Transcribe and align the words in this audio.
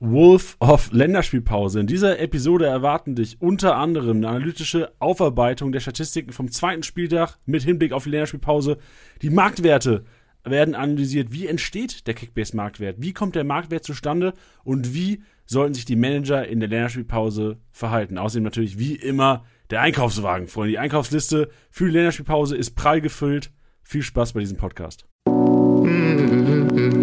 Wolf 0.00 0.56
of 0.60 0.90
Länderspielpause. 0.92 1.78
In 1.80 1.86
dieser 1.86 2.18
Episode 2.20 2.64
erwarten 2.64 3.14
dich 3.14 3.40
unter 3.42 3.76
anderem 3.76 4.16
eine 4.16 4.28
analytische 4.28 4.92
Aufarbeitung 4.98 5.72
der 5.72 5.80
Statistiken 5.80 6.32
vom 6.32 6.50
zweiten 6.50 6.82
Spieltag 6.82 7.36
mit 7.44 7.62
Hinblick 7.62 7.92
auf 7.92 8.04
die 8.04 8.10
Länderspielpause. 8.10 8.78
Die 9.20 9.28
Marktwerte 9.28 10.04
werden 10.42 10.74
analysiert. 10.74 11.32
Wie 11.32 11.46
entsteht 11.46 12.06
der 12.06 12.14
Kickbase-Marktwert? 12.14 12.96
Wie 12.98 13.12
kommt 13.12 13.34
der 13.34 13.44
Marktwert 13.44 13.84
zustande? 13.84 14.32
Und 14.64 14.94
wie 14.94 15.22
sollten 15.44 15.74
sich 15.74 15.84
die 15.84 15.96
Manager 15.96 16.48
in 16.48 16.60
der 16.60 16.70
Länderspielpause 16.70 17.58
verhalten? 17.70 18.16
Außerdem 18.16 18.44
natürlich 18.44 18.78
wie 18.78 18.94
immer 18.94 19.44
der 19.68 19.82
Einkaufswagen, 19.82 20.48
Freunde. 20.48 20.70
Die 20.70 20.78
Einkaufsliste 20.78 21.50
für 21.70 21.84
die 21.84 21.92
Länderspielpause 21.92 22.56
ist 22.56 22.74
prall 22.74 23.02
gefüllt. 23.02 23.52
Viel 23.82 24.02
Spaß 24.02 24.32
bei 24.32 24.40
diesem 24.40 24.56
Podcast. 24.56 25.06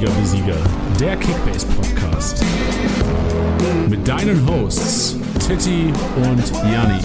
Spieltagssieger 0.00 0.20
Besieger, 0.22 0.56
der 0.98 1.16
Kickbase 1.18 1.66
Podcast. 1.66 2.42
Mit 3.90 4.08
deinen 4.08 4.48
Hosts 4.48 5.18
Titti 5.46 5.92
und 6.16 6.72
Janni. 6.72 7.02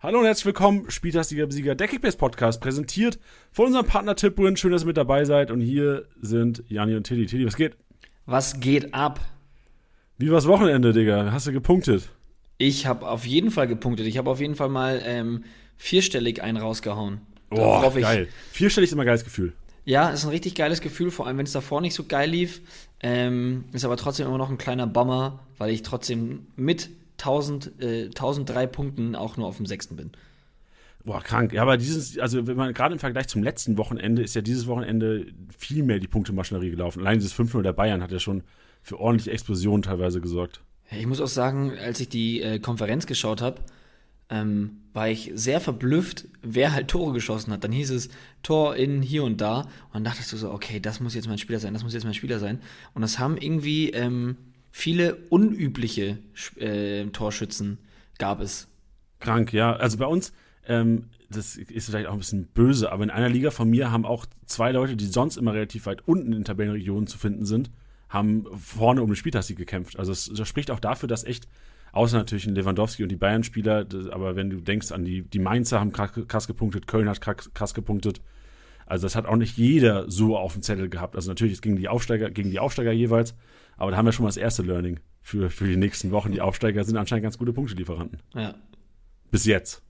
Hallo 0.00 0.18
und 0.18 0.24
herzlich 0.24 0.46
willkommen, 0.46 0.90
Spieltagssieger 0.90 1.46
Besieger, 1.46 1.76
der 1.76 1.86
Kickbase 1.86 2.16
Podcast, 2.16 2.60
präsentiert 2.60 3.20
von 3.52 3.66
unserem 3.66 3.86
Partner 3.86 4.16
Tipwin. 4.16 4.56
Schön, 4.56 4.72
dass 4.72 4.82
ihr 4.82 4.86
mit 4.86 4.96
dabei 4.96 5.24
seid. 5.24 5.52
Und 5.52 5.60
hier 5.60 6.06
sind 6.20 6.64
Janni 6.66 6.96
und 6.96 7.04
Titti. 7.04 7.26
Titti, 7.26 7.46
was 7.46 7.54
geht? 7.54 7.76
Was 8.26 8.58
geht 8.58 8.92
ab? 8.94 9.20
Wie 10.18 10.32
war's 10.32 10.48
Wochenende, 10.48 10.92
Digga? 10.92 11.30
Hast 11.30 11.46
du 11.46 11.52
gepunktet? 11.52 12.10
Ich 12.58 12.86
habe 12.86 13.06
auf 13.08 13.24
jeden 13.24 13.52
Fall 13.52 13.68
gepunktet. 13.68 14.08
Ich 14.08 14.18
habe 14.18 14.28
auf 14.28 14.40
jeden 14.40 14.56
Fall 14.56 14.70
mal 14.70 15.00
ähm, 15.04 15.44
vierstellig 15.76 16.42
einen 16.42 16.56
rausgehauen. 16.56 17.20
Boah, 17.50 17.94
geil. 17.94 18.26
Vierstellig 18.50 18.88
ist 18.88 18.92
immer 18.92 19.02
ein 19.02 19.06
geiles 19.06 19.22
Gefühl. 19.22 19.52
Ja, 19.84 20.10
ist 20.10 20.24
ein 20.24 20.30
richtig 20.30 20.54
geiles 20.54 20.80
Gefühl, 20.80 21.10
vor 21.10 21.26
allem 21.26 21.38
wenn 21.38 21.46
es 21.46 21.52
davor 21.52 21.80
nicht 21.80 21.94
so 21.94 22.04
geil 22.04 22.30
lief. 22.30 22.62
Ähm, 23.00 23.64
ist 23.72 23.84
aber 23.84 23.96
trotzdem 23.96 24.26
immer 24.26 24.38
noch 24.38 24.50
ein 24.50 24.58
kleiner 24.58 24.86
Bummer, 24.86 25.40
weil 25.58 25.70
ich 25.70 25.82
trotzdem 25.82 26.46
mit 26.56 26.88
1000, 27.18 27.80
äh, 27.80 28.04
1003 28.06 28.66
Punkten 28.66 29.14
auch 29.14 29.36
nur 29.36 29.46
auf 29.46 29.58
dem 29.58 29.66
sechsten 29.66 29.96
bin. 29.96 30.12
Boah, 31.04 31.20
krank. 31.20 31.52
Ja, 31.52 31.60
aber 31.62 31.76
dieses, 31.76 32.18
also 32.18 32.46
wenn 32.46 32.56
man 32.56 32.72
gerade 32.72 32.94
im 32.94 32.98
Vergleich 32.98 33.28
zum 33.28 33.42
letzten 33.42 33.76
Wochenende 33.76 34.22
ist 34.22 34.34
ja 34.34 34.40
dieses 34.40 34.66
Wochenende 34.66 35.26
viel 35.56 35.82
mehr 35.82 35.98
die 35.98 36.08
Punktemaschinerie 36.08 36.70
gelaufen. 36.70 37.00
Allein 37.00 37.18
dieses 37.18 37.34
5-0 37.34 37.60
der 37.60 37.74
Bayern 37.74 38.02
hat 38.02 38.10
ja 38.10 38.18
schon 38.18 38.42
für 38.82 38.98
ordentliche 38.98 39.32
Explosionen 39.32 39.82
teilweise 39.82 40.22
gesorgt. 40.22 40.62
Ich 40.90 41.06
muss 41.06 41.20
auch 41.20 41.28
sagen, 41.28 41.72
als 41.78 42.00
ich 42.00 42.08
die 42.08 42.40
äh, 42.40 42.58
Konferenz 42.58 43.06
geschaut 43.06 43.42
habe, 43.42 43.60
ähm, 44.30 44.78
war 44.92 45.08
ich 45.08 45.32
sehr 45.34 45.60
verblüfft, 45.60 46.26
wer 46.42 46.72
halt 46.72 46.88
Tore 46.88 47.12
geschossen 47.12 47.52
hat. 47.52 47.64
Dann 47.64 47.72
hieß 47.72 47.90
es 47.90 48.08
Tor 48.42 48.76
in 48.76 49.02
hier 49.02 49.24
und 49.24 49.40
da. 49.40 49.60
Und 49.60 49.94
dann 49.94 50.04
dachtest 50.04 50.32
du 50.32 50.36
so, 50.36 50.52
okay, 50.52 50.80
das 50.80 51.00
muss 51.00 51.14
jetzt 51.14 51.28
mein 51.28 51.38
Spieler 51.38 51.58
sein, 51.58 51.74
das 51.74 51.82
muss 51.82 51.94
jetzt 51.94 52.04
mein 52.04 52.14
Spieler 52.14 52.38
sein. 52.38 52.60
Und 52.94 53.02
das 53.02 53.18
haben 53.18 53.36
irgendwie 53.36 53.90
ähm, 53.90 54.36
viele 54.70 55.16
unübliche 55.30 56.18
äh, 56.56 57.06
Torschützen 57.06 57.78
gab 58.18 58.40
es. 58.40 58.68
Krank, 59.20 59.52
ja. 59.52 59.74
Also 59.74 59.98
bei 59.98 60.06
uns, 60.06 60.32
ähm, 60.66 61.06
das 61.30 61.56
ist 61.56 61.86
vielleicht 61.86 62.06
auch 62.06 62.12
ein 62.12 62.18
bisschen 62.18 62.46
böse, 62.46 62.92
aber 62.92 63.04
in 63.04 63.10
einer 63.10 63.28
Liga 63.28 63.50
von 63.50 63.68
mir 63.68 63.90
haben 63.90 64.04
auch 64.04 64.26
zwei 64.46 64.72
Leute, 64.72 64.96
die 64.96 65.06
sonst 65.06 65.36
immer 65.36 65.54
relativ 65.54 65.86
weit 65.86 66.06
unten 66.06 66.32
in 66.32 66.44
Tabellenregionen 66.44 67.06
zu 67.06 67.18
finden 67.18 67.44
sind, 67.44 67.70
haben 68.08 68.46
vorne 68.56 69.02
um 69.02 69.10
den 69.10 69.16
Spieltagssieg 69.16 69.56
gekämpft. 69.56 69.98
Also 69.98 70.12
es, 70.12 70.30
das 70.32 70.48
spricht 70.48 70.70
auch 70.70 70.80
dafür, 70.80 71.08
dass 71.08 71.24
echt, 71.24 71.48
außer 71.94 72.18
natürlich 72.18 72.46
ein 72.46 72.54
Lewandowski 72.54 73.02
und 73.02 73.08
die 73.08 73.16
Bayern-Spieler, 73.16 73.86
aber 74.10 74.36
wenn 74.36 74.50
du 74.50 74.60
denkst 74.60 74.92
an 74.92 75.04
die, 75.04 75.22
die 75.22 75.38
Mainzer 75.38 75.80
haben 75.80 75.92
krass, 75.92 76.46
gepunktet, 76.46 76.86
Köln 76.86 77.08
hat 77.08 77.20
krass, 77.20 77.74
gepunktet. 77.74 78.20
Also 78.86 79.06
das 79.06 79.16
hat 79.16 79.26
auch 79.26 79.36
nicht 79.36 79.56
jeder 79.56 80.10
so 80.10 80.36
auf 80.36 80.52
dem 80.52 80.62
Zettel 80.62 80.88
gehabt. 80.88 81.16
Also 81.16 81.30
natürlich 81.30 81.62
gegen 81.62 81.76
die 81.76 81.88
Aufsteiger, 81.88 82.30
gegen 82.30 82.50
die 82.50 82.58
Aufsteiger 82.58 82.92
jeweils, 82.92 83.34
aber 83.76 83.92
da 83.92 83.96
haben 83.96 84.06
wir 84.06 84.12
schon 84.12 84.24
mal 84.24 84.28
das 84.28 84.36
erste 84.36 84.62
Learning 84.62 85.00
für, 85.22 85.50
für 85.50 85.66
die 85.66 85.76
nächsten 85.76 86.10
Wochen. 86.10 86.32
Die 86.32 86.40
Aufsteiger 86.40 86.84
sind 86.84 86.96
anscheinend 86.96 87.22
ganz 87.22 87.38
gute 87.38 87.52
Punktelieferanten. 87.52 88.20
Ja. 88.34 88.54
Bis 89.30 89.46
jetzt. 89.46 89.82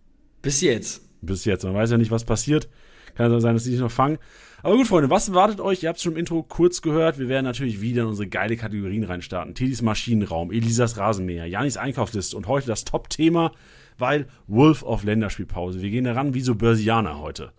Bis 0.42 0.60
jetzt. 0.60 1.02
Bis 1.22 1.44
jetzt. 1.44 1.64
Man 1.64 1.74
weiß 1.74 1.90
ja 1.90 1.98
nicht, 1.98 2.10
was 2.10 2.24
passiert. 2.24 2.68
Kann 3.14 3.30
ja 3.30 3.40
sein, 3.40 3.54
dass 3.54 3.64
sie 3.64 3.70
sich 3.70 3.80
noch 3.80 3.90
fangen. 3.90 4.18
Aber 4.64 4.78
gut, 4.78 4.86
Freunde, 4.86 5.10
was 5.10 5.28
erwartet 5.28 5.60
euch? 5.60 5.82
Ihr 5.82 5.90
habt 5.90 5.98
es 5.98 6.02
schon 6.02 6.14
im 6.14 6.18
Intro 6.18 6.42
kurz 6.42 6.80
gehört. 6.80 7.18
Wir 7.18 7.28
werden 7.28 7.44
natürlich 7.44 7.82
wieder 7.82 8.04
in 8.04 8.08
unsere 8.08 8.28
geile 8.28 8.56
Kategorien 8.56 9.04
reinstarten. 9.04 9.54
Tidis 9.54 9.82
Maschinenraum, 9.82 10.50
Elisas 10.50 10.96
Rasenmäher, 10.96 11.44
Janis 11.44 11.76
Einkaufsliste 11.76 12.34
und 12.34 12.48
heute 12.48 12.68
das 12.68 12.84
Top-Thema, 12.84 13.52
weil 13.98 14.26
Wolf 14.46 14.82
of 14.82 15.04
Länderspielpause. 15.04 15.82
Wir 15.82 15.90
gehen 15.90 16.04
daran 16.04 16.32
wie 16.32 16.40
so 16.40 16.54
Börsianer 16.54 17.18
heute. 17.18 17.52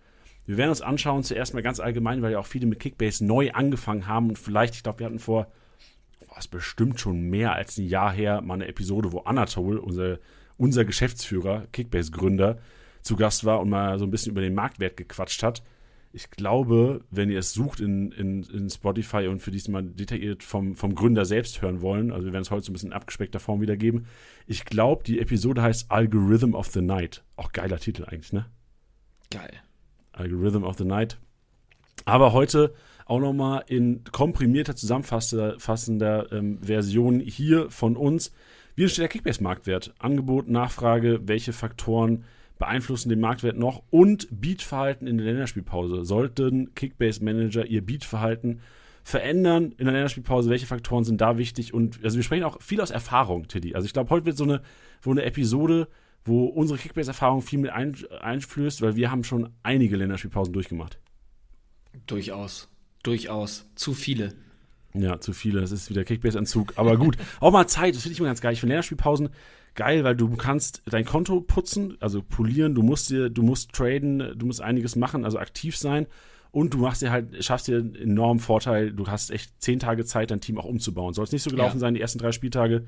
Wir 0.46 0.56
werden 0.56 0.70
uns 0.70 0.80
anschauen, 0.80 1.22
zuerst 1.22 1.54
mal 1.54 1.62
ganz 1.62 1.78
allgemein, 1.78 2.22
weil 2.22 2.32
ja 2.32 2.40
auch 2.40 2.46
viele 2.46 2.66
mit 2.66 2.80
Kickbase 2.80 3.24
neu 3.24 3.52
angefangen 3.52 4.08
haben 4.08 4.30
und 4.30 4.36
vielleicht, 4.36 4.74
ich 4.74 4.82
glaube, 4.82 4.98
wir 4.98 5.06
hatten 5.06 5.20
vor, 5.20 5.46
ist 6.36 6.48
bestimmt 6.48 6.98
schon 6.98 7.20
mehr 7.30 7.52
als 7.52 7.78
ein 7.78 7.86
Jahr 7.86 8.12
her, 8.12 8.40
mal 8.40 8.54
eine 8.54 8.66
Episode, 8.66 9.12
wo 9.12 9.20
Anatol, 9.20 9.78
unser, 9.78 10.18
unser 10.56 10.84
Geschäftsführer, 10.84 11.68
Kickbase-Gründer, 11.70 12.58
zu 13.02 13.14
Gast 13.14 13.44
war 13.44 13.60
und 13.60 13.70
mal 13.70 13.96
so 14.00 14.04
ein 14.04 14.10
bisschen 14.10 14.32
über 14.32 14.40
den 14.40 14.54
Marktwert 14.54 14.96
gequatscht 14.96 15.44
hat. 15.44 15.62
Ich 16.16 16.30
glaube, 16.30 17.04
wenn 17.10 17.28
ihr 17.28 17.40
es 17.40 17.52
sucht 17.52 17.78
in, 17.78 18.10
in, 18.10 18.42
in 18.44 18.70
Spotify 18.70 19.26
und 19.26 19.42
für 19.42 19.50
diesmal 19.50 19.82
detailliert 19.82 20.42
vom, 20.42 20.74
vom 20.74 20.94
Gründer 20.94 21.26
selbst 21.26 21.60
hören 21.60 21.82
wollen, 21.82 22.10
also 22.10 22.24
wir 22.24 22.32
werden 22.32 22.44
es 22.44 22.50
heute 22.50 22.64
so 22.64 22.70
ein 22.70 22.72
bisschen 22.72 22.88
in 22.88 22.94
abgespeckter 22.94 23.38
Form 23.38 23.60
wiedergeben. 23.60 24.06
Ich 24.46 24.64
glaube, 24.64 25.04
die 25.04 25.20
Episode 25.20 25.60
heißt 25.60 25.90
Algorithm 25.90 26.54
of 26.54 26.68
the 26.68 26.80
Night. 26.80 27.22
Auch 27.36 27.52
geiler 27.52 27.78
Titel 27.78 28.06
eigentlich, 28.06 28.32
ne? 28.32 28.46
Geil. 29.30 29.52
Algorithm 30.12 30.64
of 30.64 30.78
the 30.78 30.86
Night. 30.86 31.18
Aber 32.06 32.32
heute 32.32 32.72
auch 33.04 33.20
nochmal 33.20 33.64
in 33.66 34.02
komprimierter, 34.04 34.74
zusammenfassender 34.74 36.32
ähm, 36.32 36.62
Version 36.62 37.20
hier 37.20 37.70
von 37.70 37.94
uns. 37.94 38.32
Wie 38.74 38.84
entsteht 38.84 39.02
der 39.02 39.08
Kickbase-Marktwert? 39.08 39.92
Angebot, 39.98 40.48
Nachfrage, 40.48 41.20
welche 41.28 41.52
Faktoren 41.52 42.24
beeinflussen 42.58 43.08
den 43.08 43.20
Marktwert 43.20 43.56
noch 43.56 43.82
und 43.90 44.28
Beatverhalten 44.30 45.06
in 45.06 45.18
der 45.18 45.26
Länderspielpause. 45.26 46.04
Sollten 46.04 46.74
Kickbase-Manager 46.74 47.66
ihr 47.66 47.84
Beatverhalten 47.84 48.60
verändern 49.04 49.72
in 49.78 49.84
der 49.84 49.92
Länderspielpause? 49.92 50.50
Welche 50.50 50.66
Faktoren 50.66 51.04
sind 51.04 51.20
da 51.20 51.38
wichtig? 51.38 51.74
Und 51.74 52.02
also 52.02 52.16
wir 52.16 52.24
sprechen 52.24 52.44
auch 52.44 52.60
viel 52.62 52.80
aus 52.80 52.90
Erfahrung, 52.90 53.48
Tiddy. 53.48 53.74
Also 53.74 53.86
ich 53.86 53.92
glaube, 53.92 54.10
heute 54.10 54.26
wird 54.26 54.36
so 54.36 54.44
eine, 54.44 54.62
so 55.02 55.10
eine 55.10 55.24
Episode, 55.24 55.88
wo 56.24 56.46
unsere 56.46 56.78
Kickbase-Erfahrung 56.78 57.42
viel 57.42 57.58
mit 57.58 57.70
ein, 57.70 57.96
einflößt, 58.20 58.82
weil 58.82 58.96
wir 58.96 59.10
haben 59.10 59.22
schon 59.22 59.50
einige 59.62 59.96
Länderspielpausen 59.96 60.52
durchgemacht. 60.52 60.98
Durchaus. 62.06 62.68
Durchaus. 63.02 63.70
Zu 63.76 63.94
viele. 63.94 64.34
Ja, 64.94 65.20
zu 65.20 65.32
viele, 65.32 65.60
das 65.60 65.72
ist 65.72 65.90
wieder 65.90 66.04
Kickbase-Entzug. 66.04 66.72
Aber 66.76 66.96
gut, 66.96 67.16
auch 67.40 67.52
mal 67.52 67.66
Zeit, 67.66 67.94
das 67.94 68.02
finde 68.02 68.14
ich 68.14 68.18
immer 68.18 68.28
ganz 68.28 68.40
geil. 68.40 68.54
Ich 68.54 68.60
finde 68.60 68.72
Länderspielpausen 68.72 69.28
geil, 69.76 70.02
weil 70.04 70.16
du 70.16 70.28
kannst 70.36 70.82
dein 70.86 71.04
Konto 71.04 71.40
putzen, 71.40 71.96
also 72.00 72.22
polieren, 72.22 72.74
du 72.74 72.82
musst 72.82 73.10
dir, 73.10 73.30
du 73.30 73.42
musst 73.42 73.72
traden, 73.72 74.32
du 74.36 74.46
musst 74.46 74.60
einiges 74.60 74.96
machen, 74.96 75.24
also 75.24 75.38
aktiv 75.38 75.76
sein. 75.76 76.06
Und 76.52 76.72
du 76.72 76.78
machst 76.78 77.02
dir 77.02 77.10
halt, 77.10 77.44
schaffst 77.44 77.68
dir 77.68 77.78
einen 77.78 77.94
enormen 77.94 78.40
Vorteil, 78.40 78.90
du 78.92 79.06
hast 79.08 79.30
echt 79.30 79.52
zehn 79.60 79.78
Tage 79.78 80.06
Zeit, 80.06 80.30
dein 80.30 80.40
Team 80.40 80.58
auch 80.58 80.64
umzubauen. 80.64 81.12
Soll 81.12 81.24
es 81.24 81.32
nicht 81.32 81.42
so 81.42 81.50
gelaufen 81.50 81.76
Ja. 81.76 81.80
sein, 81.80 81.94
die 81.94 82.00
ersten 82.00 82.18
drei 82.18 82.32
Spieltage, 82.32 82.86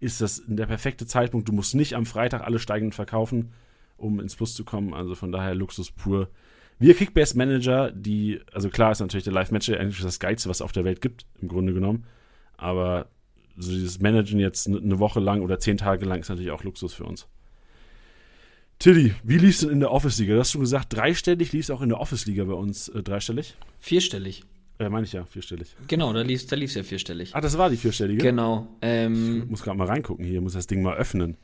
ist 0.00 0.22
das 0.22 0.42
der 0.46 0.66
perfekte 0.66 1.06
Zeitpunkt. 1.06 1.46
Du 1.46 1.52
musst 1.52 1.74
nicht 1.74 1.94
am 1.94 2.06
Freitag 2.06 2.42
alle 2.42 2.58
steigenden 2.58 2.92
verkaufen, 2.92 3.52
um 3.98 4.20
ins 4.20 4.36
Plus 4.36 4.54
zu 4.54 4.64
kommen. 4.64 4.94
Also 4.94 5.14
von 5.14 5.30
daher 5.32 5.54
Luxus 5.54 5.90
pur. 5.90 6.28
Wir 6.78 6.94
Kickbase-Manager, 6.94 7.90
die, 7.90 8.40
also 8.54 8.70
klar 8.70 8.92
ist 8.92 9.00
natürlich 9.00 9.24
der 9.24 9.34
Live-Match 9.34 9.68
eigentlich 9.68 10.00
das 10.00 10.18
Geilste, 10.18 10.48
was 10.48 10.58
es 10.58 10.62
auf 10.62 10.72
der 10.72 10.84
Welt 10.86 11.02
gibt, 11.02 11.26
im 11.42 11.48
Grunde 11.48 11.74
genommen. 11.74 12.06
Aber 12.56 13.08
so 13.56 13.70
dieses 13.72 14.00
Managen 14.00 14.38
jetzt 14.40 14.68
ne- 14.68 14.78
eine 14.78 14.98
Woche 14.98 15.20
lang 15.20 15.42
oder 15.42 15.58
zehn 15.58 15.76
Tage 15.76 16.04
lang 16.06 16.20
ist 16.20 16.28
natürlich 16.28 16.50
auch 16.50 16.64
Luxus 16.64 16.94
für 16.94 17.04
uns. 17.04 17.26
Tilly, 18.78 19.14
wie 19.22 19.36
lief's 19.36 19.60
denn 19.60 19.70
in 19.70 19.80
der 19.80 19.90
Office-Liga? 19.92 20.34
Du 20.34 20.40
hast 20.40 20.52
schon 20.52 20.62
gesagt, 20.62 20.92
dreistellig 20.94 21.52
lief's 21.52 21.70
auch 21.70 21.82
in 21.82 21.90
der 21.90 22.00
Office-Liga 22.00 22.44
bei 22.44 22.54
uns 22.54 22.88
äh, 22.88 23.02
dreistellig. 23.02 23.54
Vierstellig. 23.78 24.42
Äh, 24.78 24.88
meine 24.88 25.04
ich 25.04 25.12
ja, 25.12 25.24
vierstellig. 25.26 25.76
Genau, 25.88 26.10
da 26.14 26.22
lief 26.22 26.46
da 26.46 26.56
lief's 26.56 26.74
ja 26.74 26.82
vierstellig. 26.82 27.34
Ah, 27.34 27.42
das 27.42 27.58
war 27.58 27.68
die 27.68 27.76
vierstellige? 27.76 28.22
Genau. 28.22 28.68
Ähm, 28.80 29.42
Ich 29.44 29.50
muss 29.50 29.62
gerade 29.62 29.76
mal 29.76 29.86
reingucken 29.86 30.24
hier, 30.24 30.40
muss 30.40 30.54
das 30.54 30.66
Ding 30.66 30.80
mal 30.82 30.96
öffnen. 30.96 31.36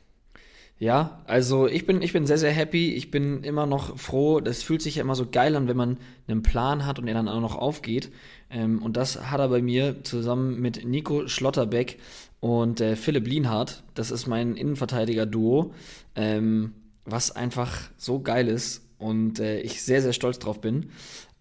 Ja, 0.79 1.23
also 1.25 1.67
ich 1.67 1.87
bin, 1.87 2.03
ich 2.03 2.13
bin 2.13 2.27
sehr, 2.27 2.37
sehr 2.37 2.51
happy. 2.51 2.93
Ich 2.93 3.09
bin 3.09 3.43
immer 3.43 3.65
noch 3.65 3.97
froh. 3.97 4.39
Das 4.41 4.61
fühlt 4.61 4.81
sich 4.81 4.95
ja 4.95 5.01
immer 5.01 5.15
so 5.15 5.27
geil 5.29 5.55
an, 5.55 5.67
wenn 5.67 5.77
man 5.77 5.97
einen 6.27 6.43
Plan 6.43 6.85
hat 6.85 6.99
und 6.99 7.07
er 7.07 7.15
dann 7.15 7.27
auch 7.27 7.41
noch 7.41 7.55
aufgeht. 7.55 8.11
Ähm, 8.51 8.83
und 8.83 8.95
das 8.95 9.31
hat 9.31 9.39
er 9.39 9.49
bei 9.49 9.61
mir 9.61 10.03
zusammen 10.03 10.59
mit 10.61 10.85
Nico 10.85 11.27
Schlotterbeck 11.27 11.97
und 12.39 12.79
äh, 12.79 12.95
Philipp 12.95 13.27
Lienhardt. 13.27 13.83
Das 13.95 14.11
ist 14.11 14.27
mein 14.27 14.55
Innenverteidiger-Duo, 14.55 15.73
ähm, 16.15 16.73
was 17.05 17.35
einfach 17.35 17.75
so 17.97 18.19
geil 18.19 18.47
ist 18.47 18.85
und 18.99 19.39
äh, 19.39 19.59
ich 19.61 19.81
sehr, 19.81 20.03
sehr 20.03 20.13
stolz 20.13 20.37
drauf 20.37 20.61
bin. 20.61 20.91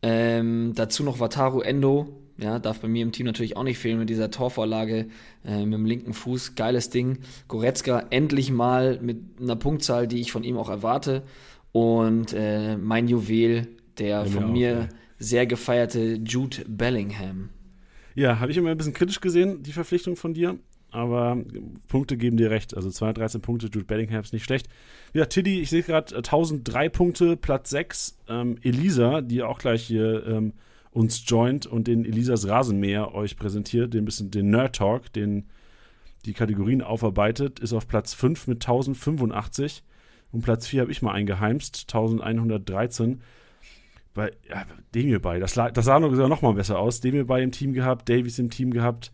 Ähm, 0.03 0.73
dazu 0.75 1.03
noch 1.03 1.21
Wataru 1.21 1.61
Endo, 1.61 2.26
ja, 2.39 2.59
darf 2.59 2.81
bei 2.81 2.89
mir 2.89 3.03
im 3.03 3.13
Team 3.13 3.27
natürlich 3.27 3.57
auch 3.57 3.63
nicht 3.63 3.79
fehlen 3.79 3.99
mit 3.99 4.11
dieser 4.11 4.31
Torvorlage 4.31 5.07
äh, 5.45 5.65
mit 5.65 5.75
dem 5.75 5.87
linken 5.87 6.13
Fuß. 6.13 6.55
Geiles 6.55 6.91
Ding. 6.91 7.19
Goretzka 7.49 8.07
endlich 8.11 8.51
mal 8.51 8.99
mit 9.01 9.19
einer 9.41 9.57
Punktzahl, 9.57 10.07
die 10.07 10.21
ich 10.21 10.33
von 10.33 10.45
ihm 10.45 10.57
auch 10.59 10.69
erwarte. 10.69 11.23
Und 11.73 12.33
äh, 12.33 12.77
mein 12.77 13.09
Juwel, 13.09 13.69
der 13.99 14.09
Ja, 14.09 14.25
von 14.25 14.45
mir 14.45 14.47
auch, 14.47 14.53
mir 14.53 14.71
ja. 14.71 14.89
sehr 15.19 15.47
gefeierte 15.47 16.21
Jude 16.25 16.65
Bellingham. 16.69 17.51
Ja, 18.15 18.39
habe 18.41 18.51
ich 18.51 18.57
immer 18.57 18.71
ein 18.71 18.77
bisschen 18.77 18.95
kritisch 18.95 19.21
gesehen, 19.21 19.63
die 19.63 19.73
Verpflichtung 19.73 20.17
von 20.17 20.35
dir. 20.35 20.59
Aber 20.91 21.37
Punkte 21.89 22.17
geben 22.17 22.37
dir 22.37 22.51
recht. 22.51 22.75
Also 22.77 22.91
213 22.91 23.43
Punkte, 23.43 23.67
Jude 23.67 23.85
Bellingham 23.85 24.21
ist 24.21 24.33
nicht 24.33 24.45
schlecht. 24.45 24.69
Ja, 25.13 25.27
Tiddy, 25.27 25.61
ich 25.61 25.69
sehe 25.69 25.83
gerade 25.83 26.15
äh, 26.15 26.19
1003 26.19 26.89
Punkte, 26.89 27.37
Platz 27.37 27.71
6. 27.71 28.19
Ähm, 28.29 28.57
Elisa, 28.63 29.21
die 29.21 29.43
auch 29.43 29.59
gleich 29.59 29.83
hier 29.83 30.27
ähm, 30.27 30.53
uns 30.97 31.23
joint 31.27 31.67
und 31.67 31.89
den 31.89 32.07
Elisas 32.07 32.49
Rasenmäher 32.49 33.15
euch 33.15 33.37
präsentiert, 33.37 33.93
den 33.93 34.07
bisschen 34.07 34.31
den 34.31 34.49
Nerd 34.49 34.77
Talk, 34.77 35.13
den 35.13 35.45
die 36.25 36.33
Kategorien 36.33 36.81
aufarbeitet, 36.81 37.61
ist 37.61 37.75
auf 37.75 37.87
Platz 37.87 38.15
5 38.15 38.47
mit 38.47 38.65
1085. 38.65 39.85
Und 40.33 40.41
Platz 40.41 40.67
4 40.67 40.81
habe 40.81 40.91
ich 40.91 41.03
mal 41.03 41.13
eingeheimst, 41.13 41.85
1113. 41.87 43.21
Bei 44.15 44.33
ja, 44.49 44.65
Demir 44.95 45.21
bei, 45.21 45.39
das, 45.39 45.53
das 45.53 45.85
sah 45.85 46.01
noch, 46.01 46.11
noch 46.11 46.41
mal 46.43 46.55
besser 46.55 46.79
aus. 46.79 47.01
Demir 47.01 47.27
bei 47.27 47.43
im 47.43 47.53
Team 47.53 47.75
gehabt, 47.75 48.09
Davies 48.09 48.39
im 48.39 48.49
Team 48.49 48.71
gehabt, 48.71 49.13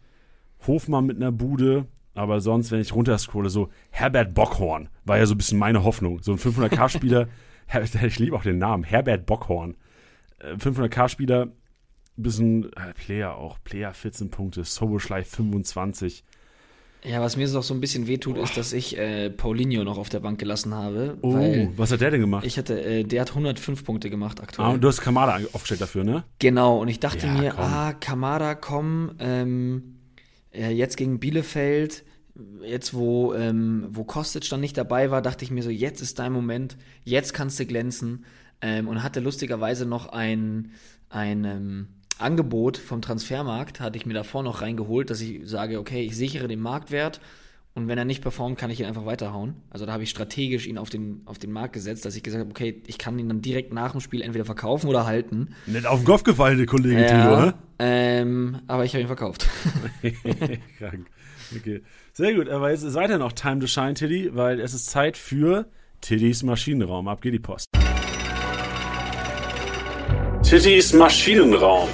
Hofmann 0.67 1.07
mit 1.07 1.17
einer 1.17 1.33
Bude. 1.33 1.87
Aber 2.15 2.41
sonst, 2.41 2.71
wenn 2.71 2.81
ich 2.81 2.95
runterscrolle, 2.95 3.51
so 3.51 3.71
Herbert 3.91 4.35
Bockhorn 4.35 4.89
war 5.05 5.19
ja 5.19 5.27
so 5.27 5.35
ein 5.35 5.39
bisschen 5.39 5.59
meine 5.59 5.83
Hoffnung. 5.83 6.23
So 6.23 6.33
ein 6.33 6.39
500k-Spieler, 6.39 7.27
Her- 7.67 7.83
ich 7.83 8.19
liebe 8.21 8.37
auch 8.37 8.45
den 8.45 8.59
Namen, 8.59 8.85
Herbert 8.85 9.27
Bockhorn. 9.27 9.77
Äh, 10.39 10.55
500k-Spieler, 10.55 11.49
bisschen 12.17 12.73
äh, 12.75 12.93
Player 12.95 13.35
auch, 13.37 13.59
Player 13.65 13.93
14 13.95 14.31
Punkte, 14.31 14.65
Soboschlei 14.65 15.25
25. 15.25 16.25
Ja, 17.05 17.21
was 17.21 17.37
mir 17.37 17.49
so 17.49 17.75
ein 17.75 17.81
bisschen 17.81 18.07
wehtut, 18.07 18.39
ist, 18.39 18.57
dass 18.57 18.73
ich 18.73 18.97
äh, 18.97 19.29
Paulinho 19.29 19.83
noch 19.83 19.99
auf 19.99 20.09
der 20.09 20.21
Bank 20.21 20.39
gelassen 20.39 20.73
habe. 20.73 21.19
Oh, 21.23 21.69
was 21.77 21.91
hat 21.91 22.01
der 22.01 22.13
denn 22.13 22.21
gemacht? 22.21 22.47
ich 22.47 22.57
hatte, 22.59 22.81
äh, 22.81 23.03
der 23.03 23.23
hat 23.23 23.31
105 23.31 23.85
Punkte 23.85 24.09
gemacht 24.09 24.41
aktuell. 24.41 24.69
ah, 24.69 24.71
und 24.71 24.83
du 24.85 24.89
hast 24.89 25.01
Kamada 25.01 25.41
aufgestellt 25.53 25.81
dafür, 25.81 26.05
ne? 26.05 26.23
Genau, 26.39 26.81
und 26.81 26.87
ich 26.87 27.01
dachte 27.01 27.27
Ja, 27.27 27.33
mir, 27.33 27.51
komm. 27.51 27.65
ah, 27.65 27.93
Kamada, 27.95 28.55
komm, 28.55 29.17
ähm, 29.19 29.97
äh, 30.53 30.71
jetzt 30.71 30.97
gegen 30.97 31.19
Bielefeld, 31.19 32.05
jetzt 32.65 32.95
wo, 32.95 33.35
ähm, 33.35 33.89
wo 33.91 34.05
Kostic 34.05 34.49
dann 34.49 34.61
nicht 34.61 34.79
dabei 34.79 35.11
war, 35.11 35.23
dachte 35.23 35.45
ich 35.45 35.51
mir 35.51 35.65
so, 35.65 35.71
jetzt 35.71 36.01
ist 36.03 36.21
dein 36.21 36.33
Moment, 36.33 36.77
jetzt 37.03 37.35
kannst 37.35 37.59
du 37.59 37.67
glänzen. 37.67 38.25
Ähm, 38.61 38.87
und 38.87 39.03
hatte 39.03 39.19
lustigerweise 39.19 39.87
noch 39.87 40.07
ein, 40.07 40.71
ein 41.09 41.45
ähm, 41.45 41.89
Angebot 42.19 42.77
vom 42.77 43.03
Transfermarkt, 43.03 43.81
hatte 43.81 43.97
ich 43.99 44.07
mir 44.07 44.15
davor 44.15 44.43
noch 44.43 44.61
reingeholt, 44.63 45.11
dass 45.11 45.21
ich 45.21 45.41
sage, 45.45 45.79
okay, 45.79 46.03
ich 46.03 46.17
sichere 46.17 46.49
den 46.49 46.61
Marktwert 46.61 47.21
und 47.75 47.89
wenn 47.89 47.97
er 47.97 48.05
nicht 48.05 48.21
performt, 48.23 48.59
kann 48.59 48.71
ich 48.71 48.81
ihn 48.81 48.87
einfach 48.87 49.07
weiterhauen. 49.07 49.55
Also 49.71 49.87
da 49.87 49.93
habe 49.93 50.03
ich 50.03 50.11
strategisch 50.11 50.67
ihn 50.67 50.77
auf 50.79 50.91
den, 50.91 51.23
auf 51.25 51.39
den 51.39 51.53
Markt 51.53 51.73
gesetzt, 51.73 52.05
dass 52.05 52.15
ich 52.15 52.23
gesagt 52.23 52.41
habe, 52.43 52.51
okay, 52.51 52.83
ich 52.87 52.99
kann 52.99 53.19
ihn 53.19 53.29
dann 53.29 53.41
direkt 53.41 53.73
nach 53.73 53.93
dem 53.93 54.01
Spiel 54.01 54.21
entweder 54.21 54.45
verkaufen 54.45 54.89
oder 54.89 55.07
halten. 55.07 55.55
Nicht 55.67 55.87
auf 55.87 56.01
den 56.01 56.07
Kopf 56.07 56.23
gefallen, 56.23 56.59
der 56.59 56.67
Kollege 56.67 57.07
Tilo, 57.07 57.19
Ja, 57.19 57.47
ne? 57.47 57.55
ähm, 57.79 58.59
aber 58.67 58.85
ich 58.85 58.93
habe 58.93 59.01
ihn 59.01 59.07
verkauft. 59.07 59.49
Krank. 60.79 61.07
Okay. 61.57 61.83
Sehr 62.13 62.35
gut, 62.35 62.49
aber 62.49 62.71
jetzt 62.71 62.83
ist 62.83 62.95
weiter 62.95 63.17
noch 63.19 63.33
Time 63.33 63.61
to 63.61 63.67
Shine, 63.67 63.95
Tiddy, 63.95 64.35
weil 64.35 64.61
es 64.61 64.75
ist 64.75 64.87
Zeit 64.91 65.17
für 65.17 65.67
Tiddys 66.03 66.43
Maschinenraum. 66.43 67.09
Ab 67.09 67.23
geht 67.23 67.33
die 67.35 67.39
Post. 67.39 67.67
Tiddys 70.43 70.93
Maschinenraum. 70.93 71.89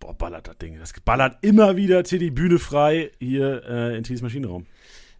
Boah, 0.00 0.14
ballert 0.14 0.48
das 0.48 0.58
Ding. 0.58 0.78
Das 0.80 0.92
ballert 1.04 1.36
immer 1.42 1.76
wieder 1.76 2.02
Tiddy 2.02 2.30
Bühne 2.30 2.58
frei 2.58 3.10
hier 3.20 3.62
äh, 3.68 3.96
in 3.96 4.02
Tiddys 4.02 4.22
Maschinenraum. 4.22 4.66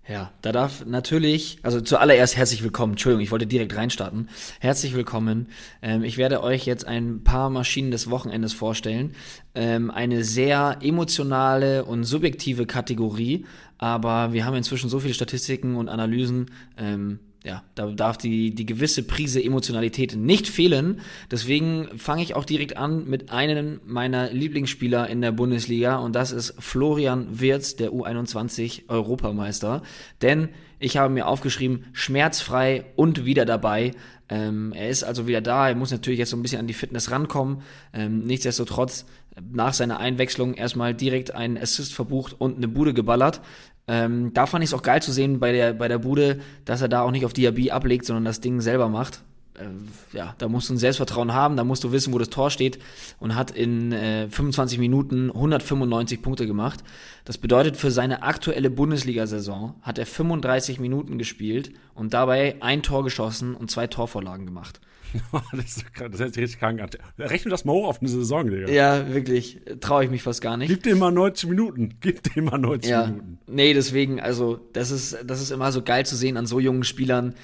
Ja, 0.09 0.33
da 0.41 0.53
darf 0.53 0.87
natürlich, 0.87 1.59
also 1.63 1.83
zuallererst 1.83 2.35
herzlich 2.35 2.63
willkommen. 2.63 2.95
Entschuldigung, 2.95 3.23
ich 3.23 3.31
wollte 3.31 3.47
direkt 3.47 3.77
reinstarten. 3.77 4.31
Herzlich 4.59 4.95
willkommen. 4.95 5.49
Ähm, 5.83 6.03
ich 6.03 6.17
werde 6.17 6.43
euch 6.43 6.65
jetzt 6.65 6.87
ein 6.87 7.25
paar 7.25 7.51
Maschinen 7.51 7.91
des 7.91 8.09
Wochenendes 8.09 8.55
vorstellen. 8.55 9.15
Ähm, 9.55 9.91
eine 9.91 10.25
sehr 10.25 10.79
emotionale 10.81 11.85
und 11.85 12.05
subjektive 12.05 12.65
Kategorie, 12.65 13.45
aber 13.79 14.33
wir 14.33 14.45
haben 14.45 14.57
inzwischen 14.57 14.91
so 14.91 15.01
viele 15.01 15.15
Statistiken 15.15 15.77
und 15.77 15.89
Analysen. 15.89 16.51
Ähm, 16.77 17.21
ja, 17.45 17.63
da 17.77 17.87
darf 17.87 18.19
die, 18.19 18.53
die 18.55 18.67
gewisse 18.67 19.05
Prise 19.05 19.43
Emotionalität 19.43 20.17
nicht 20.17 20.49
fehlen. 20.49 21.01
Deswegen 21.31 21.89
fange 21.97 22.23
ich 22.23 22.35
auch 22.35 22.45
direkt 22.45 22.77
an 22.77 23.09
mit 23.09 23.31
einem 23.31 23.81
meiner 23.87 24.31
Lieblingsspieler 24.33 25.09
in 25.09 25.21
der 25.21 25.33
Bundesliga 25.33 25.97
und 25.97 26.15
das 26.15 26.33
ist 26.33 26.55
Florian 26.59 27.41
Wirz, 27.41 27.77
der 27.77 27.93
U21 27.93 28.89
Europameister. 28.89 29.83
Denn 30.21 30.49
ich 30.81 30.97
habe 30.97 31.15
mir 31.15 31.27
aufgeschrieben, 31.27 31.87
schmerzfrei 31.93 32.85
und 32.97 33.25
wieder 33.25 33.45
dabei. 33.45 33.93
Ähm, 34.29 34.73
er 34.75 34.89
ist 34.89 35.05
also 35.05 35.27
wieder 35.27 35.41
da. 35.41 35.69
Er 35.69 35.75
muss 35.75 35.91
natürlich 35.91 36.19
jetzt 36.19 36.31
so 36.31 36.37
ein 36.37 36.43
bisschen 36.43 36.61
an 36.61 36.67
die 36.67 36.75
Fitness 36.75 37.11
rankommen. 37.11 37.63
Ähm, 37.93 38.25
nichtsdestotrotz 38.25 39.07
nach 39.53 39.75
seiner 39.75 39.99
Einwechslung 39.99 40.55
erstmal 40.55 40.95
direkt 40.95 41.35
einen 41.35 41.59
Assist 41.59 41.95
verbucht 41.95 42.35
und 42.39 42.57
eine 42.57 42.69
Bude 42.69 42.95
geballert. 42.95 43.41
Ähm, 43.87 44.33
da 44.35 44.47
fand 44.47 44.63
ich 44.63 44.71
es 44.71 44.75
auch 44.75 44.83
geil 44.83 45.03
zu 45.03 45.13
sehen 45.13 45.41
bei 45.41 45.53
der, 45.53 45.73
bei 45.73 45.89
der 45.89 45.99
Bude, 45.99 46.41
dass 46.65 46.83
er 46.83 46.89
da 46.89 47.03
auch 47.03 47.11
nicht 47.11 47.25
auf 47.25 47.33
Diaby 47.33 47.71
ablegt, 47.71 48.05
sondern 48.05 48.25
das 48.25 48.41
Ding 48.41 48.61
selber 48.61 48.89
macht. 48.89 49.23
Äh, 49.55 50.17
ja, 50.17 50.35
da 50.39 50.49
musst 50.49 50.69
du 50.69 50.75
ein 50.75 50.79
Selbstvertrauen 50.79 51.33
haben, 51.33 51.57
da 51.57 51.65
musst 51.65 51.85
du 51.85 51.93
wissen, 51.93 52.13
wo 52.13 52.19
das 52.19 52.29
Tor 52.29 52.51
steht 52.51 52.79
und 53.19 53.35
hat 53.35 53.51
in 53.51 53.93
äh, 53.93 54.29
25 54.29 54.79
Minuten 54.79 55.31
195 55.31 56.23
Punkte 56.23 56.47
gemacht. 56.47 56.85
Das 57.25 57.39
bedeutet, 57.39 57.77
für 57.77 57.91
seine 57.91 58.23
aktuelle 58.23 58.71
Bundesliga-Saison 58.71 59.75
hat 59.83 59.99
er 59.99 60.07
35 60.07 60.81
Minuten 60.81 61.19
gespielt 61.19 61.73
und 61.95 62.15
dabei 62.15 62.57
ein 62.61 62.83
Tor 62.83 63.05
geschossen 63.05 63.55
und 63.55 63.71
zwei 63.71 63.87
Torvorlagen 63.87 64.47
gemacht. 64.47 64.81
das, 65.53 65.77
ist, 65.77 65.95
krass, 65.95 66.09
das 66.11 66.21
hört 66.21 66.35
sich 66.35 66.43
richtig 66.43 66.61
krank 66.61 66.81
an. 66.81 66.91
Rechne 67.19 67.51
das 67.51 67.65
mal 67.65 67.73
hoch 67.73 67.89
auf 67.89 68.01
eine 68.01 68.09
Saison, 68.09 68.49
Digga. 68.51 68.69
Ja, 68.69 69.13
wirklich, 69.13 69.61
traue 69.81 70.05
ich 70.05 70.11
mich 70.11 70.23
fast 70.23 70.41
gar 70.41 70.57
nicht. 70.57 70.69
Gib 70.69 70.83
dem 70.83 70.99
mal 70.99 71.11
90 71.11 71.49
Minuten. 71.49 71.95
Gib 72.01 72.23
dem 72.35 72.45
mal 72.47 72.59
90 72.59 72.91
Ja, 72.91 73.07
Minuten. 73.07 73.39
nee, 73.47 73.75
deswegen, 73.75 74.21
also 74.21 74.61
das 74.73 74.91
ist, 74.91 75.19
das 75.27 75.41
ist 75.41 75.51
immer 75.51 75.73
so 75.73 75.83
geil 75.83 76.05
zu 76.07 76.17
sehen 76.17 76.37
an 76.37 76.47
so 76.47 76.61
jungen 76.61 76.85
Spielern, 76.85 77.35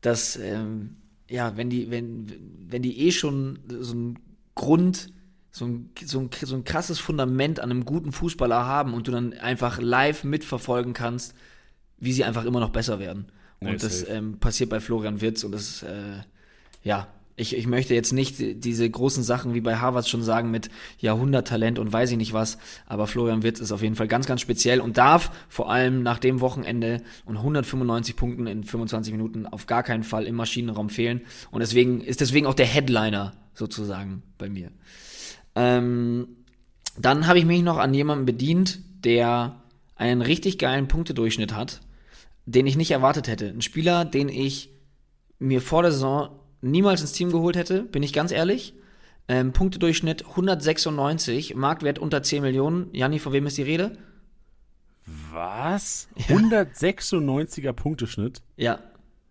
dass, 0.00 0.36
ähm, 0.36 0.96
ja, 1.28 1.56
wenn 1.56 1.70
die, 1.70 1.90
wenn, 1.90 2.26
wenn 2.68 2.82
die 2.82 3.06
eh 3.06 3.12
schon 3.12 3.58
so 3.68 3.94
ein 3.94 4.18
Grund, 4.54 5.12
so 5.52 5.64
ein, 5.64 5.90
so, 6.04 6.20
ein, 6.20 6.30
so 6.42 6.54
ein 6.54 6.64
krasses 6.64 6.98
Fundament 6.98 7.60
an 7.60 7.70
einem 7.70 7.84
guten 7.84 8.12
Fußballer 8.12 8.64
haben 8.66 8.94
und 8.94 9.08
du 9.08 9.12
dann 9.12 9.32
einfach 9.34 9.80
live 9.80 10.24
mitverfolgen 10.24 10.92
kannst, 10.92 11.34
wie 11.98 12.12
sie 12.12 12.24
einfach 12.24 12.44
immer 12.44 12.60
noch 12.60 12.70
besser 12.70 12.98
werden. 12.98 13.26
Und 13.60 13.68
Nee, 13.68 13.76
das 13.76 14.08
ähm, 14.08 14.38
passiert 14.38 14.70
bei 14.70 14.80
Florian 14.80 15.20
Wirtz 15.20 15.44
und 15.44 15.52
das, 15.52 15.82
äh, 15.82 16.20
ja, 16.82 17.08
ich, 17.40 17.56
ich 17.56 17.66
möchte 17.66 17.94
jetzt 17.94 18.12
nicht 18.12 18.36
diese 18.38 18.88
großen 18.88 19.22
Sachen 19.22 19.54
wie 19.54 19.62
bei 19.62 19.76
Harvard 19.76 20.06
schon 20.06 20.22
sagen 20.22 20.50
mit 20.50 20.68
Jahrhunderttalent 20.98 21.78
und 21.78 21.90
weiß 21.90 22.10
ich 22.10 22.18
nicht 22.18 22.34
was, 22.34 22.58
aber 22.86 23.06
Florian 23.06 23.42
Wirtz 23.42 23.60
ist 23.60 23.72
auf 23.72 23.82
jeden 23.82 23.94
Fall 23.94 24.08
ganz, 24.08 24.26
ganz 24.26 24.42
speziell 24.42 24.80
und 24.80 24.98
darf 24.98 25.30
vor 25.48 25.70
allem 25.70 26.02
nach 26.02 26.18
dem 26.18 26.40
Wochenende 26.42 27.02
und 27.24 27.38
195 27.38 28.14
Punkten 28.14 28.46
in 28.46 28.62
25 28.62 29.12
Minuten 29.12 29.46
auf 29.46 29.66
gar 29.66 29.82
keinen 29.82 30.02
Fall 30.02 30.26
im 30.26 30.34
Maschinenraum 30.34 30.90
fehlen 30.90 31.22
und 31.50 31.60
deswegen 31.60 32.02
ist 32.02 32.20
deswegen 32.20 32.46
auch 32.46 32.54
der 32.54 32.66
Headliner 32.66 33.32
sozusagen 33.54 34.22
bei 34.36 34.50
mir. 34.50 34.70
Ähm, 35.54 36.28
dann 36.98 37.26
habe 37.26 37.38
ich 37.38 37.46
mich 37.46 37.62
noch 37.62 37.78
an 37.78 37.94
jemanden 37.94 38.26
bedient, 38.26 38.80
der 39.04 39.62
einen 39.96 40.20
richtig 40.20 40.58
geilen 40.58 40.88
Punktedurchschnitt 40.88 41.54
hat, 41.54 41.80
den 42.44 42.66
ich 42.66 42.76
nicht 42.76 42.90
erwartet 42.90 43.28
hätte. 43.28 43.48
Ein 43.48 43.62
Spieler, 43.62 44.04
den 44.04 44.28
ich 44.28 44.70
mir 45.38 45.62
vor 45.62 45.82
der 45.82 45.92
Saison 45.92 46.39
niemals 46.60 47.00
ins 47.00 47.12
Team 47.12 47.30
geholt 47.30 47.56
hätte, 47.56 47.82
bin 47.82 48.02
ich 48.02 48.12
ganz 48.12 48.32
ehrlich. 48.32 48.74
Ähm, 49.28 49.52
Punktedurchschnitt 49.52 50.26
196, 50.26 51.54
Marktwert 51.54 51.98
unter 51.98 52.22
10 52.22 52.42
Millionen. 52.42 52.88
Janni, 52.92 53.18
von 53.18 53.32
wem 53.32 53.46
ist 53.46 53.58
die 53.58 53.62
Rede? 53.62 53.96
Was? 55.32 56.08
196er 56.28 57.72
Punkteschnitt? 57.72 58.42
Ja, 58.56 58.80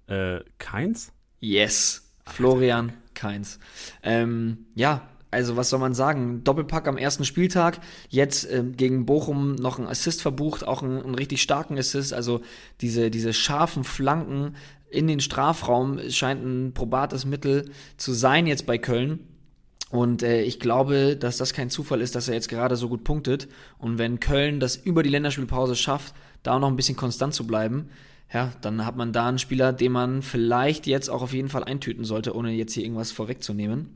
Äh, 0.08 0.40
keins? 0.58 1.12
yes. 1.40 2.06
Florian 2.26 2.94
Keins. 3.16 3.60
Ähm, 4.04 4.66
ja, 4.76 5.08
also 5.32 5.58
was 5.58 5.70
soll 5.70 5.80
man 5.80 5.94
sagen? 5.94 6.44
Doppelpack 6.44 6.88
am 6.88 6.98
ersten 6.98 7.26
Spieltag, 7.26 7.80
jetzt 8.10 8.50
ähm, 8.52 8.78
gegen 8.78 9.06
Bochum 9.06 9.56
noch 9.56 9.78
ein 9.78 9.88
Assist 9.88 10.22
verbucht, 10.22 10.66
auch 10.66 10.82
einen, 10.84 11.02
einen 11.04 11.16
richtig 11.16 11.42
starken 11.42 11.78
Assist. 11.78 12.14
Also 12.14 12.42
diese, 12.82 13.10
diese 13.12 13.34
scharfen 13.34 13.84
Flanken 13.84 14.56
in 14.90 15.08
den 15.08 15.20
Strafraum 15.20 16.00
scheint 16.10 16.44
ein 16.44 16.74
probates 16.74 17.26
Mittel 17.26 17.72
zu 17.98 18.14
sein 18.14 18.48
jetzt 18.48 18.66
bei 18.66 18.78
Köln. 18.78 19.20
Und 19.92 20.22
äh, 20.22 20.44
ich 20.44 20.60
glaube, 20.60 21.16
dass 21.16 21.38
das 21.38 21.54
kein 21.54 21.70
Zufall 21.70 22.02
ist, 22.02 22.16
dass 22.16 22.28
er 22.28 22.36
jetzt 22.36 22.50
gerade 22.50 22.76
so 22.76 22.90
gut 22.90 23.04
punktet. 23.04 23.48
Und 23.78 23.98
wenn 23.98 24.20
Köln 24.20 24.60
das 24.60 24.76
über 24.76 25.04
die 25.04 25.10
Länderspielpause 25.10 25.76
schafft, 25.76 26.14
da 26.44 26.60
noch 26.60 26.68
ein 26.68 26.76
bisschen 26.76 26.96
konstant 26.96 27.34
zu 27.34 27.48
bleiben, 27.48 27.90
ja, 28.32 28.52
dann 28.62 28.86
hat 28.86 28.96
man 28.96 29.12
da 29.12 29.28
einen 29.28 29.40
Spieler, 29.40 29.74
den 29.74 29.92
man 29.92 30.22
vielleicht 30.22 30.86
jetzt 30.86 31.10
auch 31.10 31.24
auf 31.24 31.34
jeden 31.34 31.50
Fall 31.50 31.64
eintüten 31.64 32.04
sollte, 32.04 32.36
ohne 32.36 32.52
jetzt 32.52 32.74
hier 32.74 32.84
irgendwas 32.84 33.12
vorwegzunehmen. 33.12 33.90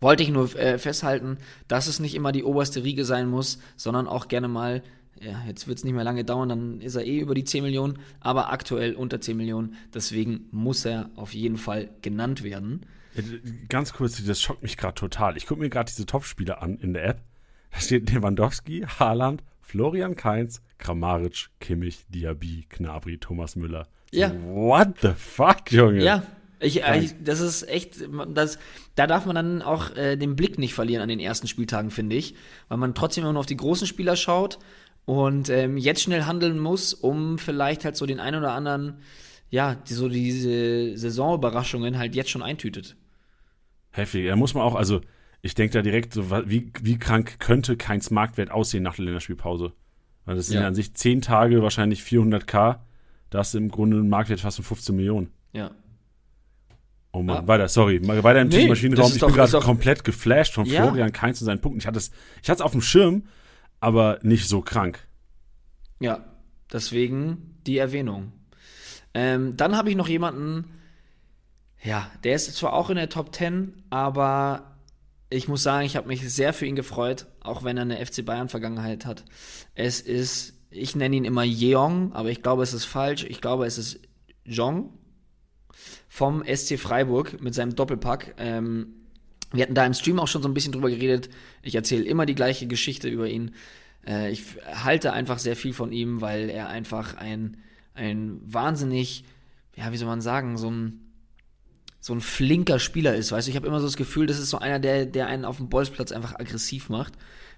Wollte 0.00 0.24
ich 0.24 0.30
nur 0.30 0.54
äh, 0.56 0.78
festhalten, 0.78 1.38
dass 1.68 1.86
es 1.86 2.00
nicht 2.00 2.14
immer 2.14 2.32
die 2.32 2.44
oberste 2.44 2.82
Riege 2.82 3.04
sein 3.04 3.28
muss, 3.28 3.58
sondern 3.76 4.08
auch 4.08 4.28
gerne 4.28 4.48
mal, 4.48 4.82
ja, 5.20 5.42
jetzt 5.46 5.66
wird 5.66 5.78
es 5.78 5.84
nicht 5.84 5.94
mehr 5.94 6.04
lange 6.04 6.24
dauern, 6.24 6.48
dann 6.48 6.80
ist 6.80 6.94
er 6.94 7.04
eh 7.04 7.18
über 7.18 7.34
die 7.34 7.44
10 7.44 7.64
Millionen, 7.64 7.98
aber 8.20 8.52
aktuell 8.52 8.94
unter 8.94 9.20
10 9.20 9.36
Millionen. 9.36 9.74
Deswegen 9.94 10.46
muss 10.50 10.84
er 10.84 11.10
auf 11.16 11.34
jeden 11.34 11.56
Fall 11.56 11.90
genannt 12.02 12.42
werden. 12.42 12.86
Ganz 13.68 13.92
kurz, 13.92 14.22
das 14.24 14.40
schockt 14.40 14.62
mich 14.62 14.76
gerade 14.76 14.94
total. 14.94 15.36
Ich 15.36 15.46
gucke 15.46 15.60
mir 15.60 15.70
gerade 15.70 15.90
diese 15.90 16.06
Topspiele 16.06 16.60
an 16.60 16.76
in 16.78 16.92
der 16.92 17.04
App. 17.04 17.22
Da 17.70 17.80
steht 17.80 18.10
Lewandowski, 18.12 18.86
Haaland, 18.98 19.42
Florian 19.60 20.16
Kainz, 20.16 20.62
Kramaric, 20.78 21.48
Kimmich, 21.60 22.04
Diaby, 22.08 22.66
Knabri, 22.68 23.18
Thomas 23.18 23.56
Müller. 23.56 23.88
Ja. 24.12 24.32
What 24.44 25.00
the 25.02 25.12
fuck, 25.16 25.72
Junge? 25.72 26.02
Ja, 26.02 26.22
ich, 26.58 26.82
ich, 26.82 27.14
das 27.22 27.40
ist 27.40 27.68
echt, 27.68 28.08
das, 28.28 28.58
da 28.94 29.06
darf 29.06 29.26
man 29.26 29.34
dann 29.34 29.62
auch 29.62 29.94
äh, 29.94 30.16
den 30.16 30.36
Blick 30.36 30.58
nicht 30.58 30.72
verlieren 30.72 31.02
an 31.02 31.08
den 31.08 31.20
ersten 31.20 31.48
Spieltagen, 31.48 31.90
finde 31.90 32.16
ich, 32.16 32.34
weil 32.68 32.78
man 32.78 32.94
trotzdem 32.94 33.24
immer 33.24 33.34
nur 33.34 33.40
auf 33.40 33.46
die 33.46 33.58
großen 33.58 33.86
Spieler 33.86 34.16
schaut 34.16 34.58
und 35.06 35.48
ähm, 35.48 35.78
jetzt 35.78 36.02
schnell 36.02 36.24
handeln 36.24 36.58
muss, 36.58 36.92
um 36.92 37.38
vielleicht 37.38 37.84
halt 37.84 37.96
so 37.96 38.04
den 38.06 38.20
einen 38.20 38.40
oder 38.40 38.52
anderen, 38.52 38.98
ja, 39.48 39.76
die, 39.76 39.94
so 39.94 40.08
diese 40.08 40.98
Saisonüberraschungen 40.98 41.96
halt 41.96 42.14
jetzt 42.14 42.30
schon 42.30 42.42
eintütet. 42.42 42.96
Heftig. 43.92 44.26
Da 44.26 44.36
muss 44.36 44.52
man 44.52 44.64
auch, 44.64 44.74
also 44.74 45.00
ich 45.42 45.54
denke 45.54 45.74
da 45.74 45.82
direkt 45.82 46.12
so, 46.12 46.30
wie, 46.48 46.72
wie 46.82 46.98
krank 46.98 47.38
könnte 47.38 47.76
Keins 47.76 48.10
Marktwert 48.10 48.50
aussehen 48.50 48.82
nach 48.82 48.96
der 48.96 49.04
Länderspielpause? 49.04 49.72
Weil 50.24 50.34
das 50.34 50.48
sind 50.48 50.60
ja. 50.60 50.66
an 50.66 50.74
sich 50.74 50.92
10 50.92 51.22
Tage, 51.22 51.62
wahrscheinlich 51.62 52.00
400k. 52.00 52.80
Da 53.30 53.38
hast 53.38 53.54
du 53.54 53.58
im 53.58 53.70
Grunde 53.70 53.98
einen 53.98 54.08
Marktwert 54.08 54.40
fast 54.40 54.56
von 54.56 54.64
15 54.64 54.96
Millionen. 54.96 55.30
Ja. 55.52 55.70
Oh 57.12 57.22
Mann, 57.22 57.44
ah. 57.44 57.48
weiter, 57.48 57.68
sorry. 57.68 58.00
Weiter 58.06 58.40
im 58.40 58.48
nee, 58.48 58.66
Maschinenraum. 58.66 59.12
Ich 59.12 59.18
doch, 59.18 59.28
bin 59.28 59.36
gerade 59.36 59.58
komplett 59.60 60.02
geflasht 60.02 60.54
von 60.54 60.66
ja. 60.66 60.82
Florian 60.82 61.12
Kainz 61.12 61.40
und 61.40 61.46
seinen 61.46 61.60
Punkten. 61.60 61.78
Ich 61.78 61.86
hatte 61.86 61.98
es 61.98 62.10
ich 62.42 62.50
auf 62.60 62.72
dem 62.72 62.82
Schirm, 62.82 63.22
aber 63.80 64.18
nicht 64.22 64.48
so 64.48 64.60
krank. 64.60 65.06
Ja, 66.00 66.24
deswegen 66.72 67.58
die 67.66 67.78
Erwähnung. 67.78 68.32
Ähm, 69.14 69.56
dann 69.56 69.76
habe 69.76 69.90
ich 69.90 69.96
noch 69.96 70.08
jemanden, 70.08 70.64
ja, 71.82 72.10
der 72.24 72.34
ist 72.34 72.54
zwar 72.54 72.72
auch 72.72 72.90
in 72.90 72.96
der 72.96 73.08
Top 73.08 73.34
10, 73.34 73.84
aber 73.90 74.76
ich 75.30 75.48
muss 75.48 75.62
sagen, 75.62 75.86
ich 75.86 75.96
habe 75.96 76.08
mich 76.08 76.32
sehr 76.32 76.52
für 76.52 76.66
ihn 76.66 76.76
gefreut, 76.76 77.26
auch 77.40 77.64
wenn 77.64 77.76
er 77.76 77.82
eine 77.82 78.04
FC 78.04 78.24
Bayern-Vergangenheit 78.24 79.06
hat. 79.06 79.24
Es 79.74 80.00
ist, 80.00 80.54
ich 80.70 80.94
nenne 80.94 81.16
ihn 81.16 81.24
immer 81.24 81.44
Jeong, 81.44 82.12
aber 82.12 82.30
ich 82.30 82.42
glaube, 82.42 82.62
es 82.62 82.74
ist 82.74 82.84
falsch. 82.84 83.24
Ich 83.24 83.40
glaube, 83.40 83.66
es 83.66 83.78
ist 83.78 84.00
Jong 84.44 84.92
vom 86.08 86.44
SC 86.44 86.78
Freiburg 86.78 87.40
mit 87.42 87.54
seinem 87.54 87.74
Doppelpack. 87.74 88.34
Ähm, 88.38 88.95
wir 89.56 89.62
hatten 89.62 89.74
da 89.74 89.84
im 89.84 89.94
Stream 89.94 90.20
auch 90.20 90.28
schon 90.28 90.42
so 90.42 90.48
ein 90.48 90.54
bisschen 90.54 90.72
drüber 90.72 90.90
geredet. 90.90 91.28
Ich 91.62 91.74
erzähle 91.74 92.04
immer 92.04 92.26
die 92.26 92.34
gleiche 92.34 92.66
Geschichte 92.66 93.08
über 93.08 93.28
ihn. 93.28 93.54
Äh, 94.06 94.30
ich 94.30 94.42
halte 94.64 95.12
einfach 95.12 95.38
sehr 95.38 95.56
viel 95.56 95.72
von 95.72 95.92
ihm, 95.92 96.20
weil 96.20 96.48
er 96.50 96.68
einfach 96.68 97.14
ein, 97.16 97.56
ein 97.94 98.40
wahnsinnig, 98.44 99.24
ja, 99.74 99.92
wie 99.92 99.96
soll 99.96 100.08
man 100.08 100.20
sagen, 100.20 100.56
so 100.56 100.70
ein 100.70 101.00
so 102.06 102.14
ein 102.14 102.20
flinker 102.20 102.78
Spieler 102.78 103.16
ist. 103.16 103.32
Weißt 103.32 103.48
du, 103.48 103.50
ich 103.50 103.56
habe 103.56 103.66
immer 103.66 103.80
so 103.80 103.86
das 103.86 103.96
Gefühl, 103.96 104.28
das 104.28 104.38
ist 104.38 104.50
so 104.50 104.60
einer, 104.60 104.78
der, 104.78 105.06
der 105.06 105.26
einen 105.26 105.44
auf 105.44 105.56
dem 105.56 105.68
Bolzplatz 105.68 106.12
einfach 106.12 106.36
aggressiv 106.36 106.88
macht, 106.88 107.14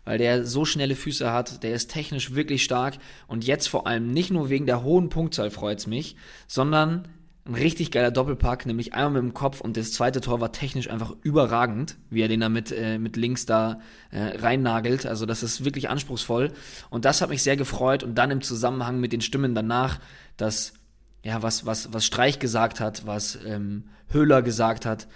weil 0.06 0.16
der 0.16 0.46
so 0.46 0.64
schnelle 0.64 0.96
Füße 0.96 1.30
hat, 1.30 1.62
der 1.62 1.74
ist 1.74 1.90
technisch 1.90 2.34
wirklich 2.34 2.64
stark 2.64 2.96
und 3.26 3.44
jetzt 3.44 3.68
vor 3.68 3.86
allem 3.86 4.10
nicht 4.10 4.30
nur 4.30 4.48
wegen 4.48 4.64
der 4.64 4.82
hohen 4.82 5.10
Punktzahl 5.10 5.50
freut 5.50 5.80
es 5.80 5.86
mich, 5.86 6.16
sondern 6.46 7.08
ein 7.48 7.54
richtig 7.54 7.90
geiler 7.90 8.10
Doppelpack, 8.10 8.66
nämlich 8.66 8.94
einmal 8.94 9.22
mit 9.22 9.32
dem 9.32 9.34
Kopf 9.34 9.60
und 9.60 9.76
das 9.76 9.92
zweite 9.92 10.20
Tor 10.20 10.40
war 10.40 10.52
technisch 10.52 10.90
einfach 10.90 11.14
überragend, 11.22 11.96
wie 12.10 12.20
er 12.20 12.28
den 12.28 12.40
da 12.40 12.48
mit, 12.48 12.70
äh, 12.72 12.98
mit 12.98 13.16
links 13.16 13.46
da 13.46 13.80
äh, 14.10 14.38
reinnagelt. 14.38 15.06
Also 15.06 15.24
das 15.24 15.42
ist 15.42 15.64
wirklich 15.64 15.88
anspruchsvoll 15.88 16.52
und 16.90 17.04
das 17.06 17.22
hat 17.22 17.30
mich 17.30 17.42
sehr 17.42 17.56
gefreut 17.56 18.02
und 18.02 18.16
dann 18.16 18.30
im 18.30 18.42
Zusammenhang 18.42 19.00
mit 19.00 19.12
den 19.12 19.22
Stimmen 19.22 19.54
danach, 19.54 19.98
dass 20.36 20.74
ja, 21.22 21.42
was, 21.42 21.66
was, 21.66 21.92
was 21.92 22.04
Streich 22.04 22.38
gesagt 22.38 22.80
hat, 22.80 23.06
was 23.06 23.38
ähm, 23.46 23.84
Höhler 24.08 24.42
gesagt 24.42 24.86
hat. 24.86 25.08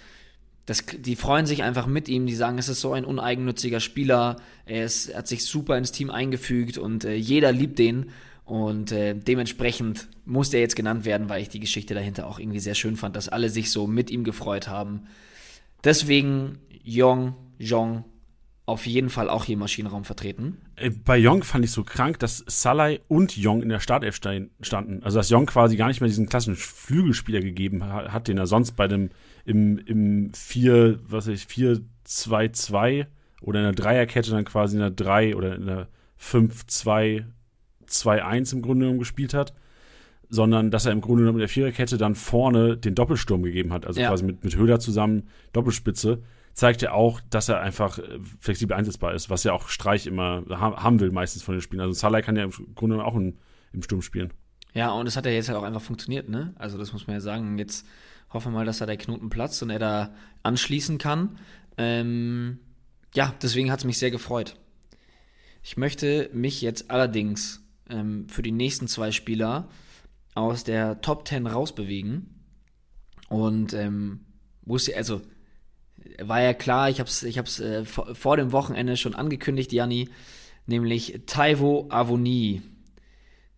Das, 0.65 0.85
die 0.85 1.15
freuen 1.15 1.45
sich 1.45 1.61
einfach 1.61 1.87
mit 1.87 2.07
ihm, 2.07 2.25
die 2.25 2.35
sagen, 2.35 2.57
es 2.57 2.69
ist 2.69 2.81
so 2.81 2.93
ein 2.93 3.05
uneigennütziger 3.05 3.79
Spieler, 3.79 4.37
er, 4.65 4.85
ist, 4.85 5.09
er 5.09 5.19
hat 5.19 5.27
sich 5.27 5.45
super 5.45 5.77
ins 5.77 5.91
Team 5.91 6.09
eingefügt 6.09 6.77
und 6.77 7.03
äh, 7.03 7.15
jeder 7.15 7.51
liebt 7.51 7.79
den. 7.79 8.11
Und 8.45 8.91
äh, 8.91 9.15
dementsprechend 9.15 10.09
muss 10.25 10.49
der 10.49 10.59
jetzt 10.59 10.75
genannt 10.75 11.05
werden, 11.05 11.29
weil 11.29 11.41
ich 11.41 11.49
die 11.49 11.59
Geschichte 11.59 11.93
dahinter 11.93 12.27
auch 12.27 12.39
irgendwie 12.39 12.59
sehr 12.59 12.75
schön 12.75 12.97
fand, 12.97 13.15
dass 13.15 13.29
alle 13.29 13.49
sich 13.49 13.71
so 13.71 13.87
mit 13.87 14.09
ihm 14.09 14.23
gefreut 14.23 14.67
haben. 14.67 15.03
Deswegen 15.83 16.59
Jong, 16.83 17.35
Jong, 17.57 18.03
auf 18.65 18.85
jeden 18.85 19.09
Fall 19.09 19.29
auch 19.29 19.43
hier 19.43 19.53
im 19.53 19.59
Maschinenraum 19.59 20.05
vertreten. 20.05 20.57
Äh, 20.75 20.89
bei 20.89 21.17
Jong 21.17 21.43
fand 21.43 21.65
ich 21.65 21.71
so 21.71 21.83
krank, 21.83 22.19
dass 22.19 22.43
Salai 22.47 23.01
und 23.07 23.35
Jong 23.35 23.61
in 23.61 23.69
der 23.69 23.79
Startelf 23.79 24.15
standen. 24.15 25.03
Also 25.03 25.17
dass 25.17 25.29
Jong 25.29 25.45
quasi 25.45 25.75
gar 25.75 25.87
nicht 25.87 25.99
mehr 25.99 26.07
diesen 26.07 26.27
klassischen 26.27 26.55
Flügelspieler 26.55 27.41
gegeben 27.41 27.83
hat, 27.85 28.27
den 28.27 28.37
er 28.37 28.47
sonst 28.47 28.73
bei 28.73 28.87
dem 28.87 29.09
im, 29.45 29.77
im 29.79 30.33
4, 30.33 30.99
was 31.05 31.27
ich, 31.27 31.43
4-2-2 31.43 33.05
oder 33.41 33.59
in 33.59 33.65
der 33.65 33.73
Dreierkette 33.73 34.31
dann 34.31 34.45
quasi 34.45 34.75
in 34.75 34.81
der 34.81 34.91
3 34.91 35.35
oder 35.35 35.55
in 35.55 35.65
der 35.65 35.87
5-2 36.21 37.25
2-1 37.87 38.53
im 38.53 38.61
Grunde 38.61 38.85
genommen 38.85 38.99
gespielt 38.99 39.33
hat, 39.33 39.53
sondern 40.29 40.71
dass 40.71 40.85
er 40.85 40.91
im 40.91 41.01
Grunde 41.01 41.23
genommen 41.23 41.37
in 41.37 41.41
der 41.41 41.49
Viererkette 41.49 41.97
dann 41.97 42.15
vorne 42.15 42.77
den 42.77 42.95
Doppelsturm 42.95 43.43
gegeben 43.43 43.73
hat, 43.73 43.85
also 43.85 44.01
ja. 44.01 44.09
quasi 44.09 44.23
mit, 44.23 44.43
mit 44.43 44.55
Höhler 44.55 44.79
zusammen 44.79 45.27
Doppelspitze 45.51 46.23
zeigt 46.53 46.81
ja 46.81 46.91
auch, 46.91 47.19
dass 47.29 47.49
er 47.49 47.59
einfach 47.61 47.99
äh, 47.99 48.19
flexibel 48.39 48.75
einsetzbar 48.77 49.13
ist, 49.13 49.29
was 49.29 49.43
ja 49.43 49.53
auch 49.53 49.67
Streich 49.67 50.05
immer 50.07 50.43
haben 50.49 50.99
will, 50.99 51.11
meistens 51.11 51.43
von 51.43 51.55
den 51.55 51.61
Spielen. 51.61 51.81
Also 51.81 51.93
Salah 51.93 52.21
kann 52.21 52.35
ja 52.35 52.43
im 52.43 52.51
Grunde 52.75 53.03
auch 53.03 53.15
in, 53.15 53.37
im 53.73 53.81
Sturm 53.81 54.01
spielen. 54.01 54.31
Ja, 54.73 54.91
und 54.91 55.07
es 55.07 55.17
hat 55.17 55.25
ja 55.25 55.31
jetzt 55.31 55.49
halt 55.49 55.57
auch 55.57 55.63
einfach 55.63 55.81
funktioniert, 55.81 56.29
ne? 56.29 56.53
Also 56.57 56.77
das 56.77 56.93
muss 56.93 57.05
man 57.07 57.15
ja 57.15 57.19
sagen. 57.21 57.57
Jetzt 57.57 57.85
hoffen 58.29 58.51
wir 58.51 58.59
mal, 58.59 58.65
dass 58.65 58.79
da 58.79 58.85
der 58.85 58.97
Knoten 58.97 59.29
platzt 59.29 59.61
und 59.61 59.69
er 59.69 59.79
da 59.79 60.13
anschließen 60.41 60.97
kann. 60.97 61.37
Ähm, 61.77 62.59
ja, 63.13 63.33
deswegen 63.41 63.71
hat 63.71 63.79
es 63.79 63.85
mich 63.85 63.99
sehr 63.99 64.11
gefreut. 64.11 64.55
Ich 65.61 65.77
möchte 65.77 66.29
mich 66.33 66.61
jetzt 66.61 66.89
allerdings 66.89 67.62
ähm, 67.93 68.27
für 68.27 68.41
die 68.41 68.51
nächsten 68.51 68.87
zwei 68.87 69.11
Spieler 69.11 69.69
aus 70.35 70.63
der 70.63 71.01
Top 71.01 71.27
10 71.27 71.47
rausbewegen. 71.47 72.29
Und 73.29 73.73
ähm, 73.73 74.21
wusste, 74.63 74.95
also 74.97 75.21
war 76.21 76.41
ja 76.41 76.53
klar, 76.53 76.89
ich 76.89 76.99
habe 76.99 77.09
es 77.09 77.23
ich 77.23 77.37
hab's, 77.37 77.59
äh, 77.59 77.85
vor, 77.85 78.13
vor, 78.15 78.37
dem 78.37 78.51
Wochenende 78.51 78.97
schon 78.97 79.15
angekündigt, 79.15 79.71
Janni, 79.71 80.09
nämlich 80.65 81.21
Taivo 81.25 81.87
Avoni, 81.89 82.61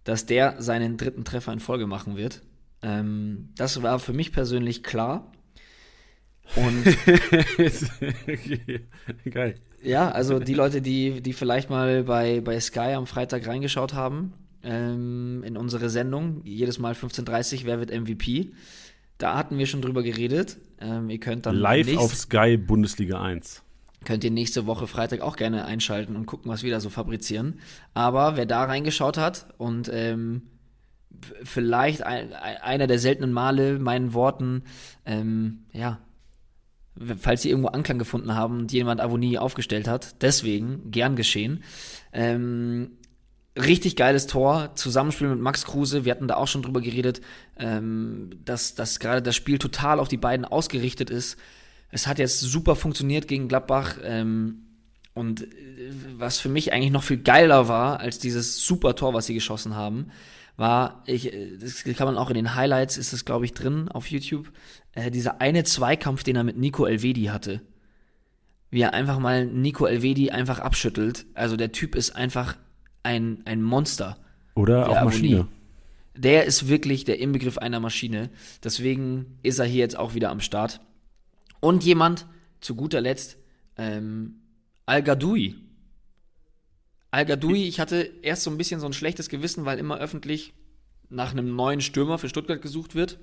dass 0.03 0.25
der 0.25 0.61
seinen 0.61 0.97
dritten 0.97 1.25
Treffer 1.25 1.53
in 1.53 1.59
Folge 1.59 1.87
machen 1.87 2.17
wird. 2.17 2.41
Ähm, 2.81 3.49
das 3.55 3.81
war 3.81 3.99
für 3.99 4.13
mich 4.13 4.31
persönlich 4.31 4.83
klar. 4.83 5.31
Und 6.55 6.85
Geil. 9.31 9.55
Ja, 9.85 10.09
also 10.09 10.39
die 10.39 10.53
Leute, 10.53 10.81
die, 10.81 11.21
die 11.21 11.33
vielleicht 11.33 11.69
mal 11.69 12.03
bei, 12.03 12.41
bei 12.41 12.59
Sky 12.59 12.93
am 12.95 13.05
Freitag 13.05 13.47
reingeschaut 13.47 13.93
haben, 13.93 14.33
ähm, 14.63 15.43
in 15.45 15.57
unsere 15.57 15.89
Sendung, 15.89 16.41
jedes 16.43 16.79
Mal 16.79 16.93
15.30 16.93 17.59
Uhr, 17.59 17.65
wer 17.65 17.79
wird 17.79 17.91
MVP? 17.91 18.51
Da 19.17 19.37
hatten 19.37 19.57
wir 19.57 19.67
schon 19.67 19.81
drüber 19.81 20.03
geredet. 20.03 20.57
Ähm, 20.81 21.09
ihr 21.09 21.19
könnt 21.19 21.45
dann 21.45 21.55
live 21.55 21.95
auf 21.97 22.15
Sky 22.15 22.57
Bundesliga 22.57 23.21
1. 23.21 23.61
Könnt 24.03 24.23
ihr 24.23 24.31
nächste 24.31 24.65
Woche 24.65 24.87
Freitag 24.87 25.21
auch 25.21 25.35
gerne 25.35 25.65
einschalten 25.65 26.15
und 26.15 26.25
gucken, 26.25 26.51
was 26.51 26.63
wir 26.63 26.71
da 26.71 26.79
so 26.79 26.89
fabrizieren. 26.89 27.59
Aber 27.93 28.37
wer 28.37 28.45
da 28.45 28.65
reingeschaut 28.65 29.17
hat 29.17 29.47
und 29.57 29.89
ähm, 29.91 30.43
vielleicht 31.43 32.03
ein, 32.03 32.33
einer 32.33 32.87
der 32.87 32.99
seltenen 32.99 33.31
Male 33.31 33.79
meinen 33.79 34.13
Worten, 34.13 34.63
ähm, 35.05 35.65
ja, 35.71 35.99
falls 37.19 37.41
sie 37.41 37.49
irgendwo 37.49 37.69
Anklang 37.69 37.99
gefunden 37.99 38.35
haben 38.35 38.59
und 38.59 38.71
jemand 38.71 39.01
Avonie 39.01 39.37
aufgestellt 39.37 39.87
hat, 39.87 40.21
deswegen 40.21 40.91
gern 40.91 41.15
geschehen. 41.15 41.63
Ähm, 42.13 42.91
richtig 43.57 43.95
geiles 43.95 44.27
Tor, 44.27 44.71
Zusammenspiel 44.75 45.27
mit 45.27 45.39
Max 45.39 45.65
Kruse, 45.65 46.05
wir 46.05 46.11
hatten 46.11 46.27
da 46.27 46.35
auch 46.35 46.47
schon 46.47 46.61
drüber 46.61 46.81
geredet, 46.81 47.21
ähm, 47.57 48.29
dass, 48.43 48.75
dass 48.75 48.99
gerade 48.99 49.21
das 49.21 49.35
Spiel 49.35 49.57
total 49.57 49.99
auf 49.99 50.07
die 50.07 50.17
beiden 50.17 50.45
ausgerichtet 50.45 51.09
ist. 51.09 51.37
Es 51.89 52.07
hat 52.07 52.19
jetzt 52.19 52.39
super 52.39 52.75
funktioniert 52.75 53.27
gegen 53.27 53.47
Gladbach 53.47 53.97
ähm, 54.03 54.65
und 55.13 55.43
äh, 55.43 55.47
was 56.17 56.39
für 56.39 56.49
mich 56.49 56.73
eigentlich 56.73 56.91
noch 56.91 57.03
viel 57.03 57.17
geiler 57.17 57.67
war 57.67 57.99
als 57.99 58.19
dieses 58.19 58.65
super 58.65 58.95
Tor, 58.95 59.13
was 59.13 59.25
sie 59.25 59.33
geschossen 59.33 59.75
haben, 59.75 60.11
war, 60.57 61.03
ich, 61.05 61.33
äh, 61.33 61.57
das 61.57 61.83
kann 61.83 62.07
man 62.07 62.17
auch 62.17 62.29
in 62.29 62.35
den 62.35 62.55
Highlights, 62.55 62.97
ist 62.97 63.13
das 63.13 63.25
glaube 63.25 63.45
ich 63.45 63.53
drin 63.53 63.89
auf 63.89 64.07
YouTube, 64.07 64.51
äh, 64.93 65.12
dieser 65.12 65.41
eine 65.41 65.63
Zweikampf, 65.63 66.24
den 66.24 66.35
er 66.35 66.43
mit 66.43 66.57
Nico 66.57 66.85
Elvedi 66.85 67.25
hatte. 67.25 67.62
Wie 68.69 68.81
er 68.81 68.93
einfach 68.93 69.19
mal 69.19 69.45
Nico 69.45 69.85
Elvedi 69.85 70.31
einfach 70.31 70.59
abschüttelt. 70.59 71.25
Also 71.33 71.55
der 71.55 71.71
Typ 71.71 71.95
ist 71.95 72.15
einfach 72.15 72.57
ein, 73.03 73.41
ein 73.45 73.62
Monster. 73.62 74.17
Oder 74.55 74.89
auch 74.89 75.03
Maschine. 75.03 75.47
der 76.15 76.45
ist 76.45 76.67
wirklich 76.67 77.03
der 77.03 77.19
Inbegriff 77.19 77.57
einer 77.57 77.79
Maschine. 77.79 78.29
Deswegen 78.63 79.38
ist 79.43 79.59
er 79.59 79.65
hier 79.65 79.79
jetzt 79.79 79.97
auch 79.97 80.13
wieder 80.13 80.29
am 80.29 80.39
Start. 80.39 80.81
Und 81.59 81.83
jemand, 81.83 82.25
zu 82.62 82.75
guter 82.75 83.01
Letzt, 83.01 83.38
ähm, 83.77 84.41
Al-Gadoui. 84.85 85.55
Al-Gadoui, 87.15 87.65
ich 87.65 87.79
hatte 87.79 88.12
erst 88.24 88.43
so 88.43 88.51
ein 88.51 88.57
bisschen 88.57 88.81
so 88.81 88.88
ein 88.88 88.91
schlechtes 88.91 89.29
Gewissen, 89.29 89.63
weil 89.63 89.79
immer 89.79 89.98
öffentlich 90.00 90.53
nach 91.10 91.31
einem 91.31 91.55
neuen 91.55 91.79
Stürmer 91.79 92.17
für 92.17 92.27
Stuttgart 92.27 92.62
gesucht 92.62 92.93
wird. 92.93 93.19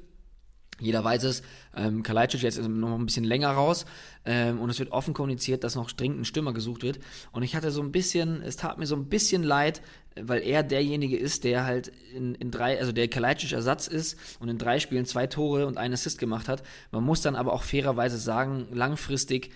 Jeder 0.81 1.05
weiß 1.05 1.25
es, 1.25 1.43
ähm, 1.77 2.03
Kalajdzic 2.03 2.41
jetzt 2.41 2.59
noch 2.59 2.99
ein 2.99 3.05
bisschen 3.05 3.25
länger 3.25 3.51
raus 3.51 3.85
ähm, 4.25 4.61
und 4.61 4.71
es 4.71 4.79
wird 4.79 4.93
offen 4.93 5.13
kommuniziert, 5.13 5.63
dass 5.63 5.75
noch 5.75 5.93
dringend 5.93 6.21
ein 6.21 6.25
Stürmer 6.25 6.55
gesucht 6.55 6.83
wird. 6.83 7.01
Und 7.33 7.43
ich 7.43 7.55
hatte 7.55 7.71
so 7.71 7.83
ein 7.83 7.93
bisschen, 7.93 8.41
es 8.41 8.57
tat 8.57 8.79
mir 8.79 8.87
so 8.87 8.97
ein 8.97 9.11
bisschen 9.11 9.43
leid, 9.43 9.83
weil 10.19 10.41
er 10.41 10.63
derjenige 10.63 11.19
ist, 11.19 11.45
der 11.45 11.65
halt 11.65 11.93
in, 12.15 12.35
in 12.35 12.51
drei, 12.51 12.81
also 12.81 12.93
der 12.93 13.09
Kalajdzic 13.09 13.53
Ersatz 13.53 13.89
ist 13.89 14.19
und 14.41 14.49
in 14.49 14.57
drei 14.57 14.81
Spielen 14.81 15.05
zwei 15.05 15.27
Tore 15.27 15.67
und 15.67 15.77
einen 15.77 15.93
Assist 15.93 16.19
gemacht 16.19 16.49
hat. 16.49 16.63
Man 16.93 17.05
muss 17.05 17.21
dann 17.21 17.37
aber 17.37 17.53
auch 17.53 17.63
fairerweise 17.63 18.17
sagen, 18.17 18.69
langfristig, 18.73 19.51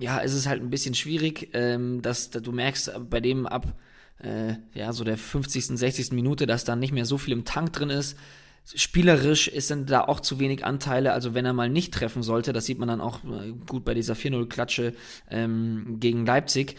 ja, 0.00 0.18
ist 0.18 0.34
es 0.34 0.46
halt 0.46 0.62
ein 0.62 0.70
bisschen 0.70 0.94
schwierig, 0.94 1.50
ähm, 1.52 2.02
dass, 2.02 2.30
dass 2.30 2.42
du 2.42 2.52
merkst 2.52 2.92
bei 3.08 3.20
dem 3.20 3.46
ab 3.46 3.74
äh, 4.22 4.54
ja, 4.74 4.92
so 4.92 5.04
der 5.04 5.16
50., 5.16 5.66
60. 5.66 6.12
Minute, 6.12 6.46
dass 6.46 6.64
da 6.64 6.76
nicht 6.76 6.92
mehr 6.92 7.06
so 7.06 7.18
viel 7.18 7.32
im 7.32 7.44
Tank 7.44 7.72
drin 7.72 7.90
ist. 7.90 8.16
Spielerisch 8.74 9.48
ist 9.48 9.70
dann 9.70 9.86
da 9.86 10.02
auch 10.02 10.20
zu 10.20 10.38
wenig 10.38 10.64
Anteile, 10.64 11.12
also 11.12 11.34
wenn 11.34 11.46
er 11.46 11.52
mal 11.52 11.68
nicht 11.68 11.94
treffen 11.94 12.22
sollte, 12.22 12.52
das 12.52 12.66
sieht 12.66 12.78
man 12.78 12.88
dann 12.88 13.00
auch 13.00 13.24
äh, 13.24 13.52
gut 13.66 13.84
bei 13.84 13.94
dieser 13.94 14.14
4-0-Klatsche 14.14 14.94
ähm, 15.30 15.96
gegen 15.98 16.26
Leipzig, 16.26 16.76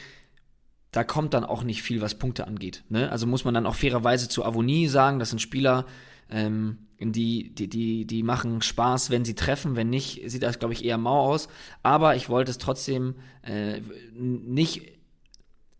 da 0.91 1.03
kommt 1.03 1.33
dann 1.33 1.43
auch 1.43 1.63
nicht 1.63 1.81
viel, 1.81 2.01
was 2.01 2.15
Punkte 2.15 2.47
angeht. 2.47 2.83
Ne? 2.89 3.11
Also 3.11 3.25
muss 3.25 3.45
man 3.45 3.53
dann 3.53 3.65
auch 3.65 3.75
fairerweise 3.75 4.29
zu 4.29 4.45
Avonie 4.45 4.87
sagen, 4.87 5.19
das 5.19 5.29
sind 5.29 5.39
Spieler, 5.39 5.85
ähm, 6.29 6.87
die, 7.01 7.53
die, 7.55 7.67
die, 7.67 8.05
die 8.05 8.23
machen 8.23 8.61
Spaß, 8.61 9.09
wenn 9.09 9.25
sie 9.25 9.35
treffen, 9.35 9.75
wenn 9.75 9.89
nicht, 9.89 10.21
sieht 10.29 10.43
das, 10.43 10.59
glaube 10.59 10.73
ich, 10.73 10.85
eher 10.85 10.97
mau 10.97 11.31
aus. 11.31 11.47
Aber 11.81 12.15
ich 12.15 12.29
wollte 12.29 12.51
es 12.51 12.57
trotzdem 12.57 13.15
äh, 13.43 13.81
nicht 14.13 14.83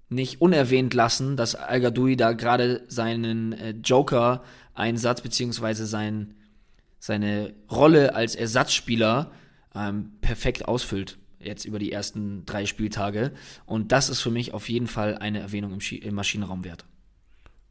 nicht 0.10 0.42
unerwähnt 0.42 0.94
lassen, 0.94 1.38
dass 1.38 1.56
Al 1.56 1.80
da 1.80 2.34
gerade 2.34 2.84
seinen 2.90 3.54
äh, 3.54 3.70
Joker-Einsatz 3.82 5.22
beziehungsweise 5.22 5.86
sein, 5.86 6.34
seine 7.00 7.54
Rolle 7.72 8.14
als 8.14 8.36
Ersatzspieler 8.36 9.32
ähm, 9.74 10.12
perfekt 10.20 10.68
ausfüllt 10.68 11.18
jetzt 11.40 11.66
über 11.66 11.80
die 11.80 11.92
ersten 11.92 12.46
drei 12.46 12.66
Spieltage. 12.66 13.32
Und 13.66 13.92
das 13.92 14.10
ist 14.10 14.22
für 14.22 14.32
mich 14.32 14.54
auf 14.54 14.70
jeden 14.70 14.88
Fall 14.88 15.18
eine 15.18 15.40
Erwähnung 15.40 15.74
im, 15.74 15.80
im 15.80 16.16
Maschinenraum 16.16 16.64
wert. 16.64 16.86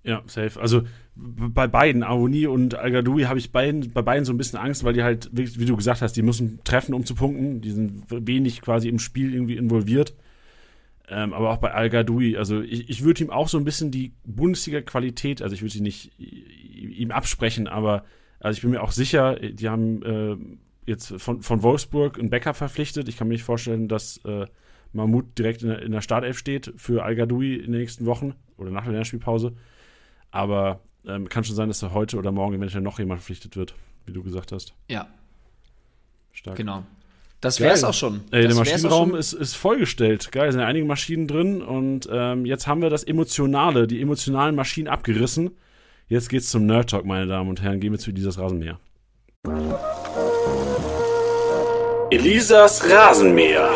Ja, 0.03 0.23
safe. 0.27 0.59
Also 0.61 0.83
bei 1.15 1.67
beiden, 1.67 2.03
Aoni 2.03 2.47
und 2.47 2.75
Al 2.75 2.95
habe 2.95 3.39
ich 3.39 3.53
beiden, 3.53 3.93
bei 3.93 4.03
beiden 4.03 4.25
so 4.25 4.33
ein 4.33 4.39
bisschen 4.39 4.59
Angst, 4.59 4.85
weil 4.85 4.95
die 4.95 5.03
halt, 5.03 5.29
wie 5.33 5.65
du 5.65 5.77
gesagt 5.77 6.01
hast, 6.01 6.17
die 6.17 6.23
müssen 6.23 6.61
treffen, 6.65 6.95
um 6.95 7.05
zu 7.05 7.15
punkten. 7.15 7.61
Die 7.61 7.71
sind 7.71 8.05
wenig 8.09 8.63
quasi 8.63 8.89
im 8.89 8.99
Spiel 8.99 9.35
irgendwie 9.35 9.57
involviert. 9.57 10.15
Ähm, 11.09 11.33
aber 11.33 11.51
auch 11.51 11.59
bei 11.59 11.73
Al 11.73 11.95
also 12.37 12.61
ich, 12.63 12.89
ich 12.89 13.05
würde 13.05 13.25
ihm 13.25 13.31
auch 13.31 13.49
so 13.49 13.59
ein 13.59 13.65
bisschen 13.65 13.91
die 13.91 14.13
Bundesliga-Qualität, 14.25 15.43
also 15.43 15.55
ich 15.55 15.61
würde 15.61 15.73
sie 15.73 15.81
nicht 15.81 16.13
ihm 16.19 17.11
absprechen, 17.11 17.67
aber 17.67 18.05
also 18.39 18.57
ich 18.57 18.63
bin 18.63 18.71
mir 18.71 18.83
auch 18.83 18.93
sicher, 18.93 19.35
die 19.37 19.69
haben 19.69 20.03
äh, 20.03 20.37
jetzt 20.87 21.15
von, 21.19 21.43
von 21.43 21.63
Wolfsburg 21.63 22.19
einen 22.19 22.31
Bäcker 22.31 22.55
verpflichtet. 22.55 23.09
Ich 23.09 23.17
kann 23.17 23.29
mir 23.29 23.35
nicht 23.35 23.43
vorstellen, 23.43 23.89
dass 23.89 24.19
äh, 24.25 24.47
Mahmoud 24.93 25.37
direkt 25.37 25.63
in 25.63 25.69
der, 25.69 25.83
in 25.83 25.93
der 25.93 26.01
Startelf 26.01 26.39
steht 26.39 26.73
für 26.77 27.05
Al 27.05 27.19
in 27.19 27.29
den 27.29 27.71
nächsten 27.71 28.07
Wochen 28.07 28.35
oder 28.57 28.71
nach 28.71 28.85
der 28.85 28.93
Lernspielpause. 28.93 29.55
Aber 30.31 30.81
ähm, 31.07 31.29
kann 31.29 31.45
schon 31.45 31.57
sein, 31.57 31.69
dass 31.69 31.81
da 31.81 31.93
heute 31.93 32.17
oder 32.17 32.33
morgen 32.33 32.55
eventuell 32.57 32.83
noch 32.83 32.99
jemand 32.99 33.21
verpflichtet 33.21 33.57
wird, 33.57 33.75
wie 34.07 34.13
du 34.13 34.23
gesagt 34.23 34.53
hast. 34.53 34.75
Ja. 34.89 35.09
Stark. 36.33 36.57
Genau. 36.57 36.85
Das 37.41 37.59
wäre 37.59 37.73
es 37.73 37.85
auch 37.85 37.95
schon. 37.95 38.21
Ey, 38.33 38.47
der 38.47 38.55
Maschinenraum 38.55 39.15
ist, 39.15 39.33
ist 39.33 39.55
vollgestellt. 39.55 40.31
Geil, 40.31 40.53
sind 40.53 40.61
einige 40.61 40.85
Maschinen 40.85 41.27
drin 41.27 41.63
und 41.63 42.07
ähm, 42.13 42.45
jetzt 42.45 42.67
haben 42.67 42.83
wir 42.83 42.91
das 42.91 43.03
Emotionale, 43.03 43.87
die 43.87 44.03
emotionalen 44.03 44.55
Maschinen 44.55 44.89
abgerissen. 44.89 45.53
Jetzt 46.07 46.29
geht's 46.29 46.51
zum 46.51 46.67
Nerd 46.67 46.91
Talk, 46.91 47.07
meine 47.07 47.27
Damen 47.27 47.49
und 47.49 47.63
Herren. 47.63 47.81
Gehen 47.81 47.93
wir 47.93 47.99
zu 47.99 48.11
Elisas 48.11 48.39
Rasenmäher. 48.39 48.79
Elisas 52.11 52.91
Rasenmäher. 52.91 53.71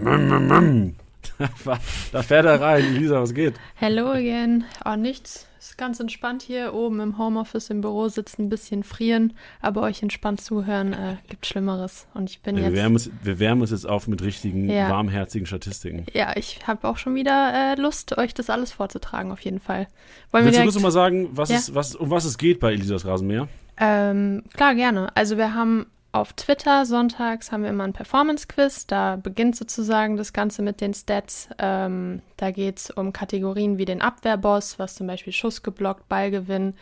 da 2.12 2.22
fährt 2.22 2.46
er 2.46 2.60
rein. 2.60 2.94
Lisa, 2.94 3.20
was 3.20 3.34
geht? 3.34 3.54
Hello 3.74 4.10
again. 4.10 4.64
Oh, 4.84 4.96
nichts. 4.96 5.46
Ist 5.58 5.76
ganz 5.76 6.00
entspannt 6.00 6.42
hier 6.42 6.72
oben 6.72 7.00
im 7.00 7.18
Homeoffice 7.18 7.68
im 7.68 7.82
Büro 7.82 8.08
sitzen, 8.08 8.44
ein 8.44 8.48
bisschen 8.48 8.82
frieren, 8.82 9.34
aber 9.60 9.82
euch 9.82 10.02
entspannt 10.02 10.40
zuhören 10.40 10.94
äh, 10.94 11.16
gibt 11.28 11.44
Schlimmeres. 11.44 12.06
Und 12.14 12.30
ich 12.30 12.40
bin 12.40 12.56
ja, 12.56 12.62
jetzt. 12.62 12.72
Wir 12.72 12.78
wärmen, 12.78 12.96
uns, 12.96 13.10
wir 13.22 13.38
wärmen 13.38 13.60
uns 13.60 13.70
jetzt 13.70 13.86
auf 13.86 14.08
mit 14.08 14.22
richtigen, 14.22 14.70
ja. 14.70 14.88
warmherzigen 14.88 15.46
Statistiken. 15.46 16.06
Ja, 16.14 16.34
ich 16.34 16.66
habe 16.66 16.88
auch 16.88 16.96
schon 16.96 17.14
wieder 17.14 17.52
äh, 17.52 17.74
Lust, 17.78 18.16
euch 18.16 18.32
das 18.32 18.48
alles 18.48 18.72
vorzutragen, 18.72 19.32
auf 19.32 19.40
jeden 19.40 19.60
Fall. 19.60 19.86
Wollen 20.30 20.46
Willst 20.46 20.58
wir 20.58 20.62
direkt, 20.62 20.76
du 20.76 20.80
mal 20.80 20.92
sagen, 20.92 21.28
was 21.32 21.50
ja? 21.50 21.56
es, 21.56 21.74
was, 21.74 21.94
um 21.94 22.08
was 22.08 22.24
es 22.24 22.38
geht 22.38 22.58
bei 22.58 22.72
Elisas 22.72 23.04
Rasenmäher? 23.04 23.48
Ähm, 23.76 24.44
klar, 24.54 24.74
gerne. 24.74 25.14
Also 25.14 25.36
wir 25.36 25.54
haben 25.54 25.86
auf 26.12 26.32
Twitter 26.32 26.86
sonntags 26.86 27.52
haben 27.52 27.62
wir 27.62 27.70
immer 27.70 27.84
ein 27.84 27.92
Performance-Quiz. 27.92 28.86
Da 28.86 29.16
beginnt 29.16 29.54
sozusagen 29.54 30.16
das 30.16 30.32
Ganze 30.32 30.62
mit 30.62 30.80
den 30.80 30.92
Stats. 30.92 31.48
Ähm, 31.58 32.22
da 32.36 32.50
geht 32.50 32.78
es 32.78 32.90
um 32.90 33.12
Kategorien 33.12 33.78
wie 33.78 33.84
den 33.84 34.02
Abwehrboss, 34.02 34.78
was 34.78 34.96
zum 34.96 35.06
Beispiel 35.06 35.32
Schuss 35.32 35.62
geblockt, 35.62 36.08
Ballgewinn, 36.08 36.74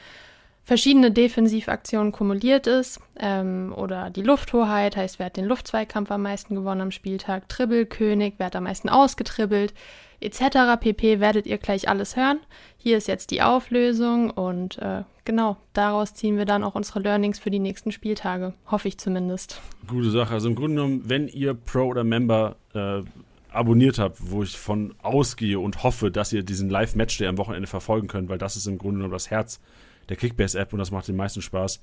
verschiedene 0.65 1.11
Defensivaktionen 1.11 2.11
kumuliert 2.13 2.67
ist. 2.67 3.01
Ähm, 3.19 3.75
oder 3.77 4.09
die 4.09 4.23
Lufthoheit, 4.23 4.97
heißt, 4.97 5.19
wer 5.19 5.27
hat 5.27 5.37
den 5.37 5.45
Luftzweikampf 5.45 6.11
am 6.11 6.23
meisten 6.23 6.55
gewonnen 6.55 6.81
am 6.81 6.91
Spieltag, 6.91 7.49
Tribbelkönig, 7.51 8.35
wer 8.39 8.47
hat 8.47 8.57
am 8.57 8.65
meisten 8.65 8.89
ausgetribbelt, 8.89 9.75
etc. 10.21 10.81
pp. 10.81 11.21
werdet 11.21 11.47
ihr 11.47 11.59
gleich 11.59 11.89
alles 11.89 12.17
hören. 12.17 12.41
Hier 12.77 12.97
ist 12.97 13.09
jetzt 13.09 13.31
die 13.31 13.43
Auflösung 13.43 14.31
und 14.31 14.79
äh, 14.79 15.03
genau, 15.25 15.57
daraus 15.73 16.15
ziehen 16.15 16.37
wir 16.37 16.45
dann 16.45 16.65
auch 16.65 16.75
unsere 16.75 17.01
Learnings 17.01 17.39
für 17.39 17.51
die 17.51 17.59
nächsten 17.59 17.93
Spieltage. 17.93 18.55
Hoffe 18.67 18.89
ich 18.89 18.99
zumindest. 18.99 19.61
Gute 19.87 20.11
Sache. 20.11 20.35
Also 20.35 20.49
im 20.49 20.55
Grunde 20.55 20.77
genommen, 20.77 21.03
wenn 21.07 21.29
ihr 21.29 21.55
Pro 21.55 21.87
oder 21.87 22.05
Member 22.05 22.57
äh, 22.75 23.03
abonniert 23.51 23.99
habt, 23.99 24.31
wo 24.31 24.43
ich 24.43 24.57
von 24.57 24.95
ausgehe 25.03 25.59
und 25.59 25.83
hoffe, 25.83 26.11
dass 26.11 26.33
ihr 26.33 26.43
diesen 26.43 26.69
Live-Match, 26.69 27.19
der 27.19 27.29
am 27.29 27.39
Wochenende 27.39 27.67
verfolgen 27.67 28.09
könnt, 28.09 28.29
weil 28.29 28.39
das 28.39 28.57
ist 28.57 28.67
im 28.67 28.79
Grunde 28.79 28.97
genommen 28.97 29.13
das 29.13 29.31
Herz 29.31 29.61
der 30.09 30.17
Kickbase-App 30.17 30.73
und 30.73 30.79
das 30.79 30.91
macht 30.91 31.09
den 31.09 31.17
meisten 31.17 31.43
Spaß. 31.43 31.81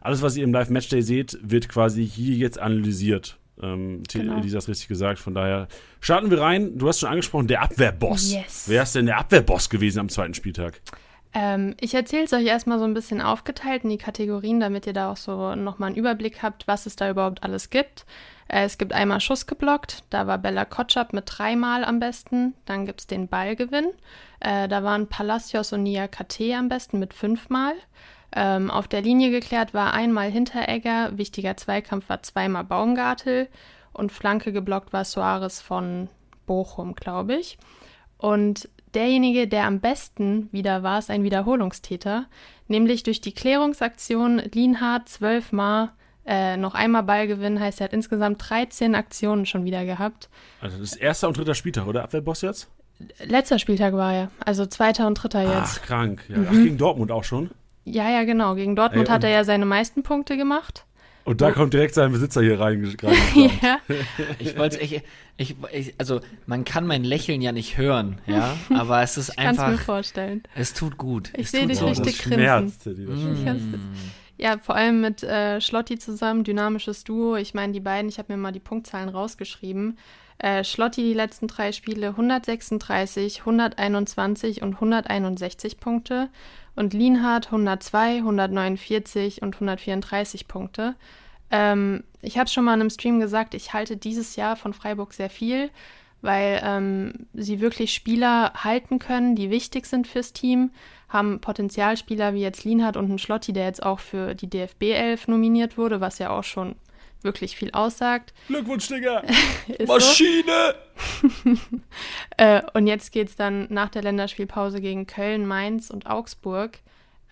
Alles, 0.00 0.22
was 0.22 0.36
ihr 0.36 0.44
im 0.44 0.52
Live-Matchday 0.52 1.02
seht, 1.02 1.38
wird 1.42 1.68
quasi 1.68 2.06
hier 2.06 2.36
jetzt 2.36 2.58
analysiert. 2.58 3.38
Ähm, 3.62 4.02
genau. 4.10 4.38
Lisa 4.38 4.58
hat 4.58 4.68
richtig 4.68 4.88
gesagt. 4.88 5.18
Von 5.18 5.34
daher 5.34 5.68
starten 6.00 6.30
wir 6.30 6.40
rein. 6.40 6.78
Du 6.78 6.88
hast 6.88 7.00
schon 7.00 7.08
angesprochen, 7.08 7.46
der 7.46 7.62
Abwehrboss. 7.62 8.32
Yes. 8.32 8.64
Wer 8.68 8.82
ist 8.82 8.94
denn 8.94 9.06
der 9.06 9.18
Abwehrboss 9.18 9.70
gewesen 9.70 10.00
am 10.00 10.08
zweiten 10.08 10.34
Spieltag? 10.34 10.80
Ähm, 11.34 11.74
ich 11.80 11.94
erzähle 11.94 12.24
es 12.24 12.32
euch 12.32 12.46
erstmal 12.46 12.78
so 12.78 12.84
ein 12.84 12.94
bisschen 12.94 13.20
aufgeteilt 13.20 13.84
in 13.84 13.90
die 13.90 13.98
Kategorien, 13.98 14.58
damit 14.58 14.86
ihr 14.86 14.94
da 14.94 15.12
auch 15.12 15.18
so 15.18 15.54
nochmal 15.54 15.88
einen 15.88 15.96
Überblick 15.96 16.42
habt, 16.42 16.66
was 16.66 16.86
es 16.86 16.96
da 16.96 17.10
überhaupt 17.10 17.42
alles 17.42 17.68
gibt. 17.68 18.06
Äh, 18.48 18.64
es 18.64 18.78
gibt 18.78 18.94
einmal 18.94 19.20
Schuss 19.20 19.46
geblockt, 19.46 20.04
da 20.08 20.26
war 20.26 20.38
Bella 20.38 20.64
Kotschap 20.64 21.12
mit 21.12 21.24
dreimal 21.26 21.84
am 21.84 22.00
besten. 22.00 22.54
Dann 22.64 22.86
gibt 22.86 23.00
es 23.00 23.06
den 23.06 23.28
Ballgewinn, 23.28 23.90
äh, 24.40 24.66
da 24.66 24.82
waren 24.82 25.08
Palacios 25.08 25.74
und 25.74 25.82
Nia 25.82 26.08
KT 26.08 26.40
am 26.56 26.70
besten 26.70 26.98
mit 26.98 27.12
fünfmal. 27.12 27.74
Ähm, 28.34 28.70
auf 28.70 28.88
der 28.88 29.02
Linie 29.02 29.30
geklärt 29.30 29.74
war 29.74 29.94
einmal 29.94 30.30
Hinteregger, 30.30 31.16
wichtiger 31.16 31.56
Zweikampf 31.56 32.08
war 32.08 32.22
zweimal 32.22 32.64
Baumgartel 32.64 33.48
und 33.92 34.12
Flanke 34.12 34.52
geblockt 34.52 34.92
war 34.92 35.04
Soares 35.04 35.60
von 35.60 36.08
Bochum, 36.46 36.94
glaube 36.94 37.36
ich. 37.36 37.58
Und 38.18 38.68
derjenige, 38.94 39.46
der 39.46 39.64
am 39.64 39.80
besten 39.80 40.52
wieder 40.52 40.82
war, 40.82 40.98
ist 40.98 41.10
ein 41.10 41.22
Wiederholungstäter, 41.22 42.26
nämlich 42.68 43.02
durch 43.02 43.20
die 43.20 43.32
Klärungsaktion 43.32 44.38
Lienhardt 44.52 45.08
zwölfmal 45.08 45.90
äh, 46.26 46.56
noch 46.56 46.74
einmal 46.74 47.04
Ballgewinn, 47.04 47.60
heißt 47.60 47.80
er 47.80 47.84
hat 47.84 47.92
insgesamt 47.92 48.44
13 48.48 48.94
Aktionen 48.96 49.46
schon 49.46 49.64
wieder 49.64 49.84
gehabt. 49.84 50.28
Also 50.60 50.78
das 50.78 50.92
ist 50.92 50.96
erster 50.96 51.28
und 51.28 51.36
dritter 51.36 51.54
Spieltag, 51.54 51.86
oder? 51.86 52.02
Abwehrboss 52.02 52.42
jetzt? 52.42 52.68
Letzter 53.24 53.58
Spieltag 53.58 53.94
war 53.94 54.12
er, 54.12 54.30
also 54.44 54.66
zweiter 54.66 55.06
und 55.06 55.14
dritter 55.14 55.42
jetzt. 55.42 55.80
Ach, 55.82 55.86
krank. 55.86 56.24
Ja. 56.28 56.38
Mhm. 56.38 56.46
Ach, 56.48 56.52
gegen 56.52 56.78
Dortmund 56.78 57.12
auch 57.12 57.24
schon? 57.24 57.50
Ja, 57.86 58.10
ja, 58.10 58.24
genau. 58.24 58.54
Gegen 58.56 58.76
Dortmund 58.76 59.08
Ey, 59.08 59.12
hat 59.12 59.24
er 59.24 59.30
ja 59.30 59.44
seine 59.44 59.64
meisten 59.64 60.02
Punkte 60.02 60.36
gemacht. 60.36 60.84
Und 61.24 61.40
da 61.40 61.50
kommt 61.50 61.72
direkt 61.72 61.94
sein 61.94 62.12
Besitzer 62.12 62.40
hier 62.40 62.60
rein. 62.60 62.84
ja. 63.62 63.78
Ich 64.38 64.56
wollte, 64.56 64.78
ich, 64.78 65.02
ich, 65.36 65.56
ich, 65.72 65.94
also 65.98 66.20
man 66.46 66.64
kann 66.64 66.86
mein 66.86 67.02
Lächeln 67.02 67.40
ja 67.40 67.50
nicht 67.50 67.78
hören, 67.78 68.20
ja, 68.26 68.56
aber 68.70 69.02
es 69.02 69.16
ist 69.16 69.30
ich 69.30 69.38
einfach. 69.38 69.64
Kannst 69.64 69.80
mir 69.80 69.84
vorstellen. 69.84 70.42
Es 70.54 70.72
tut 70.72 70.96
gut. 70.96 71.32
Ich 71.36 71.50
sehe 71.50 71.66
dich 71.66 71.82
richtig 71.82 72.22
grinsen. 72.22 72.72
Mm. 72.84 73.94
Ja, 74.38 74.58
vor 74.58 74.76
allem 74.76 75.00
mit 75.00 75.24
äh, 75.24 75.60
Schlotti 75.60 75.98
zusammen, 75.98 76.44
dynamisches 76.44 77.02
Duo. 77.02 77.34
Ich 77.34 77.54
meine, 77.54 77.72
die 77.72 77.80
beiden, 77.80 78.08
ich 78.08 78.18
habe 78.18 78.32
mir 78.32 78.36
mal 78.36 78.52
die 78.52 78.60
Punktzahlen 78.60 79.08
rausgeschrieben. 79.08 79.98
Äh, 80.38 80.62
Schlotti 80.62 81.02
die 81.02 81.14
letzten 81.14 81.48
drei 81.48 81.72
Spiele 81.72 82.08
136, 82.08 83.40
121 83.40 84.62
und 84.62 84.74
161 84.74 85.80
Punkte. 85.80 86.28
Und 86.76 86.92
Lienhardt 86.92 87.46
102, 87.46 88.18
149 88.18 89.42
und 89.42 89.54
134 89.54 90.46
Punkte. 90.46 90.94
Ähm, 91.50 92.04
ich 92.20 92.38
habe 92.38 92.50
schon 92.50 92.64
mal 92.64 92.74
in 92.74 92.80
einem 92.80 92.90
Stream 92.90 93.18
gesagt, 93.18 93.54
ich 93.54 93.72
halte 93.72 93.96
dieses 93.96 94.36
Jahr 94.36 94.56
von 94.56 94.72
Freiburg 94.72 95.14
sehr 95.14 95.30
viel, 95.30 95.70
weil 96.22 96.60
ähm, 96.62 97.26
sie 97.34 97.60
wirklich 97.60 97.94
Spieler 97.94 98.52
halten 98.54 98.98
können, 98.98 99.36
die 99.36 99.50
wichtig 99.50 99.86
sind 99.86 100.06
fürs 100.06 100.32
Team, 100.32 100.70
haben 101.08 101.40
Potenzialspieler 101.40 102.34
wie 102.34 102.42
jetzt 102.42 102.64
Lienhardt 102.64 102.96
und 102.96 103.10
ein 103.10 103.18
Schlotti, 103.18 103.52
der 103.52 103.66
jetzt 103.66 103.82
auch 103.82 104.00
für 104.00 104.34
die 104.34 104.50
DFB 104.50 104.82
11 104.82 105.28
nominiert 105.28 105.78
wurde, 105.78 106.00
was 106.00 106.18
ja 106.18 106.30
auch 106.30 106.44
schon 106.44 106.74
wirklich 107.26 107.56
viel 107.56 107.70
aussagt. 107.72 108.32
Glückwunsch, 108.48 108.88
Digga! 108.88 109.22
Maschine! 109.86 110.74
äh, 112.38 112.62
und 112.72 112.86
jetzt 112.86 113.12
geht 113.12 113.28
es 113.28 113.36
dann 113.36 113.66
nach 113.68 113.90
der 113.90 114.02
Länderspielpause 114.02 114.80
gegen 114.80 115.06
Köln, 115.06 115.46
Mainz 115.46 115.90
und 115.90 116.06
Augsburg. 116.06 116.78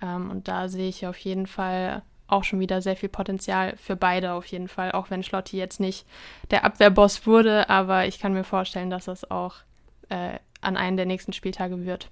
Ähm, 0.03 0.31
und 0.31 0.49
da 0.49 0.69
sehe 0.69 0.91
ich 0.91 1.07
auf 1.07 1.17
jeden 1.17 1.47
Fall 1.47 2.03
auch 2.27 2.45
schon 2.45 2.61
wieder 2.61 2.83
sehr 2.83 2.97
viel 2.97 3.09
Potenzial 3.09 3.77
für 3.77 3.97
beide 3.97 4.33
auf 4.33 4.47
jeden 4.47 4.69
Fall, 4.69 4.93
auch 4.93 5.11
wenn 5.11 5.23
Schlotti 5.23 5.57
jetzt 5.57 5.81
nicht 5.81 6.07
der 6.51 6.65
Abwehrboss 6.65 7.27
wurde, 7.27 7.69
aber 7.71 8.07
ich 8.07 8.19
kann 8.19 8.33
mir 8.33 8.45
vorstellen, 8.45 8.91
dass 8.91 9.07
das 9.07 9.31
auch 9.31 9.57
äh, 10.09 10.39
an 10.61 10.77
einem 10.77 10.97
der 10.97 11.07
nächsten 11.07 11.33
Spieltage 11.33 11.85
wird. 11.85 12.09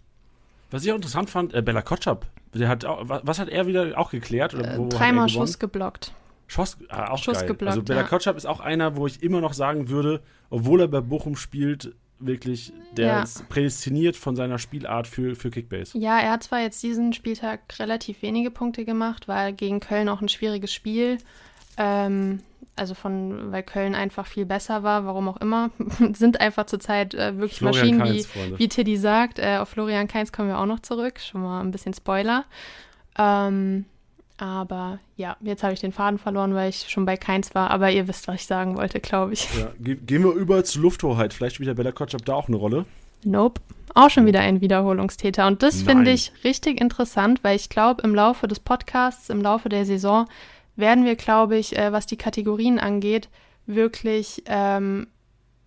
Was 0.71 0.85
ich 0.85 0.93
auch 0.93 0.97
interessant 0.97 1.31
fand, 1.31 1.55
äh, 1.55 1.63
Bella 1.63 1.83
Kotschap, 1.83 2.27
der 2.55 2.69
hat 2.69 2.85
auch, 2.85 3.05
was 3.07 3.39
hat 3.39 3.49
er 3.49 3.67
wieder 3.67 3.99
auch 3.99 4.11
geklärt? 4.11 4.55
Oder 4.55 4.77
wo, 4.77 4.87
äh, 4.87 4.89
dreimal 4.89 5.29
Schuss 5.29 5.59
geblockt. 5.59 6.13
Schuss, 6.53 6.77
ah, 6.89 7.09
auch 7.11 7.19
Schuss 7.19 7.39
geil. 7.39 7.49
geblockt, 7.49 7.71
also 7.73 7.83
Bella 7.83 8.03
ja. 8.03 8.07
Kotschap 8.07 8.37
ist 8.37 8.47
auch 8.47 8.61
einer, 8.61 8.97
wo 8.97 9.07
ich 9.07 9.23
immer 9.23 9.41
noch 9.41 9.55
sagen 9.55 9.89
würde, 9.89 10.23
obwohl 10.51 10.81
er 10.83 10.89
bei 10.89 11.01
Bochum 11.01 11.35
spielt, 11.37 11.95
wirklich, 12.19 12.73
der 12.97 13.07
Ja. 13.07 13.23
ist 13.23 13.49
prädestiniert 13.49 14.17
von 14.17 14.37
seiner 14.37 14.59
Spielart 14.59 15.07
für, 15.07 15.35
für 15.35 15.51
Kickbase. 15.51 15.97
Ja, 15.99 16.19
er 16.21 16.31
hat 16.33 16.43
zwar 16.45 16.61
jetzt 16.61 16.83
diesen 16.83 17.13
Spieltag 17.15 17.61
relativ 17.79 18.23
wenige 18.23 18.51
Punkte 18.51 18.85
gemacht, 18.85 19.29
war 19.29 19.51
gegen 19.53 19.81
Köln 19.81 20.09
auch 20.09 20.21
ein 20.21 20.29
schwieriges 20.29 20.73
Spiel. 20.73 21.19
Ähm, 21.79 22.41
also 22.77 22.95
von, 22.95 23.51
weil 23.51 23.63
Köln 23.63 23.95
einfach 23.95 24.27
viel 24.27 24.47
besser 24.47 24.83
war, 24.83 25.05
warum 25.05 25.29
auch 25.29 25.39
immer, 25.39 25.71
sind 26.13 26.41
einfach 26.41 26.67
zurzeit 26.67 27.15
äh, 27.15 27.37
wirklich 27.39 27.59
Florian 27.59 27.99
Maschinen, 27.99 27.99
Kainz, 28.01 28.15
wie, 28.17 28.23
Freunde. 28.39 28.59
wie 28.59 28.69
Tiddy 28.69 28.97
sagt. 28.99 29.39
Äh, 29.39 29.57
auf 29.57 29.71
Florian 29.71 30.07
Kainz 30.07 30.33
kommen 30.33 30.49
wir 30.49 30.59
auch 30.59 30.67
noch 30.67 30.81
zurück, 30.81 31.19
schon 31.19 31.43
mal 31.43 31.61
ein 31.61 31.71
bisschen 31.71 31.95
Spoiler. 31.95 32.45
Ähm, 33.19 33.85
aber 34.43 34.99
ja, 35.17 35.37
jetzt 35.41 35.63
habe 35.63 35.73
ich 35.73 35.79
den 35.79 35.93
Faden 35.93 36.19
verloren, 36.19 36.53
weil 36.53 36.69
ich 36.69 36.89
schon 36.89 37.05
bei 37.05 37.17
Keins 37.17 37.55
war. 37.55 37.71
Aber 37.71 37.93
ihr 37.93 38.09
wisst, 38.09 38.27
was 38.27 38.35
ich 38.35 38.47
sagen 38.47 38.77
wollte, 38.77 38.99
glaube 38.99 39.35
ich. 39.35 39.49
Ja, 39.57 39.71
ge 39.79 39.95
gehen 39.95 40.25
wir 40.25 40.33
über 40.33 40.65
zur 40.65 40.83
Lufthoheit. 40.83 41.33
Vielleicht 41.33 41.55
spielt 41.55 41.69
der 41.69 41.75
Bella 41.75 41.93
Kotschap 41.93 42.25
da 42.25 42.35
auch 42.35 42.49
eine 42.49 42.57
Rolle. 42.57 42.85
Nope. 43.23 43.61
Auch 43.95 44.11
schon 44.11 44.27
wieder 44.27 44.41
ein 44.41 44.61
Wiederholungstäter. 44.61 45.47
Und 45.47 45.63
das 45.63 45.83
finde 45.83 46.11
ich 46.11 46.33
richtig 46.43 46.81
interessant, 46.81 47.45
weil 47.45 47.55
ich 47.55 47.69
glaube, 47.69 48.03
im 48.03 48.17
Laufe 48.17 48.49
des 48.49 48.59
Podcasts, 48.59 49.31
im 49.31 49.43
Laufe 49.43 49.69
der 49.69 49.85
Saison, 49.85 50.27
werden 50.75 51.05
wir, 51.05 51.15
glaube 51.15 51.57
ich, 51.57 51.79
äh, 51.79 51.93
was 51.93 52.07
die 52.07 52.17
Kategorien 52.17 52.81
angeht, 52.81 53.29
wirklich, 53.67 54.43
ähm, 54.47 55.07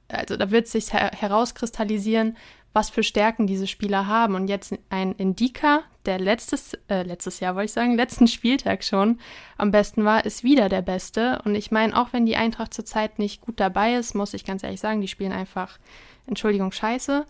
also 0.10 0.36
da 0.36 0.52
wird 0.52 0.68
sich 0.68 0.92
her 0.92 1.12
herauskristallisieren, 1.16 2.36
was 2.76 2.90
für 2.90 3.04
Stärken 3.04 3.48
diese 3.48 3.68
Spieler 3.68 4.06
haben. 4.06 4.36
Und 4.36 4.50
jetzt 4.50 4.76
ein 4.90 5.14
Indika, 5.14 5.84
der 6.06 6.20
letztes, 6.20 6.74
äh, 6.90 7.04
letztes 7.04 7.40
Jahr 7.40 7.56
wollte 7.56 7.68
ich 7.68 7.72
sagen, 7.72 7.96
letzten 7.96 8.28
Spieltag 8.28 8.84
schon 8.84 9.20
am 9.58 9.72
besten 9.72 10.04
war, 10.04 10.26
ist 10.26 10.44
wieder 10.44 10.68
der 10.68 10.82
Beste. 10.82 11.42
Und 11.46 11.56
ich 11.56 11.72
meine, 11.72 11.98
auch 11.98 12.12
wenn 12.12 12.26
die 12.26 12.36
Eintracht 12.36 12.74
zurzeit 12.74 13.18
nicht 13.18 13.40
gut 13.40 13.62
dabei 13.62 13.96
ist, 13.96 14.14
muss 14.14 14.34
ich 14.34 14.44
ganz 14.44 14.62
ehrlich 14.62 14.82
sagen, 14.82 15.00
die 15.00 15.08
spielen 15.08 15.32
einfach, 15.32 15.80
Entschuldigung, 16.28 16.74
scheiße. 16.74 17.26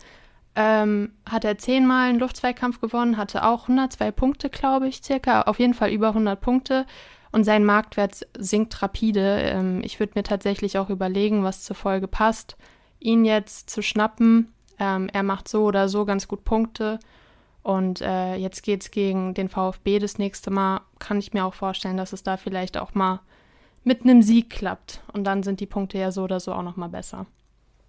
Ähm, 0.56 1.12
hat 1.24 1.44
er 1.44 1.58
zehnmal 1.58 2.08
einen 2.08 2.18
Luftzweikampf 2.18 2.80
gewonnen, 2.80 3.16
hatte 3.16 3.44
auch 3.44 3.68
102 3.68 4.10
Punkte, 4.10 4.50
glaube 4.50 4.88
ich, 4.88 5.02
circa. 5.04 5.42
Auf 5.42 5.60
jeden 5.60 5.74
Fall 5.74 5.90
über 5.90 6.08
100 6.08 6.40
Punkte. 6.40 6.86
Und 7.30 7.44
sein 7.44 7.64
Marktwert 7.64 8.26
sinkt 8.36 8.82
rapide. 8.82 9.42
Ähm, 9.42 9.80
ich 9.84 10.00
würde 10.00 10.14
mir 10.16 10.24
tatsächlich 10.24 10.78
auch 10.78 10.90
überlegen, 10.90 11.44
was 11.44 11.62
zur 11.62 11.76
Folge 11.76 12.08
passt, 12.08 12.56
ihn 12.98 13.24
jetzt 13.24 13.70
zu 13.70 13.80
schnappen. 13.82 14.52
Ähm, 14.78 15.08
er 15.12 15.22
macht 15.22 15.48
so 15.48 15.64
oder 15.64 15.88
so 15.88 16.04
ganz 16.04 16.28
gut 16.28 16.44
Punkte. 16.44 16.98
Und 17.62 18.00
äh, 18.00 18.36
jetzt 18.36 18.62
geht 18.62 18.82
es 18.82 18.90
gegen 18.90 19.34
den 19.34 19.48
VfB 19.48 19.98
das 19.98 20.18
nächste 20.18 20.50
Mal. 20.50 20.82
Kann 20.98 21.18
ich 21.18 21.32
mir 21.32 21.44
auch 21.44 21.54
vorstellen, 21.54 21.96
dass 21.96 22.12
es 22.12 22.22
da 22.22 22.36
vielleicht 22.36 22.76
auch 22.78 22.94
mal 22.94 23.20
mit 23.82 24.02
einem 24.02 24.22
Sieg 24.22 24.50
klappt. 24.50 25.02
Und 25.12 25.24
dann 25.24 25.42
sind 25.42 25.60
die 25.60 25.66
Punkte 25.66 25.98
ja 25.98 26.12
so 26.12 26.24
oder 26.24 26.38
so 26.38 26.52
auch 26.52 26.62
noch 26.62 26.76
mal 26.76 26.88
besser. 26.88 27.26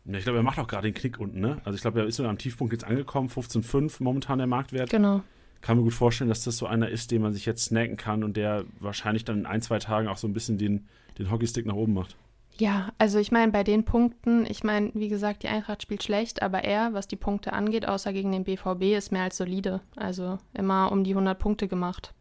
Ja, 0.06 0.18
ich 0.18 0.24
glaube, 0.24 0.40
er 0.40 0.44
macht 0.44 0.58
auch 0.58 0.68
gerade 0.68 0.88
den 0.88 0.94
Knick 0.94 1.20
unten, 1.20 1.42
ne? 1.42 1.62
Also 1.66 1.76
ich 1.76 1.82
glaube, 1.82 2.00
er 2.00 2.06
ist 2.06 2.16
so 2.16 2.26
am 2.26 2.38
Tiefpunkt 2.38 2.72
jetzt 2.72 2.86
angekommen, 2.86 3.30
15,5 3.30 4.02
momentan 4.02 4.38
der 4.38 4.48
Marktwert. 4.48 4.90
Genau. 4.90 5.22
Kann 5.62 5.78
mir 5.78 5.84
gut 5.84 5.94
vorstellen, 5.94 6.30
dass 6.30 6.44
das 6.44 6.58
so 6.58 6.66
einer 6.66 6.88
ist, 6.90 7.12
den 7.12 7.22
man 7.22 7.34
sich 7.34 7.46
jetzt 7.46 7.66
snacken 7.66 7.98
kann 7.98 8.24
und 8.24 8.38
der 8.38 8.64
wahrscheinlich 8.80 9.26
dann 9.26 9.40
in 9.40 9.46
ein, 9.46 9.62
zwei 9.62 9.80
Tagen 9.80 10.08
auch 10.08 10.18
so 10.18 10.28
ein 10.28 10.34
bisschen 10.34 10.58
den, 10.58 10.88
den 11.18 11.30
Hockeystick 11.30 11.66
nach 11.66 11.76
oben 11.76 11.94
macht. 11.94 12.16
Ja, 12.60 12.90
also 12.98 13.20
ich 13.20 13.32
meine, 13.32 13.52
bei 13.52 13.64
den 13.64 13.86
Punkten, 13.86 14.46
ich 14.50 14.64
meine, 14.64 14.92
wie 14.96 15.10
gesagt, 15.10 15.44
die 15.44 15.48
Eintracht 15.48 15.84
spielt 15.84 16.04
schlecht, 16.04 16.42
aber 16.42 16.64
er, 16.64 16.94
was 16.94 17.08
die 17.08 17.16
Punkte 17.16 17.54
angeht, 17.54 17.88
außer 17.88 18.14
gegen 18.14 18.32
den 18.32 18.44
BVB, 18.44 18.98
ist 18.98 19.12
mehr 19.12 19.24
als 19.24 19.38
solide. 19.38 19.82
Also 19.96 20.40
immer 20.54 20.92
um 20.92 21.04
die 21.04 21.12
100 21.12 21.38
Punkte 21.38 21.68
gemacht. 21.68 22.14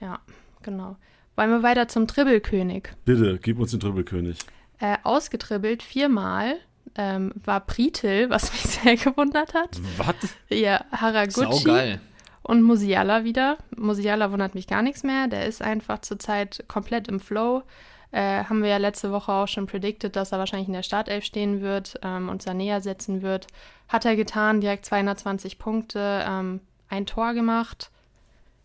Ja, 0.00 0.20
genau. 0.62 0.96
Wollen 1.36 1.50
wir 1.50 1.62
weiter 1.62 1.88
zum 1.88 2.06
Dribbelkönig? 2.06 2.88
Bitte, 3.04 3.38
gib 3.40 3.58
uns 3.58 3.72
den 3.72 3.80
Dribbelkönig. 3.80 4.38
Äh, 4.80 4.96
ausgetribbelt 5.02 5.82
viermal 5.82 6.56
ähm, 6.94 7.32
war 7.44 7.60
Pritel, 7.60 8.30
was 8.30 8.52
mich 8.52 8.62
sehr 8.82 8.96
gewundert 8.96 9.54
hat. 9.54 9.78
Was? 9.98 10.36
Ja, 10.48 10.84
Haraguchi 10.90 11.58
Saugeil. 11.58 12.00
und 12.42 12.62
Musiala 12.62 13.24
wieder. 13.24 13.58
Musiala 13.76 14.32
wundert 14.32 14.54
mich 14.54 14.66
gar 14.66 14.82
nichts 14.82 15.02
mehr. 15.02 15.28
Der 15.28 15.46
ist 15.46 15.62
einfach 15.62 16.00
zurzeit 16.00 16.64
komplett 16.66 17.08
im 17.08 17.20
Flow. 17.20 17.62
Äh, 18.10 18.44
haben 18.44 18.62
wir 18.62 18.70
ja 18.70 18.78
letzte 18.78 19.12
Woche 19.12 19.32
auch 19.32 19.48
schon 19.48 19.66
predicted, 19.66 20.16
dass 20.16 20.32
er 20.32 20.38
wahrscheinlich 20.38 20.68
in 20.68 20.74
der 20.74 20.82
Startelf 20.82 21.24
stehen 21.24 21.60
wird 21.60 21.98
ähm, 22.02 22.28
und 22.28 22.42
Sané 22.42 22.70
ersetzen 22.70 23.22
wird. 23.22 23.46
Hat 23.88 24.04
er 24.04 24.16
getan, 24.16 24.60
direkt 24.60 24.86
220 24.86 25.58
Punkte, 25.58 26.24
ähm, 26.26 26.60
ein 26.88 27.06
Tor 27.06 27.34
gemacht. 27.34 27.90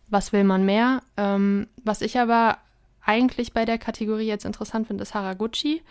Was 0.08 0.32
will 0.32 0.44
man 0.44 0.64
mehr? 0.64 1.02
Ähm, 1.16 1.68
was 1.82 2.00
ich 2.00 2.18
aber 2.18 2.58
eigentlich 3.04 3.52
bei 3.52 3.64
der 3.64 3.78
Kategorie 3.78 4.26
jetzt 4.26 4.46
interessant 4.46 4.86
finde, 4.86 5.02
ist 5.02 5.14
Haraguchi. 5.14 5.82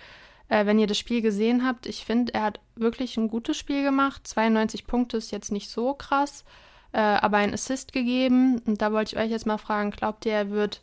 Äh, 0.50 0.66
wenn 0.66 0.80
ihr 0.80 0.88
das 0.88 0.98
Spiel 0.98 1.22
gesehen 1.22 1.66
habt, 1.66 1.86
ich 1.86 2.06
finde, 2.06 2.34
er 2.34 2.44
hat 2.44 2.60
wirklich 2.76 3.18
ein 3.18 3.28
gutes 3.28 3.58
Spiel 3.58 3.84
gemacht. 3.84 4.28
92 4.28 4.88
Punkte 4.88 5.18
ist 5.18 5.32
jetzt 5.32 5.52
nicht 5.52 5.70
so 5.70 5.94
krass, 5.94 6.44
äh, 6.92 7.00
aber 7.00 7.38
ein 7.38 7.54
Assist 7.54 7.94
gegeben. 7.94 8.62
Und 8.66 8.82
da 8.82 8.92
wollte 8.92 9.16
ich 9.16 9.22
euch 9.22 9.30
jetzt 9.30 9.46
mal 9.46 9.58
fragen, 9.58 9.92
glaubt 9.92 10.26
ihr, 10.26 10.34
er 10.34 10.50
wird 10.50 10.82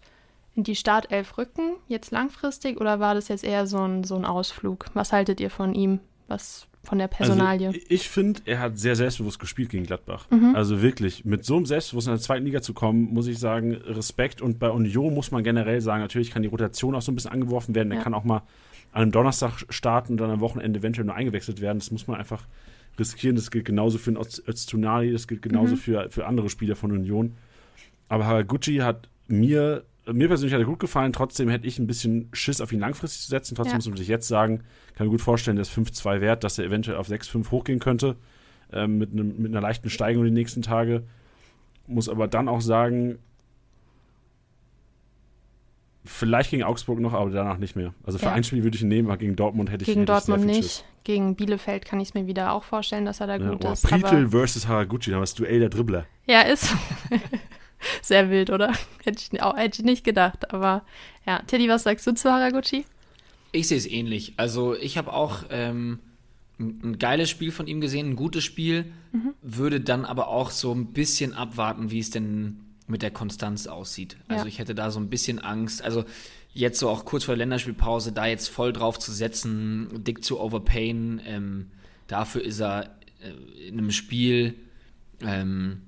in 0.57 0.65
die 0.65 0.75
Startelf 0.77 1.39
rücken, 1.39 1.77
jetzt 1.89 2.11
langfristig, 2.11 2.81
oder 2.81 2.99
war 3.01 3.15
das 3.15 3.29
jetzt 3.29 3.45
eher 3.45 3.67
so 3.67 3.79
ein, 3.79 4.05
so 4.05 4.17
ein 4.17 4.25
Ausflug? 4.25 4.87
Was 4.95 5.13
haltet 5.13 5.41
ihr 5.41 5.51
von 5.51 5.75
ihm? 5.75 6.01
Was 6.29 6.67
von 6.83 6.99
der 6.99 7.09
Personalie? 7.09 7.69
Also, 7.69 7.81
ich 7.89 8.09
finde, 8.09 8.41
er 8.47 8.59
hat 8.61 8.79
sehr 8.79 8.97
selbstbewusst 8.97 9.39
gespielt 9.39 9.69
gegen 9.71 9.85
Gladbach. 9.85 10.27
Mhm. 10.31 10.55
Also 10.57 10.81
wirklich, 10.83 11.25
mit 11.25 11.45
so 11.45 11.57
einem 11.57 11.67
Selbstbewusstsein 11.67 12.15
in 12.15 12.19
der 12.19 12.25
zweiten 12.25 12.45
Liga 12.47 12.63
zu 12.63 12.73
kommen, 12.75 13.13
muss 13.13 13.27
ich 13.27 13.39
sagen, 13.39 13.75
Respekt. 13.75 14.41
Und 14.43 14.59
bei 14.59 14.71
Union 14.71 15.13
muss 15.15 15.31
man 15.31 15.45
generell 15.45 15.81
sagen, 15.81 16.01
natürlich 16.03 16.31
kann 16.31 16.43
die 16.43 16.49
Rotation 16.49 16.95
auch 16.95 17.03
so 17.03 17.13
ein 17.13 17.15
bisschen 17.17 17.33
angeworfen 17.33 17.75
werden. 17.75 17.91
Er 17.93 17.99
Ja. 17.99 18.03
kann 18.05 18.15
auch 18.15 18.25
mal 18.25 18.43
an 18.93 19.03
einem 19.03 19.13
Donnerstag 19.13 19.65
starten 19.69 20.13
und 20.15 20.19
dann 20.19 20.31
am 20.31 20.41
Wochenende 20.41 20.79
eventuell 20.81 21.05
nur 21.07 21.15
eingewechselt 21.15 21.61
werden. 21.61 21.79
Das 21.79 21.91
muss 21.91 22.07
man 22.09 22.19
einfach 22.19 22.47
riskieren. 22.99 23.37
Das 23.37 23.51
gilt 23.51 23.67
genauso 23.67 23.99
für 23.99 24.13
Öztunali, 24.49 25.13
das 25.13 25.29
gilt 25.29 25.43
genauso 25.43 25.75
Mhm. 25.75 25.79
für, 25.79 26.11
für 26.11 26.27
andere 26.27 26.49
Spieler 26.51 26.77
von 26.77 26.91
Union. 26.93 27.37
Aber 28.09 28.27
Haraguchi 28.27 28.79
hat 28.79 29.09
mir, 29.29 29.85
mir 30.07 30.29
persönlich 30.29 30.53
hat 30.55 30.61
er 30.61 30.67
gut 30.67 30.79
gefallen. 30.79 31.13
Trotzdem 31.13 31.49
hätte 31.49 31.67
ich 31.67 31.79
ein 31.79 31.87
bisschen 31.87 32.29
Schiss 32.33 32.61
auf 32.61 32.73
ihn 32.73 32.81
langfristig 32.81 33.23
zu 33.23 33.29
setzen. 33.29 33.55
Trotzdem 33.55 33.73
Ja. 33.73 33.79
muss 33.79 33.89
man 33.89 33.97
sich 33.97 34.09
jetzt 34.09 34.27
sagen, 34.29 34.63
kann 34.95 35.07
mir 35.07 35.11
gut 35.13 35.21
vorstellen, 35.21 35.57
der 35.57 35.63
ist 35.63 35.73
5-2 35.73 36.21
wert, 36.21 36.43
dass 36.45 36.59
er 36.59 36.65
eventuell 36.65 36.97
auf 36.97 37.09
6-5 37.09 37.51
hochgehen 37.51 37.79
könnte. 37.79 38.17
Ähm, 38.73 38.99
mit, 38.99 39.13
einem, 39.13 39.37
mit 39.43 39.51
einer 39.53 39.61
leichten 39.61 39.91
Steigerung 39.91 40.25
die 40.27 40.31
nächsten 40.31 40.63
Tage. 40.63 41.03
Muss 41.87 42.09
aber 42.09 42.29
dann 42.29 42.49
auch 42.49 42.61
sagen, 42.61 43.19
vielleicht 46.05 46.51
gegen 46.51 46.63
Augsburg 46.63 46.99
noch, 47.01 47.13
aber 47.13 47.31
danach 47.31 47.59
nicht 47.59 47.77
mehr. 47.77 47.95
Also 48.05 48.19
für 48.19 48.27
Ja. 48.27 48.33
ein 48.33 48.45
Spiel 48.45 48.63
würde 48.63 48.77
ich 48.77 48.83
ihn 48.83 48.89
nehmen, 48.89 49.09
aber 49.09 49.17
gegen 49.19 49.37
Dortmund 49.37 49.71
hätte 49.71 49.83
ich 49.83 49.87
Gegen 49.87 50.01
hätte 50.03 50.13
ich 50.13 50.19
Dortmund 50.27 50.51
viel 50.51 50.61
nicht. 50.61 50.85
Gegen 51.05 51.35
Bielefeld 51.35 51.85
kann 51.85 52.01
ich 52.01 52.09
es 52.09 52.15
mir 52.15 52.27
wieder 52.27 52.53
auch 52.53 52.65
vorstellen, 52.65 53.05
dass 53.05 53.21
er 53.21 53.27
da 53.27 53.37
Ja, 53.37 53.51
gut 53.53 53.65
oh, 53.65 53.73
ist. 53.73 53.83
Pritel 53.87 54.29
versus 54.31 54.67
Haraguchi, 54.69 55.11
da 55.11 55.17
wir 55.17 55.21
das 55.21 55.35
Duell 55.35 55.61
der 55.61 55.69
Dribbler. 55.69 56.07
ja, 56.27 56.43
ist 56.43 56.75
sehr 58.03 58.31
wild, 58.31 58.51
oder? 58.51 58.73
Hätte 59.05 59.23
ich, 59.33 59.43
auch, 59.43 59.57
hätte 59.57 59.81
ich 59.81 59.85
nicht 59.85 60.05
gedacht. 60.05 60.53
Aber 60.53 60.85
ja, 61.27 61.41
Teddy, 61.47 61.69
was 61.69 61.85
sagst 61.85 62.07
du 62.07 62.13
zu 62.15 62.31
Haraguchi? 62.31 62.85
Ich 63.53 63.69
sehe 63.69 63.79
es 63.79 63.87
ähnlich. 63.87 64.35
Also 64.37 64.77
ich 64.77 64.97
habe 64.99 65.13
auch 65.13 65.45
ähm, 65.51 65.99
ein, 66.59 66.99
geiles 66.99 67.31
Spiel 67.31 67.51
von 67.51 67.67
ihm 67.67 67.81
gesehen, 67.81 68.11
ein 68.11 68.17
gutes 68.17 68.45
Spiel, 68.45 68.93
würde 69.43 69.81
dann 69.81 70.05
aber 70.05 70.29
auch 70.29 70.51
so 70.51 70.73
ein 70.73 70.93
bisschen 70.93 71.35
abwarten, 71.35 71.91
wie 71.91 71.99
es 71.99 72.11
denn 72.11 72.61
mit 72.87 73.03
der 73.03 73.11
Konstanz 73.11 73.67
aussieht. 73.67 74.17
Also 74.29 74.45
Ja. 74.45 74.49
ich 74.49 74.59
hätte 74.59 74.75
da 74.75 74.91
so 74.91 75.01
ein 75.01 75.09
bisschen 75.09 75.39
Angst. 75.39 75.83
Also 75.83 76.05
jetzt 76.53 76.79
so 76.79 76.89
auch 76.89 77.05
kurz 77.05 77.25
vor 77.25 77.35
der 77.35 77.39
Länderspielpause, 77.39 78.13
da 78.13 78.27
jetzt 78.27 78.49
voll 78.49 78.73
drauf 78.73 78.99
zu 78.99 79.13
setzen, 79.13 80.05
dick 80.05 80.23
zu 80.25 80.41
overpayen, 80.41 81.21
ähm, 81.25 81.71
dafür 82.07 82.43
ist 82.45 82.61
er 82.61 82.97
äh, 83.21 83.69
in 83.69 83.79
einem 83.79 83.91
Spiel 83.91 84.55
ähm, 85.23 85.83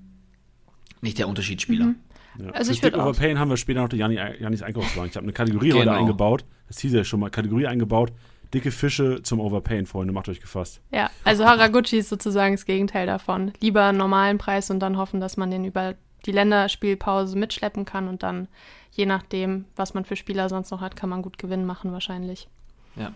nicht 1.02 1.18
der 1.18 1.28
Unterschiedsspieler. 1.28 1.94
Ja. 2.38 2.50
Also 2.52 2.72
ich 2.72 2.82
würd 2.82 2.92
Stick 2.94 2.94
auch- 2.94 3.08
Overpayen 3.08 3.38
haben 3.38 3.50
wir 3.50 3.58
später 3.58 3.82
noch 3.82 3.90
den 3.90 3.98
Janni, 3.98 4.14
Jannis 4.14 4.62
Einkaufswagen. 4.62 5.10
Ich 5.10 5.16
habe 5.16 5.24
eine 5.24 5.32
Kategorie 5.34 5.72
heute 5.72 5.84
Genau. 5.84 5.98
eingebaut. 5.98 6.44
Das 6.68 6.78
hieß 6.78 6.94
ja 6.94 7.04
schon 7.04 7.20
mal, 7.20 7.28
Kategorie 7.28 7.66
eingebaut. 7.66 8.12
Dicke 8.54 8.70
Fische 8.70 9.22
zum 9.22 9.40
Overpayen, 9.40 9.84
Freunde. 9.86 10.12
Macht 10.12 10.28
euch 10.28 10.40
gefasst. 10.40 10.80
Ja, 10.90 11.10
also 11.24 11.44
Haraguchi 11.44 11.98
ist 11.98 12.08
sozusagen 12.08 12.54
das 12.54 12.64
Gegenteil 12.64 13.06
davon. 13.06 13.52
Lieber 13.60 13.84
einen 13.84 13.98
normalen 13.98 14.38
Preis 14.38 14.70
und 14.70 14.80
dann 14.80 14.96
hoffen, 14.96 15.20
dass 15.20 15.36
man 15.36 15.50
den 15.50 15.64
über 15.64 15.94
die 16.24 16.32
Länderspielpause 16.32 17.36
mitschleppen 17.36 17.84
kann 17.84 18.08
und 18.08 18.22
dann, 18.22 18.48
je 18.92 19.06
nachdem, 19.06 19.64
was 19.76 19.92
man 19.94 20.04
für 20.04 20.16
Spieler 20.16 20.48
sonst 20.48 20.70
noch 20.70 20.80
hat, 20.80 20.96
kann 20.96 21.08
man 21.10 21.20
gut 21.22 21.36
Gewinn 21.38 21.64
machen 21.66 21.92
wahrscheinlich. 21.92 22.48
Ja. 22.96 23.12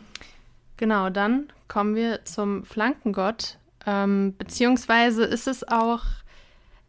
Genau, 0.79 1.09
dann 1.11 1.49
kommen 1.69 1.95
wir 1.95 2.25
zum 2.25 2.65
Flankengott. 2.65 3.59
Ähm, 3.87 4.35
beziehungsweise 4.37 5.25
ist 5.25 5.47
es 5.47 5.67
auch 5.69 6.03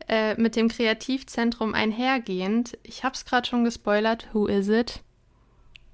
äh, 0.07 0.35
mit 0.35 0.55
dem 0.55 0.69
Kreativzentrum 0.69 1.73
einhergehend. 1.73 2.77
Ich 2.83 3.03
habe 3.03 3.13
es 3.15 3.25
gerade 3.25 3.47
schon 3.47 3.63
gespoilert. 3.63 4.27
Who 4.33 4.47
is 4.47 4.69
it? 4.69 5.01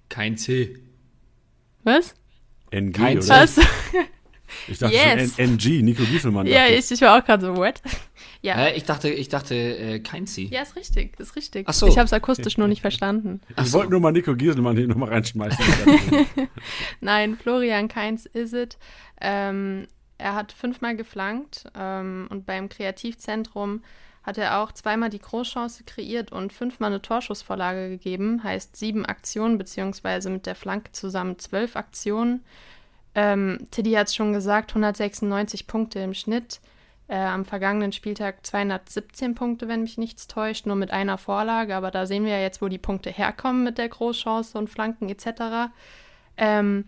Kein 0.10 0.38
C. 0.38 0.78
Was? 1.84 2.14
NG, 2.72 2.94
Kein 2.94 3.18
oder? 3.18 3.28
Was? 3.28 3.60
Ich 4.68 4.78
dachte 4.78 4.94
Yes. 4.94 5.36
schon 5.36 5.46
N 5.46 5.54
NG, 5.54 5.82
Nico 5.82 6.04
Gieselmann. 6.04 6.46
ja, 6.46 6.68
ich, 6.68 6.92
ich 6.92 7.02
war 7.02 7.18
auch 7.18 7.26
gerade 7.26 7.44
so, 7.44 7.56
what? 7.58 7.82
ja. 8.44 8.56
Hä? 8.56 8.76
ich 8.76 8.84
dachte, 8.84 9.10
ich 9.10 9.28
dachte 9.30 9.56
äh, 9.56 10.00
kein 10.00 10.28
C. 10.28 10.44
Ja, 10.44 10.62
ist 10.62 10.76
richtig, 10.76 11.20
ist 11.20 11.36
richtig. 11.36 11.66
Ach 11.68 11.74
so. 11.74 11.88
Ich 11.88 11.98
habe 11.98 12.06
es 12.06 12.14
akustisch 12.14 12.58
nur 12.58 12.68
nicht 12.68 12.82
verstanden. 12.82 13.42
Ich 13.60 13.74
wollte 13.74 13.90
nur 13.90 14.00
mal 14.00 14.12
Nico 14.12 14.36
Gieselmann 14.36 14.78
hier 14.78 14.88
nochmal 14.88 15.10
reinschmeißen. 15.10 15.66
Nein, 17.02 17.36
Florian 17.36 17.88
Kainz 17.88 18.26
is 18.28 18.54
it. 18.54 18.78
Ähm, 19.20 19.88
er 20.20 20.36
hat 20.36 20.52
fünfmal 20.52 20.96
geflankt 20.96 21.66
ähm, 21.76 22.28
und 22.30 22.46
beim 22.46 22.70
Kreativzentrum 22.70 23.82
hat 24.24 24.38
er 24.38 24.60
auch 24.60 24.72
zweimal 24.72 25.10
die 25.10 25.20
Großchance 25.20 25.84
kreiert 25.84 26.32
und 26.32 26.54
fünfmal 26.54 26.92
eine 26.92 27.02
Torschussvorlage 27.02 27.90
gegeben. 27.90 28.44
Heißt 28.44 28.76
sieben 28.76 29.06
Aktionen, 29.06 29.58
beziehungsweise 29.58 30.30
mit 30.30 30.46
der 30.46 30.56
Flanke 30.56 30.92
zusammen 30.94 31.38
zwölf 31.40 31.76
Aktionen. 31.76 32.44
Ähm, 33.16 33.68
Tiddy 33.70 33.92
hat 33.92 34.08
es 34.08 34.16
schon 34.16 34.34
gesagt, 34.34 34.72
196 34.72 35.68
Punkte 35.68 36.00
im 36.00 36.14
Schnitt. 36.14 36.62
Äh, 37.10 37.18
am 37.18 37.44
vergangenen 37.44 37.92
Spieltag 37.92 38.46
217 38.46 39.36
Punkte, 39.36 39.68
wenn 39.68 39.82
mich 39.82 39.98
nichts 39.98 40.28
täuscht, 40.28 40.66
nur 40.66 40.78
mit 40.78 40.92
einer 40.92 41.18
Vorlage. 41.18 41.76
Aber 41.76 41.92
da 41.92 42.06
sehen 42.06 42.24
wir 42.24 42.32
ja 42.32 42.42
jetzt, 42.42 42.62
wo 42.62 42.70
die 42.70 42.78
Punkte 42.78 43.10
herkommen 43.10 43.64
mit 43.64 43.78
der 43.78 43.90
Großchance 43.90 44.58
und 44.58 44.70
Flanken 44.70 45.10
etc. 45.10 45.70
Ähm, 46.38 46.86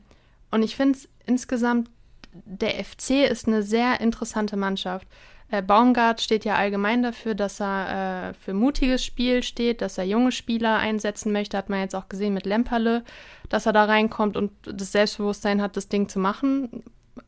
und 0.52 0.64
ich 0.64 0.78
finde 0.78 0.98
es 0.98 1.10
insgesamt, 1.26 1.90
der 2.32 2.84
FC 2.84 3.30
ist 3.30 3.48
eine 3.48 3.62
sehr 3.62 4.00
interessante 4.00 4.56
Mannschaft. 4.56 5.08
Äh, 5.52 5.62
Baumgart 5.62 6.22
steht 6.22 6.44
ja 6.44 6.56
allgemein 6.56 7.04
dafür, 7.04 7.36
dass 7.36 7.62
er 7.62 8.30
äh, 8.30 8.34
für 8.34 8.54
mutiges 8.54 9.04
Spiel 9.04 9.44
steht, 9.44 9.82
dass 9.82 9.98
er 9.98 10.06
junge 10.06 10.32
Spieler 10.32 10.78
einsetzen 10.78 11.32
möchte. 11.32 11.58
Hat 11.58 11.70
man 11.70 11.80
jetzt 11.80 11.96
auch 11.96 12.10
gesehen 12.10 12.34
mit 12.34 12.46
Lemperle, 12.46 13.04
dass 13.50 13.66
er 13.66 13.74
da 13.74 13.86
reinkommt 13.86 14.38
und 14.38 14.52
das 14.66 14.92
Selbstbewusstsein 14.92 15.62
hat, 15.62 15.78
das 15.78 15.88
Ding 15.88 16.10
zu 16.10 16.20
machen. 16.20 16.84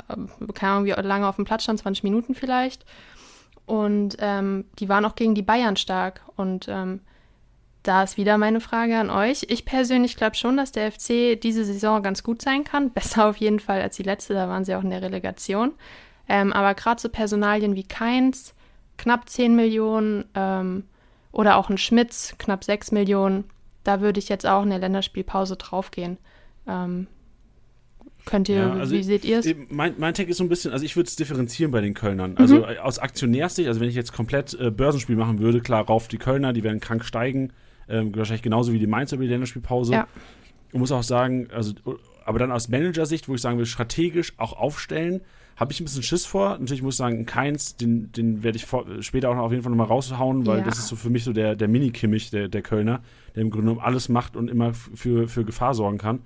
Ähm, 0.10 0.30
keine 0.54 0.74
Ahnung, 0.74 0.86
wie 0.86 0.92
lange 0.92 1.28
auf 1.28 1.36
dem 1.36 1.46
Platz 1.46 1.64
stand, 1.64 1.80
20 1.80 2.04
Minuten 2.04 2.34
vielleicht. 2.34 2.86
Und 3.66 4.18
ähm, 4.20 4.66
die 4.80 4.90
waren 4.90 5.06
auch 5.06 5.16
gegen 5.16 5.36
die 5.36 5.42
Bayern 5.44 5.76
stark. 5.76 6.22
Und 6.36 6.68
ähm, 6.70 7.02
da 7.84 8.04
ist 8.04 8.18
wieder 8.18 8.38
meine 8.38 8.62
Frage 8.62 8.98
an 8.98 9.10
euch. 9.10 9.46
Ich 9.50 9.66
persönlich 9.66 10.18
glaube 10.18 10.36
schon, 10.36 10.58
dass 10.58 10.72
der 10.72 10.92
FC 10.92 11.40
diese 11.40 11.64
Saison 11.66 12.02
ganz 12.02 12.24
gut 12.24 12.42
sein 12.42 12.64
kann. 12.64 12.90
Besser 12.94 13.28
auf 13.28 13.38
jeden 13.38 13.60
Fall 13.60 13.82
als 13.82 13.98
die 13.98 14.04
letzte, 14.04 14.34
da 14.34 14.50
waren 14.50 14.66
sie 14.66 14.74
auch 14.74 14.84
in 14.84 14.90
der 14.90 15.02
Relegation. 15.02 15.74
Ähm, 16.30 16.54
aber 16.54 16.74
gerade 16.74 17.02
so 17.02 17.10
Personalien 17.10 17.76
wie 17.76 17.84
Keins, 17.84 18.54
knapp 18.98 19.30
10 19.30 19.56
Millionen, 19.56 20.26
ähm, 20.36 20.84
oder 21.32 21.58
auch 21.58 21.70
ein 21.70 21.78
Schmitz, 21.78 22.36
knapp 22.38 22.64
6 22.64 22.92
Millionen, 22.92 23.46
da 23.84 24.02
würde 24.02 24.20
ich 24.20 24.28
jetzt 24.28 24.46
auch 24.46 24.64
in 24.64 24.70
der 24.70 24.80
Länderspielpause 24.80 25.56
draufgehen. 25.56 26.18
Ähm, 26.68 27.08
könnt 28.26 28.50
ihr, 28.50 28.58
Ja, 28.58 28.74
also 28.74 28.94
wie 28.94 29.04
seht 29.04 29.24
ihr 29.24 29.40
es? 29.40 29.56
Mein, 29.70 29.94
mein 29.98 30.14
Take 30.14 30.30
ist 30.30 30.38
so 30.38 30.44
ein 30.44 30.50
bisschen, 30.50 30.72
also 30.72 30.84
ich 30.84 30.96
würde 30.96 31.08
es 31.08 31.16
differenzieren 31.16 31.72
bei 31.72 31.80
den 31.80 31.94
Kölnern. 31.94 32.32
Mhm. 32.32 32.38
Also 32.38 32.66
aus 32.66 33.00
Aktionärsicht, 33.00 33.68
also 33.68 33.80
wenn 33.80 33.88
ich 33.88 33.96
jetzt 33.96 34.14
komplett 34.14 34.60
äh, 34.60 34.72
Börsenspiel 34.72 35.16
machen 35.16 35.40
würde, 35.40 35.62
klar, 35.62 35.86
rauf 35.86 36.08
die 36.08 36.18
Kölner, 36.18 36.54
die 36.54 36.64
werden 36.64 36.80
krank 36.80 37.06
steigen. 37.06 37.54
Ähm, 37.88 38.14
wahrscheinlich 38.16 38.42
genauso 38.42 38.74
wie 38.74 38.80
die 38.80 38.88
Mainzer 38.88 39.16
über 39.16 39.24
die 39.24 39.30
Länderspielpause. 39.30 39.94
Ja. 39.94 40.08
Und 40.74 40.82
muss 40.82 40.92
auch 40.92 41.04
sagen, 41.04 41.48
also, 41.54 41.74
aber 42.26 42.40
dann 42.40 42.52
aus 42.52 42.68
Managersicht, 42.68 43.30
wo 43.30 43.36
ich 43.36 43.42
sagen 43.42 43.58
will, 43.58 43.66
strategisch 43.66 44.34
auch 44.38 44.54
aufstellen, 44.54 45.22
habe 45.58 45.72
ich 45.74 45.82
ein 45.82 45.86
bisschen 45.86 46.04
Schiss 46.04 46.26
vor. 46.26 46.52
Natürlich 46.60 46.84
muss 46.84 46.94
ich 46.94 46.98
sagen, 47.00 47.26
Keins, 47.26 47.76
den, 47.76 48.12
den 48.12 48.44
werde 48.44 48.58
ich 48.58 48.66
vor, 48.66 48.86
später 49.02 49.30
auch 49.32 49.36
noch 49.36 49.44
auf 49.44 49.52
jeden 49.52 49.64
Fall 49.64 49.72
nochmal 49.72 49.88
raushauen, 49.88 50.46
weil 50.46 50.60
Ja. 50.60 50.64
das 50.64 50.78
ist 50.78 50.88
so 50.88 50.96
für 50.96 51.10
mich 51.10 51.24
so 51.24 51.34
der, 51.34 51.56
der 51.56 51.68
Mini-Kimmich 51.68 52.30
der, 52.30 52.48
der 52.48 52.62
Kölner, 52.62 53.02
der 53.36 53.42
im 53.42 53.50
Grunde 53.50 53.66
genommen 53.68 53.82
alles 53.86 54.08
macht 54.08 54.36
und 54.36 54.50
immer 54.50 54.74
für, 54.74 55.28
für 55.28 55.44
Gefahr 55.44 55.74
sorgen 55.74 55.98
kann. 55.98 56.20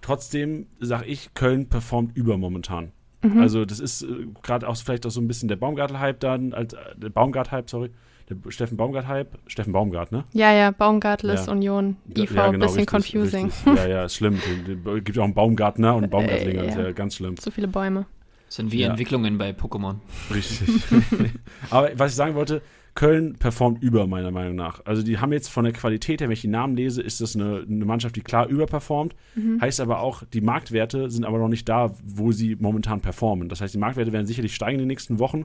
Trotzdem 0.00 0.66
sage 0.80 1.06
ich, 1.06 1.34
Köln 1.34 1.68
performt 1.68 2.16
über 2.16 2.36
momentan. 2.36 2.92
Mhm. 3.22 3.40
Also 3.40 3.64
das 3.64 3.80
ist 3.80 4.02
äh, 4.02 4.06
gerade 4.42 4.68
auch 4.68 4.76
vielleicht 4.76 5.06
auch 5.06 5.10
so 5.10 5.20
ein 5.20 5.26
bisschen 5.28 5.48
der 5.48 5.56
Baumgartel-Hype 5.56 6.20
dann, 6.20 6.52
als, 6.52 6.74
äh, 6.74 6.76
der 6.96 7.08
Baumgart-Hype, 7.08 7.68
sorry, 7.68 7.90
der 8.28 8.36
Steffen 8.50 8.76
Baumgart-Hype, 8.76 9.38
Steffen 9.46 9.72
Baumgart, 9.72 10.12
ne? 10.12 10.24
Ja, 10.34 10.52
ja, 10.52 10.70
Baumgartel 10.70 11.30
ist 11.30 11.46
Ja. 11.46 11.52
Union, 11.52 11.96
IV, 12.16 12.30
Ja, 12.32 12.50
genau, 12.50 12.66
bisschen 12.66 12.80
richtig, 12.86 12.86
confusing. 12.86 13.46
Richtig. 13.46 13.76
Ja, 13.76 13.88
ja, 13.88 14.04
ist 14.04 14.14
schlimm. 14.14 14.34
Es 14.36 15.04
gibt 15.04 15.16
ja 15.16 15.22
auch 15.22 15.24
einen 15.24 15.34
Baumgartner 15.34 15.96
und 15.96 16.04
einen 16.04 16.10
Baumgartlinger, 16.10 16.62
Äh, 16.62 16.66
das 16.66 16.74
ist 16.74 16.78
ja. 16.78 16.84
ja 16.86 16.92
ganz 16.92 17.14
schlimm. 17.16 17.36
Zu 17.38 17.50
viele 17.50 17.66
Bäume. 17.68 18.04
Das 18.48 18.56
sind 18.56 18.72
wie 18.72 18.80
Ja. 18.80 18.88
Entwicklungen 18.90 19.38
bei 19.38 19.50
Pokémon. 19.50 19.96
Richtig. 20.34 20.68
Aber 21.70 21.90
was 21.96 22.12
ich 22.12 22.16
sagen 22.16 22.34
wollte, 22.34 22.62
Köln 22.94 23.36
performt 23.38 23.80
über, 23.80 24.08
meiner 24.08 24.32
Meinung 24.32 24.56
nach. 24.56 24.84
Also 24.84 25.02
die 25.02 25.18
haben 25.18 25.32
jetzt 25.32 25.48
von 25.48 25.62
der 25.62 25.72
Qualität 25.72 26.20
her, 26.20 26.26
wenn 26.28 26.32
ich 26.32 26.40
die 26.40 26.48
Namen 26.48 26.74
lese, 26.76 27.00
ist 27.00 27.20
das 27.20 27.36
eine, 27.36 27.64
eine 27.68 27.84
Mannschaft, 27.84 28.16
die 28.16 28.22
klar 28.22 28.48
überperformt. 28.48 29.14
Heißt 29.60 29.80
aber 29.80 30.00
auch, 30.00 30.24
die 30.24 30.40
Marktwerte 30.40 31.08
sind 31.08 31.24
aber 31.24 31.38
noch 31.38 31.48
nicht 31.48 31.68
da, 31.68 31.94
wo 32.04 32.32
sie 32.32 32.56
momentan 32.58 33.00
performen. 33.00 33.48
Das 33.48 33.60
heißt, 33.60 33.72
die 33.72 33.78
Marktwerte 33.78 34.12
werden 34.12 34.26
sicherlich 34.26 34.54
steigen 34.54 34.76
in 34.76 34.80
den 34.80 34.88
nächsten 34.88 35.20
Wochen. 35.20 35.44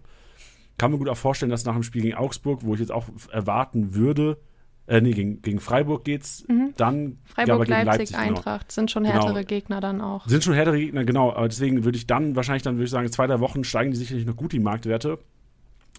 Kann 0.79 0.91
mir 0.91 0.97
gut 0.97 1.09
auch 1.09 1.17
vorstellen, 1.17 1.51
dass 1.51 1.65
nach 1.65 1.75
dem 1.75 1.83
Spiel 1.83 2.01
gegen 2.01 2.15
Augsburg, 2.15 2.61
wo 2.63 2.73
ich 2.73 2.79
jetzt 2.79 2.91
auch 2.91 3.05
erwarten 3.31 3.93
würde, 3.93 4.39
äh, 4.87 4.99
nee, 5.01 5.11
gegen, 5.11 5.41
gegen 5.41 5.59
Freiburg 5.59 6.03
geht's, 6.03 6.45
dann 6.77 7.17
Freiburg, 7.23 7.47
ja, 7.47 7.53
aber 7.55 7.65
gegen 7.65 7.85
Leipzig, 7.85 8.09
genau. 8.17 8.21
Eintracht 8.21 8.71
sind 8.71 8.91
schon 8.91 9.03
Genau. 9.03 9.15
härtere 9.15 9.45
Gegner 9.45 9.79
dann 9.79 10.01
auch. 10.01 10.27
Sind 10.27 10.43
schon 10.43 10.53
härtere 10.53 10.77
Gegner, 10.77 11.05
genau. 11.05 11.31
Aber 11.33 11.47
deswegen 11.47 11.83
würde 11.85 11.97
ich 11.97 12.05
dann, 12.07 12.35
wahrscheinlich 12.35 12.63
dann, 12.63 12.75
würde 12.75 12.85
ich 12.85 12.91
sagen, 12.91 13.05
in 13.05 13.11
zwei, 13.11 13.27
drei 13.27 13.39
Wochen 13.39 13.63
steigen 13.63 13.91
die 13.91 13.97
sicherlich 13.97 14.25
noch 14.25 14.35
gut, 14.35 14.51
die 14.51 14.59
Marktwerte. 14.59 15.19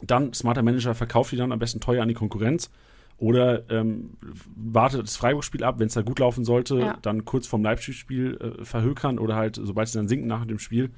Dann, 0.02 0.32
smarter 0.34 0.62
Manager 0.62 0.94
verkauft 0.94 1.32
die 1.32 1.36
dann 1.36 1.52
am 1.52 1.58
besten 1.58 1.80
teuer 1.80 2.02
an 2.02 2.08
die 2.08 2.14
Konkurrenz. 2.14 2.70
Oder 3.16 3.70
ähm, 3.70 4.14
wartet 4.56 5.02
das 5.04 5.16
Freiburg-Spiel 5.16 5.62
ab, 5.62 5.78
wenn 5.78 5.86
es 5.86 5.94
da 5.94 6.02
gut 6.02 6.18
laufen 6.18 6.44
sollte, 6.44 6.78
Ja. 6.80 6.98
dann 7.00 7.24
kurz 7.24 7.46
vorm 7.46 7.62
Leipzig-Spiel 7.62 8.56
äh, 8.60 8.64
verhökern 8.64 9.18
oder 9.20 9.36
halt, 9.36 9.58
sobald 9.62 9.88
sie 9.88 9.98
dann 9.98 10.08
sinken 10.08 10.26
nach 10.26 10.44
dem 10.44 10.58
Spiel. 10.58 10.90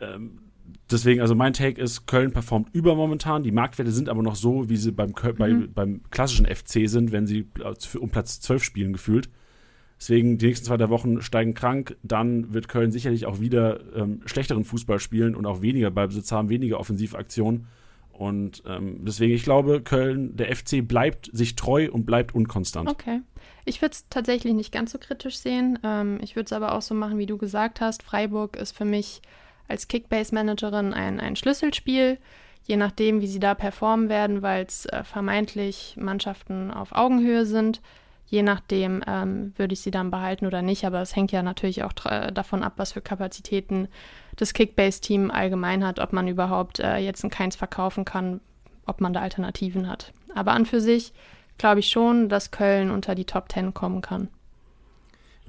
Ähm, 0.00 0.38
deswegen, 0.90 1.20
also 1.20 1.34
mein 1.34 1.52
Take 1.52 1.80
ist, 1.80 2.06
Köln 2.06 2.32
performt 2.32 2.68
über 2.72 2.94
momentan. 2.94 3.42
Die 3.42 3.52
Marktwerte 3.52 3.90
sind 3.90 4.08
aber 4.08 4.22
noch 4.22 4.36
so, 4.36 4.68
wie 4.68 4.76
sie 4.76 4.92
beim, 4.92 5.10
Köl- 5.12 5.34
bei, 5.34 5.52
beim 5.52 6.02
klassischen 6.10 6.46
FC 6.46 6.88
sind, 6.88 7.12
wenn 7.12 7.26
sie 7.26 7.46
um 7.98 8.10
Platz 8.10 8.40
12 8.40 8.62
spielen 8.62 8.92
gefühlt. 8.92 9.28
Deswegen, 10.00 10.38
die 10.38 10.46
nächsten 10.46 10.66
zwei, 10.66 10.76
drei 10.76 10.90
Wochen 10.90 11.22
steigen 11.22 11.54
krank. 11.54 11.96
Dann 12.02 12.54
wird 12.54 12.68
Köln 12.68 12.92
sicherlich 12.92 13.26
auch 13.26 13.40
wieder 13.40 13.80
ähm, 13.96 14.20
schlechteren 14.26 14.64
Fußball 14.64 15.00
spielen 15.00 15.34
und 15.34 15.44
auch 15.44 15.60
weniger 15.60 15.90
Ballbesitz 15.90 16.30
haben, 16.30 16.48
weniger 16.48 16.78
Offensivaktionen. 16.78 17.66
Und 18.12 18.62
ähm, 18.66 19.04
deswegen, 19.04 19.32
ich 19.32 19.44
glaube, 19.44 19.80
Köln, 19.80 20.36
der 20.36 20.54
FC 20.54 20.86
bleibt 20.86 21.30
sich 21.32 21.54
treu 21.54 21.88
und 21.90 22.04
bleibt 22.04 22.34
unkonstant. 22.34 22.88
Okay. 22.88 23.20
Ich 23.64 23.80
würde 23.80 23.92
es 23.92 24.08
tatsächlich 24.08 24.54
nicht 24.54 24.72
ganz 24.72 24.92
so 24.92 24.98
kritisch 24.98 25.38
sehen. 25.38 25.78
Ähm, 25.84 26.18
ich 26.22 26.34
würde 26.34 26.46
es 26.46 26.52
aber 26.52 26.72
auch 26.72 26.82
so 26.82 26.94
machen, 26.94 27.18
wie 27.18 27.26
du 27.26 27.36
gesagt 27.38 27.80
hast. 27.80 28.02
Freiburg 28.02 28.56
ist 28.56 28.76
für 28.76 28.84
mich 28.84 29.20
als 29.68 29.88
Kickbase-Managerin 29.88 30.92
ein, 30.94 31.20
ein 31.20 31.36
Schlüsselspiel. 31.36 32.18
Je 32.64 32.76
nachdem, 32.76 33.20
wie 33.20 33.26
sie 33.26 33.38
da 33.38 33.54
performen 33.54 34.08
werden, 34.08 34.42
weil 34.42 34.64
es 34.64 34.86
äh, 34.86 35.04
vermeintlich 35.04 35.94
Mannschaften 35.98 36.70
auf 36.70 36.92
Augenhöhe 36.92 37.46
sind. 37.46 37.80
Je 38.26 38.42
nachdem 38.42 39.02
ähm, 39.06 39.54
würde 39.56 39.72
ich 39.72 39.80
sie 39.80 39.90
dann 39.90 40.10
behalten 40.10 40.46
oder 40.46 40.60
nicht. 40.60 40.84
Aber 40.84 41.00
es 41.00 41.16
hängt 41.16 41.32
ja 41.32 41.42
natürlich 41.42 41.82
auch 41.82 41.92
davon 41.94 42.62
ab, 42.62 42.74
was 42.76 42.92
für 42.92 43.00
Kapazitäten 43.00 43.88
das 44.36 44.52
Kickbase-Team 44.52 45.30
allgemein 45.30 45.84
hat, 45.84 45.98
ob 45.98 46.12
man 46.12 46.28
überhaupt 46.28 46.78
äh, 46.78 46.98
jetzt 46.98 47.24
ein 47.24 47.30
Keins 47.30 47.56
verkaufen 47.56 48.04
kann, 48.04 48.40
ob 48.86 49.00
man 49.00 49.12
da 49.12 49.20
Alternativen 49.20 49.88
hat. 49.88 50.12
Aber 50.34 50.52
an 50.52 50.66
für 50.66 50.80
sich 50.80 51.12
glaube 51.58 51.80
ich 51.80 51.88
schon, 51.88 52.28
dass 52.28 52.50
Köln 52.50 52.90
unter 52.90 53.14
die 53.14 53.24
Top 53.24 53.50
10 53.52 53.74
kommen 53.74 54.00
kann. 54.00 54.28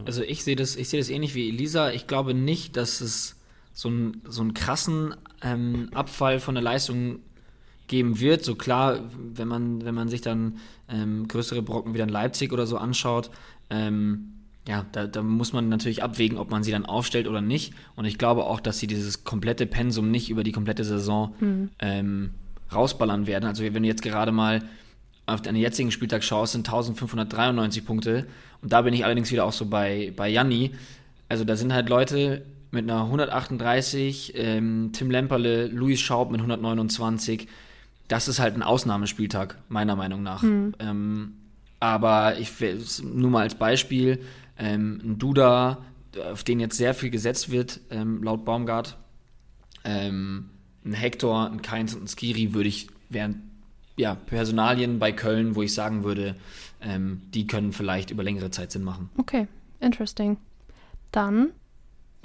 Also 0.05 0.23
ich 0.23 0.43
sehe 0.43 0.55
das, 0.55 0.75
ich 0.75 0.89
sehe 0.89 0.99
das 0.99 1.09
ähnlich 1.09 1.35
wie 1.35 1.49
Elisa. 1.49 1.91
Ich 1.91 2.07
glaube 2.07 2.33
nicht, 2.33 2.77
dass 2.77 3.01
es 3.01 3.38
so, 3.79 3.89
ein, 3.89 4.21
so 4.27 4.41
einen 4.41 4.53
krassen 4.53 5.15
ähm, 5.41 5.87
Abfall 5.93 6.41
von 6.41 6.53
der 6.53 6.61
Leistung 6.61 7.19
geben 7.87 8.19
wird. 8.19 8.43
So 8.43 8.55
klar, 8.55 9.09
wenn 9.17 9.47
man, 9.47 9.85
wenn 9.85 9.95
man 9.95 10.09
sich 10.09 10.19
dann 10.19 10.57
ähm, 10.89 11.29
größere 11.29 11.61
Brocken 11.61 11.93
wie 11.93 11.97
dann 11.97 12.09
Leipzig 12.09 12.51
oder 12.51 12.67
so 12.67 12.77
anschaut, 12.77 13.31
ähm, 13.69 14.33
ja, 14.67 14.85
da, 14.91 15.07
da, 15.07 15.23
muss 15.23 15.53
man 15.53 15.69
natürlich 15.69 16.03
abwägen, 16.03 16.37
ob 16.37 16.51
man 16.51 16.61
sie 16.61 16.71
dann 16.71 16.85
aufstellt 16.85 17.25
oder 17.25 17.39
nicht. 17.39 17.73
Und 17.95 18.03
ich 18.03 18.17
glaube 18.17 18.43
auch, 18.43 18.59
dass 18.59 18.79
sie 18.79 18.87
dieses 18.87 19.23
komplette 19.23 19.65
Pensum 19.65 20.11
nicht 20.11 20.29
über 20.29 20.43
die 20.43 20.51
komplette 20.51 20.83
Saison 20.83 21.33
mhm. 21.39 21.69
ähm, 21.79 22.31
rausballern 22.73 23.27
werden. 23.27 23.45
Also 23.45 23.63
wenn 23.63 23.81
du 23.81 23.87
jetzt 23.87 24.01
gerade 24.01 24.33
mal 24.33 24.61
auf 25.25 25.41
den 25.41 25.55
jetzigen 25.55 25.91
Spieltag 25.91 26.25
schaust, 26.25 26.51
sind 26.51 26.67
1593 26.67 27.85
Punkte. 27.85 28.27
Und 28.61 28.73
da 28.73 28.81
bin 28.81 28.93
ich 28.93 29.05
allerdings 29.05 29.31
wieder 29.31 29.45
auch 29.45 29.53
so 29.53 29.67
bei, 29.67 30.11
bei 30.17 30.27
Janni. 30.27 30.71
Also 31.29 31.45
da 31.45 31.55
sind 31.55 31.71
halt 31.71 31.87
Leute 31.87 32.43
mit 32.71 32.83
einer 32.83 33.03
138, 33.05 34.33
ähm, 34.35 34.91
Tim 34.93 35.09
Lemperle, 35.09 35.67
Luis 35.67 35.99
Schaub 35.99 36.31
mit 36.31 36.39
129. 36.39 37.47
Das 38.07 38.27
ist 38.27 38.39
halt 38.39 38.55
ein 38.55 38.63
Ausnahmespieltag, 38.63 39.57
meiner 39.69 39.95
Meinung 39.95 40.23
nach. 40.23 40.43
Mhm. 40.43 40.73
Ähm, 40.79 41.33
aber 41.79 42.37
ich 42.37 42.51
nur 43.03 43.29
mal 43.29 43.43
als 43.43 43.55
Beispiel, 43.55 44.19
ähm, 44.57 45.01
ein 45.03 45.17
Duda, 45.17 45.79
auf 46.31 46.43
den 46.43 46.59
jetzt 46.59 46.77
sehr 46.77 46.93
viel 46.93 47.09
gesetzt 47.09 47.51
wird, 47.51 47.79
ähm, 47.89 48.23
laut 48.23 48.45
Baumgart, 48.45 48.97
ähm, 49.83 50.49
ein 50.83 50.93
Hector, 50.93 51.49
ein 51.49 51.61
Keins 51.61 51.93
und 51.93 52.03
ein 52.03 52.07
Skiri 52.07 52.53
würde 52.53 52.69
ich, 52.69 52.87
wären 53.09 53.49
ja, 53.95 54.15
Personalien 54.15 54.99
bei 54.99 55.11
Köln, 55.11 55.55
wo 55.55 55.61
ich 55.61 55.73
sagen 55.73 56.03
würde, 56.03 56.35
ähm, 56.81 57.21
die 57.33 57.47
können 57.47 57.73
vielleicht 57.73 58.11
über 58.11 58.23
längere 58.23 58.49
Zeit 58.49 58.71
Sinn 58.71 58.83
machen. 58.83 59.09
Okay, 59.17 59.47
interesting. 59.79 60.37
Dann 61.11 61.51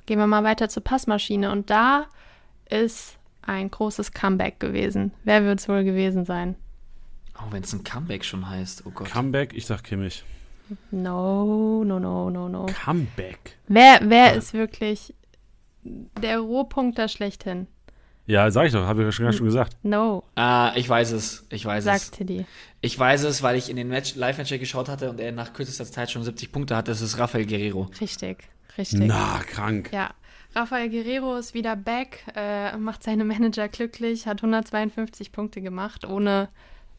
gehen 0.06 0.18
wir 0.18 0.26
mal 0.26 0.44
weiter 0.44 0.68
zur 0.68 0.84
Passmaschine 0.84 1.50
und 1.50 1.70
da 1.70 2.06
ist 2.68 3.18
ein 3.42 3.70
großes 3.70 4.12
Comeback 4.12 4.60
gewesen. 4.60 5.12
Wer 5.24 5.44
wird 5.44 5.60
es 5.60 5.68
wohl 5.68 5.84
gewesen 5.84 6.24
sein? 6.24 6.56
Oh, 7.38 7.50
wenn 7.50 7.62
es 7.62 7.72
ein 7.72 7.84
Comeback 7.84 8.24
schon 8.24 8.48
heißt, 8.48 8.84
oh 8.86 8.90
Gott. 8.90 9.10
Comeback, 9.10 9.54
ich 9.54 9.66
sag 9.66 9.82
Kimmich. 9.82 10.24
No, 10.90 11.84
no, 11.84 11.98
no, 11.98 12.30
no, 12.30 12.48
no. 12.48 12.66
Comeback. 12.84 13.58
Wer, 13.68 14.00
wer 14.02 14.26
ja. 14.26 14.32
ist 14.32 14.54
wirklich 14.54 15.14
der 15.82 16.38
Rohpunkt 16.38 16.98
schlechthin? 17.10 17.66
Ja, 18.26 18.50
sag 18.50 18.66
ich 18.66 18.72
doch, 18.72 18.86
habe 18.86 19.06
ich 19.06 19.18
ja 19.18 19.32
schon 19.32 19.44
gesagt. 19.44 19.76
No. 19.82 20.24
Ah, 20.34 20.72
ich 20.76 20.88
weiß 20.88 21.12
es. 21.12 21.44
Ich 21.50 21.66
weiß 21.66 21.84
Sag 21.84 21.96
es. 21.96 22.10
Tiddy. 22.10 22.46
Ich 22.80 22.98
weiß 22.98 23.24
es, 23.24 23.42
weil 23.42 23.56
ich 23.56 23.68
in 23.68 23.76
den 23.76 23.90
Live-Match 23.90 24.48
geschaut 24.58 24.88
hatte 24.88 25.10
und 25.10 25.20
er 25.20 25.30
nach 25.32 25.52
kürzester 25.52 25.84
Zeit 25.84 26.10
schon 26.10 26.24
70 26.24 26.50
Punkte 26.50 26.74
hat. 26.74 26.88
Das 26.88 27.02
ist 27.02 27.18
Rafael 27.18 27.44
Guerrero. 27.44 27.90
Richtig, 28.00 28.48
richtig. 28.78 29.00
Na, 29.00 29.40
krank. 29.46 29.90
Ja. 29.92 30.10
Rafael 30.54 30.88
Guerrero 30.88 31.36
ist 31.36 31.52
wieder 31.52 31.74
back, 31.74 32.24
äh, 32.36 32.76
macht 32.76 33.02
seine 33.02 33.24
Manager 33.24 33.68
glücklich, 33.68 34.26
hat 34.26 34.38
152 34.38 35.32
Punkte 35.32 35.60
gemacht, 35.60 36.06
ohne 36.06 36.48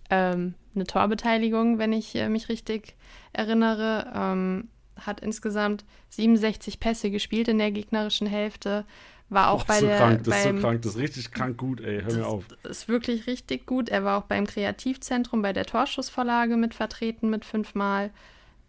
ähm, 0.09 0.55
eine 0.75 0.85
Torbeteiligung, 0.85 1.77
wenn 1.77 1.93
ich 1.93 2.15
äh, 2.15 2.27
mich 2.27 2.49
richtig 2.49 2.95
erinnere. 3.31 4.11
Ähm, 4.13 4.67
hat 4.99 5.19
insgesamt 5.19 5.83
67 6.09 6.79
Pässe 6.79 7.11
gespielt 7.11 7.47
in 7.47 7.57
der 7.57 7.71
gegnerischen 7.71 8.27
Hälfte. 8.27 8.85
War 9.29 9.49
auch 9.49 9.61
Och, 9.61 9.65
bei 9.65 9.79
so 9.79 9.87
der. 9.87 9.97
Krank, 9.97 10.23
das 10.23 10.43
beim, 10.43 10.55
ist 10.55 10.61
so 10.61 10.67
krank, 10.67 10.81
das 10.83 10.91
ist 10.95 11.01
richtig 11.01 11.31
krank 11.31 11.57
gut, 11.57 11.81
ey. 11.81 12.01
Hör 12.01 12.13
mir 12.13 12.27
auf. 12.27 12.45
Das 12.63 12.71
ist 12.71 12.87
wirklich 12.87 13.27
richtig 13.27 13.65
gut. 13.65 13.89
Er 13.89 14.03
war 14.03 14.17
auch 14.17 14.25
beim 14.25 14.45
Kreativzentrum 14.45 15.41
bei 15.41 15.51
der 15.51 15.65
Torschussvorlage 15.65 16.57
mit 16.57 16.73
vertreten 16.73 17.29
mit 17.29 17.43
fünfmal. 17.43 18.11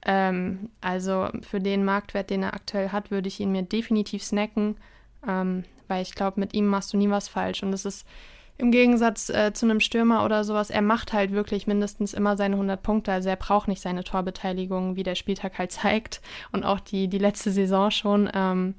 Ähm, 0.07 0.71
also 0.81 1.29
für 1.43 1.61
den 1.61 1.85
Marktwert, 1.85 2.31
den 2.31 2.45
er 2.45 2.55
aktuell 2.55 2.91
hat, 2.91 3.11
würde 3.11 3.29
ich 3.29 3.41
ihn 3.41 3.53
mir 3.53 3.63
definitiv 3.63 4.23
snacken, 4.23 4.77
ähm, 5.27 5.65
weil 5.89 6.03
ich 6.03 6.15
glaube, 6.15 6.41
mit 6.41 6.55
ihm 6.55 6.67
machst 6.67 6.93
du 6.93 6.97
nie 6.97 7.11
was 7.11 7.29
falsch. 7.29 7.63
Und 7.63 7.73
es 7.73 7.85
ist 7.85 8.07
im 8.57 8.71
Gegensatz 8.71 9.29
äh, 9.29 9.53
zu 9.53 9.67
einem 9.67 9.81
Stürmer 9.81 10.25
oder 10.25 10.45
sowas, 10.45 10.71
er 10.71 10.81
macht 10.81 11.13
halt 11.13 11.33
wirklich 11.33 11.67
mindestens 11.67 12.15
immer 12.15 12.37
seine 12.37 12.55
100 12.55 12.83
Punkte. 12.83 13.13
Also 13.13 13.29
er 13.29 13.37
braucht 13.37 13.69
nicht 13.69 13.83
seine 13.83 14.05
Torbeteiligung, 14.05 14.97
wie 14.97 15.03
der 15.03 15.17
Spieltag 15.17 15.59
halt 15.59 15.73
zeigt. 15.73 16.23
Und 16.53 16.65
auch 16.65 16.81
die, 16.81 17.09
die 17.09 17.19
letzte 17.19 17.51
Saison 17.51 17.91
schon. 17.91 18.31
Ähm, 18.33 18.75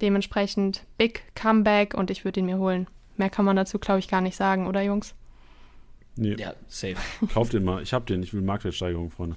dementsprechend 0.00 0.84
Big 0.96 1.22
Comeback 1.34 1.94
und 1.94 2.10
ich 2.10 2.24
würde 2.24 2.40
ihn 2.40 2.46
mir 2.46 2.58
holen. 2.58 2.86
Mehr 3.16 3.28
kann 3.28 3.44
man 3.44 3.56
dazu, 3.56 3.78
glaube 3.78 3.98
ich, 3.98 4.08
gar 4.08 4.22
nicht 4.22 4.36
sagen, 4.36 4.66
oder 4.66 4.80
Jungs? 4.80 5.14
Nee. 6.16 6.36
Ja, 6.38 6.54
safe. 6.68 6.96
Kauf 7.34 7.50
den 7.50 7.64
mal. 7.64 7.82
Ich 7.82 7.92
hab 7.92 8.06
den. 8.06 8.22
Ich 8.22 8.32
will 8.32 8.40
Marktwertsteigerung, 8.40 9.10
Freunde. 9.10 9.36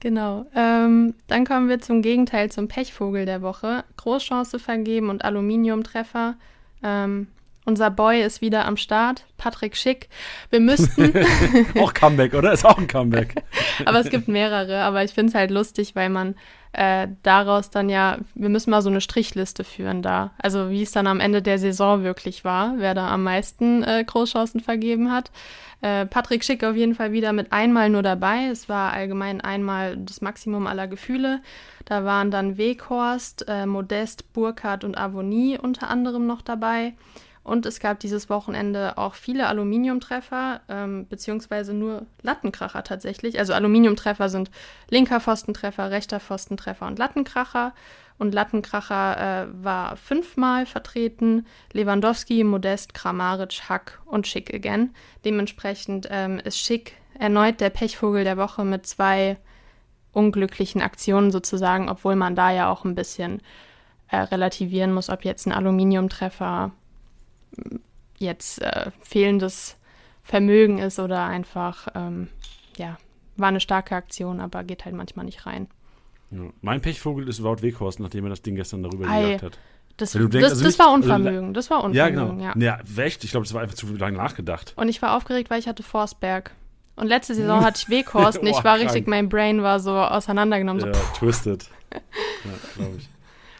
Genau. 0.00 0.46
Ähm, 0.54 1.14
dann 1.26 1.46
kommen 1.46 1.68
wir 1.68 1.80
zum 1.80 2.02
Gegenteil, 2.02 2.50
zum 2.50 2.68
Pechvogel 2.68 3.24
der 3.24 3.42
Woche. 3.42 3.84
Großchance 3.96 4.58
vergeben 4.58 5.08
und 5.08 5.24
Aluminiumtreffer. 5.24 6.36
Ähm, 6.82 7.28
unser 7.64 7.90
Boy 7.90 8.22
ist 8.22 8.40
wieder 8.40 8.64
am 8.66 8.76
Start, 8.76 9.24
Patrick 9.38 9.76
Schick. 9.76 10.08
Wir 10.50 10.60
müssten. 10.60 11.12
auch 11.80 11.92
Comeback, 11.94 12.34
oder? 12.34 12.52
Ist 12.52 12.64
auch 12.64 12.78
ein 12.78 12.86
Comeback. 12.86 13.42
aber 13.84 13.98
es 13.98 14.08
gibt 14.08 14.28
mehrere, 14.28 14.82
aber 14.82 15.02
ich 15.02 15.12
finde 15.12 15.30
es 15.30 15.34
halt 15.34 15.50
lustig, 15.50 15.96
weil 15.96 16.08
man 16.08 16.36
äh, 16.76 17.08
daraus 17.22 17.70
dann 17.70 17.88
ja, 17.88 18.18
wir 18.34 18.50
müssen 18.50 18.70
mal 18.70 18.82
so 18.82 18.90
eine 18.90 19.00
Strichliste 19.00 19.64
führen 19.64 20.02
da. 20.02 20.32
Also 20.36 20.68
wie 20.68 20.82
es 20.82 20.92
dann 20.92 21.06
am 21.06 21.20
Ende 21.20 21.40
der 21.40 21.58
Saison 21.58 22.04
wirklich 22.04 22.44
war, 22.44 22.74
wer 22.76 22.94
da 22.94 23.08
am 23.08 23.22
meisten 23.22 23.82
äh, 23.82 24.04
Großchancen 24.06 24.60
vergeben 24.60 25.10
hat. 25.10 25.30
Äh, 25.80 26.04
Patrick 26.04 26.44
Schick 26.44 26.64
auf 26.64 26.76
jeden 26.76 26.94
Fall 26.94 27.12
wieder 27.12 27.32
mit 27.32 27.50
einmal 27.50 27.88
nur 27.88 28.02
dabei. 28.02 28.48
Es 28.52 28.68
war 28.68 28.92
allgemein 28.92 29.40
einmal 29.40 29.96
das 29.96 30.20
Maximum 30.20 30.66
aller 30.66 30.86
Gefühle. 30.86 31.40
Da 31.86 32.04
waren 32.04 32.30
dann 32.30 32.58
Weghorst, 32.58 33.46
äh, 33.48 33.64
Modest, 33.64 34.34
Burkhardt 34.34 34.84
und 34.84 34.98
Avonie 34.98 35.58
unter 35.58 35.88
anderem 35.88 36.26
noch 36.26 36.42
dabei. 36.42 36.92
Und 37.46 37.64
es 37.64 37.78
gab 37.78 38.00
dieses 38.00 38.28
Wochenende 38.28 38.98
auch 38.98 39.14
viele 39.14 39.46
Aluminiumtreffer, 39.46 40.62
ähm, 40.68 41.06
beziehungsweise 41.06 41.74
nur 41.74 42.04
Lattenkracher 42.22 42.82
tatsächlich. 42.82 43.38
Also 43.38 43.52
Aluminiumtreffer 43.52 44.28
sind 44.28 44.50
linker 44.90 45.20
Pfostentreffer, 45.20 45.92
rechter 45.92 46.18
Pfostentreffer 46.18 46.88
und 46.88 46.98
Lattenkracher. 46.98 47.72
Und 48.18 48.34
Lattenkracher 48.34 49.44
äh, 49.44 49.46
war 49.62 49.96
fünfmal 49.96 50.66
vertreten. 50.66 51.46
Lewandowski, 51.72 52.42
Modest, 52.42 52.94
Kramaric, 52.94 53.68
Hack 53.68 54.00
und 54.06 54.26
Schick 54.26 54.52
again. 54.52 54.92
Dementsprechend 55.24 56.08
ähm, 56.10 56.40
ist 56.40 56.58
Schick 56.58 56.94
erneut 57.16 57.60
der 57.60 57.70
Pechvogel 57.70 58.24
der 58.24 58.38
Woche 58.38 58.64
mit 58.64 58.88
zwei 58.88 59.36
unglücklichen 60.10 60.82
Aktionen 60.82 61.30
sozusagen, 61.30 61.88
obwohl 61.88 62.16
man 62.16 62.34
da 62.34 62.50
ja 62.50 62.72
auch 62.72 62.84
ein 62.84 62.96
bisschen 62.96 63.40
äh, 64.10 64.16
relativieren 64.16 64.92
muss, 64.92 65.10
ob 65.10 65.24
jetzt 65.24 65.46
ein 65.46 65.52
Aluminiumtreffer 65.52 66.72
jetzt 68.18 68.62
äh, 68.62 68.90
fehlendes 69.00 69.76
Vermögen 70.22 70.78
ist 70.78 70.98
oder 70.98 71.24
einfach, 71.24 71.88
ähm, 71.94 72.28
ja, 72.76 72.98
war 73.36 73.48
eine 73.48 73.60
starke 73.60 73.94
Aktion, 73.94 74.40
aber 74.40 74.64
geht 74.64 74.84
halt 74.84 74.94
manchmal 74.94 75.24
nicht 75.24 75.46
rein. 75.46 75.68
Ja. 76.30 76.40
Mein 76.62 76.80
Pechvogel 76.80 77.28
ist 77.28 77.42
Wout 77.42 77.62
Weghorst, 77.62 78.00
nachdem 78.00 78.24
er 78.24 78.30
das 78.30 78.42
Ding 78.42 78.56
gestern 78.56 78.82
darüber 78.82 79.08
Ei, 79.08 79.22
gejagt 79.22 79.42
hat. 79.42 79.58
Das, 79.96 80.12
denkst, 80.12 80.30
das, 80.32 80.52
also 80.52 80.64
das 80.64 80.78
war 80.78 80.86
also 80.86 80.96
Unvermögen, 80.96 81.54
das 81.54 81.70
war 81.70 81.82
Unvermögen, 81.82 82.40
ja. 82.40 82.52
Genau. 82.52 82.66
Ja, 82.66 82.80
ja 82.96 83.04
echt, 83.04 83.24
ich 83.24 83.30
glaube, 83.30 83.46
das 83.46 83.54
war 83.54 83.62
einfach 83.62 83.76
zu 83.76 83.94
lange 83.94 84.16
nachgedacht. 84.16 84.74
Und 84.76 84.88
ich 84.88 85.00
war 85.00 85.16
aufgeregt, 85.16 85.48
weil 85.48 85.58
ich 85.58 85.68
hatte 85.68 85.82
Forsberg. 85.82 86.52
Und 86.96 87.06
letzte 87.06 87.34
Saison 87.36 87.64
hatte 87.64 87.80
ich 87.82 87.88
Weghorst 87.88 88.38
und 88.38 88.46
ich 88.46 88.56
war 88.56 88.76
krank. 88.76 88.82
richtig, 88.82 89.06
mein 89.06 89.28
Brain 89.28 89.62
war 89.62 89.80
so 89.80 89.92
auseinandergenommen. 89.92 90.84
Ja, 90.84 90.94
so, 90.94 91.00
twisted. 91.18 91.70
ja, 91.92 92.00
glaube 92.74 92.96
ich. 92.98 93.08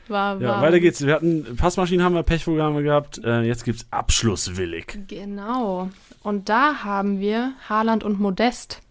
War, 0.09 0.40
ja, 0.40 0.61
weiter 0.62 0.81
geht's. 0.81 1.05
Wir 1.05 1.14
hatten 1.14 1.57
Passmaschinen 1.57 2.05
haben 2.05 2.14
wir, 2.14 2.25
wir 2.27 2.83
gehabt. 2.83 3.23
Äh, 3.25 3.42
jetzt 3.42 3.64
gibt's 3.64 3.87
Abschlusswillig. 3.90 4.99
Genau. 5.09 5.90
Und 6.23 6.49
da 6.49 6.85
haben 6.85 7.21
wir 7.21 7.53
Haaland 7.69 8.05
und 8.05 8.21
Modest. 8.21 8.83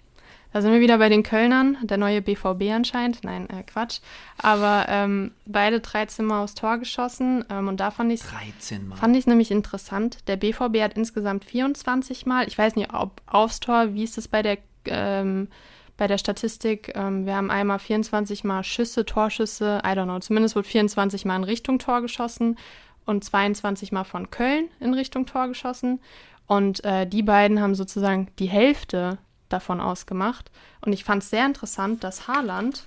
Da 0.56 0.62
sind 0.62 0.71
wir 0.71 0.80
wieder 0.80 0.99
bei 0.99 1.10
den 1.10 1.23
Kölnern, 1.23 1.78
der 1.84 1.97
neue 1.97 2.21
BVB 2.21 2.71
anscheinend. 2.73 3.25
Nein, 3.25 3.49
äh, 3.49 3.63
Quatsch. 3.63 3.99
Aber 4.38 4.86
ähm, 4.88 5.32
beide 5.45 5.82
13 5.82 6.23
Mal 6.23 6.43
aufs 6.43 6.56
Tor 6.56 6.78
geschossen. 6.78 7.43
Ähm, 7.49 7.67
und 7.67 7.82
da 7.82 7.91
fand 7.91 8.13
ich 8.13 8.21
13 8.21 8.88
Mal. 8.88 8.95
Fand 8.95 9.17
ich 9.17 9.28
nämlich 9.28 9.51
interessant. 9.51 10.19
Der 10.28 10.38
BVB 10.38 10.82
hat 10.82 10.93
insgesamt 10.93 11.43
24 11.43 12.25
Mal. 12.25 12.47
Ich 12.47 12.58
weiß 12.58 12.78
nicht, 12.78 12.93
ob 12.93 13.21
aufs 13.25 13.60
Tor, 13.60 13.95
wie 13.95 14.06
ist 14.06 14.17
es 14.17 14.30
bei 14.30 14.41
der 14.43 14.58
ähm, 14.86 15.49
bei 15.97 16.08
der 16.08 16.17
Statistik, 16.17 16.91
ähm, 16.95 17.25
wir 17.25 17.36
haben 17.36 17.51
einmal 17.51 17.79
24 17.79 18.43
Mal 18.43 18.63
Schüsse, 18.63 19.05
Torschüsse, 19.05 19.81
I 19.86 19.89
don't 19.89 20.05
know, 20.05 20.19
zumindest 20.19 20.55
wurde 20.55 20.67
24 20.67 21.25
Mal 21.25 21.38
in 21.38 21.43
Richtung 21.43 21.79
Tor 21.79 22.01
geschossen 22.01 22.58
und 23.05 23.23
22 23.23 23.91
Mal 23.91 24.03
von 24.03 24.29
Köln 24.29 24.69
in 24.79 24.93
Richtung 24.93 25.25
Tor 25.25 25.47
geschossen. 25.47 25.99
Und 26.47 26.84
äh, 26.84 27.08
die 27.08 27.23
beiden 27.23 27.62
haben 27.62 27.75
sozusagen 27.75 28.28
die 28.39 28.47
Hälfte 28.47 29.17
davon 29.49 29.80
ausgemacht. 29.80 30.51
Und 30.82 30.93
ich 30.93 31.03
fand 31.03 31.24
es 31.24 31.30
sehr 31.30 31.45
interessant, 31.45 32.03
dass 32.03 32.28
Haaland, 32.28 32.86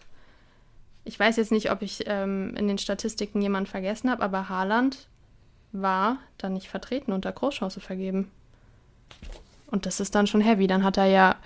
ich 1.05 1.19
weiß 1.19 1.37
jetzt 1.37 1.53
nicht, 1.53 1.71
ob 1.71 1.83
ich 1.83 2.05
ähm, 2.07 2.55
in 2.57 2.69
den 2.69 2.79
Statistiken 2.79 3.41
jemanden 3.41 3.71
vergessen 3.71 4.11
habe, 4.11 4.23
aber 4.23 4.49
Haaland 4.49 5.09
war 5.73 6.19
dann 6.39 6.55
nicht 6.55 6.69
vertreten 6.69 7.13
unter 7.13 7.33
Großchance 7.33 7.81
vergeben. 7.81 8.31
Und 9.67 9.87
das 9.87 10.01
ist 10.01 10.15
dann 10.15 10.27
schon 10.27 10.41
heavy. 10.41 10.67
Dann 10.67 10.85
hat 10.85 10.97
er 10.97 11.07
ja 11.07 11.37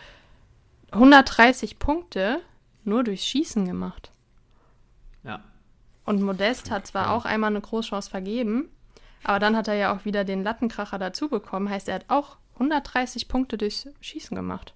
130 0.93 1.79
Punkte 1.79 2.41
nur 2.85 3.05
durchs 3.05 3.27
Schießen 3.27 3.67
gemacht. 3.67 4.11
Ja. 5.25 5.43
Und 6.05 6.23
Modest 6.23 6.71
hat 6.71 6.87
zwar 6.87 7.13
auch 7.13 7.25
einmal 7.25 7.51
eine 7.51 7.61
Großchance 7.61 8.11
vergeben, 8.11 8.69
aber 9.23 9.39
dann 9.39 9.57
hat 9.57 9.69
er 9.69 9.75
ja 9.75 9.97
auch 9.97 10.05
wieder 10.05 10.25
den 10.25 10.43
Lattenkracher 10.43 10.99
dazu 10.99 11.29
bekommen. 11.29 11.71
Heißt, 11.71 11.89
er 11.89 11.97
hat 11.97 12.07
auch 12.09 12.37
130 12.55 13.29
Punkte 13.29 13.57
durchs 13.57 13.89
Schießen 14.01 14.37
gemacht. 14.37 14.75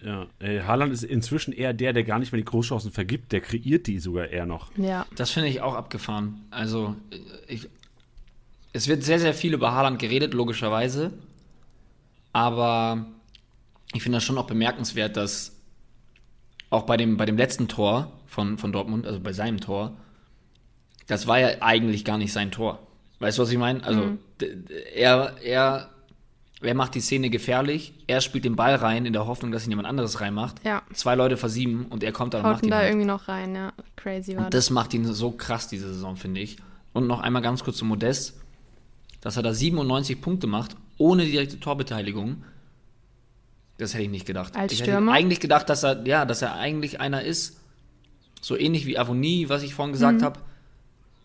Ja, 0.00 0.26
äh, 0.38 0.62
Haaland 0.62 0.92
ist 0.92 1.02
inzwischen 1.02 1.52
eher 1.52 1.72
der, 1.72 1.92
der 1.92 2.04
gar 2.04 2.20
nicht 2.20 2.30
mehr 2.30 2.40
die 2.40 2.44
Großchancen 2.44 2.92
vergibt, 2.92 3.32
der 3.32 3.40
kreiert 3.40 3.88
die 3.88 3.98
sogar 3.98 4.28
eher 4.28 4.46
noch. 4.46 4.70
Ja. 4.76 5.06
Das 5.16 5.32
finde 5.32 5.48
ich 5.48 5.60
auch 5.60 5.74
abgefahren. 5.74 6.46
Also, 6.50 6.94
ich, 7.48 7.68
es 8.72 8.86
wird 8.86 9.02
sehr, 9.02 9.18
sehr 9.18 9.34
viel 9.34 9.54
über 9.54 9.72
Haaland 9.72 9.98
geredet, 9.98 10.34
logischerweise. 10.34 11.12
Aber 12.32 13.06
ich 13.94 14.02
finde 14.02 14.16
das 14.16 14.24
schon 14.24 14.38
auch 14.38 14.46
bemerkenswert, 14.46 15.16
dass 15.16 15.52
auch 16.70 16.82
bei 16.82 16.96
dem, 16.96 17.16
bei 17.16 17.24
dem 17.26 17.36
letzten 17.36 17.68
Tor 17.68 18.12
von, 18.26 18.58
von 18.58 18.72
Dortmund, 18.72 19.06
also 19.06 19.20
bei 19.20 19.32
seinem 19.32 19.60
Tor, 19.60 19.96
das 21.06 21.26
war 21.26 21.38
ja 21.40 21.48
eigentlich 21.60 22.04
gar 22.04 22.18
nicht 22.18 22.32
sein 22.32 22.50
Tor. 22.50 22.78
Weißt 23.20 23.38
du, 23.38 23.42
was 23.42 23.50
ich 23.50 23.58
meine? 23.58 23.82
Also, 23.84 24.00
Mhm. 24.02 24.18
er, 24.94 25.36
er, 25.42 25.88
er 26.60 26.74
macht 26.74 26.94
die 26.94 27.00
Szene 27.00 27.30
gefährlich, 27.30 27.94
er 28.06 28.20
spielt 28.20 28.44
den 28.44 28.54
Ball 28.56 28.74
rein 28.74 29.06
in 29.06 29.12
der 29.14 29.26
Hoffnung, 29.26 29.50
dass 29.50 29.64
ihn 29.66 29.70
jemand 29.70 29.88
anderes 29.88 30.20
reinmacht. 30.20 30.62
Ja. 30.64 30.82
Zwei 30.92 31.14
Leute 31.14 31.36
versieben 31.36 31.86
und 31.86 32.04
er 32.04 32.12
kommt 32.12 32.34
dann 32.34 32.42
und 32.42 32.46
Haut 32.46 32.52
macht 32.56 32.64
ihn 32.64 32.70
da 32.70 32.76
halt. 32.78 32.90
irgendwie 32.90 33.06
noch 33.06 33.26
rein, 33.28 33.54
ja. 33.54 33.72
Crazy 33.96 34.36
war 34.36 34.44
Und 34.46 34.54
das 34.54 34.68
macht 34.70 34.92
ihn 34.94 35.04
so 35.06 35.30
krass 35.30 35.68
diese 35.68 35.92
Saison, 35.92 36.16
finde 36.16 36.40
ich. 36.42 36.58
Und 36.92 37.06
noch 37.06 37.20
einmal 37.20 37.42
ganz 37.42 37.64
kurz 37.64 37.78
zu 37.78 37.84
Modest, 37.86 38.38
dass 39.20 39.36
er 39.36 39.42
da 39.42 39.54
97 39.54 40.20
Punkte 40.20 40.46
macht, 40.46 40.76
ohne 40.98 41.24
direkte 41.24 41.58
Torbeteiligung. 41.58 42.44
Das 43.78 43.94
hätte 43.94 44.02
ich 44.04 44.10
nicht 44.10 44.26
gedacht. 44.26 44.56
Als 44.56 44.72
ich 44.72 44.80
Stürmer? 44.80 45.12
hätte 45.12 45.20
eigentlich 45.24 45.40
gedacht, 45.40 45.68
dass 45.68 45.84
er, 45.84 46.04
ja, 46.06 46.24
dass 46.24 46.42
er 46.42 46.54
eigentlich 46.56 47.00
einer 47.00 47.22
ist, 47.22 47.58
so 48.40 48.56
ähnlich 48.56 48.86
wie 48.86 48.98
Avonie, 48.98 49.48
was 49.48 49.62
ich 49.62 49.74
vorhin 49.74 49.92
gesagt 49.92 50.20
Mhm. 50.20 50.24
habe. 50.24 50.40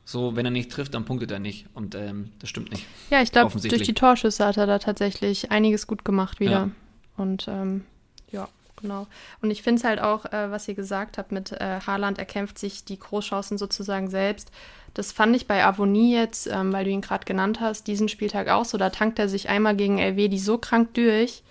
So, 0.06 0.36
wenn 0.36 0.46
er 0.46 0.52
nicht 0.52 0.72
trifft, 0.72 0.94
dann 0.94 1.06
punktet 1.06 1.32
er 1.32 1.40
nicht. 1.40 1.66
Und 1.74 1.96
ähm, 1.96 2.32
das 2.40 2.50
stimmt 2.50 2.72
nicht. 2.72 2.86
Ja, 3.10 3.22
ich 3.22 3.32
glaube, 3.32 3.58
durch 3.60 3.84
die 3.84 3.94
Torschüsse 3.94 4.46
hat 4.46 4.58
er 4.58 4.68
da 4.68 4.78
tatsächlich 4.80 5.50
einiges 5.52 5.88
gut 5.88 6.04
gemacht 6.04 6.40
wieder. 6.40 6.52
Ja. 6.52 6.70
Und 7.16 7.48
ähm, 7.48 7.86
ja, 8.32 8.50
genau. 8.82 9.08
Und 9.42 9.50
ich 9.52 9.64
finde 9.64 9.80
es 9.80 9.86
halt 9.86 10.02
auch, 10.02 10.26
äh, 10.26 10.52
was 10.52 10.68
ihr 10.68 10.74
gesagt 10.76 11.18
habt 11.18 11.32
mit 11.32 11.54
äh, 11.54 11.80
Haaland, 11.88 12.18
er 12.20 12.26
kämpft 12.26 12.60
sich 12.60 12.84
die 12.84 13.00
Großchancen 13.00 13.58
sozusagen 13.58 14.10
selbst. 14.10 14.52
Das 14.94 15.12
fand 15.14 15.36
ich 15.36 15.48
bei 15.48 15.64
Avonie 15.66 16.14
jetzt, 16.14 16.48
ähm, 16.48 16.74
weil 16.74 16.84
du 16.84 16.92
ihn 16.92 17.02
gerade 17.02 17.24
genannt 17.26 17.62
hast, 17.62 17.88
diesen 17.88 18.10
Spieltag 18.10 18.50
auch 18.50 18.66
so. 18.66 18.78
Da 18.78 18.90
tankt 18.90 19.20
er 19.20 19.30
sich 19.30 19.48
einmal 19.48 19.76
gegen 19.76 20.00
LW 20.00 20.28
die 20.28 20.38
so 20.40 20.58
krank 20.58 20.94
durch 20.96 21.44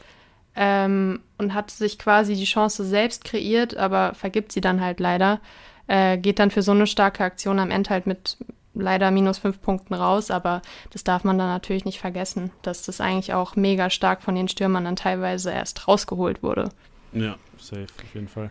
ähm, 0.56 1.20
und 1.38 1.54
hat 1.54 1.70
sich 1.70 1.98
quasi 1.98 2.34
die 2.34 2.44
Chance 2.44 2.84
selbst 2.84 3.24
kreiert, 3.24 3.76
aber 3.76 4.14
vergibt 4.14 4.52
sie 4.52 4.60
dann 4.60 4.80
halt 4.80 5.00
leider. 5.00 5.40
Äh, 5.86 6.18
geht 6.18 6.38
dann 6.38 6.50
für 6.50 6.62
so 6.62 6.72
eine 6.72 6.86
starke 6.86 7.24
Aktion 7.24 7.58
am 7.58 7.70
Ende 7.70 7.90
halt 7.90 8.06
mit 8.06 8.36
leider 8.74 9.10
minus 9.10 9.38
fünf 9.38 9.60
Punkten 9.60 9.94
raus, 9.94 10.30
aber 10.30 10.62
das 10.90 11.04
darf 11.04 11.24
man 11.24 11.38
dann 11.38 11.48
natürlich 11.48 11.84
nicht 11.84 12.00
vergessen, 12.00 12.50
dass 12.62 12.82
das 12.82 13.00
eigentlich 13.00 13.34
auch 13.34 13.56
mega 13.56 13.90
stark 13.90 14.22
von 14.22 14.34
den 14.34 14.48
Stürmern 14.48 14.84
dann 14.84 14.96
teilweise 14.96 15.50
erst 15.50 15.88
rausgeholt 15.88 16.42
wurde. 16.42 16.70
Ja, 17.12 17.36
safe, 17.58 17.86
auf 18.02 18.14
jeden 18.14 18.28
Fall. 18.28 18.50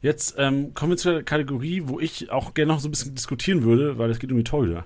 Jetzt 0.00 0.36
ähm, 0.38 0.72
kommen 0.74 0.92
wir 0.92 0.96
zu 0.96 1.10
der 1.10 1.22
Kategorie, 1.22 1.82
wo 1.84 1.98
ich 1.98 2.30
auch 2.30 2.54
gerne 2.54 2.72
noch 2.72 2.80
so 2.80 2.88
ein 2.88 2.92
bisschen 2.92 3.14
diskutieren 3.14 3.64
würde, 3.64 3.98
weil 3.98 4.10
es 4.10 4.18
geht 4.18 4.30
um 4.30 4.38
die 4.38 4.44
Torhüter. 4.44 4.84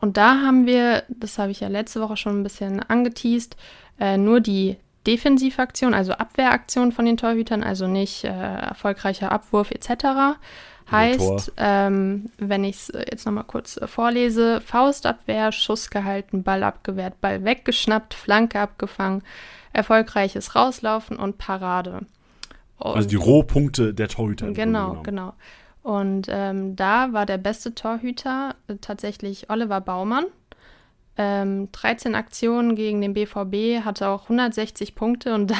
Und 0.00 0.16
da 0.16 0.40
haben 0.40 0.66
wir, 0.66 1.04
das 1.08 1.38
habe 1.38 1.52
ich 1.52 1.60
ja 1.60 1.68
letzte 1.68 2.00
Woche 2.00 2.16
schon 2.16 2.40
ein 2.40 2.42
bisschen 2.42 2.80
angeteased, 2.80 3.56
äh, 4.00 4.16
nur 4.16 4.40
die 4.40 4.76
Defensivaktion, 5.06 5.94
also 5.94 6.12
Abwehraktion 6.12 6.92
von 6.92 7.06
den 7.06 7.16
Torhütern, 7.16 7.62
also 7.62 7.86
nicht 7.86 8.24
äh, 8.24 8.28
erfolgreicher 8.28 9.32
Abwurf 9.32 9.70
etc. 9.70 10.38
Heißt, 10.90 11.52
ähm, 11.56 12.30
wenn 12.38 12.64
ich 12.64 12.76
es 12.76 12.92
jetzt 12.94 13.24
nochmal 13.24 13.44
kurz 13.44 13.76
äh, 13.76 13.86
vorlese, 13.86 14.60
Faustabwehr, 14.60 15.52
Schuss 15.52 15.90
gehalten, 15.90 16.42
Ball 16.42 16.62
abgewehrt, 16.64 17.20
Ball 17.20 17.44
weggeschnappt, 17.44 18.12
Flanke 18.12 18.58
abgefangen, 18.60 19.22
erfolgreiches 19.72 20.54
Rauslaufen 20.54 21.16
und 21.16 21.38
Parade. 21.38 22.00
Und 22.78 22.96
Also 22.96 23.08
die 23.08 23.16
Rohpunkte 23.16 23.94
der 23.94 24.08
Torhüter. 24.08 24.50
Genau, 24.52 25.02
genau. 25.02 25.34
Und 25.82 26.26
ähm, 26.28 26.76
da 26.76 27.12
war 27.12 27.24
der 27.24 27.38
beste 27.38 27.74
Torhüter 27.74 28.56
äh, 28.68 28.74
tatsächlich 28.80 29.48
Oliver 29.48 29.80
Baumann. 29.80 30.24
Ähm, 31.16 31.70
13 31.72 32.14
Aktionen 32.14 32.76
gegen 32.76 33.00
den 33.00 33.14
BVB, 33.14 33.84
hatte 33.84 34.08
auch 34.08 34.24
160 34.24 34.94
Punkte 34.94 35.34
und 35.34 35.50
da 35.50 35.56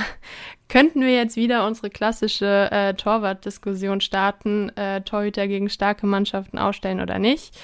könnten 0.68 1.00
wir 1.00 1.14
jetzt 1.14 1.36
wieder 1.36 1.66
unsere 1.66 1.90
klassische 1.90 2.68
äh, 2.70 2.94
Torwart-Diskussion 2.94 4.00
starten, 4.00 4.70
äh, 4.76 5.02
Torhüter 5.02 5.48
gegen 5.48 5.68
starke 5.68 6.06
Mannschaften 6.06 6.58
ausstellen 6.58 7.00
oder 7.00 7.18
nicht. 7.18 7.58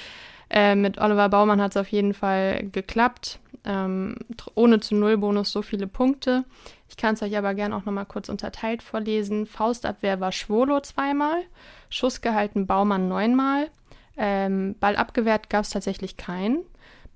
Äh, 0.50 0.74
mit 0.74 0.98
Oliver 0.98 1.28
Baumann 1.28 1.60
hat 1.60 1.72
es 1.72 1.76
auf 1.76 1.88
jeden 1.88 2.14
Fall 2.14 2.68
geklappt. 2.70 3.40
Ähm, 3.64 4.14
ohne 4.54 4.78
zu 4.78 4.94
Null-Bonus 4.94 5.50
so 5.50 5.60
viele 5.60 5.88
Punkte. 5.88 6.44
Ich 6.88 6.96
kann 6.96 7.14
es 7.14 7.22
euch 7.22 7.36
aber 7.36 7.54
gerne 7.54 7.76
auch 7.76 7.84
nochmal 7.84 8.06
kurz 8.06 8.28
unterteilt 8.28 8.82
vorlesen. 8.82 9.44
Faustabwehr 9.46 10.20
war 10.20 10.30
Schwolo 10.30 10.80
zweimal, 10.80 11.42
Schuss 11.90 12.20
gehalten 12.20 12.66
Baumann 12.66 13.08
neunmal, 13.08 13.68
ähm, 14.16 14.76
Ball 14.78 14.94
abgewehrt 14.94 15.50
gab 15.50 15.64
es 15.64 15.70
tatsächlich 15.70 16.16
keinen. 16.16 16.60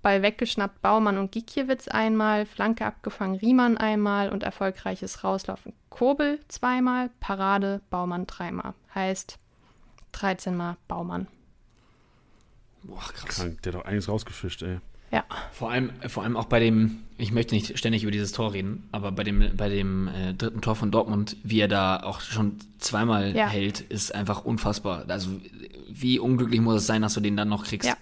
Ball 0.02 0.22
weggeschnappt 0.22 0.80
Baumann 0.82 1.18
und 1.18 1.30
Gikiewicz 1.32 1.88
einmal, 1.88 2.46
Flanke 2.46 2.86
abgefangen 2.86 3.36
Riemann 3.36 3.76
einmal 3.76 4.30
und 4.30 4.42
erfolgreiches 4.42 5.24
Rauslaufen 5.24 5.72
Kobel 5.90 6.40
zweimal, 6.48 7.10
Parade 7.20 7.80
Baumann 7.90 8.26
dreimal. 8.26 8.74
Heißt 8.94 9.38
13 10.12 10.56
Mal 10.56 10.76
Baumann. 10.88 11.26
Boah, 12.82 12.98
krass. 13.00 13.36
Krank, 13.36 13.62
der 13.62 13.72
hat 13.74 13.80
doch 13.80 13.84
einiges 13.86 14.08
rausgefischt, 14.08 14.62
ey. 14.62 14.78
Ja, 15.12 15.24
Vor 15.50 15.72
allem, 15.72 15.90
vor 16.06 16.22
allem 16.22 16.36
auch 16.36 16.44
bei 16.44 16.60
dem, 16.60 17.02
ich 17.18 17.32
möchte 17.32 17.56
nicht 17.56 17.76
ständig 17.76 18.04
über 18.04 18.12
dieses 18.12 18.30
Tor 18.30 18.52
reden, 18.52 18.88
aber 18.92 19.10
bei 19.10 19.24
dem, 19.24 19.56
bei 19.56 19.68
dem 19.68 20.06
äh, 20.06 20.34
dritten 20.34 20.60
Tor 20.60 20.76
von 20.76 20.92
Dortmund, 20.92 21.36
wie 21.42 21.58
er 21.60 21.66
da 21.66 22.00
auch 22.04 22.20
schon 22.20 22.58
zweimal 22.78 23.34
Ja. 23.34 23.48
hält, 23.48 23.80
ist 23.80 24.14
einfach 24.14 24.44
unfassbar. 24.44 25.04
Also 25.08 25.30
wie 25.88 26.20
unglücklich 26.20 26.60
muss 26.60 26.76
es 26.76 26.86
sein, 26.86 27.02
dass 27.02 27.14
du 27.14 27.20
den 27.20 27.36
dann 27.36 27.48
noch 27.48 27.64
kriegst. 27.64 27.88
Ja. 27.88 27.96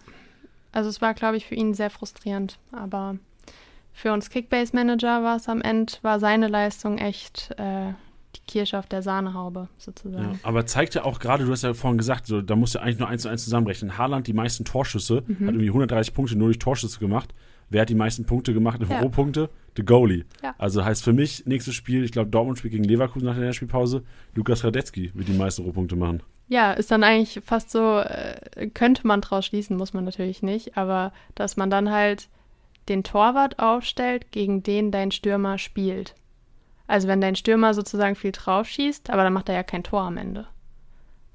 Also 0.72 0.88
es 0.88 1.00
war, 1.00 1.14
glaube 1.14 1.36
ich, 1.36 1.46
für 1.46 1.54
ihn 1.54 1.74
sehr 1.74 1.90
frustrierend. 1.90 2.58
Aber 2.72 3.16
für 3.92 4.12
uns 4.12 4.30
Kickbase-Manager 4.30 5.22
war 5.22 5.36
es 5.36 5.48
am 5.48 5.60
Ende, 5.60 5.92
war 6.02 6.20
seine 6.20 6.48
Leistung 6.48 6.98
echt 6.98 7.50
äh, 7.58 7.92
die 8.36 8.40
Kirsche 8.46 8.78
auf 8.78 8.86
der 8.86 9.02
Sahnehaube 9.02 9.60
Ja, 9.60 9.68
sozusagen. 9.78 10.38
aber 10.42 10.66
zeigt 10.66 10.94
ja 10.94 11.04
auch 11.04 11.18
gerade, 11.18 11.44
du 11.46 11.50
hast 11.50 11.62
ja 11.62 11.72
vorhin 11.74 11.98
gesagt, 11.98 12.26
so, 12.26 12.42
da 12.42 12.54
musst 12.56 12.74
du 12.74 12.78
eigentlich 12.80 12.98
nur 12.98 13.08
eins 13.08 13.22
zu 13.22 13.28
eins 13.28 13.42
zusammenrechnen. 13.44 13.96
Haaland 13.98 14.26
die 14.26 14.32
meisten 14.34 14.64
Torschüsse, 14.64 15.22
Mhm. 15.26 15.34
hat 15.46 15.54
irgendwie 15.54 15.70
130 15.70 16.14
Punkte 16.14 16.36
nur 16.36 16.48
durch 16.48 16.58
Torschüsse 16.58 16.98
gemacht. 17.00 17.32
Wer 17.70 17.82
hat 17.82 17.88
die 17.90 17.94
meisten 17.94 18.24
Punkte 18.24 18.54
gemacht, 18.54 18.80
Ja. 18.88 19.00
Rohpunkte? 19.00 19.50
The 19.76 19.82
Goalie. 19.84 20.24
Ja. 20.42 20.54
Also 20.58 20.84
heißt 20.84 21.04
für 21.04 21.12
mich, 21.12 21.44
nächstes 21.46 21.74
Spiel, 21.74 22.04
ich 22.04 22.12
glaube 22.12 22.30
Dortmund 22.30 22.58
spielt 22.58 22.72
gegen 22.72 22.84
Leverkusen 22.84 23.26
nach 23.26 23.36
der 23.36 23.52
Spielpause, 23.52 24.04
Lukas 24.34 24.64
Radetzky 24.64 25.10
wird 25.14 25.28
die 25.28 25.32
meisten 25.34 25.62
Rohpunkte 25.64 25.96
machen. 25.96 26.22
Ja, 26.48 26.72
ist 26.72 26.90
dann 26.90 27.04
eigentlich 27.04 27.42
fast 27.44 27.70
so, 27.70 27.98
äh, 27.98 28.68
könnte 28.72 29.06
man 29.06 29.20
draus 29.20 29.46
schließen, 29.46 29.76
muss 29.76 29.92
man 29.92 30.04
natürlich 30.04 30.42
nicht, 30.42 30.76
aber 30.76 31.12
dass 31.34 31.56
man 31.56 31.70
dann 31.70 31.90
halt 31.90 32.28
den 32.88 33.04
Torwart 33.04 33.58
aufstellt, 33.58 34.32
gegen 34.32 34.62
den 34.62 34.90
dein 34.90 35.10
Stürmer 35.10 35.58
spielt. 35.58 36.14
Also 36.86 37.06
wenn 37.06 37.20
dein 37.20 37.36
Stürmer 37.36 37.74
sozusagen 37.74 38.16
viel 38.16 38.32
drauf 38.32 38.66
schießt, 38.66 39.10
aber 39.10 39.22
dann 39.24 39.34
macht 39.34 39.50
er 39.50 39.56
ja 39.56 39.62
kein 39.62 39.84
Tor 39.84 40.02
am 40.02 40.16
Ende. 40.16 40.46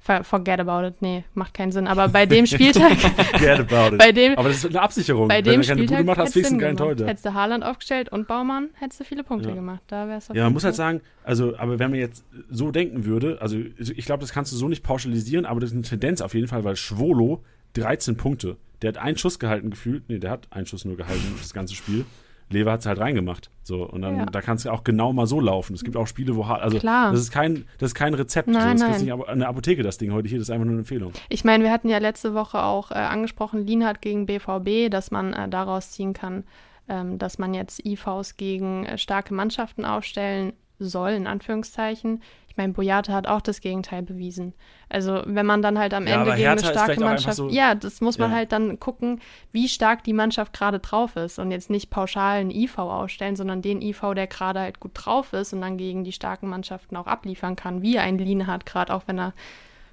For- 0.06 0.22
Forget 0.22 0.60
about 0.60 0.86
it, 0.86 1.00
nee, 1.00 1.24
macht 1.32 1.54
keinen 1.54 1.72
Sinn. 1.72 1.86
Aber 1.86 2.08
bei 2.08 2.26
dem 2.26 2.44
Spieltag, 2.44 2.92
Forget 2.98 3.60
about 3.60 3.94
it. 3.94 3.98
Bei 3.98 4.12
dem- 4.12 4.36
aber 4.36 4.48
das 4.48 4.58
ist 4.58 4.66
eine 4.66 4.82
Absicherung. 4.82 5.28
bei 5.28 5.36
Wenn 5.38 5.44
dem 5.44 5.60
er 5.62 5.66
keine 5.66 5.78
Spieltag 5.78 5.96
Bude 5.96 6.06
macht, 6.06 6.18
hast 6.18 6.34
hättest 6.34 6.36
du 6.36 6.40
du 6.40 6.44
wenigstens 6.44 6.60
keinen 6.60 6.76
gemacht. 6.76 6.78
Torhüter. 6.98 7.06
Hättest 7.06 7.24
du 7.24 7.32
Haaland 7.34 7.64
aufgestellt 7.64 8.08
und 8.12 8.28
Baumann, 8.28 8.68
hättest 8.74 9.00
du 9.00 9.04
viele 9.04 9.24
Punkte 9.24 9.48
Ja. 9.48 9.54
gemacht. 9.54 9.80
Da 9.86 10.06
wär's 10.06 10.28
auf 10.28 10.36
Ja, 10.36 10.44
man 10.44 10.52
muss 10.52 10.64
halt 10.64 10.74
sagen, 10.74 11.00
also, 11.22 11.56
aber 11.56 11.78
wenn 11.78 11.90
man 11.90 11.98
jetzt 12.00 12.22
so 12.50 12.70
denken 12.70 13.06
würde, 13.06 13.38
also 13.40 13.56
ich 13.56 14.04
glaube, 14.04 14.20
das 14.20 14.32
kannst 14.32 14.52
du 14.52 14.56
so 14.56 14.68
nicht 14.68 14.82
pauschalisieren, 14.82 15.46
aber 15.46 15.60
das 15.60 15.70
ist 15.70 15.74
eine 15.74 15.82
Tendenz 15.84 16.20
auf 16.20 16.34
jeden 16.34 16.48
Fall, 16.48 16.64
weil 16.64 16.76
Schwolo 16.76 17.42
13 17.72 18.18
Punkte, 18.18 18.58
der 18.82 18.88
hat 18.88 18.98
einen 18.98 19.16
Schuss 19.16 19.38
gehalten 19.38 19.70
gefühlt, 19.70 20.04
nee, 20.08 20.18
der 20.18 20.30
hat 20.32 20.48
einen 20.50 20.66
Schuss 20.66 20.84
nur 20.84 20.98
gehalten, 20.98 21.34
das 21.38 21.54
ganze 21.54 21.74
Spiel. 21.74 22.04
Lever 22.50 22.72
hat 22.72 22.80
es 22.80 22.86
halt 22.86 22.98
reingemacht. 22.98 23.50
So, 23.62 23.84
und 23.84 24.02
dann, 24.02 24.16
Ja. 24.16 24.26
da 24.26 24.40
kann 24.42 24.56
es 24.56 24.64
ja 24.64 24.72
auch 24.72 24.84
genau 24.84 25.12
mal 25.12 25.26
so 25.26 25.40
laufen. 25.40 25.74
Es 25.74 25.82
gibt 25.84 25.96
auch 25.96 26.06
Spiele, 26.06 26.36
wo, 26.36 26.42
also, 26.42 26.78
Klar. 26.78 27.10
das 27.10 27.20
ist 27.20 27.30
kein, 27.30 27.64
das 27.78 27.90
ist 27.90 27.94
kein 27.94 28.14
Rezept. 28.14 28.48
Nein, 28.48 28.76
so, 28.78 28.86
das 28.86 28.98
du 28.98 29.04
nicht 29.04 29.38
der 29.40 29.48
Apotheke, 29.48 29.82
das 29.82 29.98
Ding 29.98 30.12
heute 30.12 30.28
hier, 30.28 30.38
das 30.38 30.48
ist 30.48 30.50
einfach 30.50 30.66
nur 30.66 30.72
eine 30.72 30.80
Empfehlung. 30.80 31.12
Ich 31.28 31.44
meine, 31.44 31.64
wir 31.64 31.72
hatten 31.72 31.88
ja 31.88 31.98
letzte 31.98 32.34
Woche 32.34 32.62
auch 32.62 32.90
äh, 32.90 32.94
angesprochen, 32.94 33.66
Lienhardt 33.66 34.02
gegen 34.02 34.26
BVB, 34.26 34.90
dass 34.90 35.10
man 35.10 35.32
äh, 35.32 35.48
daraus 35.48 35.90
ziehen 35.92 36.12
kann, 36.12 36.44
ähm, 36.88 37.18
dass 37.18 37.38
man 37.38 37.54
jetzt 37.54 37.84
IVs 37.84 38.36
gegen 38.36 38.84
äh, 38.84 38.98
starke 38.98 39.32
Mannschaften 39.32 39.84
aufstellen 39.84 40.52
soll, 40.78 41.10
in 41.12 41.26
Anführungszeichen. 41.26 42.20
Ich 42.54 42.56
meine, 42.56 42.72
Boyata 42.72 43.12
hat 43.12 43.26
auch 43.26 43.40
das 43.40 43.60
Gegenteil 43.60 44.04
bewiesen. 44.04 44.54
Also 44.88 45.22
wenn 45.26 45.44
man 45.44 45.60
dann 45.60 45.76
halt 45.76 45.92
am 45.92 46.06
Ja, 46.06 46.12
Ende 46.20 46.26
gegen 46.36 46.46
eine 46.46 46.60
Hertha 46.60 46.68
ist 46.70 46.72
starke 46.72 47.00
Mannschaft, 47.00 47.36
so- 47.36 47.48
ja, 47.48 47.74
das 47.74 48.00
muss 48.00 48.16
man 48.16 48.30
Ja. 48.30 48.36
halt 48.36 48.52
dann 48.52 48.78
gucken, 48.78 49.20
wie 49.50 49.68
stark 49.68 50.04
die 50.04 50.12
Mannschaft 50.12 50.52
gerade 50.52 50.78
drauf 50.78 51.16
ist 51.16 51.40
und 51.40 51.50
jetzt 51.50 51.68
nicht 51.68 51.90
pauschal 51.90 52.38
einen 52.38 52.52
IV 52.52 52.78
ausstellen, 52.78 53.34
sondern 53.34 53.60
den 53.60 53.82
IV, 53.82 54.14
der 54.14 54.28
gerade 54.28 54.60
halt 54.60 54.78
gut 54.78 54.92
drauf 54.94 55.32
ist 55.32 55.52
und 55.52 55.62
dann 55.62 55.76
gegen 55.78 56.04
die 56.04 56.12
starken 56.12 56.48
Mannschaften 56.48 56.96
auch 56.96 57.08
abliefern 57.08 57.56
kann, 57.56 57.82
wie 57.82 57.98
ein 57.98 58.18
Lienhardt 58.18 58.66
gerade, 58.66 58.94
auch 58.94 59.02
wenn 59.06 59.18
er 59.18 59.34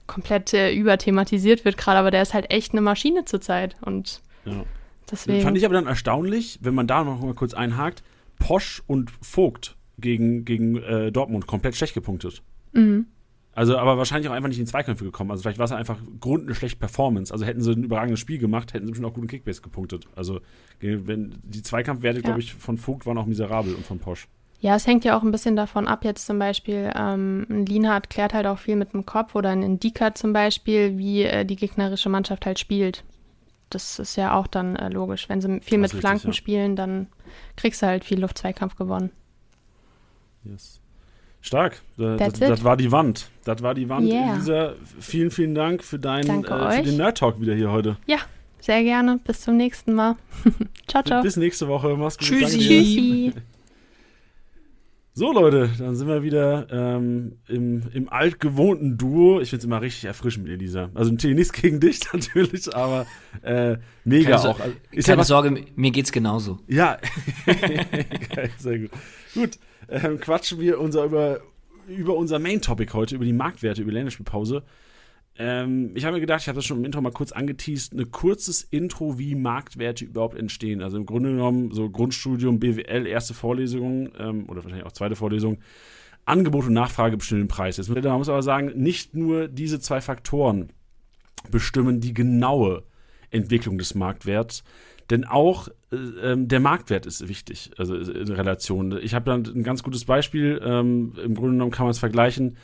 komplett 0.05 0.53
äh, 0.53 0.71
überthematisiert 0.71 1.65
wird 1.65 1.77
gerade, 1.79 1.97
aber 1.97 2.11
der 2.11 2.21
ist 2.21 2.35
halt 2.35 2.51
echt 2.51 2.73
eine 2.73 2.81
Maschine 2.81 3.25
zurzeit 3.25 3.75
und 3.81 4.21
Ja. 4.45 4.65
deswegen. 5.09 5.41
Fand 5.41 5.57
ich 5.57 5.65
aber 5.65 5.73
dann 5.73 5.87
erstaunlich, 5.87 6.59
wenn 6.61 6.75
man 6.75 6.85
da 6.85 7.03
noch 7.03 7.21
mal 7.21 7.33
kurz 7.33 7.55
einhakt, 7.55 8.03
Posch 8.37 8.83
und 8.85 9.09
Vogt 9.21 9.77
gegen, 9.99 10.45
gegen 10.45 10.77
äh, 10.77 11.11
Dortmund 11.11 11.47
komplett 11.47 11.75
schlecht 11.75 11.93
gepunktet. 11.95 12.43
Mhm. 12.73 13.07
Also, 13.53 13.77
aber 13.77 13.97
wahrscheinlich 13.97 14.29
auch 14.29 14.33
einfach 14.33 14.47
nicht 14.47 14.59
in 14.59 14.65
Zweikämpfe 14.67 15.03
gekommen. 15.03 15.29
Also, 15.31 15.43
vielleicht 15.43 15.57
war 15.57 15.65
es 15.65 15.71
einfach 15.73 15.99
Grund 16.21 16.45
eine 16.45 16.55
schlechte 16.55 16.77
Performance. 16.79 17.33
Also, 17.33 17.45
hätten 17.45 17.61
sie 17.61 17.71
ein 17.73 17.83
überragendes 17.83 18.19
Spiel 18.19 18.37
gemacht, 18.37 18.73
hätten 18.73 18.85
sie 18.85 18.91
bestimmt 18.91 19.09
auch 19.09 19.13
guten 19.13 19.27
Kickbase 19.27 19.61
gepunktet. 19.61 20.07
Also, 20.15 20.39
wenn 20.79 21.35
die 21.43 21.61
Zweikampfwerte, 21.61 22.19
Ja. 22.19 22.23
glaube 22.23 22.39
ich, 22.39 22.53
von 22.53 22.77
Vogt 22.77 23.05
waren 23.05 23.17
auch 23.17 23.25
miserabel 23.25 23.75
und 23.75 23.85
von 23.85 23.99
Posch. 23.99 24.27
Ja, 24.61 24.75
es 24.75 24.85
hängt 24.85 25.03
ja 25.03 25.17
auch 25.17 25.23
ein 25.23 25.31
bisschen 25.31 25.55
davon 25.55 25.87
ab, 25.87 26.05
jetzt 26.05 26.27
zum 26.27 26.37
Beispiel, 26.37 26.91
ähm, 26.95 27.47
ein 27.49 27.65
Lienhardt 27.65 28.11
klärt 28.11 28.33
halt 28.33 28.45
auch 28.45 28.59
viel 28.59 28.75
mit 28.75 28.93
dem 28.93 29.07
Kopf 29.07 29.33
oder 29.33 29.49
ein 29.49 29.63
Indika 29.63 30.13
zum 30.13 30.33
Beispiel, 30.33 30.99
wie 30.99 31.23
äh, 31.23 31.45
die 31.45 31.55
gegnerische 31.55 32.09
Mannschaft 32.09 32.45
halt 32.45 32.59
spielt. 32.59 33.03
Das 33.71 33.99
ist 33.99 34.17
ja 34.17 34.35
auch 34.35 34.47
dann 34.47 34.75
äh, 34.75 34.89
logisch. 34.89 35.29
Wenn 35.29 35.41
sie 35.41 35.61
viel 35.61 35.77
mit 35.77 35.85
richtig, 35.85 36.01
Flanken 36.01 36.27
ja. 36.27 36.33
spielen, 36.33 36.75
dann 36.75 37.07
kriegst 37.55 37.81
du 37.81 37.87
halt 37.87 38.05
viel 38.05 38.19
Luftzweikampf 38.19 38.75
gewonnen. 38.75 39.09
Yes. 40.43 40.80
Stark. 41.41 41.81
Das, 41.97 42.33
das 42.33 42.63
war 42.63 42.77
die 42.77 42.91
Wand. 42.91 43.29
Das 43.43 43.61
war 43.63 43.73
die 43.73 43.89
Wand. 43.89 44.07
Yeah. 44.07 44.35
Elisa, 44.35 44.73
vielen, 44.99 45.31
vielen 45.31 45.55
Dank 45.55 45.83
für 45.83 45.97
deinen 45.99 46.43
äh, 46.43 46.71
für 46.77 46.83
den 46.83 46.97
Nerd 46.97 47.17
Talk 47.17 47.41
wieder 47.41 47.55
hier 47.55 47.71
heute. 47.71 47.97
Sehr 48.61 48.83
gerne. 48.83 49.19
Bis 49.23 49.41
zum 49.41 49.57
nächsten 49.57 49.93
Mal. 49.93 50.15
ciao, 50.87 51.03
ciao. 51.03 51.23
Bis 51.23 51.35
nächste 51.35 51.67
Woche. 51.67 51.97
Mach's 51.97 52.17
gut. 52.17 52.27
Tschüssi. 52.27 52.59
Tschüssi. 52.59 53.33
So, 55.13 55.33
Leute, 55.33 55.69
dann 55.77 55.95
sind 55.95 56.07
wir 56.07 56.23
wieder 56.23 56.67
ähm, 56.71 57.39
im, 57.47 57.83
im 57.91 58.07
altgewohnten 58.07 58.97
Duo. 58.97 59.41
Ich 59.41 59.49
finde 59.49 59.59
es 59.61 59.65
immer 59.65 59.81
richtig 59.81 60.05
erfrischend 60.05 60.45
mit 60.45 60.53
Elisa. 60.53 60.89
Also 60.93 61.11
natürlich 61.11 61.35
nichts 61.35 61.51
gegen 61.53 61.81
dich 61.81 61.99
natürlich, 62.13 62.73
aber 62.73 63.05
äh, 63.41 63.77
mega 64.05 64.29
Keine, 64.29 64.41
so 64.41 64.49
auch. 64.49 64.59
Also, 64.61 64.75
ist 64.91 65.07
ja 65.07 65.13
keine 65.13 65.21
was, 65.21 65.27
Sorge, 65.27 65.65
mir 65.75 65.91
geht's 65.91 66.13
genauso. 66.13 66.59
Ja, 66.67 66.97
Geil, 67.45 68.51
sehr 68.57 68.79
gut. 68.79 68.91
Gut, 69.33 69.59
ähm, 69.91 70.19
quatschen 70.19 70.59
wir 70.59 70.79
unser 70.79 71.05
über, 71.05 71.41
über 71.87 72.15
unser 72.15 72.39
Main-Topic 72.39 72.93
heute, 72.93 73.15
über 73.15 73.25
die 73.25 73.33
Marktwerte, 73.33 73.81
über 73.81 73.91
die 73.91 73.97
Länderspielpause. 73.97 74.63
Ähm, 75.37 75.91
ich 75.95 76.05
habe 76.05 76.15
mir 76.15 76.21
gedacht, 76.21 76.41
ich 76.41 76.47
habe 76.47 76.57
das 76.57 76.65
schon 76.65 76.77
im 76.77 76.85
Intro 76.85 77.01
mal 77.01 77.11
kurz 77.11 77.31
angeteased, 77.31 77.93
ein 77.93 78.11
kurzes 78.11 78.63
Intro, 78.63 79.17
wie 79.17 79.35
Marktwerte 79.35 80.05
überhaupt 80.05 80.37
entstehen. 80.37 80.81
Also 80.81 80.97
im 80.97 81.05
Grunde 81.05 81.31
genommen 81.31 81.71
so 81.71 81.89
Grundstudium, 81.89 82.59
BWL, 82.59 83.07
erste 83.07 83.33
Vorlesung 83.33 84.09
ähm, 84.17 84.45
oder 84.49 84.63
wahrscheinlich 84.63 84.85
auch 84.85 84.91
zweite 84.91 85.15
Vorlesung. 85.15 85.59
Angebot 86.25 86.67
und 86.67 86.73
Nachfrage 86.73 87.17
bestimmen 87.17 87.43
den 87.43 87.47
Preis. 87.47 87.77
Jetzt, 87.77 87.89
man 87.89 88.03
muss 88.17 88.29
aber 88.29 88.43
sagen, 88.43 88.71
nicht 88.75 89.15
nur 89.15 89.47
diese 89.47 89.79
zwei 89.79 90.01
Faktoren 90.01 90.71
bestimmen 91.49 91.99
die 91.99 92.13
genaue 92.13 92.83
Entwicklung 93.31 93.77
des 93.77 93.95
Marktwerts, 93.95 94.63
denn 95.11 95.25
auch 95.25 95.67
äh, 95.91 95.95
ähm, 95.95 96.47
der 96.47 96.59
Marktwert 96.59 97.05
ist 97.05 97.27
wichtig, 97.27 97.71
also 97.77 97.95
äh, 97.95 98.19
in 98.19 98.31
Relation. 98.31 98.97
Ich 99.01 99.13
habe 99.13 99.25
dann 99.25 99.45
ein 99.45 99.63
ganz 99.63 99.83
gutes 99.83 100.05
Beispiel. 100.05 100.61
Ähm, 100.63 101.13
Im 101.23 101.35
Grunde 101.35 101.51
genommen 101.51 101.71
kann 101.71 101.85
man 101.85 101.91
es 101.91 101.99
vergleichen. 101.99 102.57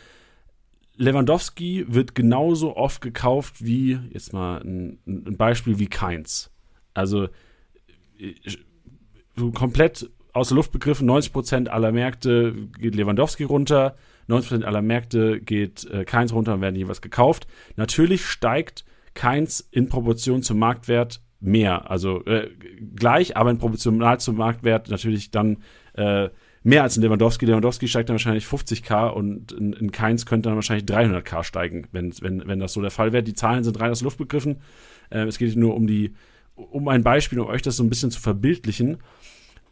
Lewandowski 0.95 1.85
wird 1.87 2.15
genauso 2.15 2.75
oft 2.75 3.01
gekauft 3.01 3.63
wie, 3.63 3.99
jetzt 4.11 4.33
mal 4.33 4.61
ein, 4.61 4.99
ein 5.05 5.37
Beispiel 5.37 5.77
wie 5.77 5.87
Keins. 5.87 6.49
Also 6.93 7.27
äh, 8.17 8.33
komplett 9.53 10.09
aus 10.33 10.49
der 10.49 10.55
Luft 10.55 10.71
begriffen, 10.71 11.09
90% 11.09 11.67
aller 11.67 11.91
Märkte 11.91 12.53
geht 12.79 12.95
Lewandowski 12.95 13.43
runter, 13.43 13.95
90% 14.29 14.63
aller 14.63 14.81
Märkte 14.81 15.41
geht 15.41 15.85
äh, 15.85 16.05
Keins 16.05 16.33
runter 16.33 16.53
und 16.53 16.61
werden 16.61 16.75
jeweils 16.75 17.01
gekauft. 17.01 17.47
Natürlich 17.75 18.25
steigt 18.25 18.85
Keins 19.13 19.59
in 19.59 19.89
Proportion 19.89 20.43
zum 20.43 20.59
Marktwert 20.59 21.21
mehr. 21.39 21.89
Also 21.89 22.23
äh, 22.25 22.49
gleich, 22.95 23.37
aber 23.37 23.51
in 23.51 23.57
proportional 23.57 24.19
zum 24.19 24.37
Marktwert 24.37 24.89
natürlich 24.89 25.31
dann 25.31 25.57
äh, 25.93 26.29
mehr 26.63 26.83
als 26.83 26.97
in 26.97 27.03
Lewandowski. 27.03 27.45
Lewandowski 27.45 27.87
steigt 27.87 28.09
dann 28.09 28.15
wahrscheinlich 28.15 28.45
50k 28.45 29.09
und 29.09 29.51
in, 29.51 29.73
in 29.73 29.91
Keins 29.91 30.25
könnte 30.25 30.49
dann 30.49 30.55
wahrscheinlich 30.55 30.85
300k 30.85 31.43
steigen, 31.43 31.87
wenn, 31.91 32.13
wenn, 32.21 32.47
wenn 32.47 32.59
das 32.59 32.73
so 32.73 32.81
der 32.81 32.91
Fall 32.91 33.13
wäre. 33.13 33.23
Die 33.23 33.33
Zahlen 33.33 33.63
sind 33.63 33.79
rein 33.79 33.91
aus 33.91 34.01
Luft 34.01 34.17
begriffen. 34.17 34.57
Äh, 35.09 35.21
es 35.21 35.37
geht 35.37 35.55
nur 35.55 35.75
um 35.75 35.87
die, 35.87 36.13
um 36.55 36.87
ein 36.87 37.03
Beispiel, 37.03 37.39
um 37.39 37.47
euch 37.47 37.61
das 37.61 37.77
so 37.77 37.83
ein 37.83 37.89
bisschen 37.89 38.11
zu 38.11 38.19
verbildlichen. 38.19 38.97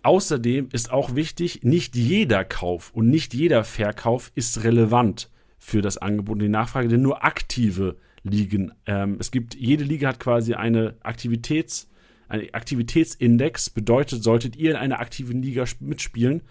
Außerdem 0.04 0.70
ist 0.72 0.92
auch 0.92 1.16
wichtig, 1.16 1.64
nicht 1.64 1.96
jeder 1.96 2.46
Kauf 2.46 2.92
und 2.94 3.10
nicht 3.10 3.34
jeder 3.34 3.64
Verkauf 3.64 4.32
ist 4.36 4.64
relevant 4.64 5.32
für 5.58 5.82
das 5.82 5.98
Angebot 5.98 6.34
und 6.34 6.44
die 6.44 6.48
Nachfrage, 6.50 6.88
denn 6.88 7.02
nur 7.02 7.26
aktive 7.26 7.96
Ligen. 8.26 8.74
Ähm, 8.86 9.18
es 9.20 9.32
gibt, 9.32 9.56
jede 9.56 9.84
Liga 9.84 10.10
hat 10.10 10.20
quasi 10.20 10.54
eine 10.56 10.96
Aktivitäts, 11.04 11.90
einen 12.28 12.54
Aktivitätsindex, 12.54 13.70
bedeutet, 13.70 14.24
solltet 14.24 14.56
ihr 14.56 14.72
in 14.72 14.78
einer 14.78 15.00
aktiven 15.00 15.42
Liga 15.42 15.64
sp- 15.64 15.86
mitspielen, 15.86 16.42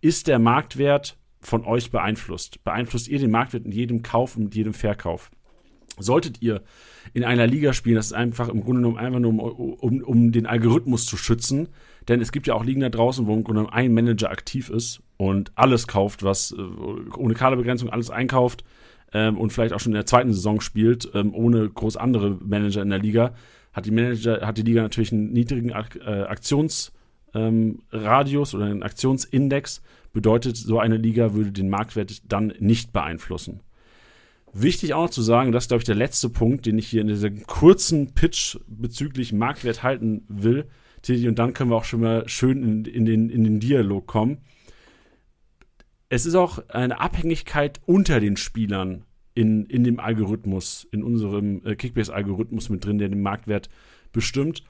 ist 0.00 0.26
der 0.26 0.38
Marktwert 0.38 1.16
von 1.40 1.64
euch 1.64 1.90
beeinflusst. 1.90 2.62
Beeinflusst 2.64 3.08
ihr 3.08 3.18
den 3.18 3.30
Marktwert 3.30 3.64
in 3.64 3.72
jedem 3.72 4.02
Kauf 4.02 4.36
und 4.36 4.54
jedem 4.54 4.74
Verkauf. 4.74 5.30
Solltet 5.98 6.42
ihr 6.42 6.62
in 7.14 7.24
einer 7.24 7.46
Liga 7.46 7.72
spielen, 7.72 7.96
das 7.96 8.06
ist 8.06 8.12
einfach 8.12 8.48
im 8.48 8.62
Grunde 8.62 8.82
genommen 8.82 8.98
einfach 8.98 9.20
nur, 9.20 9.58
um, 9.58 9.74
um, 9.74 10.02
um 10.02 10.32
den 10.32 10.46
Algorithmus 10.46 11.06
zu 11.06 11.16
schützen. 11.16 11.68
Denn 12.08 12.20
es 12.20 12.32
gibt 12.32 12.46
ja 12.46 12.54
auch 12.54 12.64
Ligen 12.64 12.80
da 12.80 12.88
draußen, 12.88 13.26
wo 13.26 13.34
im 13.34 13.44
Grunde 13.44 13.60
genommen 13.60 13.74
ein 13.74 13.92
Manager 13.92 14.30
aktiv 14.30 14.70
ist 14.70 15.02
und 15.16 15.52
alles 15.54 15.86
kauft, 15.86 16.22
was 16.22 16.52
äh, 16.52 16.60
ohne 17.16 17.34
Kaderbegrenzung 17.34 17.90
alles 17.90 18.10
einkauft 18.10 18.64
ähm, 19.12 19.38
und 19.38 19.52
vielleicht 19.52 19.72
auch 19.72 19.80
schon 19.80 19.92
in 19.92 19.96
der 19.96 20.06
zweiten 20.06 20.32
Saison 20.32 20.60
spielt, 20.60 21.10
ähm, 21.14 21.34
ohne 21.34 21.68
groß 21.68 21.96
andere 21.96 22.38
Manager 22.42 22.82
in 22.82 22.90
der 22.90 22.98
Liga, 22.98 23.34
hat 23.72 23.86
die 23.86 23.90
Manager, 23.90 24.46
hat 24.46 24.58
die 24.58 24.62
Liga 24.62 24.82
natürlich 24.82 25.12
einen 25.12 25.32
niedrigen 25.32 25.72
Ak 25.72 25.96
äh, 25.96 26.22
Aktionsradius 26.22 26.92
ähm, 27.34 28.58
oder 28.58 28.66
einen 28.66 28.82
Aktionsindex. 28.82 29.82
Bedeutet, 30.12 30.56
so 30.56 30.80
eine 30.80 30.96
Liga 30.96 31.34
würde 31.34 31.52
den 31.52 31.68
Marktwert 31.70 32.32
dann 32.32 32.52
nicht 32.58 32.92
beeinflussen. 32.92 33.60
Wichtig 34.52 34.94
auch 34.94 35.04
noch 35.04 35.10
zu 35.10 35.22
sagen, 35.22 35.52
das 35.52 35.64
ist, 35.64 35.68
glaube 35.68 35.82
ich, 35.82 35.86
der 35.86 35.94
letzte 35.94 36.28
Punkt, 36.28 36.66
den 36.66 36.76
ich 36.78 36.88
hier 36.88 37.02
in 37.02 37.06
diesem 37.06 37.46
kurzen 37.46 38.12
Pitch 38.14 38.58
bezüglich 38.66 39.32
Marktwert 39.32 39.84
halten 39.84 40.24
will, 40.26 40.66
Titi, 41.02 41.28
und 41.28 41.38
dann 41.38 41.54
können 41.54 41.70
wir 41.70 41.76
auch 41.76 41.84
schon 41.84 42.00
mal 42.00 42.28
schön 42.28 42.62
in, 42.62 42.84
in, 42.84 43.04
den, 43.04 43.30
in 43.30 43.44
den 43.44 43.60
Dialog 43.60 44.06
kommen. 44.06 44.38
Es 46.10 46.26
ist 46.26 46.34
auch 46.34 46.68
eine 46.68 47.00
Abhängigkeit 47.00 47.80
unter 47.86 48.18
den 48.18 48.36
Spielern 48.36 49.04
in, 49.32 49.64
in 49.66 49.84
dem 49.84 50.00
Algorithmus, 50.00 50.86
in 50.90 51.04
unserem 51.04 51.64
äh, 51.64 51.76
Kickbase-Algorithmus 51.76 52.68
mit 52.68 52.84
drin, 52.84 52.98
der 52.98 53.08
den 53.08 53.22
Marktwert 53.22 53.70
bestimmt. 54.12 54.64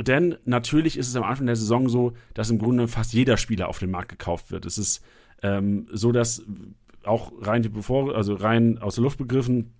Denn 0.00 0.36
natürlich 0.44 0.96
ist 0.96 1.08
es 1.08 1.16
am 1.16 1.24
Anfang 1.24 1.46
der 1.46 1.56
Saison 1.56 1.88
so, 1.88 2.12
dass 2.32 2.48
im 2.48 2.58
Grunde 2.58 2.86
fast 2.86 3.12
jeder 3.12 3.36
Spieler 3.36 3.68
auf 3.68 3.80
dem 3.80 3.90
Markt 3.90 4.08
gekauft 4.08 4.52
wird. 4.52 4.66
Es 4.66 4.78
ist 4.78 5.04
ähm, 5.42 5.88
so, 5.92 6.12
dass 6.12 6.44
auch 7.02 7.32
rein, 7.40 7.62
bevor, 7.72 8.14
also 8.14 8.34
rein 8.34 8.78
aus 8.78 8.94
der 8.94 9.02
Luft 9.02 9.18
begriffen, 9.18 9.74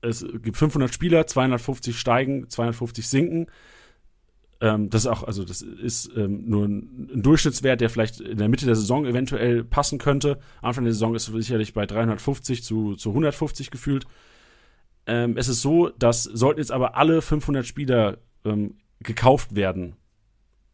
es 0.00 0.24
gibt 0.42 0.56
500 0.56 0.92
Spieler, 0.92 1.26
250 1.26 1.98
steigen, 1.98 2.48
250 2.48 3.06
sinken. 3.06 3.46
Ähm, 4.60 4.90
das 4.90 5.02
ist 5.02 5.06
auch, 5.06 5.24
also 5.24 5.44
das 5.44 5.62
ist 5.62 6.10
ähm, 6.16 6.48
nur 6.48 6.66
ein, 6.66 7.22
Durchschnittswert, 7.22 7.80
der 7.80 7.88
vielleicht 7.88 8.20
in 8.20 8.38
der 8.38 8.48
Mitte 8.48 8.66
der 8.66 8.76
Saison 8.76 9.06
eventuell 9.06 9.64
passen 9.64 9.98
könnte. 9.98 10.38
Anfang 10.60 10.84
der 10.84 10.92
Saison 10.92 11.14
ist 11.14 11.28
es 11.28 11.34
sicherlich 11.34 11.72
bei 11.72 11.86
350 11.86 12.62
zu, 12.62 12.94
zu 12.94 13.10
150 13.10 13.70
gefühlt. 13.70 14.06
Ähm, 15.06 15.36
es 15.36 15.48
ist 15.48 15.62
so, 15.62 15.88
dass 15.88 16.24
sollten 16.24 16.60
jetzt 16.60 16.72
aber 16.72 16.96
alle 16.96 17.22
500 17.22 17.66
Spieler 17.66 18.18
ähm, 18.44 18.76
gekauft 19.00 19.54
werden, 19.54 19.96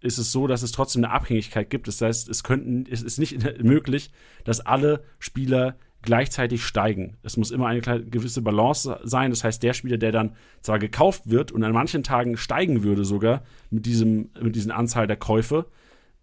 ist 0.01 0.19
es 0.19 0.33
so, 0.33 0.47
dass 0.47 0.63
es 0.63 0.73
trotzdem 0.73 1.05
eine 1.05 1.13
Abhängigkeit 1.13 1.71
gibt. 1.71 1.87
Das 1.87 2.01
heißt, 2.01 2.29
es 2.29 2.43
könnten, 2.43 2.87
es 2.91 3.03
ist 3.03 3.19
nicht 3.19 3.39
möglich, 3.63 4.11
dass 4.45 4.61
alle 4.61 5.05
Spieler 5.21 5.77
gleichzeitig 6.03 6.65
steigen. 6.65 7.17
Es 7.23 7.37
muss 7.37 7.51
immer 7.51 7.67
eine 7.67 7.81
gewisse 7.81 8.43
Balance 8.43 9.01
sein. 9.03 9.31
Das 9.31 9.45
heißt, 9.45 9.63
der 9.63 9.73
Spieler, 9.73 9.99
der 9.99 10.13
dann 10.13 10.37
zwar 10.61 10.79
gekauft 10.79 11.23
wird 11.27 11.53
und 11.53 11.65
an 11.65 11.73
manchen 11.73 12.03
Tagen 12.03 12.37
steigen 12.37 12.83
würde 12.83 13.05
sogar 13.05 13.43
mit 13.71 13.87
diesem, 13.87 14.31
mit 14.41 14.55
diesen 14.55 14.71
Anzahl 14.71 15.07
der 15.07 15.17
Käufe, 15.17 15.67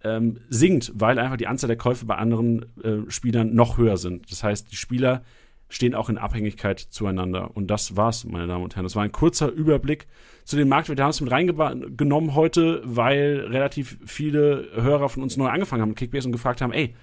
ähm, 0.04 0.40
sinkt, 0.50 0.92
weil 0.96 1.18
einfach 1.20 1.38
die 1.38 1.48
Anzahl 1.48 1.68
der 1.68 1.78
Käufe 1.78 2.06
bei 2.06 2.16
anderen 2.16 2.66
äh, 2.84 3.10
Spielern 3.10 3.54
noch 3.54 3.78
höher 3.78 3.98
sind. 3.98 4.30
Das 4.32 4.44
heißt, 4.44 4.72
die 4.72 4.76
Spieler 4.76 5.24
stehen 5.70 5.96
auch 5.96 6.10
in 6.10 6.18
Abhängigkeit 6.18 6.80
zueinander. 6.80 7.56
Und 7.56 7.68
das 7.68 7.96
war's, 7.98 8.26
meine 8.26 8.48
Damen 8.48 8.64
und 8.64 8.76
Herren. 8.76 8.86
Das 8.86 8.96
war 8.96 9.04
ein 9.04 9.12
kurzer 9.12 9.50
Überblick 9.50 10.08
zu 10.44 10.56
den 10.56 10.70
Marktwerten. 10.70 11.00
Wir 11.00 11.06
haben 11.06 11.12
es 11.12 11.22
mit 11.22 11.32
reingenommen 11.32 12.36
heute, 12.36 12.82
weil 12.86 13.48
relativ 13.50 13.98
viele 14.06 14.68
Hörer 14.76 15.10
von 15.10 15.24
uns 15.24 15.36
neu 15.36 15.48
angefangen 15.48 15.82
haben 15.82 15.90
mit 15.90 15.98
Kickbase 15.98 16.28
und 16.28 16.32
gefragt 16.32 16.62
haben, 16.62 16.74
ey, 16.74 16.96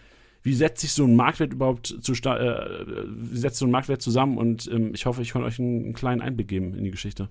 wie 0.42 0.54
setzt 0.54 0.80
sich 0.80 0.92
so 0.92 1.04
ein 1.04 1.16
Marktwert 1.16 1.52
überhaupt 1.52 1.86
zu, 1.86 2.12
äh, 2.12 3.04
wie 3.06 3.38
setzt 3.38 3.58
so 3.58 3.66
ein 3.66 3.70
Marktwert 3.70 4.00
zusammen? 4.00 4.38
Und 4.38 4.68
ähm, 4.72 4.92
ich 4.94 5.06
hoffe, 5.06 5.22
ich 5.22 5.32
konnte 5.32 5.46
euch 5.46 5.58
einen, 5.58 5.84
einen 5.84 5.92
kleinen 5.92 6.20
Einblick 6.20 6.48
geben 6.48 6.74
in 6.74 6.84
die 6.84 6.90
Geschichte. 6.90 7.28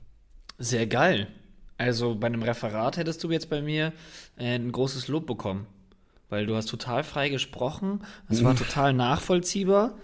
Sehr 0.58 0.86
geil. 0.88 1.28
Also 1.78 2.16
bei 2.16 2.28
einem 2.28 2.44
Referat 2.44 2.98
hättest 2.98 3.24
du 3.24 3.32
jetzt 3.32 3.50
bei 3.50 3.62
mir 3.62 3.94
äh, 4.38 4.56
ein 4.56 4.72
großes 4.72 5.08
Lob 5.08 5.26
bekommen. 5.26 5.66
Weil 6.30 6.46
du 6.46 6.56
hast 6.56 6.68
total 6.68 7.04
frei 7.04 7.30
gesprochen, 7.30 8.02
es 8.28 8.44
war 8.44 8.56
total 8.56 8.94
nachvollziehbar. 8.94 9.98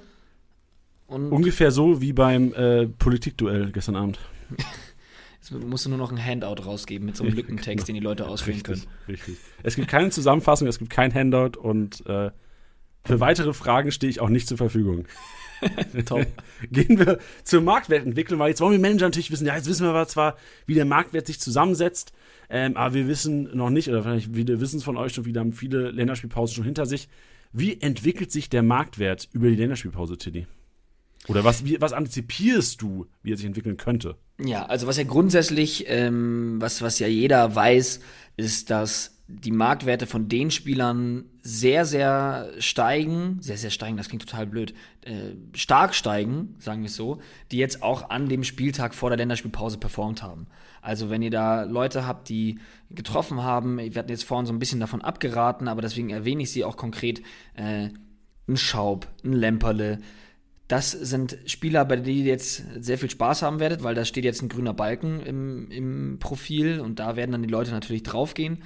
Ungefähr 1.07 1.69
so 1.69 2.01
wie 2.01 2.13
beim 2.13 2.51
äh, 2.53 2.87
Politikduell 2.87 3.71
gestern 3.71 3.95
Abend. 3.95 4.19
Jetzt 5.39 5.63
musst 5.63 5.85
du 5.85 5.89
nur 5.89 5.99
noch 5.99 6.11
ein 6.11 6.23
Handout 6.23 6.63
rausgeben 6.65 7.05
mit 7.05 7.15
so 7.15 7.23
einem 7.23 7.33
Lückentext, 7.35 7.87
den 7.87 7.93
die 7.93 8.01
Leute 8.01 8.27
ausfüllen 8.27 8.61
Richtig, 8.61 8.85
können. 8.85 8.95
richtig. 9.07 9.37
Es 9.61 9.75
gibt 9.75 9.87
keine 9.87 10.09
Zusammenfassung, 10.09 10.67
es 10.67 10.79
gibt 10.79 10.89
kein 10.89 11.13
Handout 11.13 11.59
und 11.59 12.03
äh, 12.07 12.31
für 13.05 13.19
weitere 13.19 13.53
Fragen 13.53 13.91
stehe 13.91 14.09
ich 14.09 14.19
auch 14.19 14.29
nicht 14.29 14.47
zur 14.47 14.57
Verfügung. 14.57 15.05
Top. 16.05 16.25
Gehen 16.71 16.99
wir 16.99 17.19
zur 17.43 17.61
Marktwertentwicklung, 17.61 18.39
weil 18.39 18.49
jetzt 18.49 18.61
wollen 18.61 18.73
wir 18.73 18.79
Manager 18.79 19.05
natürlich 19.05 19.31
wissen, 19.31 19.47
ja, 19.47 19.55
jetzt 19.55 19.69
wissen 19.69 19.85
wir 19.85 20.07
zwar, 20.07 20.37
wie 20.65 20.73
der 20.73 20.85
Marktwert 20.85 21.27
sich 21.27 21.39
zusammensetzt, 21.39 22.11
ähm, 22.49 22.75
aber 22.77 22.93
wir 22.93 23.07
wissen 23.07 23.55
noch 23.55 23.69
nicht, 23.69 23.89
oder 23.89 24.03
vielleicht 24.03 24.35
wir 24.35 24.59
wissen 24.59 24.77
es 24.77 24.83
von 24.83 24.97
euch 24.97 25.13
schon, 25.13 25.25
wieder 25.25 25.41
haben 25.41 25.53
viele 25.53 25.91
Länderspielpausen 25.91 26.55
schon 26.55 26.65
hinter 26.65 26.85
sich. 26.85 27.07
Wie 27.51 27.79
entwickelt 27.79 28.31
sich 28.31 28.49
der 28.49 28.63
Marktwert 28.63 29.29
über 29.31 29.47
die 29.47 29.55
Länderspielpause, 29.55 30.17
Tiddy? 30.17 30.45
Oder 31.27 31.43
was, 31.43 31.65
wie, 31.65 31.79
was 31.81 31.93
antizipierst 31.93 32.81
du, 32.81 33.07
wie 33.23 33.31
er 33.31 33.37
sich 33.37 33.45
entwickeln 33.45 33.77
könnte? 33.77 34.17
Ja, 34.43 34.65
also 34.65 34.87
was 34.87 34.97
ja 34.97 35.03
grundsätzlich, 35.03 35.85
ähm, 35.87 36.57
was, 36.59 36.81
was 36.81 36.99
ja 36.99 37.07
jeder 37.07 37.55
weiß, 37.55 38.01
ist, 38.37 38.69
dass 38.69 39.17
die 39.27 39.51
Marktwerte 39.51 40.05
von 40.05 40.27
den 40.27 40.51
Spielern 40.51 41.25
sehr, 41.47 41.85
sehr 41.85 42.49
steigen, 42.57 43.37
sehr, 43.39 43.57
sehr 43.57 43.69
steigen, 43.69 43.97
das 43.97 44.09
klingt 44.09 44.27
total 44.27 44.47
blöd, 44.47 44.73
äh, 45.01 45.35
stark 45.53 45.93
steigen, 45.93 46.55
sagen 46.57 46.81
wir 46.81 46.87
es 46.87 46.95
so, 46.95 47.19
die 47.51 47.57
jetzt 47.57 47.83
auch 47.83 48.09
an 48.09 48.27
dem 48.27 48.43
Spieltag 48.43 48.95
vor 48.95 49.11
der 49.11 49.17
Länderspielpause 49.17 49.77
performt 49.77 50.23
haben. 50.23 50.47
Also 50.81 51.11
wenn 51.11 51.21
ihr 51.21 51.29
da 51.29 51.61
Leute 51.61 52.07
habt, 52.07 52.29
die 52.29 52.57
getroffen 52.89 53.43
haben, 53.43 53.77
wir 53.77 53.93
hatten 53.93 54.09
jetzt 54.09 54.23
vorhin 54.23 54.47
so 54.47 54.53
ein 54.53 54.59
bisschen 54.59 54.79
davon 54.79 55.03
abgeraten, 55.03 55.67
aber 55.67 55.83
deswegen 55.83 56.09
erwähne 56.09 56.41
ich 56.41 56.51
sie 56.51 56.63
auch 56.63 56.77
konkret, 56.77 57.21
äh, 57.53 57.89
ein 58.47 58.57
Schaub, 58.57 59.07
ein 59.23 59.33
Lemperle, 59.33 59.99
das 60.67 60.89
sind 60.89 61.37
Spieler, 61.45 61.85
bei 61.85 61.97
denen 61.97 62.17
ihr 62.17 62.23
jetzt 62.23 62.63
sehr 62.79 62.97
viel 62.97 63.11
Spaß 63.11 63.43
haben 63.43 63.59
werdet, 63.59 63.83
weil 63.83 63.93
da 63.93 64.03
steht 64.03 64.25
jetzt 64.25 64.41
ein 64.41 64.49
grüner 64.49 64.73
Balken 64.73 65.19
im, 65.19 65.69
im 65.69 66.17
Profil 66.19 66.79
und 66.79 66.97
da 66.97 67.15
werden 67.15 67.33
dann 67.33 67.43
die 67.43 67.49
Leute 67.49 67.69
natürlich 67.69 68.01
draufgehen. 68.01 68.63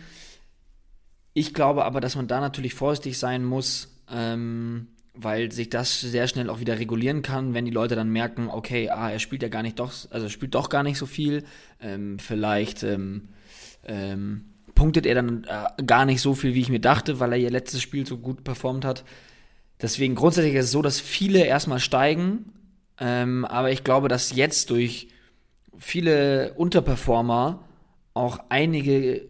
Ich 1.34 1.54
glaube 1.54 1.86
aber, 1.86 2.02
dass 2.02 2.16
man 2.16 2.28
da 2.28 2.40
natürlich 2.40 2.74
vorsichtig 2.74 3.18
sein 3.18 3.46
muss, 3.46 4.02
ähm, 4.12 4.88
weil 5.14 5.52
sich 5.52 5.70
das 5.70 6.02
sehr 6.02 6.28
schnell 6.28 6.50
auch 6.50 6.60
wieder 6.60 6.80
regulieren 6.80 7.22
kann, 7.22 7.54
wenn 7.54 7.66
die 7.66 7.72
Leute 7.72 7.96
dann 7.96 8.10
merken, 8.10 8.50
okay, 8.50 8.90
ah, 8.90 9.12
er 9.12 9.20
spielt 9.20 9.44
ja 9.44 9.50
gar 9.50 9.64
nicht 9.64 9.80
doch, 9.80 9.92
also 10.10 10.26
er 10.26 10.30
spielt 10.30 10.56
doch 10.56 10.70
gar 10.70 10.84
nicht 10.84 10.98
so 10.98 11.06
viel, 11.06 11.44
ähm, 11.82 12.20
vielleicht 12.20 12.84
ähm, 12.84 13.30
ähm 13.86 14.46
punktet 14.80 15.06
er 15.06 15.16
dann 15.16 15.44
äh, 15.44 15.84
gar 15.84 16.06
nicht 16.06 16.22
so 16.22 16.34
viel, 16.34 16.54
wie 16.54 16.62
ich 16.62 16.70
mir 16.70 16.80
dachte, 16.80 17.20
weil 17.20 17.34
er 17.34 17.38
ihr 17.38 17.52
letztes 17.52 17.82
Spiel 17.82 18.08
so 18.08 18.18
gut 18.18 18.46
performt 18.46 18.86
hat. 18.86 19.04
Deswegen 19.82 20.16
grundsätzlich 20.16 20.56
ist 20.56 20.66
es 20.66 20.72
so, 20.72 20.82
dass 20.82 21.02
viele 21.02 21.44
erstmal 21.44 21.82
steigen, 21.82 22.54
ähm, 22.98 23.44
aber 23.44 23.72
ich 23.72 23.84
glaube, 23.84 24.08
dass 24.08 24.34
jetzt 24.34 24.70
durch 24.70 25.10
viele 25.78 26.54
Unterperformer 26.54 27.68
auch 28.14 28.40
einige, 28.48 29.30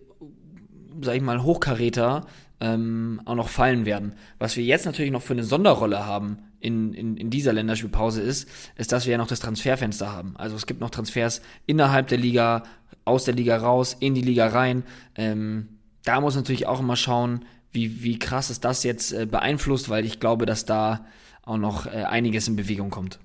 sag 1.02 1.16
ich 1.16 1.22
mal, 1.22 1.44
Hochkaräter 1.44 2.26
ähm, 2.60 3.22
auch 3.26 3.36
noch 3.36 3.50
fallen 3.50 3.86
werden. 3.86 4.14
Was 4.38 4.58
wir 4.58 4.64
jetzt 4.64 4.86
natürlich 4.86 5.12
noch 5.12 5.22
für 5.22 5.34
eine 5.34 5.44
Sonderrolle 5.44 6.06
haben 6.06 6.40
in, 6.60 6.94
in, 6.94 7.18
in 7.18 7.30
dieser 7.30 7.54
Länderspielpause 7.54 8.22
ist, 8.22 8.50
ist, 8.76 8.92
dass 8.92 9.06
wir 9.06 9.14
ja 9.14 9.18
noch 9.18 9.28
das 9.28 9.40
Transferfenster 9.40 10.12
haben. 10.12 10.36
Also 10.38 10.56
es 10.56 10.66
gibt 10.66 10.82
noch 10.82 10.90
Transfers 10.90 11.42
innerhalb 11.66 12.08
der 12.08 12.18
Liga, 12.18 12.64
aus 13.06 13.26
der 13.26 13.34
Liga 13.34 13.58
raus, 13.58 13.96
in 14.00 14.14
die 14.14 14.22
Liga 14.22 14.48
rein. 14.48 14.84
Ähm, 15.16 15.80
da 16.04 16.20
muss 16.22 16.36
natürlich 16.36 16.68
auch 16.68 16.80
immer 16.80 16.96
schauen, 16.96 17.46
wie, 17.72 18.04
wie 18.04 18.20
krass 18.20 18.50
ist 18.50 18.66
das 18.66 18.84
jetzt 18.84 19.14
äh, 19.14 19.26
beeinflusst, 19.26 19.90
weil 19.90 20.06
ich 20.06 20.20
glaube, 20.20 20.46
dass 20.46 20.66
da 20.66 21.06
auch 21.44 21.58
noch 21.58 21.86
äh, 21.86 22.04
einiges 22.04 22.48
in 22.48 22.56
Bewegung 22.56 22.90
kommt. 22.90 23.20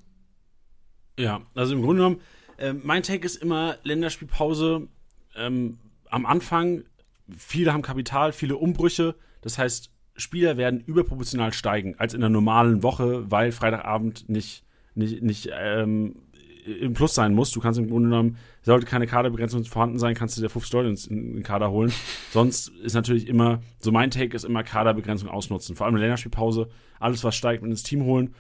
Ja, 1.18 1.42
also 1.54 1.74
im 1.74 1.82
Grunde 1.82 2.02
genommen, 2.02 2.20
äh, 2.58 2.72
mein 2.72 3.02
Take 3.02 3.24
ist 3.24 3.36
immer 3.36 3.76
Länderspielpause 3.82 4.88
ähm, 5.36 5.78
am 6.10 6.26
Anfang. 6.26 6.84
Viele 7.28 7.72
haben 7.72 7.82
Kapital, 7.82 8.32
viele 8.32 8.56
Umbrüche. 8.56 9.14
Das 9.40 9.58
heißt, 9.58 9.90
Spieler 10.16 10.56
werden 10.56 10.80
überproportional 10.80 11.52
steigen 11.52 11.96
als 11.98 12.14
in 12.14 12.20
der 12.20 12.30
normalen 12.30 12.82
Woche, 12.82 13.30
weil 13.30 13.52
Freitagabend 13.52 14.28
nicht, 14.28 14.64
nicht, 14.94 15.22
nicht 15.22 15.50
ähm, 15.52 16.16
im 16.64 16.94
Plus 16.94 17.14
sein 17.14 17.34
muss. 17.34 17.50
Du 17.50 17.60
kannst 17.60 17.78
im 17.78 17.88
Grunde 17.88 18.08
genommen, 18.08 18.36
sollte 18.62 18.86
keine 18.86 19.06
Kaderbegrenzung 19.06 19.64
vorhanden 19.64 19.98
sein, 19.98 20.14
kannst 20.14 20.36
du 20.36 20.40
dir 20.40 20.48
50 20.48 20.72
Leute 20.72 20.88
ins, 20.88 21.06
in 21.06 21.34
den 21.34 21.42
Kader 21.42 21.70
holen. 21.70 21.92
Sonst 22.32 22.68
ist 22.68 22.94
natürlich 22.94 23.26
immer, 23.26 23.60
so 23.78 23.92
mein 23.92 24.10
Take 24.10 24.34
ist 24.36 24.44
immer 24.44 24.62
Kaderbegrenzung 24.62 25.28
ausnutzen. 25.28 25.76
Vor 25.76 25.86
allem 25.86 25.96
in 25.96 26.00
der 26.00 26.08
Länderspielpause, 26.08 26.68
alles 27.00 27.24
was 27.24 27.34
steigt, 27.34 27.62
mit 27.62 27.70
ins 27.70 27.82
Team 27.82 28.04
holen. 28.04 28.34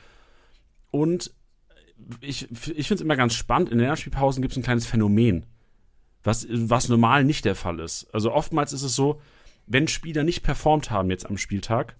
Und 0.90 1.32
ich, 2.20 2.50
ich 2.50 2.88
finde 2.88 2.94
es 2.94 3.00
immer 3.00 3.16
ganz 3.16 3.34
spannend, 3.34 3.70
in 3.70 3.78
Länderspielpausen 3.78 4.42
gibt 4.42 4.52
es 4.52 4.58
ein 4.58 4.62
kleines 4.62 4.86
Phänomen, 4.86 5.46
was, 6.24 6.46
was 6.50 6.88
normal 6.88 7.24
nicht 7.24 7.44
der 7.44 7.54
Fall 7.54 7.78
ist. 7.80 8.12
Also 8.12 8.32
oftmals 8.32 8.72
ist 8.72 8.82
es 8.82 8.96
so, 8.96 9.20
wenn 9.66 9.86
Spieler 9.88 10.24
nicht 10.24 10.42
performt 10.42 10.90
haben 10.90 11.10
jetzt 11.10 11.26
am 11.26 11.38
Spieltag, 11.38 11.96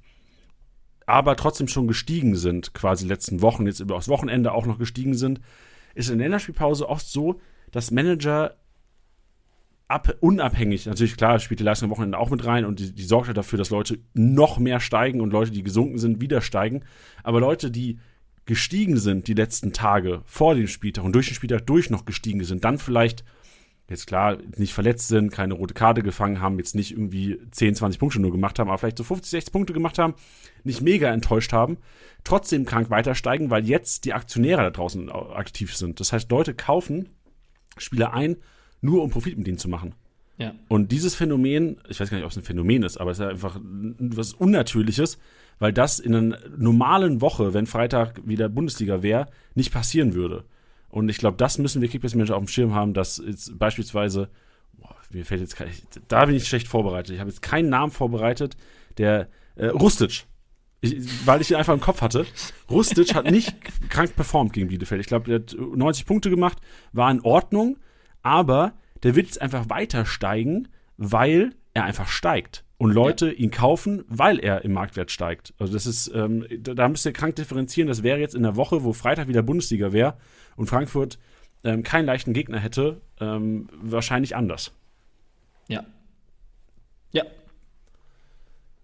aber 1.07 1.37
trotzdem 1.37 1.68
schon 1.68 1.87
gestiegen 1.87 2.35
sind, 2.35 2.75
quasi 2.75 3.07
letzten 3.07 3.43
Wochen, 3.43 3.66
jetzt 3.66 3.81
über 3.81 3.95
das 3.95 4.09
Wochenende 4.09 4.53
auch 4.53 4.66
noch 4.66 4.79
gestiegen 4.79 5.14
sind, 5.14 5.41
ist 5.95 6.09
in 6.09 6.18
der 6.18 6.27
Länderspielpause 6.27 6.89
oft 6.89 7.07
so, 7.07 7.41
dass 7.70 7.91
Manager 7.91 8.57
ab, 9.87 10.16
unabhängig, 10.20 10.87
natürlich 10.87 11.16
klar, 11.16 11.39
spielt 11.39 11.61
die 11.61 11.64
Leistung 11.64 11.89
am 11.89 11.91
Wochenende 11.91 12.18
auch 12.18 12.31
mit 12.31 12.45
rein 12.45 12.64
und 12.64 12.81
die, 12.81 12.93
die 12.93 13.05
sorgt 13.05 13.29
ja 13.29 13.35
dafür, 13.35 13.59
dass 13.59 13.70
Leute 13.70 13.99
noch 14.14 14.59
mehr 14.59 14.81
steigen 14.81 15.20
und 15.20 15.33
Leute, 15.33 15.51
die 15.51 15.62
gesunken 15.62 15.99
sind, 15.99 16.20
wieder 16.20 16.41
steigen. 16.41 16.85
Aber 17.22 17.41
Leute, 17.41 17.70
die 17.70 17.99
gestiegen 18.47 18.97
sind 18.97 19.29
die 19.29 19.35
letzten 19.35 19.72
Tage 19.72 20.22
vor 20.25 20.55
dem 20.55 20.66
Spieltag 20.68 21.05
und 21.05 21.12
durch 21.12 21.29
den 21.29 21.35
Spieltag 21.35 21.66
durch 21.66 21.91
noch 21.91 22.05
gestiegen 22.05 22.43
sind, 22.45 22.64
dann 22.64 22.79
vielleicht 22.79 23.25
jetzt 23.89 24.07
klar 24.07 24.39
nicht 24.57 24.72
verletzt 24.72 25.09
sind, 25.09 25.30
keine 25.30 25.55
rote 25.55 25.74
Karte 25.74 26.03
gefangen 26.03 26.41
haben, 26.41 26.59
jetzt 26.59 26.74
nicht 26.74 26.93
irgendwie 26.93 27.39
10, 27.51 27.74
20 27.74 27.99
Punkte 27.99 28.20
nur 28.20 28.32
gemacht 28.32 28.59
haben, 28.59 28.68
aber 28.68 28.78
vielleicht 28.78 28.99
so 28.99 29.05
50, 29.05 29.30
60 29.30 29.53
Punkte 29.53 29.72
gemacht 29.72 29.99
haben, 29.99 30.14
nicht 30.62 30.80
mega 30.80 31.12
enttäuscht 31.12 31.53
haben, 31.53 31.76
trotzdem 32.24 32.64
krank 32.64 32.91
weiter 32.91 33.14
steigen, 33.14 33.51
weil 33.51 33.66
jetzt 33.66 34.07
die 34.07 34.14
Aktionäre 34.14 34.62
da 34.62 34.70
draußen 34.70 35.11
aktiv 35.11 35.76
sind. 35.76 36.01
Das 36.01 36.12
heißt, 36.12 36.30
Leute 36.30 36.55
kaufen 36.55 37.11
Spieler 37.76 38.14
ein, 38.14 38.37
nur 38.80 39.03
um 39.03 39.11
Profit 39.11 39.37
mit 39.37 39.49
ihnen 39.49 39.59
zu 39.59 39.68
machen. 39.68 39.95
Ja. 40.39 40.55
Und 40.68 40.91
dieses 40.91 41.14
Phänomen, 41.14 41.76
ich 41.89 42.01
weiß 42.01 42.11
gar 42.11 42.16
nicht, 42.16 42.24
ob 42.24 42.30
es 42.30 42.37
ein 42.37 42.43
Phänomen 42.43 42.82
ist, 42.82 42.97
aber 42.97 43.11
es 43.11 43.18
ist 43.18 43.26
einfach 43.26 43.61
was 43.62 44.32
Unnatürliches, 44.32 45.18
weil 45.59 45.72
das 45.72 46.01
in 46.01 46.14
einer 46.14 46.39
normalen 46.57 47.20
Woche, 47.20 47.55
wenn 47.55 47.66
Freitag 47.66 48.20
wieder 48.26 48.49
Bundesliga 48.49 49.03
wäre, 49.03 49.28
nicht 49.55 49.72
passieren 49.72 50.14
würde. 50.14 50.45
Und 50.95 51.09
ich 51.09 51.18
glaube, 51.18 51.36
das 51.36 51.59
müssen 51.59 51.82
wir 51.82 51.88
Kickbase-Manager 51.88 52.36
auf 52.36 52.45
dem 52.45 52.47
Schirm 52.47 52.72
haben, 52.72 52.95
dass 52.95 53.20
jetzt 53.26 53.59
beispielsweise, 53.59 54.30
boah, 54.74 54.95
mir 55.11 55.24
fällt 55.24 55.40
jetzt 55.40 55.57
kein, 55.57 55.68
da 56.07 56.24
bin 56.24 56.36
ich 56.36 56.47
schlecht 56.47 56.68
vorbereitet. 56.68 57.12
Ich 57.12 57.18
habe 57.18 57.30
jetzt 57.30 57.42
keinen 57.42 57.68
Namen 57.68 57.90
vorbereitet, 57.90 58.57
der 58.97 59.26
äh, 59.57 59.66
Rustic. 59.66 60.26
Ich, 60.82 61.26
weil 61.26 61.40
ich 61.40 61.51
ihn 61.51 61.57
einfach 61.57 61.74
im 61.74 61.80
Kopf 61.80 62.01
hatte. 62.01 62.26
Rustic 62.70 63.16
hat 63.16 63.28
nicht 63.28 63.57
krank 63.90 64.14
performt 64.14 64.53
gegen 64.53 64.68
Bielefeld. 64.68 65.01
Ich 65.01 65.09
glaube, 65.09 65.26
der 65.26 65.40
hat 65.40 65.57
90 65.59 66.07
Punkte 66.07 66.30
gemacht, 66.30 66.59
war 66.92 67.11
in 67.11 67.22
Ordnung, 67.22 67.76
aber 68.22 68.74
der 69.03 69.16
wird 69.16 69.26
jetzt 69.26 69.42
einfach 69.42 69.68
weiter 69.68 70.07
steigen, 70.07 70.68
weil 70.97 71.57
er 71.72 71.82
einfach 71.82 72.07
steigt 72.07 72.64
und 72.78 72.92
Leute 72.92 73.26
ja. 73.26 73.32
ihn 73.32 73.51
kaufen, 73.51 74.05
weil 74.07 74.38
er 74.38 74.64
im 74.64 74.72
Marktwert 74.72 75.11
steigt. 75.11 75.55
Also 75.59 75.72
das 75.72 75.86
ist, 75.86 76.12
ähm, 76.14 76.47
da, 76.61 76.74
da 76.74 76.88
müsst 76.88 77.05
ihr 77.05 77.12
krank 77.12 77.34
differenzieren. 77.34 77.88
Das 77.88 78.05
wäre 78.05 78.20
jetzt 78.20 78.36
in 78.36 78.45
der 78.45 78.55
Woche, 78.55 78.84
wo 78.84 78.92
Freitag 78.92 79.26
wieder 79.26 79.42
Bundesliga 79.42 79.92
wäre 79.92 80.16
und 80.57 80.66
Frankfurt 80.66 81.18
ähm, 81.64 81.82
keinen 81.82 82.07
leichten 82.07 82.32
Gegner 82.32 82.59
hätte, 82.59 83.00
ähm, 83.20 83.68
wahrscheinlich 83.72 84.36
anders. 84.36 84.72
Ja. 85.68 85.84
Ja. 87.12 87.24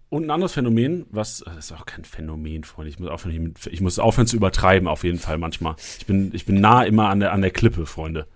Und 0.09 0.25
ein 0.25 0.31
anderes 0.31 0.53
Phänomen, 0.53 1.05
was, 1.09 1.43
das 1.45 1.57
ist 1.57 1.71
auch 1.71 1.85
kein 1.85 2.03
Phänomen, 2.03 2.63
Freunde, 2.63 2.89
ich 2.89 2.99
muss 2.99 3.09
aufhören, 3.09 3.53
ich 3.69 3.81
muss 3.81 3.99
aufhören 3.99 4.27
zu 4.27 4.35
übertreiben, 4.35 4.87
auf 4.87 5.03
jeden 5.03 5.19
Fall 5.19 5.37
manchmal. 5.37 5.75
Ich 5.99 6.05
bin, 6.05 6.31
ich 6.33 6.45
bin 6.45 6.59
nah 6.59 6.83
immer 6.83 7.07
an 7.09 7.21
der, 7.21 7.31
an 7.31 7.41
der 7.41 7.51
Klippe, 7.51 7.85
Freunde. 7.85 8.27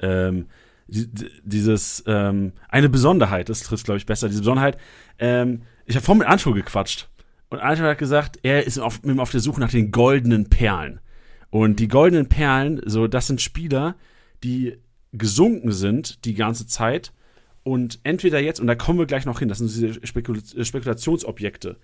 Ähm, 0.00 0.46
dieses, 0.86 2.02
ähm, 2.06 2.52
eine 2.68 2.88
Besonderheit, 2.88 3.48
das 3.48 3.62
trifft, 3.62 3.84
glaube 3.84 3.98
ich, 3.98 4.06
besser, 4.06 4.28
diese 4.28 4.40
Besonderheit, 4.40 4.76
ähm, 5.18 5.62
ich 5.86 5.96
habe 5.96 6.04
vorhin 6.04 6.20
mit 6.20 6.28
Anto 6.28 6.52
gequatscht 6.52 7.08
und 7.48 7.60
Anto 7.60 7.84
hat 7.84 7.98
gesagt, 7.98 8.40
er 8.42 8.66
ist 8.66 8.78
auf, 8.78 9.00
auf 9.18 9.30
der 9.30 9.40
Suche 9.40 9.60
nach 9.60 9.70
den 9.70 9.92
goldenen 9.92 10.50
Perlen. 10.50 11.00
Und 11.54 11.78
die 11.78 11.86
goldenen 11.86 12.28
Perlen, 12.28 12.80
so, 12.84 13.06
das 13.06 13.28
sind 13.28 13.40
Spieler, 13.40 13.94
die 14.42 14.76
gesunken 15.12 15.70
sind 15.70 16.24
die 16.24 16.34
ganze 16.34 16.66
Zeit. 16.66 17.12
Und 17.62 18.00
entweder 18.02 18.40
jetzt, 18.40 18.58
und 18.58 18.66
da 18.66 18.74
kommen 18.74 18.98
wir 18.98 19.06
gleich 19.06 19.24
noch 19.24 19.38
hin, 19.38 19.46
das 19.46 19.58
sind 19.58 19.68
diese 19.68 20.04
Spekul 20.04 20.42
Spekulationsobjekte, 20.44 21.76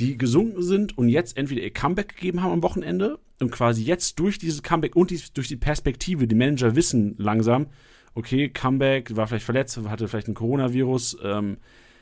die 0.00 0.18
gesunken 0.18 0.60
sind 0.60 0.98
und 0.98 1.08
jetzt 1.08 1.38
entweder 1.38 1.62
ihr 1.62 1.72
Comeback 1.72 2.14
gegeben 2.14 2.42
haben 2.42 2.52
am 2.52 2.62
Wochenende 2.62 3.18
und 3.40 3.50
quasi 3.50 3.82
jetzt 3.82 4.18
durch 4.18 4.36
dieses 4.36 4.62
Comeback 4.62 4.94
und 4.96 5.10
die, 5.10 5.22
durch 5.32 5.48
die 5.48 5.56
Perspektive, 5.56 6.28
die 6.28 6.34
Manager 6.34 6.76
wissen 6.76 7.14
langsam, 7.16 7.68
okay, 8.14 8.50
Comeback, 8.50 9.16
war 9.16 9.28
vielleicht 9.28 9.46
verletzt, 9.46 9.80
hatte 9.88 10.08
vielleicht 10.08 10.28
ein 10.28 10.34
Coronavirus, 10.34 11.16
ähm, 11.24 11.56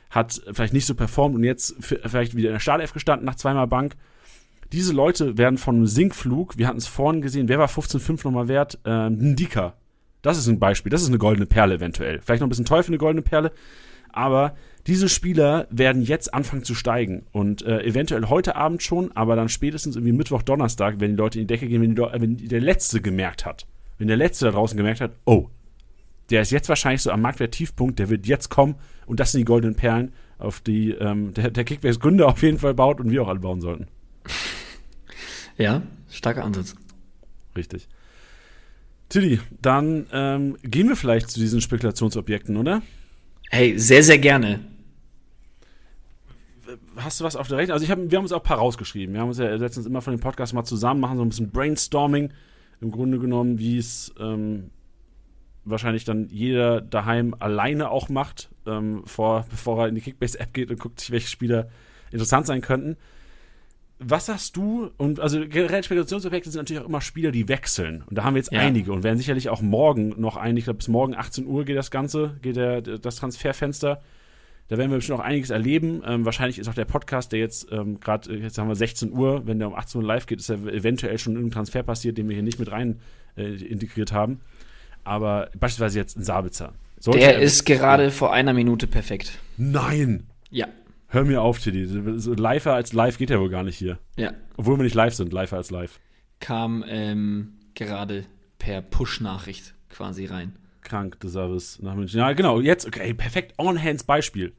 hat 0.09 0.41
vielleicht 0.51 0.73
nicht 0.73 0.85
so 0.85 0.95
performt 0.95 1.35
und 1.35 1.45
jetzt 1.45 1.75
vielleicht 1.79 2.35
wieder 2.35 2.49
in 2.49 2.55
der 2.55 2.59
Startelf 2.59 2.91
gestanden 2.91 3.25
nach 3.25 3.35
zweimal 3.35 3.67
Bank 3.67 3.95
diese 4.75 4.93
Leute 4.93 5.37
werden 5.37 5.57
von 5.57 5.75
einem 5.75 5.87
Sinkflug, 5.87 6.57
wir 6.57 6.67
hatten 6.67 6.77
es 6.77 6.87
vorhin 6.87 7.21
gesehen, 7.21 7.47
wer 7.47 7.59
war 7.59 7.67
15,5 7.67 8.25
nochmal 8.25 8.47
wert? 8.47 8.77
Ähm, 8.85 9.31
Ndika. 9.31 9.73
Das 10.21 10.37
ist 10.37 10.47
ein 10.47 10.59
Beispiel. 10.59 10.89
Das 10.89 11.01
ist 11.01 11.07
eine 11.07 11.17
goldene 11.17 11.45
Perle 11.45 11.75
eventuell. 11.75 12.19
Vielleicht 12.19 12.41
noch 12.41 12.47
ein 12.47 12.49
bisschen 12.49 12.65
teuer 12.65 12.83
für 12.83 12.89
eine 12.89 12.97
goldene 12.97 13.21
Perle. 13.21 13.51
Aber 14.11 14.55
diese 14.87 15.07
Spieler 15.07 15.67
werden 15.69 16.01
jetzt 16.01 16.33
anfangen 16.33 16.63
zu 16.63 16.75
steigen. 16.75 17.25
Und 17.31 17.61
äh, 17.61 17.83
eventuell 17.83 18.25
heute 18.25 18.55
Abend 18.55 18.83
schon, 18.83 19.11
aber 19.13 19.35
dann 19.35 19.49
spätestens 19.49 19.95
irgendwie 19.95 20.13
Mittwoch, 20.13 20.41
Donnerstag, 20.41 20.99
wenn 20.99 21.11
die 21.11 21.17
Leute 21.17 21.39
in 21.39 21.47
die 21.47 21.53
Decke 21.53 21.67
gehen, 21.67 21.81
wenn, 21.81 21.95
die, 21.95 22.01
wenn 22.01 22.37
der 22.37 22.61
Letzte 22.61 23.01
gemerkt 23.01 23.45
hat, 23.45 23.67
wenn 23.97 24.07
der 24.07 24.17
Letzte 24.17 24.45
da 24.45 24.51
draußen 24.51 24.75
gemerkt 24.75 24.99
hat, 24.99 25.11
oh, 25.25 25.47
der 26.31 26.41
ist 26.41 26.51
jetzt 26.51 26.69
wahrscheinlich 26.69 27.01
so 27.01 27.11
am 27.11 27.21
Marktwert-Tiefpunkt, 27.21 27.99
der 27.99 28.09
wird 28.09 28.25
jetzt 28.25 28.49
kommen 28.49 28.75
und 29.05 29.19
das 29.19 29.31
sind 29.31 29.39
die 29.39 29.45
goldenen 29.45 29.75
Perlen, 29.75 30.11
auf 30.37 30.59
die 30.59 30.91
ähm, 30.91 31.33
der, 31.33 31.51
der 31.51 31.63
Kickbase-Gründer 31.63 32.27
auf 32.27 32.41
jeden 32.41 32.57
Fall 32.57 32.73
baut 32.73 32.99
und 32.99 33.11
wir 33.11 33.21
auch 33.21 33.29
alle 33.29 33.39
bauen 33.39 33.61
sollten. 33.61 33.87
Ja, 35.57 35.81
starker 36.09 36.43
Ansatz. 36.43 36.75
Richtig. 37.55 37.87
Tilly, 39.09 39.39
dann 39.61 40.07
ähm, 40.11 40.57
gehen 40.63 40.89
wir 40.89 40.95
vielleicht 40.95 41.29
zu 41.29 41.39
diesen 41.39 41.61
Spekulationsobjekten, 41.61 42.57
oder? 42.57 42.81
Hey, 43.49 43.77
sehr, 43.77 44.03
sehr 44.03 44.17
gerne. 44.17 44.59
Hast 46.97 47.19
du 47.19 47.23
was 47.23 47.35
auf 47.35 47.47
der 47.47 47.57
Rechnung? 47.57 47.73
Also 47.73 47.87
hab, 47.87 47.99
wir 47.99 48.17
haben 48.17 48.25
uns 48.25 48.31
auch 48.31 48.41
ein 48.41 48.47
paar 48.47 48.57
rausgeschrieben. 48.57 49.13
Wir 49.13 49.21
haben 49.21 49.29
uns 49.29 49.37
ja 49.37 49.53
letztens 49.55 49.85
immer 49.85 50.01
von 50.01 50.13
dem 50.15 50.19
Podcast 50.19 50.53
mal 50.53 50.63
zusammen, 50.63 50.99
machen 50.99 51.17
so 51.17 51.23
ein 51.23 51.29
bisschen 51.29 51.51
Brainstorming. 51.51 52.33
Im 52.81 52.91
Grunde 52.91 53.19
genommen, 53.19 53.59
wie 53.59 53.77
es 53.77 54.13
ähm, 54.19 54.71
wahrscheinlich 55.63 56.03
dann 56.03 56.27
jeder 56.29 56.81
daheim 56.81 57.35
alleine 57.39 57.89
auch 57.89 58.09
macht, 58.09 58.49
ähm, 58.65 59.03
vor, 59.05 59.45
bevor 59.49 59.83
er 59.83 59.89
in 59.89 59.95
die 59.95 60.01
Kickbase-App 60.01 60.53
geht 60.53 60.71
und 60.71 60.79
guckt 60.79 60.99
sich, 60.99 61.11
welche 61.11 61.27
Spieler 61.27 61.69
interessant 62.11 62.47
sein 62.47 62.61
könnten. 62.61 62.97
Was 63.99 64.25
sagst 64.25 64.57
du? 64.57 64.89
Und 64.97 65.19
also 65.21 65.39
generell 65.47 65.81
Spekulationsobjekte 65.83 66.49
sind 66.51 66.59
natürlich 66.59 66.81
auch 66.83 66.87
immer 66.87 66.99
Spieler, 67.01 67.31
die 67.31 67.47
wechseln. 67.47 68.03
Und 68.07 68.17
da 68.17 68.23
haben 68.25 68.33
wir 68.35 68.39
jetzt 68.39 68.51
Ja. 68.51 68.59
einige 68.59 68.91
und 68.91 69.03
werden 69.03 69.17
sicherlich 69.17 69.47
auch 69.49 69.61
morgen 69.61 70.13
noch 70.19 70.35
einige. 70.35 70.59
Ich 70.59 70.65
glaube, 70.65 70.77
bis 70.77 70.87
morgen 70.89 71.15
18 71.15 71.45
Uhr 71.45 71.63
geht 71.63 71.77
das 71.77 71.91
Ganze, 71.91 72.35
geht 72.41 72.57
der, 72.57 72.81
das 72.81 73.15
Transferfenster. 73.15 74.01
Da 74.67 74.77
werden 74.77 74.89
wir 74.91 74.97
bestimmt 74.97 75.19
noch 75.19 75.25
einiges 75.25 75.49
erleben. 75.51 76.01
Ähm, 76.05 76.25
wahrscheinlich 76.25 76.59
ist 76.59 76.67
auch 76.67 76.73
der 76.73 76.85
Podcast, 76.85 77.31
der 77.31 77.39
jetzt 77.39 77.71
ähm, 77.71 77.99
gerade, 77.99 78.35
jetzt 78.35 78.57
haben 78.57 78.67
wir 78.67 78.75
16 78.75 79.13
Uhr, 79.13 79.45
wenn 79.47 79.59
der 79.59 79.67
um 79.69 79.75
18 79.75 80.01
Uhr 80.01 80.07
live 80.07 80.25
geht, 80.25 80.39
ist 80.39 80.49
ja 80.49 80.55
eventuell 80.55 81.17
schon 81.17 81.33
irgendein 81.35 81.53
Transfer 81.53 81.83
passiert, 81.83 82.17
den 82.17 82.27
wir 82.27 82.33
hier 82.33 82.43
nicht 82.43 82.59
mit 82.59 82.71
rein 82.71 82.99
äh, 83.37 83.43
integriert 83.63 84.11
haben. 84.11 84.41
Aber 85.03 85.49
beispielsweise 85.57 85.99
jetzt 85.99 86.17
ein 86.17 86.23
Sabitzer. 86.23 86.73
Sollte 86.99 87.19
Der 87.19 87.35
er- 87.35 87.41
ist 87.41 87.63
gerade 87.65 88.09
vor 88.11 88.33
einer 88.33 88.53
Minute 88.53 88.87
perfekt. 88.87 89.37
Nein! 89.55 90.25
Ja. 90.49 90.67
Hör 91.15 91.23
mir 91.23 91.41
auf, 91.41 91.59
Tiddy. 91.59 91.85
Live 91.85 92.67
als 92.67 92.91
live 92.91 93.17
geht 93.17 93.29
ja 93.29 93.39
wohl 93.39 93.49
gar 93.49 93.63
nicht 93.63 93.77
hier. 93.77 93.99
Ja. 94.17 94.33
Obwohl 94.57 94.77
wir 94.77 94.83
nicht 94.83 94.95
live 94.95 95.13
sind, 95.13 95.31
live 95.31 95.53
als 95.53 95.71
live. 95.71 96.01
Kam 96.41 96.83
ähm, 96.89 97.53
gerade 97.73 98.25
per 98.59 98.81
Push-Nachricht 98.81 99.75
quasi 99.87 100.25
rein. 100.25 100.57
Krank, 100.81 101.17
des 101.21 101.31
Service 101.31 101.81
nach 101.81 101.95
München. 101.95 102.19
Ja, 102.19 102.33
genau, 102.33 102.59
jetzt, 102.59 102.85
okay, 102.85 103.13
perfekt. 103.13 103.53
On-Hands 103.57 104.03
Beispiel. 104.03 104.51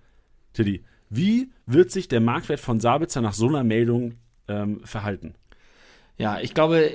Tiddy, 0.54 0.82
wie 1.10 1.52
wird 1.66 1.90
sich 1.90 2.08
der 2.08 2.22
Marktwert 2.22 2.60
von 2.60 2.80
Sabitzer 2.80 3.20
nach 3.20 3.34
so 3.34 3.48
einer 3.48 3.62
Meldung 3.62 4.14
ähm, 4.48 4.80
verhalten? 4.82 5.34
Ja, 6.18 6.40
ich 6.40 6.54
glaube, 6.54 6.92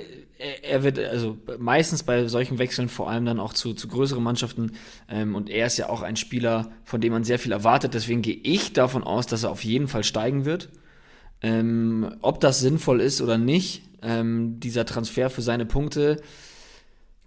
er, 0.62 0.82
wird, 0.82 0.98
also 0.98 1.38
meistens 1.58 2.02
bei 2.02 2.26
solchen 2.26 2.58
Wechseln, 2.58 2.88
vor 2.88 3.08
allem 3.08 3.24
dann 3.24 3.40
auch 3.40 3.52
zu, 3.52 3.74
zu 3.74 3.88
größeren 3.88 4.22
Mannschaften, 4.22 4.72
ähm, 5.08 5.34
und 5.34 5.48
er 5.48 5.66
ist 5.66 5.78
ja 5.78 5.88
auch 5.88 6.02
ein 6.02 6.16
Spieler, 6.16 6.72
von 6.84 7.00
dem 7.00 7.12
man 7.12 7.24
sehr 7.24 7.38
viel 7.38 7.52
erwartet, 7.52 7.94
deswegen 7.94 8.22
gehe 8.22 8.38
ich 8.42 8.72
davon 8.72 9.04
aus, 9.04 9.26
dass 9.26 9.44
er 9.44 9.50
auf 9.50 9.64
jeden 9.64 9.88
Fall 9.88 10.04
steigen 10.04 10.44
wird. 10.44 10.70
Ähm, 11.40 12.16
ob 12.20 12.40
das 12.40 12.60
sinnvoll 12.60 13.00
ist 13.00 13.20
oder 13.20 13.38
nicht, 13.38 13.82
ähm, 14.02 14.60
dieser 14.60 14.84
Transfer 14.84 15.30
für 15.30 15.42
seine 15.42 15.66
Punkte, 15.66 16.20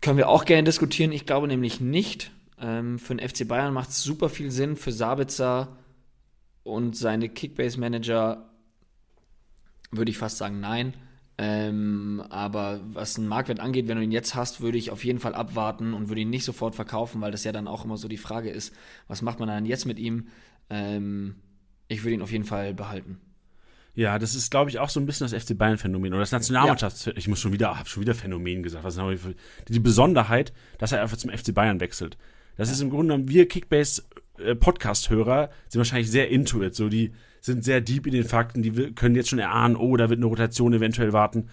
können 0.01 0.17
wir 0.17 0.29
auch 0.29 0.45
gerne 0.45 0.63
diskutieren. 0.63 1.11
Ich 1.11 1.25
glaube 1.25 1.47
nämlich 1.47 1.79
nicht. 1.79 2.31
Ähm, 2.59 2.99
für 2.99 3.15
den 3.15 3.27
FC 3.27 3.47
Bayern 3.47 3.73
macht 3.73 3.89
es 3.89 4.03
super 4.03 4.29
viel 4.29 4.51
Sinn, 4.51 4.77
für 4.77 4.91
Sabitzer 4.91 5.77
und 6.63 6.95
seine 6.95 7.29
Kickbase-Manager 7.29 8.49
würde 9.91 10.11
ich 10.11 10.17
fast 10.17 10.37
sagen 10.37 10.59
nein. 10.59 10.93
Ähm, 11.37 12.23
aber 12.29 12.79
was 12.93 13.17
einen 13.17 13.27
Marktwert 13.27 13.59
angeht, 13.59 13.87
wenn 13.87 13.97
du 13.97 14.03
ihn 14.03 14.11
jetzt 14.11 14.35
hast, 14.35 14.61
würde 14.61 14.77
ich 14.77 14.91
auf 14.91 15.03
jeden 15.03 15.19
Fall 15.19 15.35
abwarten 15.35 15.93
und 15.93 16.07
würde 16.07 16.21
ihn 16.21 16.29
nicht 16.29 16.45
sofort 16.45 16.75
verkaufen, 16.75 17.21
weil 17.21 17.31
das 17.31 17.43
ja 17.43 17.51
dann 17.51 17.67
auch 17.67 17.83
immer 17.83 17.97
so 17.97 18.07
die 18.07 18.17
Frage 18.17 18.49
ist, 18.49 18.73
was 19.07 19.21
macht 19.21 19.39
man 19.39 19.49
dann 19.49 19.65
jetzt 19.65 19.85
mit 19.85 19.99
ihm? 19.99 20.27
Ähm, 20.69 21.35
ich 21.87 22.03
würde 22.03 22.15
ihn 22.15 22.21
auf 22.21 22.31
jeden 22.31 22.45
Fall 22.45 22.73
behalten. 22.73 23.19
Ja, 23.95 24.19
das 24.19 24.35
ist, 24.35 24.51
glaube 24.51 24.69
ich, 24.69 24.77
auch 24.79 24.89
so 24.89 24.99
ein 24.99 25.05
bisschen 25.05 25.29
das 25.29 25.43
FC 25.43 25.57
Bayern-Phänomen 25.57 26.13
oder 26.13 26.21
das 26.21 26.33
Nationalmannschafts. 26.33 27.07
Ich 27.15 27.29
muss 27.29 27.39
schon 27.39 27.53
wieder, 27.53 27.77
habe 27.77 27.87
schon 27.87 28.01
wieder 28.01 28.13
Phänomen 28.13 28.61
gesagt. 28.61 28.83
Was 28.83 28.97
haben 28.97 29.09
wir 29.09 29.17
für, 29.17 29.35
die 29.69 29.79
Besonderheit, 29.79 30.51
dass 30.77 30.91
er 30.91 31.01
einfach 31.01 31.15
zum 31.17 31.31
FC 31.31 31.53
Bayern 31.53 31.79
wechselt. 31.79 32.17
Das 32.57 32.69
ist 32.69 32.81
im 32.81 32.89
Grunde 32.89 33.13
genommen, 33.13 33.29
wir 33.29 33.47
Kickbase-Podcast-Hörer 33.47 35.49
sind 35.69 35.79
wahrscheinlich 35.79 36.11
sehr 36.11 36.29
into 36.29 36.61
it. 36.61 36.75
So, 36.75 36.89
die 36.89 37.13
sind 37.45 37.63
sehr 37.63 37.81
deep 37.81 38.07
in 38.07 38.13
den 38.13 38.23
Fakten, 38.23 38.61
die 38.61 38.71
können 38.93 39.15
jetzt 39.15 39.29
schon 39.29 39.39
erahnen, 39.39 39.75
oh, 39.75 39.95
da 39.97 40.09
wird 40.09 40.19
eine 40.19 40.25
Rotation 40.25 40.73
eventuell 40.73 41.13
warten. 41.13 41.49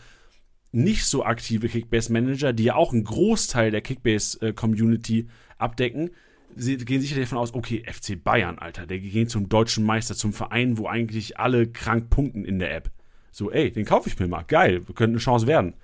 Nicht 0.73 1.05
so 1.05 1.25
aktive 1.25 1.69
Kickbase-Manager, 1.69 2.53
die 2.53 2.65
ja 2.65 2.75
auch 2.77 2.93
einen 2.93 3.05
Großteil 3.05 3.71
der 3.71 3.83
Kickbase-Community 3.83 5.29
abdecken, 5.59 6.11
sie 6.57 6.77
gehen 6.79 7.01
sicherlich 7.01 7.27
davon 7.29 7.39
aus, 7.39 7.55
okay, 7.55 7.83
FC 7.87 8.23
Bayern, 8.23 8.59
Alter, 8.59 8.87
der 8.87 8.99
geht 8.99 9.31
zum 9.31 9.49
deutschen 9.49 9.85
Meister, 9.85 10.15
zum 10.15 10.33
Verein, 10.33 10.79
wo 10.79 10.87
eigentlich 10.87 11.39
alle 11.39 11.67
krank 11.67 12.11
punkten 12.11 12.45
in 12.45 12.59
der 12.59 12.75
App. 12.75 12.91
So, 13.31 13.51
ey, 13.51 13.71
den 13.71 13.85
kaufe 13.85 14.09
ich 14.09 14.19
mir 14.19 14.29
mal. 14.29 14.43
Geil, 14.43 14.81
könnte 14.81 15.05
eine 15.05 15.19
Chance 15.19 15.47
werden. 15.47 15.75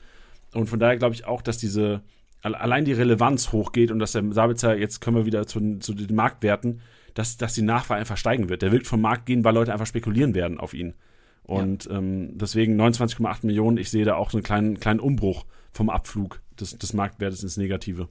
Und 0.52 0.68
von 0.68 0.78
daher 0.78 0.96
glaube 0.96 1.14
ich 1.14 1.26
auch, 1.26 1.42
dass 1.42 1.59
diese 1.59 2.02
al- 2.42 2.54
allein 2.54 2.84
die 2.84 2.92
Relevanz 2.92 3.52
hochgeht 3.52 3.90
und 3.90 3.98
dass 3.98 4.12
der 4.12 4.24
Sabitzer, 4.32 4.76
jetzt 4.76 5.00
können 5.00 5.16
wir 5.16 5.26
wieder 5.26 5.46
zu, 5.46 5.78
zu 5.78 5.94
den 5.94 6.14
Marktwerten, 6.14 6.80
dass, 7.18 7.36
dass 7.36 7.52
die 7.52 7.62
Nachfrage 7.62 7.98
einfach 7.98 8.16
steigen 8.16 8.48
wird. 8.48 8.62
Der 8.62 8.70
wird 8.70 8.86
vom 8.86 9.00
Markt 9.00 9.26
gehen, 9.26 9.42
weil 9.42 9.52
Leute 9.52 9.72
einfach 9.72 9.86
spekulieren 9.86 10.36
werden 10.36 10.58
auf 10.60 10.72
ihn. 10.72 10.94
Und 11.42 11.88
ähm, 11.90 12.38
deswegen 12.38 12.80
29,8 12.80 13.44
Millionen, 13.44 13.76
ich 13.76 13.90
sehe 13.90 14.04
da 14.04 14.14
auch 14.14 14.30
so 14.30 14.38
einen 14.38 14.44
kleinen, 14.44 14.78
kleinen 14.78 15.00
Umbruch 15.00 15.44
vom 15.72 15.90
Abflug 15.90 16.40
des, 16.60 16.78
des 16.78 16.92
Marktwertes 16.92 17.42
ins 17.42 17.56
Negative. 17.56 18.08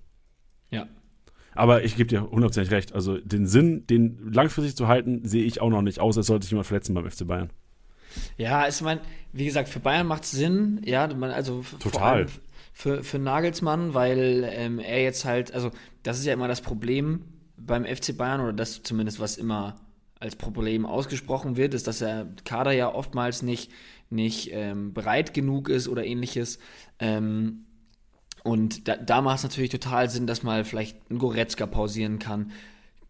Ja. 0.72 0.88
Aber 1.54 1.86
ich 1.86 1.96
gebe 1.96 2.10
dir 2.10 2.24
hundertprozentig 2.24 2.72
recht. 2.72 2.94
Also 2.94 3.18
den 3.18 3.48
Sinn, 3.48 3.88
den 3.88 4.30
langfristig 4.34 4.76
zu 4.76 4.90
halten, 4.90 5.24
sehe 5.24 5.46
ich 5.46 5.62
auch 5.62 5.70
noch 5.70 5.84
nicht, 5.84 6.02
außer 6.02 6.20
es 6.20 6.28
sollte 6.28 6.44
sich 6.44 6.52
jemand 6.52 6.68
verletzen 6.68 6.94
beim 6.94 7.10
FC 7.10 7.26
Bayern. 7.26 7.50
Ja, 8.36 8.68
ich 8.68 8.82
meine, 8.82 9.00
wie 9.32 9.46
gesagt, 9.46 9.70
für 9.70 9.80
Bayern 9.80 10.08
macht 10.08 10.24
es 10.24 10.32
Sinn, 10.32 10.82
ja, 10.84 11.08
man, 11.08 11.32
also 11.32 11.64
Total. 11.80 12.26
für, 12.74 13.04
für 13.04 13.20
Nagelsmann, 13.20 13.94
weil 13.94 14.46
ähm, 14.52 14.80
er 14.80 15.02
jetzt 15.02 15.24
halt, 15.24 15.54
also 15.54 15.72
das 16.04 16.20
ist 16.20 16.26
ja 16.26 16.34
immer 16.34 16.50
das 16.50 16.62
Problem 16.62 17.22
beim 17.58 17.86
FC 17.86 18.16
Bayern, 18.16 18.42
oder 18.42 18.54
das 18.54 18.84
zumindest, 18.84 19.20
was 19.20 19.38
immer 19.38 19.76
als 20.20 20.36
Problem 20.36 20.86
ausgesprochen 20.86 21.58
wird, 21.58 21.74
ist, 21.74 21.88
dass 21.88 22.00
der 22.00 22.28
Kader 22.46 22.72
ja 22.72 22.94
oftmals 22.94 23.42
nicht, 23.42 23.72
nicht 24.10 24.50
ähm, 24.52 24.94
breit 24.94 25.34
genug 25.34 25.70
ist 25.70 25.88
oder 25.88 26.06
ähnliches. 26.06 26.60
Ähm, 27.00 27.66
und 28.44 28.88
da, 28.88 28.96
da 28.96 29.22
macht 29.22 29.40
es 29.40 29.44
natürlich 29.44 29.72
total 29.72 30.10
Sinn, 30.10 30.28
dass 30.28 30.44
mal 30.44 30.64
vielleicht 30.64 31.12
ein 31.12 31.20
Goretzka 31.20 31.66
pausieren 31.66 32.18
kann. 32.20 32.52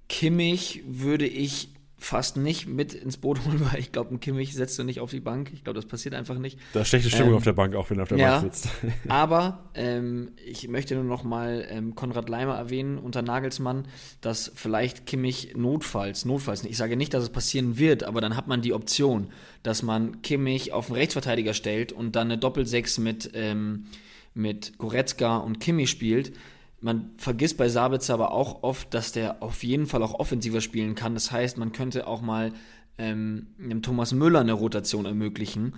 Kimmich 0.10 0.84
würde 0.88 1.28
ich 1.28 1.70
fast 2.00 2.38
nicht 2.38 2.68
mit 2.68 2.94
ins 2.94 3.18
Boot 3.18 3.44
holen, 3.46 3.60
weil 3.72 3.80
ich 3.80 3.92
glaube, 3.92 4.14
ein 4.14 4.20
Kimmich 4.20 4.54
setzt 4.54 4.78
du 4.78 4.84
nicht 4.84 5.00
auf 5.00 5.12
die 5.12 5.20
Bank. 5.20 5.52
Ich 5.54 5.64
glaube, 5.64 5.76
das 5.76 5.86
passiert 5.86 6.14
einfach 6.14 6.38
nicht. 6.38 6.60
Da 6.74 6.82
ist 6.82 6.90
schlechte 6.90 7.10
Stimmung 7.10 7.32
Ähm, 7.32 7.38
auf 7.38 7.44
der 7.44 7.54
Bank, 7.54 7.76
auch 7.76 7.90
wenn 7.90 7.98
er 7.98 8.04
auf 8.04 8.10
der 8.10 8.18
ja. 8.18 8.40
Bank 8.40 8.54
sitzt. 8.54 8.70
Aber 9.08 9.70
ähm, 9.74 10.32
ich 10.46 10.68
möchte 10.68 10.96
nur 10.96 11.04
noch 11.04 11.24
mal 11.24 11.66
ähm, 11.70 11.96
Konrad 11.96 12.30
Leimer 12.30 12.56
erwähnen 12.56 12.98
unter 12.98 13.22
Nagelsmann, 13.22 13.88
dass 14.22 14.52
vielleicht 14.54 15.06
Kimmich 15.06 15.54
notfalls, 15.56 16.26
notfalls, 16.26 16.64
ich 16.64 16.78
sage 16.78 16.98
nicht, 16.98 17.14
dass 17.14 17.24
es 17.24 17.30
passieren 17.30 17.78
wird, 17.78 18.04
aber 18.04 18.22
dann 18.22 18.36
hat 18.36 18.48
man 18.48 18.62
die 18.62 18.74
Option, 18.74 19.28
dass 19.64 19.82
man 19.82 20.22
Kimmich 20.22 20.74
auf 20.74 20.88
den 20.88 20.96
Rechtsverteidiger 20.96 21.54
stellt 21.54 21.92
und 21.92 22.16
dann 22.16 22.28
eine 22.28 22.38
Doppelsechs 22.38 23.00
mit, 23.00 23.32
ähm, 23.34 23.86
mit 24.34 24.78
Goretzka 24.78 25.38
und 25.38 25.60
Kimmich 25.60 25.90
spielt. 25.90 26.34
Man 26.80 27.12
vergisst 27.18 27.58
bei 27.58 27.70
Sabitzer 27.70 28.14
aber 28.14 28.32
auch 28.32 28.64
oft, 28.64 28.94
dass 28.94 29.12
der 29.12 29.42
auf 29.42 29.64
jeden 29.64 29.88
Fall 29.88 30.04
auch 30.04 30.20
offensiver 30.20 30.62
spielen 30.62 30.96
kann. 30.96 31.14
Das 31.14 31.32
heißt, 31.32 31.58
man 31.58 31.72
könnte 31.72 32.08
auch 32.08 32.22
mal 32.22 32.54
ähm, 32.98 33.48
einem 33.62 33.82
Thomas 33.82 34.14
Müller 34.14 34.42
eine 34.42 34.54
Rotation 34.54 35.06
ermöglichen 35.06 35.74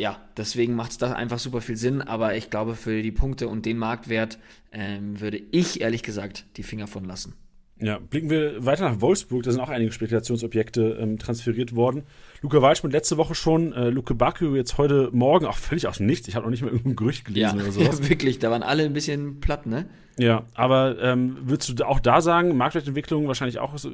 ja, 0.00 0.18
deswegen 0.36 0.74
macht 0.74 0.92
es 0.92 0.98
da 0.98 1.12
einfach 1.12 1.38
super 1.38 1.60
viel 1.60 1.76
Sinn, 1.76 2.00
aber 2.00 2.34
ich 2.34 2.48
glaube, 2.48 2.74
für 2.74 3.02
die 3.02 3.12
Punkte 3.12 3.48
und 3.48 3.66
den 3.66 3.76
Marktwert 3.76 4.38
ähm, 4.72 5.20
würde 5.20 5.40
ich 5.50 5.82
ehrlich 5.82 6.02
gesagt 6.02 6.46
die 6.56 6.62
Finger 6.62 6.86
von 6.86 7.04
lassen. 7.04 7.34
Ja, 7.78 7.98
blicken 7.98 8.30
wir 8.30 8.64
weiter 8.64 8.88
nach 8.88 9.00
Wolfsburg. 9.00 9.42
Da 9.42 9.52
sind 9.52 9.60
auch 9.60 9.68
einige 9.68 9.92
Spekulationsobjekte 9.92 10.98
ähm, 11.00 11.18
transferiert 11.18 11.74
worden. 11.74 12.04
Luca 12.42 12.62
Waldschmidt 12.62 12.92
letzte 12.92 13.16
Woche 13.16 13.34
schon, 13.34 13.72
äh, 13.72 13.90
Luke 13.90 14.14
Bakio 14.14 14.56
jetzt 14.56 14.78
heute 14.78 15.10
Morgen, 15.12 15.46
auch 15.46 15.58
völlig 15.58 15.86
aus 15.86 15.98
dem 15.98 16.06
Nichts. 16.06 16.26
Ich 16.26 16.36
habe 16.36 16.44
noch 16.44 16.50
nicht 16.50 16.62
mal 16.62 16.70
irgendein 16.70 16.96
Gerücht 16.96 17.24
gelesen 17.26 17.60
oder 17.60 17.70
sowas. 17.70 17.98
ja, 18.00 18.08
wirklich, 18.08 18.38
da 18.38 18.50
waren 18.50 18.62
alle 18.62 18.84
ein 18.84 18.92
bisschen 18.92 19.40
platt, 19.40 19.66
ne? 19.66 19.86
Ja, 20.18 20.44
aber 20.54 20.98
ähm, 21.00 21.36
würdest 21.42 21.78
du 21.78 21.86
auch 21.86 22.00
da 22.00 22.20
sagen, 22.20 22.56
Marktwertentwicklung 22.56 23.26
wahrscheinlich 23.26 23.58
auch 23.58 23.76
so 23.78 23.90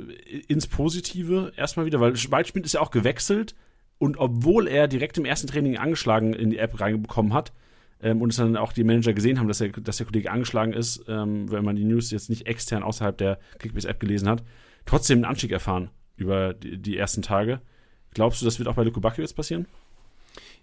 ins 0.49 0.66
Positive 0.66 1.53
erstmal 1.57 1.86
wieder, 1.86 2.01
weil 2.01 2.14
Waldschmidt 2.14 2.64
ist 2.64 2.74
ja 2.74 2.80
auch 2.80 2.90
gewechselt 2.90 3.55
und 3.99 4.18
obwohl 4.18 4.68
er 4.68 4.88
direkt 4.88 5.18
im 5.18 5.24
ersten 5.24 5.47
Training 5.47 5.76
angeschlagen 5.76 6.32
in 6.32 6.51
die 6.51 6.59
App 6.59 6.80
reinbekommen 6.80 7.32
hat, 7.32 7.53
ähm, 8.03 8.20
und 8.22 8.30
es 8.30 8.36
dann 8.36 8.57
auch 8.57 8.72
die 8.72 8.84
Manager 8.84 9.12
gesehen 9.12 9.38
haben, 9.38 9.49
dass 9.49 9.59
der, 9.59 9.68
dass 9.68 9.97
der 9.99 10.07
Kollege 10.07 10.30
angeschlagen 10.30 10.72
ist, 10.72 11.05
ähm, 11.09 11.51
wenn 11.51 11.64
man 11.64 11.76
die 11.76 11.84
News 11.84 12.11
jetzt 12.11 12.30
nicht 12.30 12.47
extern 12.47 12.82
außerhalb 12.82 13.16
der 13.16 13.38
Kickbase-App 13.59 14.01
gelesen 14.01 14.28
hat, 14.28 14.42
trotzdem 14.84 15.18
einen 15.18 15.24
Anstieg 15.24 15.53
erfahren 15.53 15.90
über 16.16 16.55
die, 16.55 16.78
die, 16.78 16.97
ersten 16.97 17.22
Tage. 17.22 17.61
Glaubst 18.16 18.40
du, 18.40 18.46
das 18.46 18.58
wird 18.58 18.66
auch 18.66 18.76
bei 18.76 18.82
Luko 18.82 18.98
Bacchio 18.98 19.22
jetzt 19.22 19.36
passieren? 19.36 19.66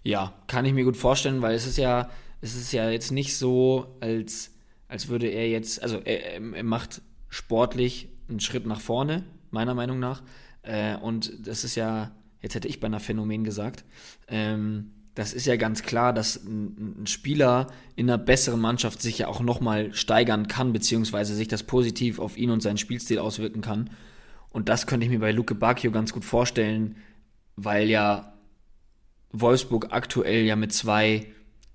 Ja, 0.02 0.34
kann 0.48 0.64
ich 0.64 0.72
mir 0.72 0.82
gut 0.82 0.96
vorstellen, 0.96 1.40
weil 1.40 1.54
es 1.54 1.68
ist 1.68 1.78
ja, 1.78 2.10
es 2.40 2.56
ist 2.56 2.72
ja 2.72 2.90
jetzt 2.90 3.12
nicht 3.12 3.36
so, 3.36 3.94
als, 4.00 4.50
als 4.88 5.06
würde 5.06 5.28
er 5.28 5.48
jetzt, 5.48 5.80
also 5.80 5.98
er, 5.98 6.40
er 6.40 6.64
macht 6.64 7.00
sportlich 7.28 8.08
einen 8.28 8.40
Schritt 8.40 8.66
nach 8.66 8.80
vorne, 8.80 9.22
meiner 9.52 9.72
Meinung 9.72 10.00
nach. 10.00 10.24
Äh, 10.62 10.96
und 10.96 11.46
das 11.46 11.62
ist 11.62 11.76
ja, 11.76 12.10
jetzt 12.42 12.56
hätte 12.56 12.66
ich 12.66 12.80
bei 12.80 12.88
einer 12.88 12.98
Phänomen 12.98 13.44
gesagt, 13.44 13.84
ähm, 14.26 14.90
das 15.14 15.32
ist 15.32 15.46
ja 15.46 15.54
ganz 15.54 15.84
klar, 15.84 16.12
dass 16.12 16.44
ein, 16.44 17.02
ein, 17.02 17.06
Spieler 17.06 17.68
in 17.94 18.10
einer 18.10 18.18
besseren 18.18 18.60
Mannschaft 18.60 19.00
sich 19.00 19.18
ja 19.18 19.28
auch 19.28 19.38
nochmal 19.38 19.94
steigern 19.94 20.48
kann, 20.48 20.72
beziehungsweise 20.72 21.36
sich 21.36 21.46
das 21.46 21.62
positiv 21.62 22.18
auf 22.18 22.36
ihn 22.36 22.50
und 22.50 22.64
seinen 22.64 22.78
Spielstil 22.78 23.20
auswirken 23.20 23.60
kann. 23.60 23.90
Und 24.50 24.68
das 24.68 24.88
könnte 24.88 25.06
ich 25.06 25.12
mir 25.12 25.20
bei 25.20 25.30
Luke 25.30 25.54
Bacchio 25.54 25.92
ganz 25.92 26.12
gut 26.12 26.24
vorstellen, 26.24 26.96
weil 27.56 27.88
ja 27.88 28.34
Wolfsburg 29.32 29.88
aktuell 29.90 30.44
ja 30.44 30.56
mit 30.56 30.72
zwei, 30.72 31.26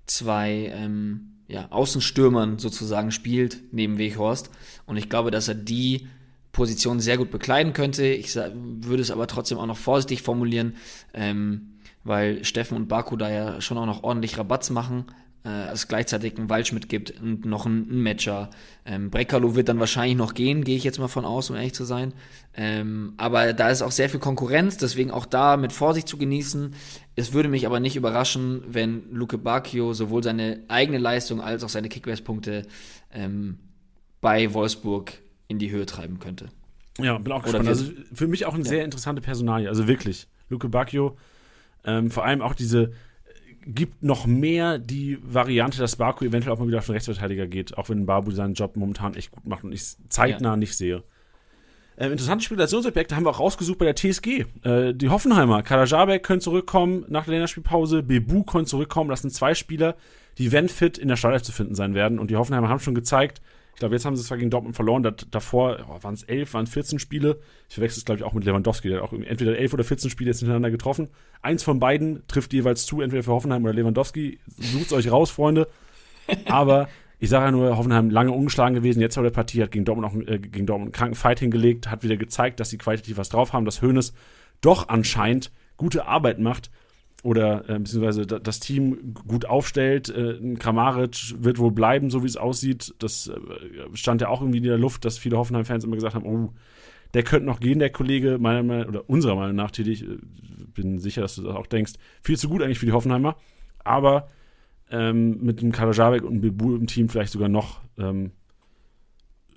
zwei 0.06 0.72
ähm, 0.74 1.38
ja, 1.48 1.68
Außenstürmern 1.70 2.58
sozusagen 2.58 3.10
spielt, 3.10 3.72
neben 3.72 3.98
Weghorst. 3.98 4.50
Und 4.86 4.96
ich 4.96 5.08
glaube, 5.08 5.30
dass 5.30 5.48
er 5.48 5.54
die 5.54 6.08
Position 6.52 7.00
sehr 7.00 7.18
gut 7.18 7.30
bekleiden 7.30 7.72
könnte. 7.72 8.06
Ich 8.06 8.34
würde 8.34 9.02
es 9.02 9.10
aber 9.10 9.26
trotzdem 9.26 9.58
auch 9.58 9.66
noch 9.66 9.76
vorsichtig 9.76 10.22
formulieren. 10.22 10.76
Ähm, 11.14 11.70
weil 12.04 12.44
Steffen 12.44 12.76
und 12.76 12.88
Baku 12.88 13.16
da 13.16 13.30
ja 13.30 13.60
schon 13.60 13.78
auch 13.78 13.86
noch 13.86 14.02
ordentlich 14.02 14.38
Rabatz 14.38 14.70
machen, 14.70 15.06
äh, 15.44 15.72
es 15.72 15.88
gleichzeitig 15.88 16.36
einen 16.36 16.48
Waldschmidt 16.48 16.88
gibt 16.88 17.20
und 17.20 17.44
noch 17.44 17.66
einen, 17.66 17.90
einen 17.90 18.02
Matcher. 18.02 18.50
Ähm, 18.84 19.10
Brekalo 19.10 19.56
wird 19.56 19.68
dann 19.68 19.80
wahrscheinlich 19.80 20.16
noch 20.16 20.34
gehen, 20.34 20.64
gehe 20.64 20.76
ich 20.76 20.84
jetzt 20.84 20.98
mal 20.98 21.08
von 21.08 21.24
aus, 21.24 21.50
um 21.50 21.56
ehrlich 21.56 21.74
zu 21.74 21.84
sein. 21.84 22.12
Ähm, 22.54 23.14
aber 23.16 23.52
da 23.52 23.70
ist 23.70 23.82
auch 23.82 23.92
sehr 23.92 24.10
viel 24.10 24.20
Konkurrenz, 24.20 24.76
deswegen 24.76 25.10
auch 25.10 25.26
da 25.26 25.56
mit 25.56 25.72
Vorsicht 25.72 26.08
zu 26.08 26.18
genießen. 26.18 26.74
Es 27.16 27.32
würde 27.32 27.48
mich 27.48 27.66
aber 27.66 27.80
nicht 27.80 27.96
überraschen, 27.96 28.62
wenn 28.68 29.10
Luke 29.12 29.38
Bacchio 29.38 29.92
sowohl 29.92 30.22
seine 30.22 30.60
eigene 30.68 30.98
Leistung 30.98 31.40
als 31.40 31.64
auch 31.64 31.68
seine 31.68 31.88
Kickbase-Punkte 31.88 32.66
ähm, 33.12 33.58
bei 34.20 34.52
Wolfsburg 34.52 35.12
in 35.48 35.58
die 35.58 35.70
Höhe 35.70 35.86
treiben 35.86 36.18
könnte. 36.18 36.48
Ja, 36.98 37.16
bin 37.18 37.32
auch 37.32 37.42
gespannt. 37.42 37.68
Also 37.68 37.86
für 38.12 38.26
mich 38.26 38.46
auch 38.46 38.54
eine 38.54 38.64
ja. 38.64 38.68
sehr 38.68 38.84
interessante 38.84 39.22
Personalie, 39.22 39.68
also 39.68 39.88
wirklich. 39.88 40.26
Luke 40.48 40.68
Bacchio 40.68 41.16
ähm, 41.84 42.10
vor 42.10 42.24
allem 42.24 42.42
auch 42.42 42.54
diese 42.54 42.92
gibt 43.62 44.02
noch 44.02 44.26
mehr 44.26 44.78
die 44.78 45.18
Variante, 45.22 45.78
dass 45.78 45.96
Baku 45.96 46.24
eventuell 46.24 46.54
auch 46.54 46.58
mal 46.58 46.68
wieder 46.68 46.78
auf 46.78 46.86
den 46.86 46.92
Rechtsverteidiger 46.92 47.46
geht, 47.46 47.76
auch 47.76 47.88
wenn 47.88 48.06
Babu 48.06 48.30
seinen 48.30 48.54
Job 48.54 48.76
momentan 48.76 49.14
echt 49.14 49.30
gut 49.30 49.46
macht 49.46 49.64
und 49.64 49.72
ich 49.72 49.80
es 49.80 49.98
zeitnah 50.08 50.50
ja. 50.50 50.56
nicht 50.56 50.76
sehe. 50.76 51.02
Ähm, 51.98 52.12
interessante 52.12 52.44
Spekulationsobjekte 52.44 53.14
haben 53.14 53.24
wir 53.24 53.30
auch 53.30 53.40
rausgesucht 53.40 53.78
bei 53.78 53.84
der 53.84 53.94
TSG. 53.94 54.46
Äh, 54.62 54.94
die 54.94 55.10
Hoffenheimer, 55.10 55.62
Karajabek 55.62 56.22
können 56.22 56.40
zurückkommen 56.40 57.04
nach 57.08 57.24
der 57.24 57.32
Länderspielpause, 57.32 58.02
Bebu 58.02 58.42
können 58.42 58.64
zurückkommen. 58.64 59.10
Das 59.10 59.20
sind 59.20 59.32
zwei 59.32 59.54
Spieler, 59.54 59.96
die, 60.38 60.50
wenn 60.50 60.70
fit, 60.70 60.96
in 60.96 61.08
der 61.08 61.16
Startelf 61.16 61.42
zu 61.42 61.52
finden 61.52 61.74
sein 61.74 61.94
werden. 61.94 62.18
Und 62.18 62.30
die 62.30 62.36
Hoffenheimer 62.36 62.70
haben 62.70 62.80
schon 62.80 62.94
gezeigt, 62.94 63.42
glaube, 63.80 63.94
jetzt 63.94 64.04
haben 64.04 64.16
sie 64.16 64.22
zwar 64.22 64.38
gegen 64.38 64.50
Dortmund 64.50 64.76
verloren, 64.76 65.02
dat, 65.02 65.26
davor 65.32 65.84
oh, 65.88 66.02
waren 66.02 66.14
es 66.14 66.22
elf, 66.22 66.54
waren 66.54 66.66
14 66.66 66.98
Spiele. 66.98 67.40
Ich 67.68 67.74
verwechsel 67.74 67.98
es, 67.98 68.04
glaube 68.04 68.20
ich, 68.20 68.24
auch 68.24 68.32
mit 68.32 68.44
Lewandowski, 68.44 68.88
der 68.88 68.98
hat 68.98 69.04
auch 69.04 69.12
entweder 69.12 69.58
elf 69.58 69.74
oder 69.74 69.84
14 69.84 70.10
Spiele 70.10 70.30
jetzt 70.30 70.38
hintereinander 70.38 70.70
getroffen. 70.70 71.08
Eins 71.42 71.62
von 71.62 71.80
beiden 71.80 72.22
trifft 72.28 72.52
jeweils 72.52 72.86
zu, 72.86 73.00
entweder 73.00 73.22
für 73.22 73.32
Hoffenheim 73.32 73.64
oder 73.64 73.72
Lewandowski. 73.72 74.38
Sucht 74.46 74.92
euch 74.92 75.10
raus, 75.10 75.30
Freunde. 75.30 75.68
Aber 76.46 76.88
ich 77.18 77.28
sage 77.28 77.46
ja 77.46 77.50
nur, 77.50 77.76
Hoffenheim 77.76 78.10
lange 78.10 78.32
ungeschlagen 78.32 78.74
gewesen, 78.74 79.00
jetzt 79.00 79.14
vor 79.14 79.22
der 79.22 79.30
Partie 79.30 79.62
hat 79.62 79.72
gegen 79.72 79.84
Dortmund 79.84 80.10
auch 80.10 80.28
äh, 80.28 80.38
gegen 80.38 80.66
Dortmund 80.66 80.88
einen 80.88 80.92
kranken 80.92 81.16
Fight 81.16 81.40
hingelegt, 81.40 81.90
hat 81.90 82.02
wieder 82.02 82.16
gezeigt, 82.16 82.60
dass 82.60 82.70
sie 82.70 82.78
qualitativ 82.78 83.18
was 83.18 83.28
drauf 83.28 83.52
haben, 83.52 83.64
dass 83.64 83.82
Hoeneß 83.82 84.14
doch 84.60 84.88
anscheinend 84.88 85.50
gute 85.76 86.06
Arbeit 86.06 86.38
macht 86.38 86.70
oder 87.22 87.68
äh, 87.68 87.78
beziehungsweise 87.78 88.26
das 88.26 88.60
Team 88.60 89.14
gut 89.14 89.44
aufstellt. 89.44 90.08
Äh, 90.08 90.54
Kramaric 90.58 91.34
wird 91.38 91.58
wohl 91.58 91.72
bleiben, 91.72 92.10
so 92.10 92.22
wie 92.22 92.28
es 92.28 92.36
aussieht. 92.36 92.94
Das 92.98 93.28
äh, 93.28 93.36
stand 93.94 94.20
ja 94.20 94.28
auch 94.28 94.40
irgendwie 94.40 94.58
in 94.58 94.64
der 94.64 94.78
Luft, 94.78 95.04
dass 95.04 95.18
viele 95.18 95.36
Hoffenheim-Fans 95.36 95.84
immer 95.84 95.96
gesagt 95.96 96.14
haben, 96.14 96.26
oh, 96.26 96.52
der 97.12 97.22
könnte 97.22 97.46
noch 97.46 97.60
gehen, 97.60 97.78
der 97.78 97.90
Kollege, 97.90 98.38
meiner 98.38 98.62
Meinung 98.62 98.88
oder 98.88 99.10
unserer 99.10 99.36
Meinung 99.36 99.56
nach, 99.56 99.70
tätig. 99.70 100.02
Äh, 100.02 100.18
bin 100.72 100.98
sicher, 100.98 101.20
dass 101.20 101.34
du 101.34 101.42
das 101.42 101.56
auch 101.56 101.66
denkst. 101.66 101.94
Viel 102.22 102.38
zu 102.38 102.48
gut 102.48 102.62
eigentlich 102.62 102.78
für 102.78 102.86
die 102.86 102.92
Hoffenheimer. 102.92 103.36
Aber 103.84 104.28
ähm, 104.90 105.42
mit 105.42 105.60
dem 105.60 105.72
Kalajabek 105.72 106.22
und 106.22 106.40
Bebu 106.40 106.76
im 106.76 106.86
Team 106.86 107.08
vielleicht 107.08 107.32
sogar 107.32 107.48
noch, 107.48 107.80
ähm, 107.98 108.30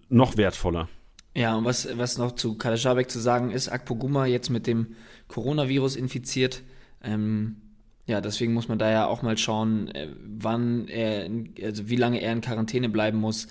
noch 0.09 0.37
wertvoller. 0.37 0.89
Ja, 1.35 1.55
und 1.55 1.65
was, 1.65 1.87
was 1.97 2.17
noch 2.17 2.33
zu 2.33 2.57
Kalajabek 2.57 3.09
zu 3.09 3.19
sagen 3.19 3.51
ist, 3.51 3.69
Akpoguma 3.69 4.25
jetzt 4.25 4.49
mit 4.49 4.67
dem 4.67 4.95
Coronavirus 5.27 5.95
infiziert 5.95 6.61
ähm, 7.03 7.57
ja, 8.05 8.19
deswegen 8.19 8.53
muss 8.53 8.67
man 8.67 8.79
da 8.79 8.91
ja 8.91 9.07
auch 9.07 9.21
mal 9.21 9.37
schauen, 9.37 9.87
äh, 9.89 10.09
wann 10.25 10.87
er, 10.87 11.29
also 11.63 11.89
wie 11.89 11.95
lange 11.95 12.21
er 12.21 12.33
in 12.33 12.41
Quarantäne 12.41 12.89
bleiben 12.89 13.17
muss, 13.17 13.47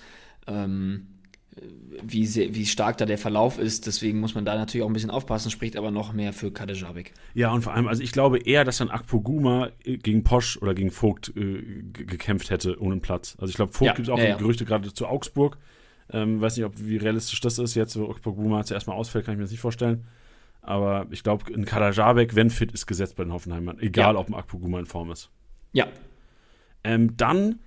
ähm, 0.47 1.07
wie, 2.03 2.25
sehr, 2.25 2.55
wie 2.55 2.65
stark 2.65 2.97
da 2.97 3.05
der 3.05 3.17
Verlauf 3.17 3.57
ist. 3.57 3.87
Deswegen 3.87 4.19
muss 4.19 4.35
man 4.35 4.45
da 4.45 4.55
natürlich 4.55 4.83
auch 4.83 4.89
ein 4.89 4.93
bisschen 4.93 5.09
aufpassen, 5.11 5.51
spricht 5.51 5.77
aber 5.77 5.91
noch 5.91 6.13
mehr 6.13 6.33
für 6.33 6.51
Kadejabek. 6.51 7.13
Ja, 7.33 7.51
und 7.51 7.61
vor 7.61 7.73
allem, 7.73 7.87
also 7.87 8.01
ich 8.01 8.11
glaube 8.11 8.39
eher, 8.39 8.63
dass 8.63 8.77
dann 8.77 8.89
Akpoguma 8.89 9.69
gegen 9.83 10.23
Posch 10.23 10.57
oder 10.57 10.73
gegen 10.73 10.91
Vogt 10.91 11.33
äh, 11.35 11.83
gekämpft 11.91 12.49
hätte 12.49 12.79
ohne 12.81 12.97
Platz. 12.97 13.35
Also 13.39 13.49
ich 13.49 13.55
glaube, 13.55 13.73
Vogt 13.73 13.87
ja, 13.87 13.93
gibt 13.93 14.07
es 14.07 14.13
auch 14.13 14.17
ja, 14.17 14.29
ja. 14.29 14.37
Gerüchte 14.37 14.65
gerade 14.65 14.93
zu 14.93 15.07
Augsburg. 15.07 15.57
Ähm, 16.11 16.41
weiß 16.41 16.57
nicht, 16.57 16.65
ob 16.65 16.73
wie 16.77 16.97
realistisch 16.97 17.39
das 17.41 17.59
ist 17.59 17.75
jetzt, 17.75 17.97
wo 17.97 18.09
Akpoguma 18.09 18.63
zuerst 18.63 18.87
mal 18.87 18.93
ausfällt, 18.93 19.25
kann 19.25 19.33
ich 19.33 19.37
mir 19.37 19.43
das 19.43 19.51
nicht 19.51 19.61
vorstellen. 19.61 20.05
Aber 20.63 21.07
ich 21.11 21.23
glaube, 21.23 21.53
ein 21.53 21.65
Kadajabek, 21.65 22.35
wenn 22.35 22.49
fit, 22.49 22.71
ist 22.71 22.87
gesetzt 22.87 23.17
bei 23.17 23.23
den 23.23 23.33
Hoffenheimern. 23.33 23.79
Egal, 23.79 24.13
ja. 24.13 24.19
ob 24.19 24.29
ein 24.29 24.33
Akpoguma 24.33 24.79
in 24.79 24.85
Form 24.85 25.11
ist. 25.11 25.29
Ja. 25.73 25.87
Ähm, 26.85 27.15
dann 27.17 27.59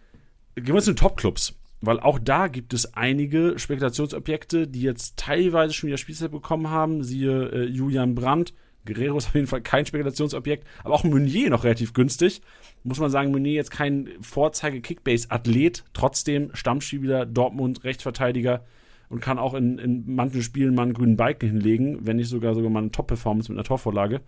gehen 0.54 0.74
wir 0.74 0.80
zu 0.80 0.92
den 0.92 0.96
Top-Clubs. 0.96 1.54
Weil 1.82 2.00
auch 2.00 2.18
da 2.18 2.48
gibt 2.48 2.72
es 2.72 2.94
einige 2.94 3.58
Spekulationsobjekte, 3.58 4.66
die 4.66 4.80
jetzt 4.80 5.18
teilweise 5.18 5.74
schon 5.74 5.88
wieder 5.88 5.98
Spielzeit 5.98 6.30
bekommen 6.30 6.70
haben. 6.70 7.02
Siehe 7.02 7.50
äh, 7.50 7.64
Julian 7.64 8.14
Brandt. 8.14 8.54
Guerrero 8.86 9.18
ist 9.18 9.26
auf 9.26 9.34
jeden 9.34 9.46
Fall 9.46 9.60
kein 9.60 9.84
Spekulationsobjekt. 9.84 10.66
Aber 10.84 10.94
auch 10.94 11.04
Meunier 11.04 11.50
noch 11.50 11.64
relativ 11.64 11.92
günstig. 11.92 12.40
Muss 12.82 12.98
man 12.98 13.10
sagen, 13.10 13.30
Meunier 13.30 13.52
jetzt 13.52 13.70
kein 13.70 14.08
Vorzeige-Kickbase-Athlet. 14.22 15.84
Trotzdem 15.92 16.50
Stammspieler, 16.54 17.26
Dortmund, 17.26 17.84
Rechtsverteidiger 17.84 18.64
und 19.08 19.20
kann 19.20 19.38
auch 19.38 19.54
in, 19.54 19.78
in 19.78 20.14
manchen 20.14 20.42
Spielen 20.42 20.74
mal 20.74 20.82
einen 20.82 20.94
grünen 20.94 21.16
Balken 21.16 21.48
hinlegen, 21.48 22.06
wenn 22.06 22.16
nicht 22.16 22.28
sogar 22.28 22.54
sogar 22.54 22.70
mal 22.70 22.80
eine 22.80 22.90
Top-Performance 22.90 23.50
mit 23.50 23.58
einer 23.58 23.66
Torvorlage 23.66 24.20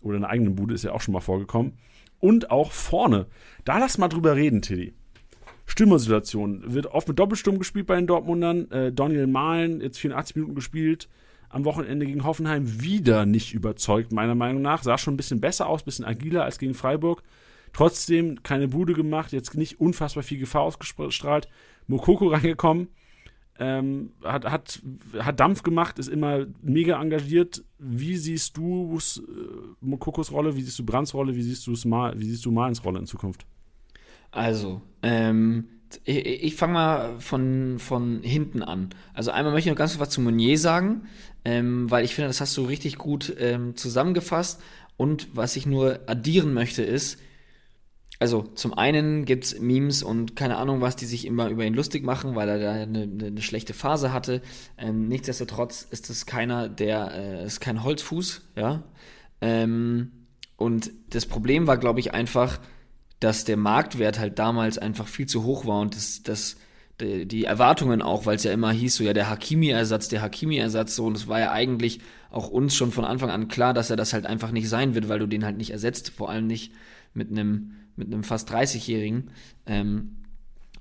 oder 0.00 0.16
einer 0.16 0.28
eigenen 0.28 0.54
Bude, 0.54 0.74
ist 0.74 0.84
ja 0.84 0.92
auch 0.92 1.00
schon 1.00 1.14
mal 1.14 1.20
vorgekommen. 1.20 1.74
Und 2.20 2.50
auch 2.50 2.70
vorne. 2.70 3.26
Da 3.64 3.78
lass 3.78 3.98
mal 3.98 4.08
drüber 4.08 4.36
reden, 4.36 4.62
Tilly. 4.62 4.94
Stürmersituation. 5.66 6.72
Wird 6.72 6.86
oft 6.86 7.08
mit 7.08 7.18
Doppelsturm 7.18 7.58
gespielt 7.58 7.86
bei 7.86 7.96
den 7.96 8.06
Dortmundern. 8.06 8.70
Äh, 8.70 8.92
Daniel 8.92 9.26
Mahlen, 9.26 9.80
jetzt 9.80 9.98
84 9.98 10.36
Minuten 10.36 10.54
gespielt. 10.54 11.08
Am 11.48 11.64
Wochenende 11.64 12.06
gegen 12.06 12.24
Hoffenheim 12.24 12.80
wieder 12.80 13.26
nicht 13.26 13.52
überzeugt, 13.52 14.12
meiner 14.12 14.34
Meinung 14.34 14.62
nach. 14.62 14.82
Sah 14.82 14.98
schon 14.98 15.14
ein 15.14 15.16
bisschen 15.16 15.40
besser 15.40 15.66
aus, 15.66 15.82
ein 15.82 15.84
bisschen 15.84 16.04
agiler 16.04 16.44
als 16.44 16.58
gegen 16.58 16.74
Freiburg. 16.74 17.22
Trotzdem 17.72 18.42
keine 18.42 18.68
Bude 18.68 18.92
gemacht, 18.92 19.32
jetzt 19.32 19.54
nicht 19.56 19.80
unfassbar 19.80 20.22
viel 20.22 20.38
Gefahr 20.38 20.62
ausgestrahlt. 20.62 21.48
Mokoko 21.88 22.28
reingekommen 22.28 22.88
ähm, 23.58 24.12
hat, 24.24 24.44
hat, 24.44 24.82
hat 25.18 25.40
Dampf 25.40 25.62
gemacht, 25.62 25.98
ist 25.98 26.08
immer 26.08 26.46
mega 26.62 27.00
engagiert. 27.00 27.62
Wie 27.78 28.16
siehst 28.16 28.56
du 28.56 28.98
äh, 28.98 29.20
Mokokos 29.80 30.32
Rolle, 30.32 30.56
wie 30.56 30.62
siehst 30.62 30.78
du 30.78 30.84
Brands 30.84 31.14
Rolle, 31.14 31.34
wie 31.36 31.42
siehst, 31.42 31.66
du's 31.66 31.84
mal, 31.84 32.18
wie 32.18 32.24
siehst 32.24 32.44
du 32.44 32.50
Malens 32.50 32.84
Rolle 32.84 32.98
in 32.98 33.06
Zukunft? 33.06 33.46
Also, 34.30 34.80
ähm, 35.02 35.68
ich, 36.04 36.24
ich 36.44 36.56
fange 36.56 36.72
mal 36.72 37.20
von, 37.20 37.78
von 37.78 38.22
hinten 38.22 38.62
an. 38.62 38.90
Also 39.12 39.30
einmal 39.30 39.52
möchte 39.52 39.68
ich 39.68 39.74
noch 39.74 39.78
ganz 39.78 39.98
was 39.98 40.10
zu 40.10 40.22
Meunier 40.22 40.58
sagen, 40.58 41.02
ähm, 41.44 41.90
weil 41.90 42.04
ich 42.04 42.14
finde, 42.14 42.28
das 42.28 42.40
hast 42.40 42.56
du 42.56 42.64
richtig 42.64 42.96
gut 42.96 43.34
ähm, 43.38 43.76
zusammengefasst. 43.76 44.62
Und 44.96 45.28
was 45.34 45.56
ich 45.56 45.66
nur 45.66 46.00
addieren 46.06 46.54
möchte, 46.54 46.82
ist, 46.82 47.18
also 48.22 48.42
zum 48.54 48.72
einen 48.72 49.24
gibt 49.24 49.46
es 49.46 49.58
Memes 49.58 50.04
und 50.04 50.36
keine 50.36 50.56
Ahnung 50.56 50.80
was, 50.80 50.94
die 50.94 51.06
sich 51.06 51.26
immer 51.26 51.48
über 51.48 51.64
ihn 51.64 51.74
lustig 51.74 52.04
machen, 52.04 52.36
weil 52.36 52.48
er 52.48 52.60
da 52.60 52.70
eine, 52.70 53.02
eine 53.02 53.42
schlechte 53.42 53.74
Phase 53.74 54.12
hatte. 54.12 54.42
Ähm, 54.78 55.08
nichtsdestotrotz 55.08 55.88
ist 55.90 56.08
es 56.08 56.24
keiner, 56.24 56.68
der 56.68 57.10
äh, 57.16 57.44
ist 57.44 57.58
kein 57.58 57.82
Holzfuß, 57.82 58.42
ja. 58.54 58.84
Ähm, 59.40 60.12
und 60.56 60.92
das 61.10 61.26
Problem 61.26 61.66
war, 61.66 61.78
glaube 61.78 61.98
ich, 61.98 62.14
einfach, 62.14 62.60
dass 63.18 63.44
der 63.44 63.56
Marktwert 63.56 64.20
halt 64.20 64.38
damals 64.38 64.78
einfach 64.78 65.08
viel 65.08 65.26
zu 65.26 65.42
hoch 65.42 65.66
war 65.66 65.80
und 65.80 65.96
das, 65.96 66.22
das 66.22 66.58
die 67.00 67.42
Erwartungen 67.42 68.02
auch, 68.02 68.26
weil 68.26 68.36
es 68.36 68.44
ja 68.44 68.52
immer 68.52 68.70
hieß, 68.70 68.94
so 68.94 69.02
ja, 69.02 69.14
der 69.14 69.28
Hakimi-Ersatz, 69.28 70.10
der 70.10 70.22
Hakimi-Ersatz, 70.22 70.94
so, 70.94 71.06
und 71.06 71.16
es 71.16 71.26
war 71.26 71.40
ja 71.40 71.50
eigentlich 71.50 71.98
auch 72.30 72.48
uns 72.48 72.76
schon 72.76 72.92
von 72.92 73.04
Anfang 73.04 73.30
an 73.30 73.48
klar, 73.48 73.74
dass 73.74 73.90
er 73.90 73.96
das 73.96 74.12
halt 74.12 74.26
einfach 74.26 74.52
nicht 74.52 74.68
sein 74.68 74.94
wird, 74.94 75.08
weil 75.08 75.18
du 75.18 75.26
den 75.26 75.44
halt 75.44 75.56
nicht 75.56 75.72
ersetzt, 75.72 76.10
vor 76.10 76.30
allem 76.30 76.46
nicht 76.46 76.72
mit 77.14 77.32
einem 77.32 77.72
mit 77.96 78.08
einem 78.08 78.24
fast 78.24 78.50
30-Jährigen. 78.50 79.30
Ähm, 79.66 80.16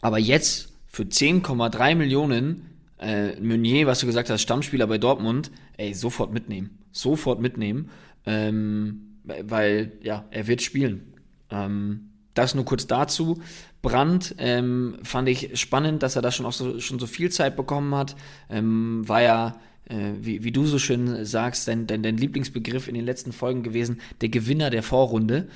aber 0.02 0.18
jetzt 0.18 0.74
für 0.88 1.04
10,3 1.04 1.96
Millionen 1.96 2.70
äh, 3.00 3.40
Meunier, 3.40 3.88
was 3.88 4.00
du 4.00 4.06
gesagt 4.06 4.30
hast, 4.30 4.42
Stammspieler 4.42 4.88
bei 4.88 4.98
Dortmund, 4.98 5.52
ey, 5.78 5.94
sofort 5.94 6.34
mitnehmen. 6.34 6.78
Sofort 6.92 7.40
mitnehmen. 7.40 7.90
Ähm, 8.26 9.18
weil, 9.24 9.94
ja, 10.04 10.26
er 10.32 10.48
wird 10.48 10.62
spielen. 10.62 11.14
Ähm, 11.50 12.12
das 12.34 12.56
nur 12.56 12.66
kurz 12.66 12.88
dazu. 12.88 13.42
Brandt 13.82 14.36
ähm, 14.38 14.98
fand 15.04 15.28
ich 15.28 15.60
spannend, 15.60 16.04
dass 16.04 16.16
er 16.16 16.22
da 16.22 16.32
schon 16.32 16.46
auch 16.46 16.54
so, 16.54 16.80
schon 16.80 17.00
so 17.00 17.08
viel 17.08 17.32
Zeit 17.32 17.56
bekommen 17.56 17.94
hat. 17.96 18.16
Ähm, 18.50 19.08
war 19.08 19.22
ja, 19.22 19.60
äh, 19.86 20.14
wie, 20.20 20.44
wie 20.44 20.52
du 20.52 20.66
so 20.66 20.80
schön 20.80 21.26
sagst, 21.26 21.68
dein, 21.68 21.88
dein, 21.88 22.04
dein 22.04 22.18
Lieblingsbegriff 22.18 22.88
in 22.88 22.96
den 22.96 23.06
letzten 23.06 23.32
Folgen 23.32 23.64
gewesen, 23.64 24.00
der 24.22 24.30
Gewinner 24.30 24.70
der 24.70 24.84
Vorrunde. 24.84 25.48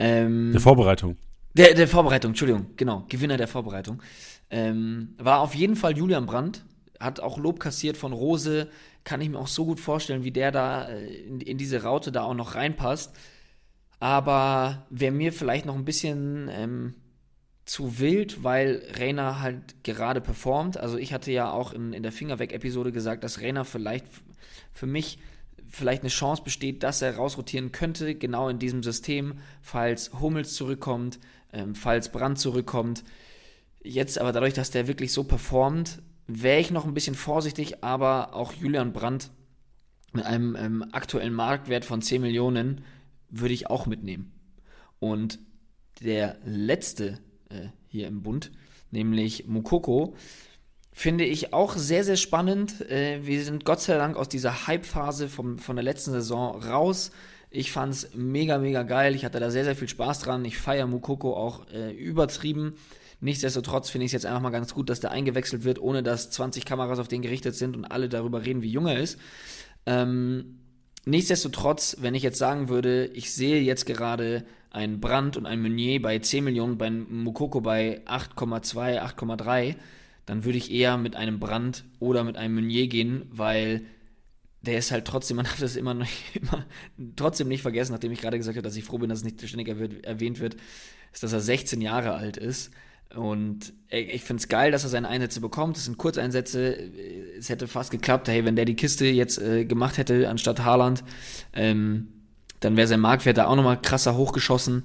Ähm, 0.00 0.52
der 0.52 0.60
Vorbereitung. 0.60 1.16
Der, 1.54 1.74
der 1.74 1.88
Vorbereitung, 1.88 2.30
Entschuldigung, 2.30 2.66
genau, 2.76 3.04
Gewinner 3.08 3.36
der 3.36 3.48
Vorbereitung. 3.48 4.02
Ähm, 4.50 5.14
war 5.18 5.40
auf 5.40 5.54
jeden 5.54 5.76
Fall 5.76 5.96
Julian 5.96 6.26
Brandt, 6.26 6.64
hat 6.98 7.20
auch 7.20 7.38
Lob 7.38 7.60
kassiert 7.60 7.96
von 7.96 8.12
Rose, 8.12 8.68
kann 9.04 9.20
ich 9.20 9.28
mir 9.28 9.38
auch 9.38 9.46
so 9.46 9.64
gut 9.64 9.80
vorstellen, 9.80 10.24
wie 10.24 10.32
der 10.32 10.52
da 10.52 10.88
äh, 10.88 11.06
in, 11.06 11.40
in 11.40 11.58
diese 11.58 11.82
Raute 11.82 12.12
da 12.12 12.22
auch 12.22 12.34
noch 12.34 12.54
reinpasst. 12.54 13.14
Aber 13.98 14.86
wer 14.90 15.12
mir 15.12 15.32
vielleicht 15.32 15.66
noch 15.66 15.74
ein 15.74 15.84
bisschen 15.84 16.48
ähm, 16.50 16.94
zu 17.66 17.98
wild, 17.98 18.42
weil 18.42 18.82
Rainer 18.98 19.40
halt 19.40 19.84
gerade 19.84 20.20
performt. 20.20 20.76
Also 20.76 20.96
ich 20.96 21.12
hatte 21.12 21.30
ja 21.30 21.50
auch 21.50 21.72
in, 21.72 21.92
in 21.92 22.02
der 22.02 22.10
Fingerweg-Episode 22.10 22.92
gesagt, 22.92 23.22
dass 23.22 23.40
Rainer 23.40 23.64
vielleicht 23.64 24.06
für 24.72 24.86
mich 24.86 25.18
vielleicht 25.70 26.02
eine 26.02 26.10
Chance 26.10 26.42
besteht, 26.42 26.82
dass 26.82 27.00
er 27.00 27.16
rausrotieren 27.16 27.72
könnte, 27.72 28.14
genau 28.14 28.48
in 28.48 28.58
diesem 28.58 28.82
System, 28.82 29.38
falls 29.62 30.12
Hummels 30.20 30.54
zurückkommt, 30.54 31.18
ähm, 31.52 31.74
falls 31.74 32.10
Brand 32.12 32.38
zurückkommt. 32.38 33.04
Jetzt 33.82 34.18
aber 34.18 34.32
dadurch, 34.32 34.54
dass 34.54 34.70
der 34.70 34.88
wirklich 34.88 35.12
so 35.12 35.24
performt, 35.24 36.02
wäre 36.26 36.60
ich 36.60 36.70
noch 36.70 36.84
ein 36.84 36.94
bisschen 36.94 37.14
vorsichtig, 37.14 37.82
aber 37.82 38.34
auch 38.34 38.52
Julian 38.52 38.92
Brandt 38.92 39.30
mit 40.12 40.24
einem 40.24 40.56
ähm, 40.56 40.84
aktuellen 40.92 41.32
Marktwert 41.32 41.84
von 41.84 42.02
10 42.02 42.20
Millionen 42.20 42.84
würde 43.30 43.54
ich 43.54 43.68
auch 43.68 43.86
mitnehmen. 43.86 44.32
Und 44.98 45.38
der 46.02 46.38
letzte 46.44 47.20
äh, 47.48 47.68
hier 47.88 48.08
im 48.08 48.22
Bund, 48.22 48.50
nämlich 48.90 49.46
Mukoko, 49.46 50.14
finde 51.00 51.24
ich 51.24 51.54
auch 51.54 51.76
sehr, 51.76 52.04
sehr 52.04 52.16
spannend. 52.16 52.82
Äh, 52.90 53.26
wir 53.26 53.42
sind 53.42 53.64
Gott 53.64 53.80
sei 53.80 53.96
Dank 53.96 54.16
aus 54.16 54.28
dieser 54.28 54.66
Hype-Phase 54.66 55.30
von 55.30 55.56
der 55.74 55.82
letzten 55.82 56.12
Saison 56.12 56.62
raus. 56.62 57.10
Ich 57.48 57.72
fand 57.72 57.94
es 57.94 58.14
mega, 58.14 58.58
mega 58.58 58.82
geil. 58.82 59.14
Ich 59.14 59.24
hatte 59.24 59.40
da 59.40 59.50
sehr, 59.50 59.64
sehr 59.64 59.74
viel 59.74 59.88
Spaß 59.88 60.20
dran. 60.20 60.44
Ich 60.44 60.58
feiere 60.58 60.86
Mukoko 60.86 61.34
auch 61.34 61.66
äh, 61.72 61.90
übertrieben. 61.92 62.74
Nichtsdestotrotz 63.20 63.88
finde 63.88 64.04
ich 64.04 64.10
es 64.10 64.12
jetzt 64.12 64.26
einfach 64.26 64.42
mal 64.42 64.50
ganz 64.50 64.74
gut, 64.74 64.90
dass 64.90 65.00
der 65.00 65.10
eingewechselt 65.10 65.64
wird, 65.64 65.80
ohne 65.80 66.02
dass 66.02 66.30
20 66.30 66.66
Kameras 66.66 66.98
auf 66.98 67.08
den 67.08 67.22
gerichtet 67.22 67.56
sind 67.56 67.76
und 67.76 67.86
alle 67.86 68.10
darüber 68.10 68.44
reden, 68.44 68.60
wie 68.60 68.70
jung 68.70 68.86
er 68.86 69.00
ist. 69.00 69.18
Ähm, 69.86 70.60
Nichtsdestotrotz, 71.06 71.96
wenn 72.00 72.14
ich 72.14 72.22
jetzt 72.22 72.38
sagen 72.38 72.68
würde, 72.68 73.06
ich 73.14 73.32
sehe 73.32 73.62
jetzt 73.62 73.86
gerade 73.86 74.44
einen 74.70 75.00
Brand 75.00 75.38
und 75.38 75.46
ein 75.46 75.62
Meunier 75.62 76.02
bei 76.02 76.18
10 76.18 76.44
Millionen, 76.44 76.76
bei 76.76 76.90
Mukoko 76.90 77.62
bei 77.62 78.02
8,2, 78.04 79.00
8,3, 79.00 79.76
dann 80.30 80.44
würde 80.44 80.58
ich 80.58 80.70
eher 80.70 80.96
mit 80.96 81.16
einem 81.16 81.40
Brand 81.40 81.84
oder 81.98 82.22
mit 82.22 82.36
einem 82.36 82.54
Meunier 82.54 82.86
gehen, 82.86 83.24
weil 83.30 83.82
der 84.60 84.78
ist 84.78 84.92
halt 84.92 85.04
trotzdem, 85.04 85.36
man 85.38 85.44
darf 85.44 85.58
das 85.58 85.74
immer, 85.74 85.92
noch, 85.92 86.06
immer 86.40 86.66
trotzdem 87.16 87.48
nicht 87.48 87.62
vergessen, 87.62 87.90
nachdem 87.90 88.12
ich 88.12 88.20
gerade 88.20 88.38
gesagt 88.38 88.56
habe, 88.56 88.62
dass 88.62 88.76
ich 88.76 88.84
froh 88.84 88.98
bin, 88.98 89.08
dass 89.08 89.18
es 89.18 89.24
nicht 89.24 89.44
ständig 89.44 89.66
erwähnt 90.04 90.38
wird, 90.38 90.54
ist, 91.12 91.24
dass 91.24 91.32
er 91.32 91.40
16 91.40 91.80
Jahre 91.80 92.14
alt 92.14 92.36
ist 92.36 92.70
und 93.16 93.72
ich 93.88 94.22
finde 94.22 94.40
es 94.40 94.46
geil, 94.46 94.70
dass 94.70 94.84
er 94.84 94.88
seine 94.88 95.08
Einsätze 95.08 95.40
bekommt. 95.40 95.76
Das 95.76 95.86
sind 95.86 95.98
Kurzeinsätze. 95.98 96.78
Es 97.36 97.48
hätte 97.48 97.66
fast 97.66 97.90
geklappt, 97.90 98.28
hey, 98.28 98.44
wenn 98.44 98.54
der 98.54 98.66
die 98.66 98.76
Kiste 98.76 99.06
jetzt 99.06 99.38
äh, 99.38 99.64
gemacht 99.64 99.98
hätte 99.98 100.28
anstatt 100.28 100.64
Haaland, 100.64 101.02
ähm, 101.52 102.06
dann 102.60 102.76
wäre 102.76 102.86
sein 102.86 103.00
Marktwert 103.00 103.38
da 103.38 103.48
auch 103.48 103.56
nochmal 103.56 103.82
krasser 103.82 104.16
hochgeschossen. 104.16 104.84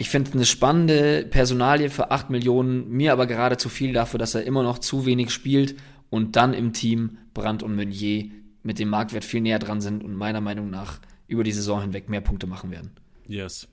Ich 0.00 0.08
finde 0.08 0.32
eine 0.32 0.46
spannende 0.46 1.26
Personalie 1.28 1.90
für 1.90 2.10
8 2.10 2.30
Millionen, 2.30 2.88
mir 2.88 3.12
aber 3.12 3.26
gerade 3.26 3.58
zu 3.58 3.68
viel 3.68 3.92
dafür, 3.92 4.16
dass 4.16 4.34
er 4.34 4.44
immer 4.44 4.62
noch 4.62 4.78
zu 4.78 5.04
wenig 5.04 5.30
spielt 5.30 5.76
und 6.08 6.36
dann 6.36 6.54
im 6.54 6.72
Team 6.72 7.18
Brandt 7.34 7.62
und 7.62 7.76
Meunier 7.76 8.30
mit 8.62 8.78
dem 8.78 8.88
Marktwert 8.88 9.26
viel 9.26 9.42
näher 9.42 9.58
dran 9.58 9.82
sind 9.82 10.02
und 10.02 10.14
meiner 10.14 10.40
Meinung 10.40 10.70
nach 10.70 11.00
über 11.26 11.44
die 11.44 11.52
Saison 11.52 11.82
hinweg 11.82 12.08
mehr 12.08 12.22
Punkte 12.22 12.46
machen 12.46 12.70
werden. 12.70 12.92
Yes. 13.28 13.68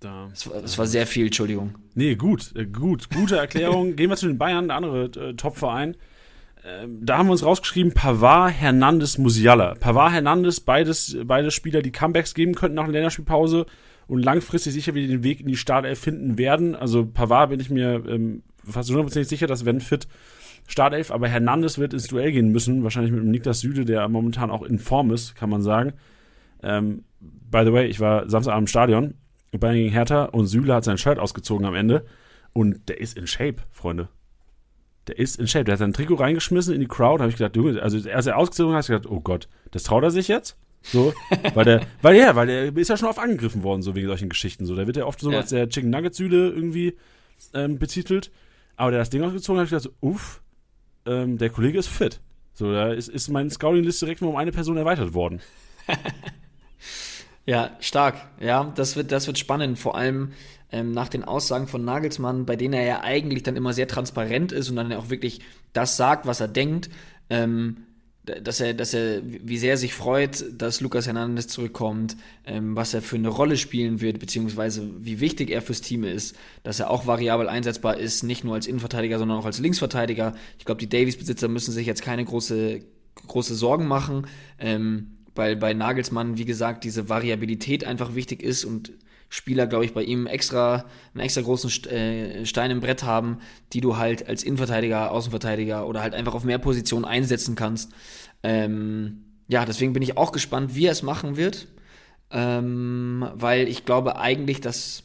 Da, 0.00 0.28
das, 0.28 0.50
war, 0.50 0.60
das 0.60 0.76
war 0.76 0.86
sehr 0.86 1.06
viel, 1.06 1.24
Entschuldigung. 1.24 1.76
Nee, 1.94 2.14
gut, 2.14 2.54
äh, 2.56 2.66
gut, 2.66 3.08
gute 3.08 3.38
Erklärung. 3.38 3.96
Gehen 3.96 4.10
wir 4.10 4.16
zu 4.16 4.26
den 4.26 4.36
Bayern, 4.36 4.68
der 4.68 4.76
andere 4.76 5.04
äh, 5.04 5.32
Top-Verein. 5.32 5.96
Ähm, 6.62 6.98
da 7.00 7.16
haben 7.16 7.28
wir 7.28 7.32
uns 7.32 7.42
rausgeschrieben, 7.42 7.94
Pavard, 7.94 8.52
Hernandez, 8.52 9.16
Musiala. 9.16 9.76
Pavard, 9.76 10.12
Hernandez, 10.12 10.60
beides, 10.60 11.16
beide 11.24 11.50
Spieler, 11.50 11.80
die 11.80 11.90
Comebacks 11.90 12.34
geben 12.34 12.54
könnten 12.54 12.76
nach 12.76 12.84
einer 12.84 12.92
Länderspielpause 12.92 13.64
und 14.10 14.24
langfristig 14.24 14.72
sicher 14.72 14.94
wieder 14.94 15.06
den 15.06 15.22
Weg 15.22 15.40
in 15.40 15.46
die 15.46 15.56
Startelf 15.56 16.00
finden 16.00 16.36
werden. 16.36 16.74
Also 16.74 17.06
Pavard 17.06 17.50
bin 17.50 17.60
ich 17.60 17.70
mir 17.70 18.02
ähm, 18.08 18.42
fast 18.64 18.90
hundertprozentig 18.90 19.28
sicher, 19.28 19.46
dass 19.46 19.64
wenn 19.64 19.80
fit 19.80 20.08
Startelf, 20.66 21.10
aber 21.10 21.28
Hernandez 21.28 21.78
wird 21.78 21.94
ins 21.94 22.08
Duell 22.08 22.32
gehen 22.32 22.50
müssen, 22.50 22.82
wahrscheinlich 22.82 23.12
mit 23.12 23.22
dem 23.22 23.30
Niklas 23.30 23.60
Süde, 23.60 23.84
der 23.84 24.08
momentan 24.08 24.50
auch 24.50 24.62
in 24.62 24.78
Form 24.78 25.12
ist, 25.12 25.36
kann 25.36 25.48
man 25.48 25.62
sagen. 25.62 25.92
Ähm, 26.62 27.04
by 27.20 27.62
the 27.64 27.72
way, 27.72 27.86
ich 27.86 28.00
war 28.00 28.28
Samstagabend 28.28 28.64
im 28.64 28.66
Stadion 28.66 29.14
Bayern 29.52 29.76
gegen 29.76 29.90
Hertha 29.90 30.24
und 30.24 30.46
Süle 30.46 30.74
hat 30.74 30.84
sein 30.84 30.98
Shirt 30.98 31.18
ausgezogen 31.18 31.66
am 31.66 31.74
Ende. 31.74 32.04
Und 32.52 32.88
der 32.88 33.00
ist 33.00 33.16
in 33.16 33.28
Shape, 33.28 33.62
Freunde. 33.70 34.08
Der 35.06 35.18
ist 35.18 35.38
in 35.38 35.46
Shape. 35.46 35.64
Der 35.64 35.72
hat 35.72 35.78
sein 35.80 35.92
Trikot 35.92 36.16
reingeschmissen 36.16 36.74
in 36.74 36.80
die 36.80 36.88
Crowd. 36.88 37.20
Habe 37.20 37.30
ich 37.30 37.36
gedacht, 37.36 37.56
du, 37.56 37.80
also 37.80 38.10
als 38.10 38.26
er 38.26 38.36
ausgezogen 38.36 38.74
hat, 38.74 38.84
habe 38.84 38.96
ich 38.96 39.02
gedacht, 39.02 39.12
oh 39.12 39.20
Gott, 39.20 39.48
das 39.70 39.84
traut 39.84 40.02
er 40.02 40.10
sich 40.10 40.28
jetzt? 40.28 40.56
So, 40.82 41.12
weil 41.54 41.64
der, 41.64 41.86
weil 42.02 42.16
ja, 42.16 42.34
weil 42.34 42.46
der 42.46 42.76
ist 42.76 42.88
ja 42.88 42.96
schon 42.96 43.08
oft 43.08 43.18
angegriffen 43.18 43.62
worden, 43.62 43.82
so 43.82 43.94
wegen 43.94 44.06
solchen 44.06 44.28
Geschichten. 44.28 44.64
So, 44.64 44.74
da 44.74 44.86
wird 44.86 44.96
ja 44.96 45.04
oft 45.04 45.20
so 45.20 45.30
ja. 45.30 45.38
als 45.38 45.50
der 45.50 45.68
Chicken 45.68 45.90
Nugget 45.90 46.14
Süle 46.14 46.50
irgendwie 46.50 46.96
ähm, 47.52 47.78
betitelt. 47.78 48.30
Aber 48.76 48.90
der 48.90 49.00
hat 49.00 49.02
das 49.02 49.10
Ding 49.10 49.22
ausgezogen, 49.22 49.58
habe 49.58 49.64
ich 49.64 49.70
gedacht, 49.70 49.94
so, 50.00 50.08
uff, 50.08 50.40
ähm, 51.06 51.36
der 51.36 51.50
Kollege 51.50 51.78
ist 51.78 51.88
fit. 51.88 52.20
So, 52.54 52.72
da 52.72 52.92
ist, 52.92 53.08
ist 53.08 53.28
meine 53.28 53.50
Scouting-Liste 53.50 54.06
direkt 54.06 54.22
nur 54.22 54.30
um 54.30 54.36
eine 54.36 54.52
Person 54.52 54.76
erweitert 54.76 55.12
worden. 55.12 55.40
Ja, 57.46 57.70
stark. 57.80 58.14
Ja, 58.38 58.72
das 58.76 58.94
wird, 58.94 59.10
das 59.12 59.26
wird 59.26 59.38
spannend. 59.38 59.78
Vor 59.78 59.96
allem 59.96 60.32
ähm, 60.70 60.92
nach 60.92 61.08
den 61.08 61.24
Aussagen 61.24 61.66
von 61.66 61.84
Nagelsmann, 61.84 62.46
bei 62.46 62.54
denen 62.54 62.74
er 62.74 62.84
ja 62.84 63.00
eigentlich 63.00 63.42
dann 63.42 63.56
immer 63.56 63.72
sehr 63.72 63.88
transparent 63.88 64.52
ist 64.52 64.70
und 64.70 64.76
dann 64.76 64.92
auch 64.92 65.10
wirklich 65.10 65.40
das 65.72 65.96
sagt, 65.96 66.26
was 66.26 66.40
er 66.40 66.46
denkt. 66.46 66.90
Ähm, 67.28 67.78
dass 68.24 68.60
er, 68.60 68.74
dass 68.74 68.92
er, 68.92 69.22
wie 69.24 69.58
sehr 69.58 69.72
er 69.72 69.76
sich 69.76 69.94
freut, 69.94 70.44
dass 70.52 70.80
Lukas 70.80 71.06
Hernandez 71.06 71.48
zurückkommt, 71.48 72.16
ähm, 72.44 72.76
was 72.76 72.92
er 72.92 73.02
für 73.02 73.16
eine 73.16 73.28
Rolle 73.28 73.56
spielen 73.56 74.00
wird, 74.00 74.18
beziehungsweise 74.18 74.90
wie 74.98 75.20
wichtig 75.20 75.50
er 75.50 75.62
fürs 75.62 75.80
Team 75.80 76.04
ist, 76.04 76.36
dass 76.62 76.80
er 76.80 76.90
auch 76.90 77.06
variabel 77.06 77.48
einsetzbar 77.48 77.96
ist, 77.96 78.22
nicht 78.22 78.44
nur 78.44 78.54
als 78.54 78.66
Innenverteidiger, 78.66 79.18
sondern 79.18 79.38
auch 79.38 79.46
als 79.46 79.58
Linksverteidiger. 79.58 80.34
Ich 80.58 80.64
glaube, 80.64 80.80
die 80.80 80.88
Davies-Besitzer 80.88 81.48
müssen 81.48 81.72
sich 81.72 81.86
jetzt 81.86 82.02
keine 82.02 82.24
große, 82.24 82.80
große 83.26 83.54
Sorgen 83.54 83.86
machen. 83.86 84.26
Ähm, 84.58 85.16
weil 85.34 85.56
bei 85.56 85.72
Nagelsmann, 85.72 86.36
wie 86.38 86.44
gesagt, 86.44 86.84
diese 86.84 87.08
Variabilität 87.08 87.84
einfach 87.84 88.14
wichtig 88.14 88.42
ist 88.42 88.64
und 88.64 88.92
Spieler, 89.32 89.68
glaube 89.68 89.84
ich, 89.84 89.94
bei 89.94 90.02
ihm 90.02 90.26
extra 90.26 90.84
einen 91.14 91.20
extra 91.20 91.40
großen 91.40 91.70
äh, 91.90 92.44
Stein 92.44 92.72
im 92.72 92.80
Brett 92.80 93.04
haben, 93.04 93.38
die 93.72 93.80
du 93.80 93.96
halt 93.96 94.28
als 94.28 94.42
Innenverteidiger, 94.42 95.12
Außenverteidiger 95.12 95.86
oder 95.86 96.02
halt 96.02 96.14
einfach 96.14 96.34
auf 96.34 96.42
mehr 96.42 96.58
Positionen 96.58 97.04
einsetzen 97.04 97.54
kannst. 97.54 97.92
Ähm, 98.42 99.24
ja, 99.46 99.64
deswegen 99.64 99.92
bin 99.92 100.02
ich 100.02 100.16
auch 100.16 100.32
gespannt, 100.32 100.74
wie 100.74 100.86
er 100.86 100.92
es 100.92 101.04
machen 101.04 101.36
wird, 101.36 101.68
ähm, 102.32 103.28
weil 103.34 103.68
ich 103.68 103.84
glaube 103.84 104.16
eigentlich, 104.16 104.60
dass, 104.60 105.04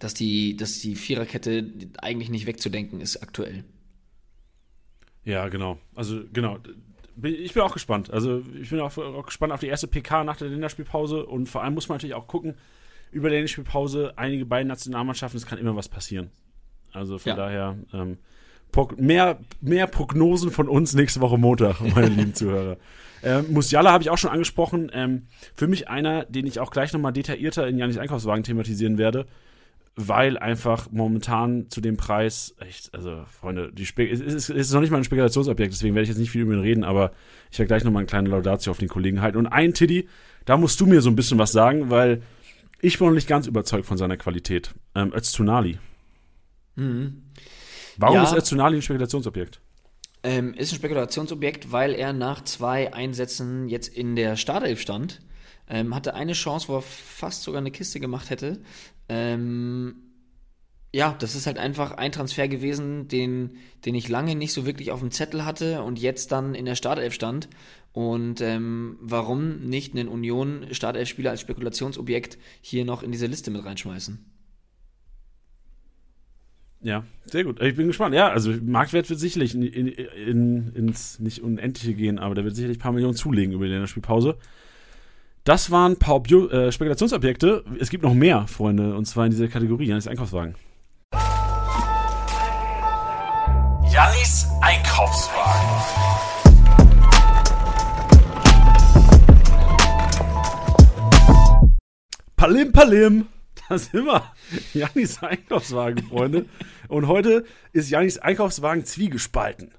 dass, 0.00 0.14
die, 0.14 0.56
dass 0.56 0.80
die 0.80 0.96
Viererkette 0.96 1.70
eigentlich 1.98 2.30
nicht 2.30 2.46
wegzudenken 2.46 3.02
ist 3.02 3.18
aktuell. 3.18 3.64
Ja, 5.24 5.48
genau. 5.48 5.78
Also 5.94 6.22
genau, 6.32 6.58
ich 7.22 7.52
bin 7.52 7.62
auch 7.62 7.74
gespannt. 7.74 8.10
Also 8.10 8.42
ich 8.58 8.70
bin 8.70 8.80
auch, 8.80 8.96
auch, 8.96 9.26
gespannt 9.26 9.52
auf 9.52 9.60
die 9.60 9.68
erste 9.68 9.86
PK 9.86 10.24
nach 10.24 10.38
der 10.38 10.48
Länderspielpause 10.48 11.26
und 11.26 11.46
vor 11.46 11.62
allem 11.62 11.74
muss 11.74 11.90
man 11.90 11.96
natürlich 11.96 12.14
auch 12.14 12.26
gucken, 12.26 12.54
über 13.14 13.28
die 13.28 13.36
Länderspielpause, 13.36 14.12
einige 14.16 14.46
beiden 14.46 14.68
Nationalmannschaften, 14.68 15.38
es 15.38 15.46
kann 15.46 15.58
immer 15.58 15.76
was 15.76 15.88
passieren. 15.88 16.30
Also 16.92 17.18
von 17.18 17.30
ja. 17.30 17.36
daher 17.36 17.76
ähm, 17.92 18.18
mehr, 18.96 19.38
mehr 19.60 19.86
Prognosen 19.86 20.50
von 20.50 20.68
uns 20.68 20.94
nächste 20.94 21.20
Woche 21.20 21.38
Montag, 21.38 21.80
meine 21.80 22.08
lieben 22.08 22.34
Zuhörer. 22.34 22.76
Ähm, 23.22 23.46
Musiala 23.50 23.92
habe 23.92 24.02
ich 24.02 24.10
auch 24.10 24.18
schon 24.18 24.30
angesprochen. 24.30 24.90
Ähm, 24.92 25.26
für 25.54 25.66
mich 25.66 25.88
einer, 25.88 26.24
den 26.26 26.46
ich 26.46 26.60
auch 26.60 26.70
gleich 26.70 26.92
nochmal 26.92 27.12
detaillierter 27.12 27.66
in 27.66 27.78
Janis 27.78 27.98
Einkaufswagen 27.98 28.44
thematisieren 28.44 28.98
werde 28.98 29.26
weil 29.96 30.38
einfach 30.38 30.88
momentan 30.90 31.70
zu 31.70 31.80
dem 31.80 31.96
Preis, 31.96 32.54
echt, 32.58 32.92
also 32.94 33.24
Freunde, 33.30 33.70
die 33.72 33.86
Spe 33.86 34.08
es 34.08 34.20
ist, 34.20 34.50
ist 34.50 34.72
noch 34.72 34.80
nicht 34.80 34.90
mal 34.90 34.96
ein 34.98 35.04
Spekulationsobjekt, 35.04 35.72
deswegen 35.72 35.94
werde 35.94 36.04
ich 36.04 36.08
jetzt 36.08 36.18
nicht 36.18 36.30
viel 36.30 36.42
über 36.42 36.54
ihn 36.54 36.60
reden, 36.60 36.84
aber 36.84 37.12
ich 37.52 37.58
werde 37.58 37.68
gleich 37.68 37.84
nochmal 37.84 38.00
eine 38.00 38.08
kleine 38.08 38.28
Laudatio 38.28 38.72
auf 38.72 38.78
den 38.78 38.88
Kollegen 38.88 39.20
halten. 39.20 39.38
Und 39.38 39.46
ein 39.46 39.72
Tiddy, 39.72 40.08
da 40.46 40.56
musst 40.56 40.80
du 40.80 40.86
mir 40.86 41.00
so 41.00 41.10
ein 41.10 41.16
bisschen 41.16 41.38
was 41.38 41.52
sagen, 41.52 41.90
weil 41.90 42.22
Ich 42.84 42.98
bin 42.98 43.06
noch 43.06 43.14
nicht 43.14 43.28
ganz 43.28 43.46
überzeugt 43.46 43.86
von 43.86 43.96
seiner 43.96 44.18
Qualität. 44.18 44.74
Ähm, 44.94 45.10
Öztunali. 45.14 45.78
Mhm. 46.76 47.22
Warum 47.96 48.16
Ja. 48.16 48.24
ist 48.24 48.34
Öztunali 48.34 48.76
ein 48.76 48.82
Spekulationsobjekt? 48.82 49.58
Ähm, 50.22 50.52
ist 50.52 50.70
ein 50.70 50.76
Spekulationsobjekt, 50.76 51.72
weil 51.72 51.94
er 51.94 52.12
nach 52.12 52.44
zwei 52.44 52.92
Einsätzen 52.92 53.70
jetzt 53.70 53.88
in 53.88 54.16
der 54.16 54.36
Startelf 54.36 54.82
stand. 54.82 55.22
Ähm, 55.66 55.94
hatte 55.94 56.12
eine 56.14 56.34
Chance, 56.34 56.68
wo 56.68 56.76
er 56.76 56.82
fast 56.82 57.42
sogar 57.44 57.62
eine 57.62 57.70
Kiste 57.70 58.00
gemacht 58.00 58.28
hätte. 58.28 58.60
Ähm, 59.08 60.03
ja, 60.94 61.16
das 61.18 61.34
ist 61.34 61.48
halt 61.48 61.58
einfach 61.58 61.90
ein 61.90 62.12
Transfer 62.12 62.46
gewesen, 62.46 63.08
den, 63.08 63.56
den 63.84 63.96
ich 63.96 64.08
lange 64.08 64.36
nicht 64.36 64.52
so 64.52 64.64
wirklich 64.64 64.92
auf 64.92 65.00
dem 65.00 65.10
Zettel 65.10 65.44
hatte 65.44 65.82
und 65.82 65.98
jetzt 65.98 66.30
dann 66.30 66.54
in 66.54 66.66
der 66.66 66.76
Startelf 66.76 67.12
stand. 67.12 67.48
Und 67.92 68.40
ähm, 68.40 68.96
warum 69.00 69.58
nicht 69.58 69.96
einen 69.96 70.06
Union-Startelf-Spieler 70.06 71.30
als 71.30 71.40
Spekulationsobjekt 71.40 72.38
hier 72.60 72.84
noch 72.84 73.02
in 73.02 73.10
diese 73.10 73.26
Liste 73.26 73.50
mit 73.50 73.64
reinschmeißen? 73.64 74.24
Ja, 76.80 77.02
sehr 77.24 77.42
gut. 77.42 77.60
Ich 77.60 77.74
bin 77.74 77.88
gespannt. 77.88 78.14
Ja, 78.14 78.28
also 78.28 78.52
Marktwert 78.62 79.10
wird 79.10 79.18
sicherlich 79.18 79.56
in, 79.56 79.62
in, 79.62 79.88
in, 79.88 80.72
ins 80.76 81.18
nicht 81.18 81.42
Unendliche 81.42 81.94
gehen, 81.94 82.20
aber 82.20 82.36
der 82.36 82.44
wird 82.44 82.54
sicherlich 82.54 82.78
ein 82.78 82.82
paar 82.82 82.92
Millionen 82.92 83.16
zulegen 83.16 83.52
über 83.52 83.64
die 83.64 83.72
Länderspielpause. 83.72 84.36
Das 85.42 85.72
waren 85.72 85.92
ein 85.92 85.98
paar 85.98 86.14
Obju 86.14 86.50
äh, 86.50 86.70
Spekulationsobjekte. 86.70 87.64
Es 87.80 87.90
gibt 87.90 88.04
noch 88.04 88.14
mehr, 88.14 88.46
Freunde, 88.46 88.94
und 88.94 89.06
zwar 89.06 89.24
in 89.24 89.32
dieser 89.32 89.48
Kategorie, 89.48 89.86
Janis 89.86 90.06
Einkaufswagen. 90.06 90.54
Janis 93.90 94.46
Einkaufswagen. 94.60 96.14
Palim, 102.36 102.72
Palim. 102.72 103.26
Da 103.68 103.78
sind 103.78 104.04
wir. 104.04 104.22
Janis 104.74 105.22
Einkaufswagen, 105.22 106.04
Freunde. 106.06 106.46
Und 106.88 107.08
heute 107.08 107.44
ist 107.72 107.88
Janis 107.88 108.18
Einkaufswagen 108.18 108.84
zwiegespalten. 108.84 109.72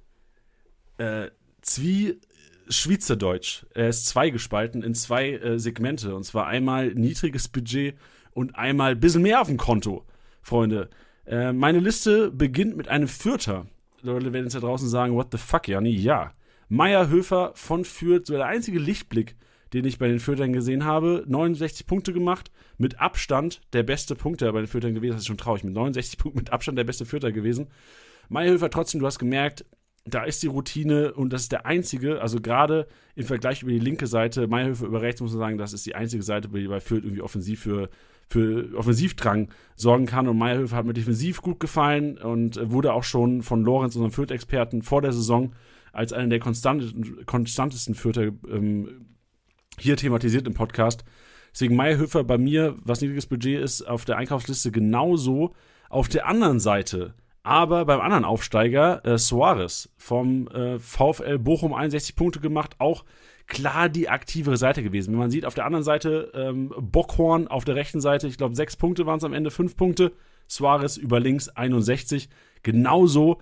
Äh, 0.97 1.29
Zwie 1.61 2.19
Schweizerdeutsch. 2.67 3.65
Er 3.73 3.89
ist 3.89 4.07
zweigespalten 4.07 4.81
in 4.81 4.95
zwei 4.95 5.33
äh, 5.33 5.59
Segmente. 5.59 6.15
Und 6.15 6.23
zwar 6.23 6.47
einmal 6.47 6.93
niedriges 6.93 7.47
Budget 7.47 7.95
und 8.31 8.55
einmal 8.55 8.91
ein 8.91 8.99
bisschen 8.99 9.21
mehr 9.21 9.41
auf 9.41 9.47
dem 9.47 9.57
Konto, 9.57 10.05
Freunde. 10.41 10.89
Äh, 11.25 11.53
meine 11.53 11.79
Liste 11.79 12.31
beginnt 12.31 12.77
mit 12.77 12.87
einem 12.87 13.07
Fürther. 13.07 13.65
Leute 14.01 14.33
werden 14.33 14.45
jetzt 14.45 14.55
da 14.55 14.59
draußen 14.59 14.87
sagen, 14.87 15.15
what 15.15 15.27
the 15.31 15.37
fuck, 15.37 15.67
Jani? 15.67 15.89
Ja. 15.89 16.31
Meier 16.69 17.09
Höfer 17.09 17.51
von 17.55 17.85
Fürth, 17.85 18.27
so 18.27 18.33
der 18.33 18.45
einzige 18.45 18.79
Lichtblick, 18.79 19.35
den 19.73 19.85
ich 19.85 19.97
bei 19.97 20.07
den 20.07 20.19
Fürthern 20.19 20.53
gesehen 20.53 20.85
habe. 20.85 21.23
69 21.27 21.87
Punkte 21.87 22.13
gemacht, 22.13 22.51
mit 22.77 22.99
Abstand 22.99 23.61
der 23.73 23.83
beste 23.83 24.15
Punkter 24.15 24.51
bei 24.53 24.59
den 24.59 24.67
Fürthern 24.67 24.93
gewesen. 24.93 25.13
Das 25.13 25.21
ist 25.21 25.27
schon 25.27 25.37
traurig. 25.37 25.63
Mit 25.63 25.73
69 25.73 26.17
Punkten 26.17 26.39
mit 26.39 26.51
Abstand 26.51 26.77
der 26.77 26.83
beste 26.83 27.05
Fürther 27.05 27.31
gewesen. 27.31 27.67
Meier 28.29 28.51
Höfer 28.51 28.69
trotzdem, 28.69 28.99
du 28.99 29.05
hast 29.05 29.19
gemerkt, 29.19 29.65
da 30.05 30.23
ist 30.23 30.43
die 30.43 30.47
Routine 30.47 31.13
und 31.13 31.33
das 31.33 31.43
ist 31.43 31.51
der 31.51 31.65
einzige, 31.65 32.21
also 32.21 32.39
gerade 32.39 32.87
im 33.15 33.25
Vergleich 33.25 33.63
über 33.63 33.71
die 33.71 33.79
linke 33.79 34.05
Seite, 34.05 34.47
Meierhöfer 34.47 34.85
über 34.85 35.01
rechts 35.01 35.19
muss 35.19 35.31
man 35.31 35.39
sagen, 35.39 35.57
das 35.57 35.73
ist 35.73 35.85
die 35.85 35.95
einzige 35.95 36.21
Seite, 36.21 36.47
die 36.47 36.67
bei 36.67 36.79
Fürth 36.79 37.03
irgendwie 37.03 37.23
offensiv 37.23 37.61
für, 37.61 37.89
für 38.27 38.75
Offensivdrang 38.75 39.49
sorgen 39.75 40.05
kann. 40.05 40.27
Und 40.27 40.37
Meierhöfer 40.37 40.75
hat 40.75 40.85
mir 40.85 40.93
defensiv 40.93 41.41
gut 41.41 41.59
gefallen 41.59 42.17
und 42.17 42.59
wurde 42.71 42.93
auch 42.93 43.03
schon 43.03 43.41
von 43.41 43.63
Lorenz, 43.63 43.95
unserem 43.95 44.11
Fürth-Experten, 44.11 44.81
vor 44.81 45.01
der 45.01 45.13
Saison 45.13 45.53
als 45.91 46.11
einer 46.11 46.27
der 46.27 46.39
konstantesten, 46.39 47.95
Fürther 47.95 48.31
ähm, 48.49 49.05
hier 49.79 49.95
thematisiert 49.95 50.47
im 50.47 50.53
Podcast. 50.53 51.05
Deswegen 51.53 51.75
Meierhöfer 51.75 52.23
bei 52.25 52.37
mir, 52.37 52.75
was 52.83 53.01
niedriges 53.01 53.27
Budget 53.27 53.61
ist, 53.61 53.81
auf 53.83 54.03
der 54.03 54.17
Einkaufsliste 54.17 54.71
genauso. 54.71 55.53
Auf 55.89 56.09
der 56.09 56.27
anderen 56.27 56.59
Seite, 56.59 57.13
aber 57.43 57.85
beim 57.85 58.01
anderen 58.01 58.25
Aufsteiger, 58.25 59.05
äh, 59.05 59.19
Suarez 59.19 59.89
vom 59.97 60.47
äh, 60.47 60.79
VfL 60.79 61.37
Bochum 61.37 61.73
61 61.73 62.15
Punkte 62.15 62.39
gemacht, 62.39 62.75
auch 62.79 63.05
klar 63.47 63.89
die 63.89 64.09
aktivere 64.09 64.57
Seite 64.57 64.83
gewesen. 64.83 65.11
Wenn 65.11 65.19
man 65.19 65.31
sieht, 65.31 65.45
auf 65.45 65.53
der 65.53 65.65
anderen 65.65 65.83
Seite 65.83 66.31
ähm, 66.33 66.73
Bockhorn, 66.79 67.47
auf 67.47 67.65
der 67.65 67.75
rechten 67.75 68.01
Seite, 68.01 68.27
ich 68.27 68.37
glaube, 68.37 68.55
sechs 68.55 68.75
Punkte 68.75 69.05
waren 69.05 69.17
es 69.17 69.23
am 69.23 69.33
Ende, 69.33 69.51
fünf 69.51 69.75
Punkte. 69.75 70.11
Suarez 70.47 70.97
über 70.97 71.19
links 71.19 71.49
61. 71.49 72.29
Genauso 72.63 73.41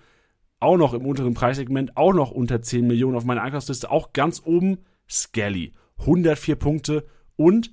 auch 0.60 0.78
noch 0.78 0.94
im 0.94 1.06
unteren 1.06 1.34
Preissegment, 1.34 1.98
auch 1.98 2.14
noch 2.14 2.32
unter 2.32 2.62
10 2.62 2.88
Millionen 2.88 3.18
auf 3.18 3.26
meiner 3.26 3.42
Einkaufsliste, 3.42 3.92
auch 3.92 4.14
ganz 4.14 4.42
oben 4.46 4.80
Skelly. 5.10 5.74
104 6.00 6.56
Punkte 6.56 7.06
und 7.36 7.72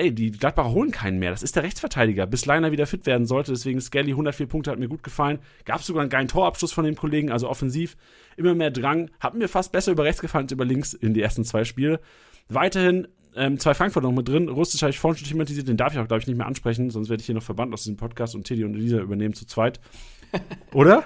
ey, 0.00 0.12
die 0.14 0.30
Gladbacher 0.32 0.70
holen 0.70 0.90
keinen 0.90 1.18
mehr. 1.18 1.30
Das 1.30 1.42
ist 1.42 1.54
der 1.56 1.62
Rechtsverteidiger, 1.62 2.26
bis 2.26 2.46
Leiner 2.46 2.72
wieder 2.72 2.86
fit 2.86 3.06
werden 3.06 3.26
sollte. 3.26 3.52
Deswegen 3.52 3.80
Skelly 3.80 4.10
104 4.12 4.46
Punkte 4.46 4.70
hat 4.70 4.78
mir 4.78 4.88
gut 4.88 5.02
gefallen. 5.02 5.38
Gab 5.64 5.82
sogar 5.82 6.00
einen 6.02 6.10
geilen 6.10 6.28
Torabschluss 6.28 6.72
von 6.72 6.84
dem 6.84 6.96
Kollegen, 6.96 7.30
also 7.30 7.48
offensiv 7.48 7.96
immer 8.36 8.54
mehr 8.54 8.70
Drang. 8.70 9.10
Hat 9.20 9.34
mir 9.34 9.48
fast 9.48 9.72
besser 9.72 9.92
über 9.92 10.04
rechts 10.04 10.20
gefallen 10.20 10.44
als 10.46 10.52
über 10.52 10.64
links 10.64 10.92
in 10.94 11.14
die 11.14 11.22
ersten 11.22 11.44
zwei 11.44 11.64
Spiele. 11.64 12.00
Weiterhin 12.48 13.06
ähm, 13.36 13.58
zwei 13.60 13.74
Frankfurter 13.74 14.08
noch 14.08 14.16
mit 14.16 14.28
drin. 14.28 14.48
Rustisch 14.48 14.82
habe 14.82 14.90
ich 14.90 14.98
vorhin 14.98 15.18
schon 15.18 15.28
thematisiert, 15.28 15.68
den 15.68 15.76
darf 15.76 15.92
ich 15.92 15.98
auch, 16.00 16.08
glaube 16.08 16.20
ich, 16.20 16.26
nicht 16.26 16.36
mehr 16.36 16.46
ansprechen, 16.46 16.90
sonst 16.90 17.08
werde 17.10 17.20
ich 17.20 17.26
hier 17.26 17.34
noch 17.36 17.42
verbannt 17.42 17.72
aus 17.72 17.82
diesem 17.84 17.96
Podcast 17.96 18.34
und 18.34 18.44
Teddy 18.44 18.64
und 18.64 18.74
Elisa 18.74 18.98
übernehmen 18.98 19.34
zu 19.34 19.46
zweit. 19.46 19.80
Oder? 20.72 21.04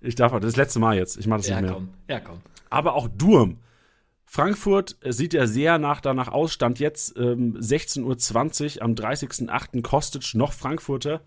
Ich 0.00 0.14
darf 0.14 0.32
auch, 0.32 0.38
das 0.38 0.48
ist 0.50 0.56
das 0.56 0.64
letzte 0.66 0.78
Mal 0.78 0.96
jetzt. 0.96 1.16
Ich 1.16 1.26
mache 1.26 1.38
das 1.40 1.48
Ja, 1.48 1.56
nicht 1.56 1.64
mehr. 1.70 1.72
komm. 1.74 1.88
Ja, 2.08 2.20
komm. 2.20 2.38
Aber 2.70 2.94
auch 2.94 3.08
Durm. 3.08 3.56
Frankfurt 4.30 4.96
sieht 5.02 5.32
ja 5.32 5.46
sehr 5.46 5.78
nach 5.78 6.02
danach 6.02 6.28
aus. 6.28 6.52
Stand 6.52 6.78
jetzt 6.78 7.16
ähm, 7.16 7.56
16.20 7.56 8.76
Uhr 8.76 8.82
am 8.82 8.92
30.08. 8.92 9.82
Kostic 9.82 10.34
noch 10.34 10.52
Frankfurter. 10.52 11.22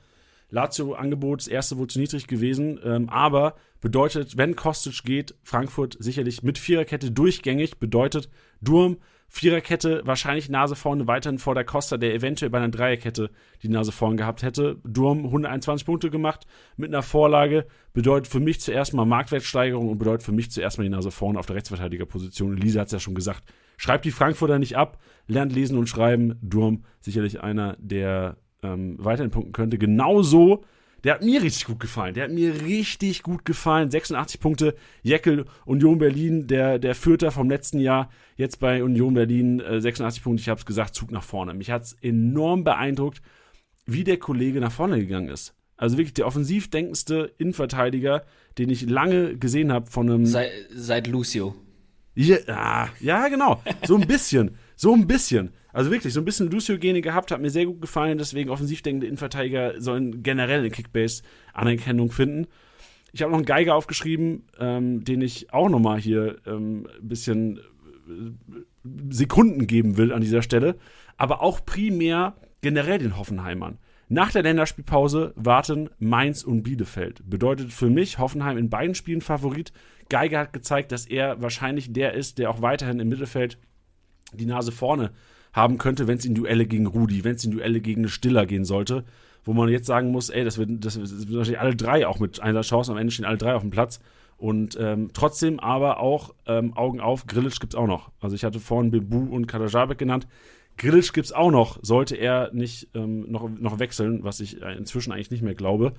Lazio-Angebot, 0.51 1.39
das 1.39 1.47
erste 1.47 1.77
wohl 1.77 1.87
zu 1.87 1.99
niedrig 1.99 2.27
gewesen. 2.27 2.79
Ähm, 2.83 3.09
aber 3.09 3.55
bedeutet, 3.79 4.37
wenn 4.37 4.55
Kostic 4.55 5.03
geht, 5.03 5.33
Frankfurt 5.43 5.97
sicherlich 5.99 6.43
mit 6.43 6.59
Viererkette 6.59 7.09
durchgängig. 7.09 7.79
Bedeutet 7.79 8.29
Durm, 8.61 8.97
Viererkette, 9.33 10.01
wahrscheinlich 10.03 10.49
Nase 10.49 10.75
vorne 10.75 11.07
weiterhin 11.07 11.39
vor 11.39 11.55
der 11.55 11.63
Costa, 11.63 11.95
der 11.95 12.13
eventuell 12.13 12.51
bei 12.51 12.57
einer 12.57 12.67
Dreierkette 12.67 13.31
die 13.63 13.69
Nase 13.69 13.93
vorne 13.93 14.17
gehabt 14.17 14.43
hätte. 14.43 14.77
Durm 14.83 15.19
121 15.23 15.85
Punkte 15.85 16.09
gemacht 16.09 16.45
mit 16.75 16.89
einer 16.89 17.01
Vorlage. 17.01 17.65
Bedeutet 17.93 18.27
für 18.27 18.41
mich 18.41 18.59
zuerst 18.59 18.93
mal 18.93 19.05
Marktwertsteigerung 19.05 19.87
und 19.87 19.99
bedeutet 19.99 20.23
für 20.23 20.33
mich 20.33 20.51
zuerst 20.51 20.77
mal 20.77 20.83
die 20.83 20.89
Nase 20.89 21.11
vorne 21.11 21.39
auf 21.39 21.45
der 21.45 21.55
Rechtsverteidigerposition. 21.55 22.57
Elisa 22.57 22.81
hat 22.81 22.87
es 22.87 22.91
ja 22.91 22.99
schon 22.99 23.15
gesagt. 23.15 23.45
Schreibt 23.77 24.03
die 24.03 24.11
Frankfurter 24.11 24.59
nicht 24.59 24.75
ab, 24.75 24.99
lernt 25.27 25.53
lesen 25.53 25.77
und 25.77 25.87
schreiben. 25.87 26.37
Durm 26.41 26.83
sicherlich 26.99 27.41
einer, 27.41 27.77
der 27.79 28.35
ähm, 28.63 28.97
weiterhin 28.99 29.31
punkten 29.31 29.53
könnte. 29.53 29.77
Genauso, 29.77 30.65
der 31.03 31.15
hat 31.15 31.23
mir 31.23 31.41
richtig 31.41 31.65
gut 31.65 31.79
gefallen. 31.79 32.13
Der 32.13 32.25
hat 32.25 32.31
mir 32.31 32.61
richtig 32.61 33.23
gut 33.23 33.45
gefallen. 33.45 33.89
86 33.89 34.39
Punkte. 34.39 34.75
Jeckel, 35.01 35.45
Union 35.65 35.97
Berlin, 35.97 36.47
der, 36.47 36.79
der 36.79 36.95
Vierter 36.95 37.31
vom 37.31 37.49
letzten 37.49 37.79
Jahr. 37.79 38.09
Jetzt 38.35 38.59
bei 38.59 38.83
Union 38.83 39.13
Berlin 39.13 39.59
äh, 39.59 39.81
86 39.81 40.23
Punkte. 40.23 40.41
Ich 40.41 40.49
habe 40.49 40.59
es 40.59 40.65
gesagt, 40.65 40.95
Zug 40.95 41.11
nach 41.11 41.23
vorne. 41.23 41.53
Mich 41.53 41.71
hat 41.71 41.83
es 41.83 41.93
enorm 42.01 42.63
beeindruckt, 42.63 43.21
wie 43.85 44.03
der 44.03 44.17
Kollege 44.17 44.59
nach 44.59 44.71
vorne 44.71 44.99
gegangen 44.99 45.29
ist. 45.29 45.55
Also 45.77 45.97
wirklich 45.97 46.13
der 46.13 46.27
offensiv 46.27 46.69
denkendste 46.69 47.33
Innenverteidiger, 47.39 48.23
den 48.59 48.69
ich 48.69 48.87
lange 48.87 49.35
gesehen 49.37 49.71
habe 49.71 49.89
von 49.89 50.07
einem. 50.07 50.25
Sei, 50.27 50.51
seit 50.69 51.07
Lucio. 51.07 51.55
Ja, 52.13 52.37
ah, 52.47 52.89
ja, 52.99 53.27
genau. 53.29 53.63
So 53.87 53.95
ein 53.95 54.05
bisschen. 54.05 54.57
So 54.81 54.95
ein 54.95 55.05
bisschen. 55.05 55.51
Also 55.73 55.91
wirklich, 55.91 56.11
so 56.11 56.21
ein 56.21 56.25
bisschen 56.25 56.49
Lucio-Gene 56.49 57.01
gehabt, 57.01 57.29
hat 57.29 57.39
mir 57.39 57.51
sehr 57.51 57.67
gut 57.67 57.81
gefallen. 57.81 58.17
Deswegen 58.17 58.49
offensiv 58.49 58.81
denkende 58.81 59.05
Innenverteidiger 59.05 59.79
sollen 59.79 60.23
generell 60.23 60.65
in 60.65 60.71
Kickbase 60.71 61.21
Anerkennung 61.53 62.11
finden. 62.11 62.47
Ich 63.13 63.21
habe 63.21 63.29
noch 63.29 63.37
einen 63.37 63.45
Geiger 63.45 63.75
aufgeschrieben, 63.75 64.47
ähm, 64.59 65.03
den 65.03 65.21
ich 65.21 65.53
auch 65.53 65.69
nochmal 65.69 65.99
hier 65.99 66.37
ähm, 66.47 66.87
ein 66.99 67.07
bisschen 67.07 67.59
äh, 67.59 68.31
Sekunden 69.11 69.67
geben 69.67 69.97
will 69.97 70.11
an 70.11 70.21
dieser 70.21 70.41
Stelle. 70.41 70.77
Aber 71.15 71.43
auch 71.43 71.63
primär 71.63 72.33
generell 72.61 72.97
den 72.97 73.19
Hoffenheimern. 73.19 73.77
Nach 74.09 74.31
der 74.31 74.41
Länderspielpause 74.41 75.33
warten 75.35 75.91
Mainz 75.99 76.43
und 76.43 76.63
Bielefeld. 76.63 77.21
Bedeutet 77.29 77.71
für 77.71 77.91
mich 77.91 78.17
Hoffenheim 78.17 78.57
in 78.57 78.71
beiden 78.71 78.95
Spielen 78.95 79.21
Favorit. 79.21 79.73
Geiger 80.09 80.39
hat 80.39 80.53
gezeigt, 80.53 80.91
dass 80.91 81.05
er 81.05 81.39
wahrscheinlich 81.39 81.93
der 81.93 82.15
ist, 82.15 82.39
der 82.39 82.49
auch 82.49 82.63
weiterhin 82.63 82.99
im 82.99 83.09
Mittelfeld 83.09 83.59
die 84.33 84.45
Nase 84.45 84.71
vorne 84.71 85.11
haben 85.53 85.77
könnte, 85.77 86.07
wenn 86.07 86.17
es 86.17 86.25
in 86.25 86.35
Duelle 86.35 86.65
gegen 86.65 86.87
Rudi, 86.87 87.23
wenn 87.23 87.35
es 87.35 87.43
in 87.43 87.51
Duelle 87.51 87.81
gegen 87.81 88.07
Stiller 88.07 88.45
gehen 88.45 88.65
sollte, 88.65 89.03
wo 89.43 89.53
man 89.53 89.69
jetzt 89.69 89.87
sagen 89.87 90.11
muss, 90.11 90.29
ey, 90.29 90.43
das 90.43 90.57
wird, 90.57 90.85
das 90.85 90.97
wird 90.99 91.33
wahrscheinlich 91.33 91.59
alle 91.59 91.75
drei 91.75 92.07
auch 92.07 92.19
mit 92.19 92.39
einer 92.39 92.61
Chance, 92.61 92.91
am 92.91 92.97
Ende 92.97 93.11
stehen 93.11 93.25
alle 93.25 93.37
drei 93.37 93.55
auf 93.55 93.61
dem 93.61 93.71
Platz. 93.71 93.99
Und 94.37 94.75
ähm, 94.79 95.09
trotzdem 95.13 95.59
aber 95.59 95.99
auch 95.99 96.33
ähm, 96.47 96.75
Augen 96.75 96.99
auf, 96.99 97.27
Grillitsch 97.27 97.59
gibt's 97.59 97.75
auch 97.75 97.85
noch. 97.85 98.09
Also 98.19 98.35
ich 98.35 98.43
hatte 98.43 98.59
vorhin 98.59 98.89
Bebu 98.89 99.19
und 99.19 99.45
Kadajabek 99.45 99.99
genannt. 99.99 100.27
Grillitsch 100.77 101.13
gibt's 101.13 101.31
auch 101.31 101.51
noch, 101.51 101.77
sollte 101.83 102.15
er 102.15 102.51
nicht 102.51 102.87
ähm, 102.95 103.29
noch, 103.31 103.47
noch 103.49 103.77
wechseln, 103.77 104.23
was 104.23 104.39
ich 104.39 104.59
äh, 104.61 104.75
inzwischen 104.75 105.11
eigentlich 105.11 105.29
nicht 105.29 105.43
mehr 105.43 105.53
glaube. 105.53 105.93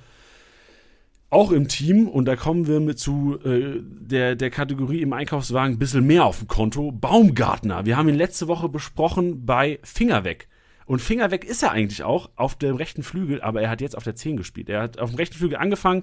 Auch 1.33 1.51
im 1.51 1.67
Team, 1.67 2.09
und 2.09 2.27
da 2.27 2.37
kommen 2.37 2.67
wir 2.67 2.79
mit 2.79 2.99
zu 2.99 3.39
äh, 3.43 3.81
der, 3.81 4.37
der 4.37 4.51
Kategorie 4.51 5.01
im 5.01 5.15
Einkaufswagen 5.15 5.77
ein 5.77 5.79
bisschen 5.79 6.07
mehr 6.07 6.27
auf 6.27 6.41
dem 6.41 6.47
Konto, 6.47 6.93
Baumgartner. 6.93 7.87
Wir 7.87 7.97
haben 7.97 8.11
ihn 8.11 8.17
letzte 8.17 8.49
Woche 8.49 8.69
besprochen 8.69 9.47
bei 9.47 9.79
Finger 9.83 10.25
weg. 10.25 10.49
Und 10.85 11.01
Finger 11.01 11.31
weg 11.31 11.45
ist 11.45 11.63
er 11.63 11.71
eigentlich 11.71 12.03
auch 12.03 12.29
auf 12.37 12.57
dem 12.57 12.77
rechten 12.77 13.03
Flügel, 13.03 13.41
aber 13.41 13.63
er 13.63 13.71
hat 13.71 13.81
jetzt 13.81 13.97
auf 13.97 14.05
der 14.05 14.15
10 14.15 14.37
gespielt. 14.37 14.69
Er 14.69 14.83
hat 14.83 14.99
auf 14.99 15.09
dem 15.09 15.17
rechten 15.17 15.39
Flügel 15.39 15.57
angefangen, 15.57 16.03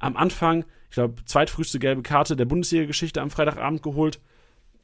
am 0.00 0.16
Anfang, 0.16 0.64
ich 0.88 0.94
glaube, 0.94 1.24
zweitfrühste 1.24 1.78
gelbe 1.78 2.02
Karte 2.02 2.34
der 2.34 2.44
Bundesliga-Geschichte 2.44 3.22
am 3.22 3.30
Freitagabend 3.30 3.80
geholt. 3.80 4.18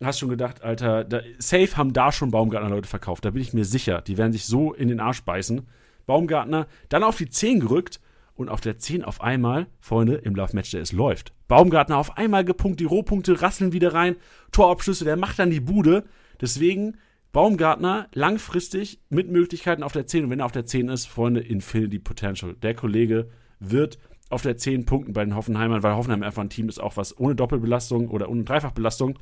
Hast 0.00 0.20
schon 0.20 0.28
gedacht, 0.28 0.62
Alter, 0.62 1.02
da, 1.02 1.20
safe 1.38 1.76
haben 1.76 1.92
da 1.92 2.12
schon 2.12 2.30
Baumgartner 2.30 2.70
Leute 2.70 2.88
verkauft. 2.88 3.24
Da 3.24 3.30
bin 3.30 3.42
ich 3.42 3.54
mir 3.54 3.64
sicher. 3.64 4.02
Die 4.02 4.18
werden 4.18 4.32
sich 4.32 4.46
so 4.46 4.72
in 4.72 4.86
den 4.86 5.00
Arsch 5.00 5.22
beißen. 5.22 5.66
Baumgartner 6.06 6.68
dann 6.90 7.02
auf 7.02 7.16
die 7.16 7.28
10 7.28 7.58
gerückt 7.58 7.98
und 8.40 8.48
auf 8.48 8.60
der 8.60 8.78
10 8.78 9.04
auf 9.04 9.20
einmal, 9.20 9.66
Freunde, 9.80 10.14
im 10.14 10.34
Love 10.34 10.54
Match, 10.54 10.70
der 10.70 10.80
es 10.80 10.92
läuft. 10.92 11.34
Baumgartner 11.46 11.98
auf 11.98 12.16
einmal 12.16 12.44
gepunkt, 12.44 12.80
die 12.80 12.84
Rohpunkte 12.84 13.42
rasseln 13.42 13.72
wieder 13.72 13.92
rein, 13.92 14.16
Torabschlüsse, 14.50 15.04
der 15.04 15.16
macht 15.16 15.38
dann 15.38 15.50
die 15.50 15.60
Bude. 15.60 16.04
Deswegen 16.40 16.96
Baumgartner 17.32 18.08
langfristig 18.14 18.98
mit 19.10 19.30
Möglichkeiten 19.30 19.82
auf 19.82 19.92
der 19.92 20.06
10. 20.06 20.24
Und 20.24 20.30
wenn 20.30 20.40
er 20.40 20.46
auf 20.46 20.52
der 20.52 20.64
10 20.64 20.88
ist, 20.88 21.06
Freunde, 21.06 21.40
Infinity 21.40 21.98
Potential. 21.98 22.54
Der 22.54 22.74
Kollege 22.74 23.28
wird 23.60 23.98
auf 24.30 24.42
der 24.42 24.56
10 24.56 24.86
punkten 24.86 25.12
bei 25.12 25.24
den 25.24 25.36
Hoffenheimern, 25.36 25.82
weil 25.82 25.94
Hoffenheim 25.94 26.22
einfach 26.22 26.42
ein 26.42 26.50
Team 26.50 26.68
ist, 26.68 26.80
auch 26.80 26.96
was 26.96 27.18
ohne 27.18 27.34
Doppelbelastung 27.34 28.08
oder 28.08 28.30
ohne 28.30 28.44
Dreifachbelastung, 28.44 29.18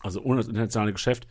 also 0.00 0.22
ohne 0.22 0.38
das 0.38 0.48
internationale 0.48 0.92
Geschäft, 0.92 1.26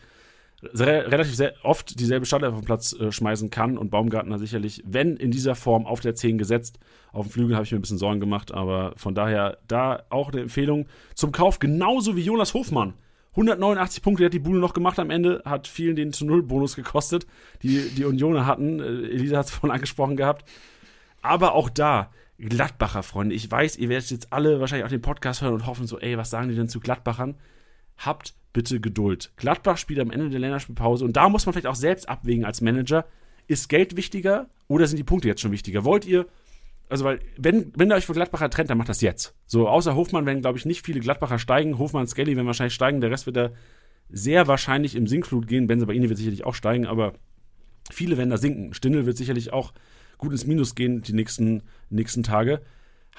sehr, 0.74 1.12
relativ 1.12 1.36
sehr 1.36 1.54
oft 1.64 2.00
dieselbe 2.00 2.26
Startelf 2.26 2.54
auf 2.54 2.60
den 2.60 2.66
Platz 2.66 2.94
äh, 2.94 3.12
schmeißen 3.12 3.50
kann 3.50 3.78
und 3.78 3.92
Baumgartner 3.92 4.38
sicherlich, 4.38 4.84
wenn 4.86 5.16
in 5.16 5.32
dieser 5.32 5.56
Form 5.56 5.86
auf 5.86 6.00
der 6.02 6.16
10 6.16 6.38
gesetzt. 6.38 6.80
Auf 7.12 7.28
dem 7.28 7.32
Flügel 7.32 7.56
habe 7.56 7.66
ich 7.66 7.72
mir 7.72 7.80
ein 7.80 7.82
bisschen 7.82 7.98
Sorgen 7.98 8.20
gemacht, 8.20 8.54
aber 8.54 8.94
von 8.98 9.16
daher 9.16 9.58
da 9.68 10.04
auch 10.10 10.32
eine 10.32 10.42
Empfehlung 10.42 10.88
zum 11.16 11.32
Kauf, 11.32 11.60
genauso 11.60 12.16
wie 12.16 12.22
Jonas 12.22 12.54
Hofmann. 12.54 12.94
189 13.32 14.02
Punkte 14.02 14.26
hat 14.26 14.34
die 14.34 14.40
Bude 14.40 14.60
noch 14.60 14.74
gemacht 14.74 15.00
am 15.00 15.10
Ende, 15.10 15.42
hat 15.46 15.68
vielen 15.68 15.96
den 15.96 16.12
zu 16.12 16.26
Null 16.26 16.44
Bonus 16.44 16.76
gekostet, 16.76 17.26
die 17.64 17.90
die 17.90 18.06
Unioner 18.06 18.46
hatten. 18.46 18.80
Äh, 18.80 19.08
Elisa 19.10 19.38
hat 19.38 19.46
es 19.46 19.52
vorhin 19.54 19.72
angesprochen 19.72 20.18
gehabt. 20.18 20.46
Aber 21.22 21.54
auch 21.54 21.70
da, 21.70 22.12
Gladbacher, 22.38 23.04
Freunde, 23.04 23.36
ich 23.36 23.50
weiß, 23.50 23.78
ihr 23.78 23.90
werdet 23.90 24.10
jetzt 24.12 24.32
alle 24.32 24.60
wahrscheinlich 24.60 24.86
auch 24.86 24.90
den 24.90 25.02
Podcast 25.02 25.42
hören 25.42 25.54
und 25.54 25.68
hoffen 25.68 25.88
so, 25.88 26.00
ey, 26.00 26.18
was 26.18 26.30
sagen 26.30 26.50
die 26.50 26.56
denn 26.56 26.70
zu 26.70 26.80
Gladbachern? 26.80 27.36
Habt 28.00 28.34
bitte 28.54 28.80
Geduld. 28.80 29.32
Gladbach 29.38 29.78
spielt 29.78 30.00
am 30.00 30.12
Ende 30.12 30.30
der 30.30 30.40
Länderspielpause 30.40 31.06
und 31.06 31.16
da 31.16 31.30
muss 31.30 31.46
man 31.46 31.54
vielleicht 31.54 31.68
auch 31.68 31.76
selbst 31.76 32.10
abwägen 32.10 32.46
als 32.46 32.62
Manager, 32.62 33.06
ist 33.48 33.70
Geld 33.70 33.96
wichtiger 33.96 34.50
oder 34.68 34.88
sind 34.88 34.98
die 34.98 35.04
Punkte 35.04 35.28
jetzt 35.28 35.42
schon 35.42 35.52
wichtiger? 35.52 35.84
Wollt 35.84 36.06
ihr, 36.06 36.28
also 36.88 37.06
weil, 37.06 37.20
wenn, 37.38 37.72
wenn 37.76 37.92
ihr 37.92 37.96
euch 37.96 38.06
für 38.06 38.14
Gladbacher 38.14 38.50
trennt, 38.50 38.70
dann 38.70 38.78
macht 38.78 38.90
das 38.90 39.02
jetzt. 39.02 39.36
So, 39.46 39.68
außer 39.68 39.96
Hofmann 39.96 40.26
werden, 40.26 40.42
glaube 40.42 40.58
ich, 40.58 40.66
nicht 40.66 40.86
viele 40.86 41.00
Gladbacher 41.00 41.40
steigen. 41.40 41.78
Hofmann 41.78 42.02
und 42.02 42.08
Skelly 42.08 42.36
werden 42.36 42.48
wahrscheinlich 42.48 42.74
steigen, 42.74 43.02
der 43.02 43.12
Rest 43.12 43.26
wird 43.26 43.38
da 43.38 43.52
sehr 44.10 44.48
wahrscheinlich 44.48 44.96
im 44.96 45.06
Sinkflut 45.06 45.48
gehen. 45.48 45.68
Benzabaini 45.68 46.10
wird 46.10 46.18
sicherlich 46.18 46.46
auch 46.46 46.56
steigen, 46.56 46.88
aber 46.88 47.14
viele 47.92 48.18
werden 48.18 48.32
da 48.32 48.38
sinken. 48.38 48.74
Stindel 48.74 49.06
wird 49.06 49.18
sicherlich 49.18 49.54
auch 49.54 49.74
gut 50.18 50.32
ins 50.32 50.48
Minus 50.48 50.74
gehen 50.76 51.02
die 51.02 51.14
nächsten, 51.14 51.64
nächsten 51.90 52.24
Tage. 52.24 52.62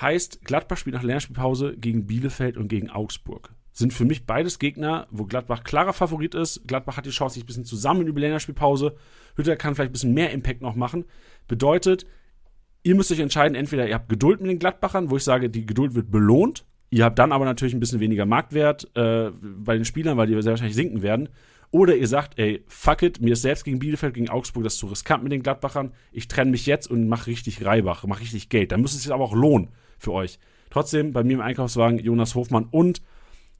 Heißt, 0.00 0.44
Gladbach 0.44 0.76
spielt 0.76 0.94
nach 0.94 1.02
Länderspielpause 1.02 1.76
gegen 1.76 2.06
Bielefeld 2.06 2.56
und 2.56 2.68
gegen 2.68 2.90
Augsburg 2.90 3.54
sind 3.72 3.92
für 3.92 4.04
mich 4.04 4.26
beides 4.26 4.58
Gegner, 4.58 5.06
wo 5.10 5.24
Gladbach 5.24 5.64
klarer 5.64 5.92
Favorit 5.92 6.34
ist. 6.34 6.66
Gladbach 6.66 6.96
hat 6.96 7.06
die 7.06 7.10
Chance, 7.10 7.34
sich 7.34 7.44
ein 7.44 7.46
bisschen 7.46 7.64
zusammen 7.64 8.06
über 8.06 8.20
die 8.20 8.26
Länderspielpause. 8.26 8.96
Hütter 9.36 9.56
kann 9.56 9.74
vielleicht 9.74 9.90
ein 9.90 9.92
bisschen 9.92 10.14
mehr 10.14 10.32
Impact 10.32 10.60
noch 10.60 10.74
machen. 10.74 11.04
Bedeutet, 11.48 12.06
ihr 12.82 12.94
müsst 12.94 13.12
euch 13.12 13.20
entscheiden, 13.20 13.54
entweder 13.54 13.86
ihr 13.86 13.94
habt 13.94 14.08
Geduld 14.08 14.40
mit 14.40 14.50
den 14.50 14.58
Gladbachern, 14.58 15.10
wo 15.10 15.16
ich 15.16 15.24
sage, 15.24 15.50
die 15.50 15.66
Geduld 15.66 15.94
wird 15.94 16.10
belohnt. 16.10 16.64
Ihr 16.90 17.04
habt 17.04 17.18
dann 17.18 17.30
aber 17.30 17.44
natürlich 17.44 17.74
ein 17.74 17.80
bisschen 17.80 18.00
weniger 18.00 18.26
Marktwert 18.26 18.90
äh, 18.96 19.30
bei 19.40 19.76
den 19.76 19.84
Spielern, 19.84 20.16
weil 20.16 20.26
die 20.26 20.42
sehr 20.42 20.52
wahrscheinlich 20.52 20.74
sinken 20.74 21.02
werden. 21.02 21.28
Oder 21.70 21.94
ihr 21.94 22.08
sagt, 22.08 22.36
ey, 22.38 22.64
fuck 22.66 23.02
it, 23.02 23.20
mir 23.20 23.34
ist 23.34 23.42
selbst 23.42 23.64
gegen 23.64 23.78
Bielefeld, 23.78 24.14
gegen 24.14 24.28
Augsburg 24.28 24.64
das 24.64 24.76
zu 24.76 24.86
riskant 24.88 25.22
mit 25.22 25.30
den 25.30 25.44
Gladbachern. 25.44 25.92
Ich 26.10 26.26
trenne 26.26 26.50
mich 26.50 26.66
jetzt 26.66 26.90
und 26.90 27.08
mache 27.08 27.28
richtig 27.28 27.64
Reibach, 27.64 28.04
mache 28.04 28.22
richtig 28.22 28.48
Geld. 28.48 28.72
Dann 28.72 28.80
muss 28.80 28.92
es 28.92 29.04
sich 29.04 29.12
aber 29.12 29.22
auch 29.22 29.34
lohnen 29.34 29.68
für 29.96 30.12
euch. 30.12 30.40
Trotzdem, 30.70 31.12
bei 31.12 31.22
mir 31.22 31.34
im 31.34 31.40
Einkaufswagen 31.40 32.00
Jonas 32.00 32.34
Hofmann 32.34 32.66
und 32.70 33.02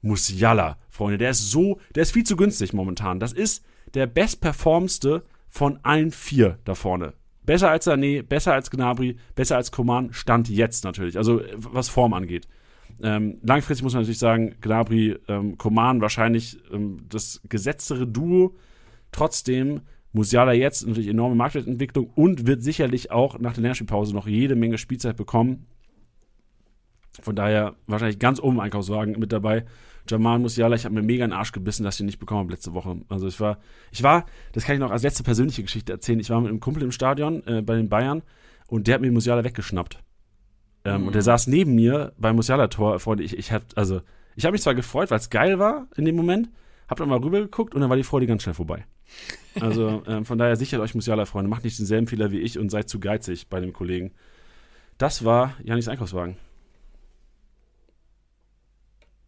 Musiala, 0.01 0.77
Freunde. 0.89 1.17
Der 1.17 1.31
ist 1.31 1.51
so, 1.51 1.79
der 1.95 2.03
ist 2.03 2.11
viel 2.11 2.23
zu 2.23 2.35
günstig 2.35 2.73
momentan. 2.73 3.19
Das 3.19 3.33
ist 3.33 3.63
der 3.93 4.07
bestperformste 4.07 5.23
von 5.47 5.79
allen 5.83 6.11
vier 6.11 6.59
da 6.63 6.75
vorne. 6.75 7.13
Besser 7.43 7.69
als 7.69 7.87
Sané, 7.87 8.21
besser 8.23 8.53
als 8.53 8.69
Gnabry, 8.69 9.17
besser 9.35 9.57
als 9.57 9.71
Coman, 9.71 10.13
Stand 10.13 10.49
jetzt 10.49 10.83
natürlich. 10.83 11.17
Also 11.17 11.41
was 11.55 11.89
Form 11.89 12.13
angeht. 12.13 12.47
Ähm, 13.01 13.39
langfristig 13.41 13.83
muss 13.83 13.93
man 13.93 14.03
natürlich 14.03 14.19
sagen, 14.19 14.55
Gnabry, 14.61 15.17
ähm, 15.27 15.57
Coman 15.57 16.01
wahrscheinlich 16.01 16.59
ähm, 16.71 16.97
das 17.09 17.41
gesetztere 17.49 18.07
Duo. 18.07 18.55
Trotzdem 19.11 19.81
Musiala 20.13 20.53
jetzt 20.53 20.85
natürlich 20.85 21.07
enorme 21.07 21.35
Marktwertentwicklung 21.35 22.09
und 22.15 22.45
wird 22.45 22.63
sicherlich 22.63 23.11
auch 23.11 23.39
nach 23.39 23.53
der 23.53 23.63
Lernspielpause 23.63 24.13
noch 24.13 24.27
jede 24.27 24.55
Menge 24.55 24.77
Spielzeit 24.77 25.15
bekommen. 25.15 25.65
Von 27.21 27.35
daher 27.35 27.75
wahrscheinlich 27.87 28.19
ganz 28.19 28.39
oben 28.39 28.57
im 28.57 28.59
Einkaufswagen 28.61 29.19
mit 29.19 29.31
dabei. 29.31 29.65
Jamal 30.09 30.39
Musiala, 30.39 30.75
ich 30.75 30.85
habe 30.85 30.95
mir 30.95 31.01
mega 31.01 31.23
in 31.23 31.31
den 31.31 31.37
Arsch 31.37 31.51
gebissen, 31.51 31.83
dass 31.83 31.95
ich 31.95 32.01
ihn 32.01 32.05
nicht 32.05 32.19
bekommen 32.19 32.39
habe 32.39 32.51
letzte 32.51 32.73
Woche. 32.73 33.01
Also 33.09 33.27
ich 33.27 33.39
war, 33.39 33.59
ich 33.91 34.01
war, 34.01 34.25
das 34.53 34.65
kann 34.65 34.75
ich 34.75 34.79
noch 34.79 34.91
als 34.91 35.03
letzte 35.03 35.23
persönliche 35.23 35.61
Geschichte 35.61 35.91
erzählen. 35.91 36.19
Ich 36.19 36.29
war 36.29 36.39
mit 36.41 36.49
einem 36.49 36.59
Kumpel 36.59 36.83
im 36.83 36.91
Stadion 36.91 37.45
äh, 37.45 37.61
bei 37.61 37.75
den 37.75 37.89
Bayern 37.89 38.23
und 38.67 38.87
der 38.87 38.95
hat 38.95 39.01
mir 39.01 39.11
Musiala 39.11 39.43
weggeschnappt. 39.43 39.99
Ähm, 40.85 41.01
mhm. 41.01 41.07
Und 41.07 41.15
der 41.15 41.21
saß 41.21 41.47
neben 41.47 41.75
mir 41.75 42.13
beim 42.17 42.35
Musiala-Tor. 42.35 42.99
Freunde, 42.99 43.23
ich, 43.23 43.37
ich 43.37 43.51
hab, 43.51 43.63
also, 43.75 44.01
ich 44.35 44.45
habe 44.45 44.53
mich 44.53 44.61
zwar 44.61 44.75
gefreut, 44.75 45.11
weil 45.11 45.19
es 45.19 45.29
geil 45.29 45.59
war 45.59 45.87
in 45.95 46.05
dem 46.05 46.15
Moment, 46.15 46.49
hab 46.87 46.97
dann 46.97 47.09
mal 47.09 47.19
rübergeguckt 47.19 47.75
und 47.75 47.81
dann 47.81 47.89
war 47.89 47.97
die 47.97 48.03
Freude 48.03 48.25
ganz 48.25 48.43
schnell 48.43 48.55
vorbei. 48.55 48.85
Also 49.59 50.03
ähm, 50.07 50.25
von 50.25 50.37
daher 50.37 50.55
sichert 50.55 50.81
euch 50.81 50.95
Musiala, 50.95 51.25
Freunde, 51.25 51.49
macht 51.49 51.63
nicht 51.63 51.77
denselben 51.77 52.07
Fehler 52.07 52.31
wie 52.31 52.39
ich 52.39 52.57
und 52.57 52.69
seid 52.69 52.89
zu 52.89 52.99
geizig 52.99 53.49
bei 53.49 53.59
dem 53.59 53.73
Kollegen. 53.73 54.11
Das 54.97 55.23
war 55.23 55.53
Janis 55.63 55.87
Einkaufswagen. 55.87 56.37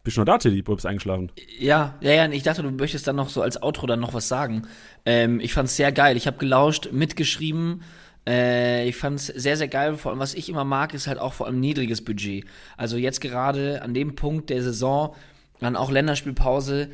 Bist 0.04 0.18
du 0.18 0.20
noch 0.20 0.26
da, 0.26 0.36
Teddy? 0.36 0.62
Du 0.62 0.74
bist 0.74 0.84
eingeschlafen. 0.84 1.32
Ja, 1.58 1.94
ja, 2.02 2.12
ja. 2.12 2.30
Ich 2.30 2.42
dachte, 2.42 2.62
du 2.62 2.70
möchtest 2.70 3.06
dann 3.06 3.16
noch 3.16 3.30
so 3.30 3.40
als 3.40 3.62
Outro 3.62 3.86
dann 3.86 4.00
noch 4.00 4.12
was 4.12 4.28
sagen. 4.28 4.68
Ähm, 5.06 5.40
ich 5.40 5.54
fand's 5.54 5.76
sehr 5.76 5.92
geil. 5.92 6.18
Ich 6.18 6.26
habe 6.26 6.36
gelauscht, 6.36 6.90
mitgeschrieben. 6.92 7.82
Äh, 8.28 8.86
ich 8.86 8.96
fand's 8.96 9.28
sehr, 9.28 9.56
sehr 9.56 9.68
geil. 9.68 9.96
Vor 9.96 10.12
allem, 10.12 10.20
was 10.20 10.34
ich 10.34 10.50
immer 10.50 10.64
mag, 10.64 10.92
ist 10.92 11.06
halt 11.06 11.18
auch 11.18 11.32
vor 11.32 11.46
allem 11.46 11.58
niedriges 11.58 12.04
Budget. 12.04 12.44
Also 12.76 12.98
jetzt 12.98 13.22
gerade 13.22 13.80
an 13.80 13.94
dem 13.94 14.14
Punkt 14.14 14.50
der 14.50 14.62
Saison, 14.62 15.14
dann 15.58 15.74
auch 15.74 15.90
Länderspielpause. 15.90 16.90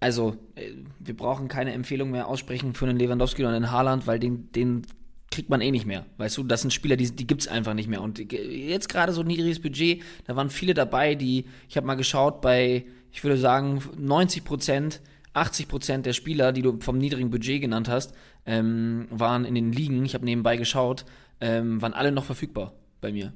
Also, 0.00 0.36
äh, 0.54 0.72
wir 0.98 1.16
brauchen 1.16 1.48
keine 1.48 1.72
Empfehlung 1.72 2.10
mehr 2.10 2.28
aussprechen 2.28 2.74
für 2.74 2.86
einen 2.86 2.98
Lewandowski 2.98 3.42
oder 3.42 3.56
einen 3.56 3.70
Haaland, 3.70 4.06
weil 4.06 4.18
den, 4.18 4.52
den 4.52 4.82
kriegt 5.30 5.50
man 5.50 5.60
eh 5.60 5.70
nicht 5.70 5.86
mehr. 5.86 6.06
Weißt 6.16 6.36
du, 6.36 6.42
das 6.42 6.60
sind 6.62 6.72
Spieler, 6.72 6.96
die, 6.96 7.10
die 7.10 7.26
gibt 7.26 7.42
es 7.42 7.48
einfach 7.48 7.74
nicht 7.74 7.88
mehr. 7.88 8.02
Und 8.02 8.18
jetzt 8.32 8.88
gerade 8.88 9.12
so 9.12 9.22
ein 9.22 9.26
niedriges 9.26 9.60
Budget, 9.60 10.02
da 10.26 10.36
waren 10.36 10.50
viele 10.50 10.74
dabei, 10.74 11.14
die, 11.14 11.46
ich 11.68 11.76
habe 11.76 11.86
mal 11.86 11.94
geschaut, 11.96 12.40
bei, 12.40 12.84
ich 13.10 13.22
würde 13.24 13.36
sagen, 13.36 13.82
90 13.98 14.44
Prozent, 14.44 15.00
80 15.32 15.68
Prozent 15.68 16.06
der 16.06 16.12
Spieler, 16.12 16.52
die 16.52 16.62
du 16.62 16.78
vom 16.80 16.98
niedrigen 16.98 17.30
Budget 17.30 17.60
genannt 17.60 17.88
hast, 17.88 18.14
ähm, 18.46 19.06
waren 19.10 19.44
in 19.44 19.54
den 19.54 19.72
Ligen, 19.72 20.04
ich 20.04 20.14
habe 20.14 20.24
nebenbei 20.24 20.56
geschaut, 20.56 21.04
ähm, 21.40 21.82
waren 21.82 21.94
alle 21.94 22.12
noch 22.12 22.24
verfügbar 22.24 22.72
bei 23.00 23.12
mir. 23.12 23.32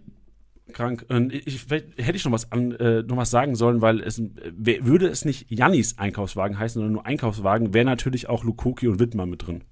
Krank. 0.73 1.07
Und 1.09 1.33
ich, 1.33 1.67
hätte 1.71 2.17
ich 2.17 2.25
noch 2.25 2.33
was, 2.33 2.53
an, 2.53 2.73
äh, 2.73 3.03
noch 3.03 3.17
was 3.17 3.31
sagen 3.31 3.55
sollen, 3.55 3.81
weil 3.81 4.01
es 4.01 4.21
würde 4.21 5.09
es 5.09 5.25
nicht 5.25 5.51
Jannis 5.51 5.99
Einkaufswagen 5.99 6.59
heißen, 6.59 6.79
sondern 6.79 6.93
nur 6.93 7.07
Einkaufswagen, 7.07 7.75
wäre 7.75 7.87
natürlich 7.87 8.29
auch 8.29 8.45
Lukoki 8.45 8.87
und 8.89 9.01
Wittmann 9.01 9.31
mit 9.31 9.47
drin. 9.47 9.65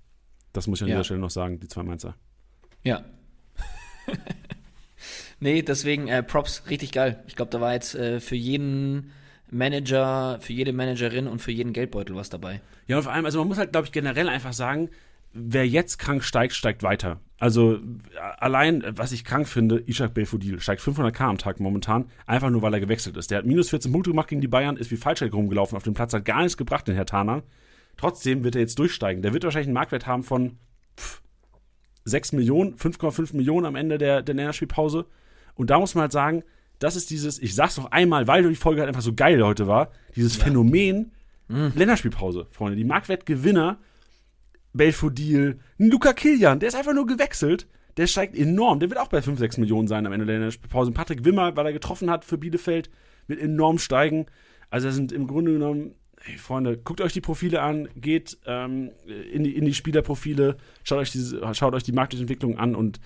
Das 0.57 0.67
muss 0.67 0.79
ich 0.79 0.85
an 0.85 0.89
ja. 0.89 0.95
dieser 0.97 1.05
Stelle 1.05 1.21
noch 1.21 1.31
sagen, 1.31 1.61
die 1.61 1.69
zwei 1.69 1.83
Mainzer. 1.83 2.15
Ja. 2.83 3.05
nee, 5.41 5.63
deswegen 5.63 6.09
äh, 6.09 6.23
Props, 6.23 6.63
richtig 6.71 6.93
geil. 6.93 7.23
Ich 7.27 7.37
glaube, 7.37 7.51
da 7.51 7.61
war 7.61 7.75
jetzt 7.75 7.95
äh, 7.95 8.21
für 8.21 8.37
jeden 8.37 9.13
Manager, 9.51 10.39
für 10.41 10.53
jede 10.53 10.73
Managerin 10.73 11.27
und 11.27 11.41
für 11.41 11.53
jeden 11.53 11.73
Geldbeutel 11.73 12.17
was 12.17 12.31
dabei. 12.31 12.61
Ja, 12.87 12.97
und 12.97 13.03
vor 13.03 13.13
allem, 13.13 13.25
also 13.25 13.39
man 13.39 13.49
muss 13.49 13.59
halt, 13.59 13.73
glaube 13.73 13.87
ich, 13.87 13.93
generell 13.93 14.29
einfach 14.29 14.53
sagen, 14.53 14.91
wer 15.33 15.67
jetzt 15.67 15.99
krank 15.99 16.25
steigt, 16.25 16.55
steigt 16.55 16.83
weiter. 16.83 17.21
Also 17.39 17.79
allein, 18.39 18.83
was 18.89 19.13
ich 19.13 19.25
krank 19.25 19.47
finde, 19.47 19.83
Ishak 19.87 20.15
Belfodil 20.15 20.61
steigt 20.61 20.81
500k 20.81 21.21
am 21.21 21.39
Tag 21.39 21.61
momentan, 21.61 22.07
einfach 22.27 22.49
nur, 22.49 22.63
weil 22.63 22.73
er 22.73 22.81
gewechselt 22.81 23.17
ist. 23.17 23.31
Der 23.31 23.39
hat 23.39 23.47
minus 23.47 23.69
14 23.69 23.93
Punkte 23.93 24.11
gemacht 24.11 24.29
gegen 24.29 24.41
die 24.41 24.49
Bayern, 24.49 24.79
ist 24.79 24.91
wie 24.91 24.97
Falschheit 24.97 25.35
rumgelaufen 25.35 25.77
auf 25.77 25.83
dem 25.83 25.95
Platz, 25.95 26.15
hat 26.15 26.25
gar 26.25 26.41
nichts 26.41 26.57
gebracht, 26.57 26.89
den 26.89 26.95
Herr 26.95 27.07
Tana. 27.07 27.43
Trotzdem 27.97 28.45
wird 28.45 28.55
er 28.55 28.61
jetzt 28.61 28.79
durchsteigen. 28.79 29.23
Der 29.23 29.33
wird 29.33 29.45
wahrscheinlich 29.45 29.69
einen 29.69 29.75
Marktwert 29.75 30.07
haben 30.07 30.23
von 30.23 30.59
pff, 30.99 31.23
6 32.05 32.33
Millionen, 32.33 32.77
5,5 32.77 33.35
Millionen 33.37 33.67
am 33.67 33.75
Ende 33.75 33.99
der, 33.99 34.23
der 34.23 34.35
Länderspielpause. 34.35 35.07
Und 35.55 35.71
da 35.71 35.79
muss 35.79 35.95
man 35.95 36.03
halt 36.03 36.13
sagen, 36.13 36.45
das 36.79 36.95
ist 36.95 37.11
dieses, 37.11 37.41
ich 37.41 37.55
sag's 37.55 37.77
noch 37.77 37.91
einmal, 37.91 38.27
weil 38.27 38.47
die 38.49 38.55
Folge 38.55 38.81
halt 38.81 38.89
einfach 38.89 39.03
so 39.03 39.15
geil 39.15 39.43
heute 39.43 39.67
war, 39.67 39.91
dieses 40.15 40.37
ja. 40.37 40.45
Phänomen 40.45 41.13
mhm. 41.49 41.73
Länderspielpause, 41.75 42.47
Freunde. 42.51 42.77
Die 42.77 42.85
Marktwertgewinner, 42.85 43.79
Belfodil, 44.73 45.59
Luca 45.79 46.13
Kilian, 46.13 46.61
der 46.61 46.69
ist 46.69 46.75
einfach 46.75 46.95
nur 46.95 47.07
gewechselt. 47.07 47.67
Der 47.97 48.07
steigt 48.07 48.37
enorm. 48.37 48.79
Der 48.79 48.91
wird 48.91 49.01
auch 49.01 49.09
bei 49.09 49.23
5, 49.23 49.39
6 49.39 49.57
Millionen 49.57 49.89
sein 49.89 50.07
am 50.07 50.13
Ende 50.13 50.27
der 50.27 50.37
Länderspielpause. 50.37 50.93
Patrick 50.93 51.25
Wimmer, 51.25 51.57
weil 51.57 51.65
er 51.65 51.73
getroffen 51.73 52.11
hat 52.11 52.27
für 52.27 52.37
Bielefeld, 52.37 52.91
wird 53.27 53.41
enorm 53.41 53.79
steigen. 53.79 54.27
Also, 54.69 54.89
das 54.89 54.97
sind 54.97 55.13
im 55.13 55.27
Grunde 55.27 55.55
genommen 55.55 55.95
Hey, 56.27 56.39
Freunde, 56.39 56.77
guckt 56.77 57.01
euch 57.01 57.13
die 57.13 57.21
Profile 57.21 57.63
an, 57.63 57.89
geht 57.95 58.37
ähm, 58.47 58.91
in, 59.33 59.45
die, 59.45 59.57
in 59.57 59.65
die 59.65 59.75
Spielerprofile, 59.75 60.57
schaut 60.83 60.99
euch, 60.99 61.13
diese, 61.13 61.55
schaut 61.55 61.73
euch 61.73 61.85
die 61.85 61.93
Marktentwicklung 61.93 62.59
an 62.59 62.75
und 62.75 62.99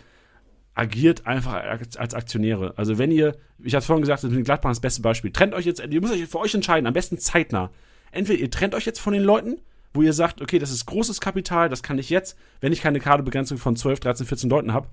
agiert 0.72 1.26
einfach 1.26 1.52
als 1.52 2.14
Aktionäre. 2.14 2.72
Also 2.78 2.96
wenn 2.96 3.10
ihr, 3.10 3.36
ich 3.62 3.74
habe 3.74 3.84
vorhin 3.84 4.00
gesagt, 4.00 4.24
das 4.24 4.30
mit 4.30 4.46
Gladbach 4.46 4.70
das 4.70 4.80
beste 4.80 5.02
Beispiel, 5.02 5.32
trennt 5.32 5.52
euch 5.52 5.66
jetzt, 5.66 5.80
ihr 5.86 6.00
müsst 6.00 6.14
euch 6.14 6.24
für 6.28 6.38
euch 6.38 6.54
entscheiden, 6.54 6.86
am 6.86 6.94
besten 6.94 7.18
zeitnah. 7.18 7.70
Entweder 8.10 8.40
ihr 8.40 8.50
trennt 8.50 8.74
euch 8.74 8.86
jetzt 8.86 9.00
von 9.00 9.12
den 9.12 9.22
Leuten, 9.22 9.58
wo 9.92 10.00
ihr 10.00 10.14
sagt, 10.14 10.40
okay, 10.40 10.58
das 10.58 10.70
ist 10.70 10.86
großes 10.86 11.20
Kapital, 11.20 11.68
das 11.68 11.82
kann 11.82 11.98
ich 11.98 12.08
jetzt, 12.08 12.38
wenn 12.62 12.72
ich 12.72 12.80
keine 12.80 13.00
Kaderbegrenzung 13.00 13.58
von 13.58 13.76
12, 13.76 14.00
13, 14.00 14.26
14 14.26 14.48
Leuten 14.48 14.72
habe, 14.72 14.88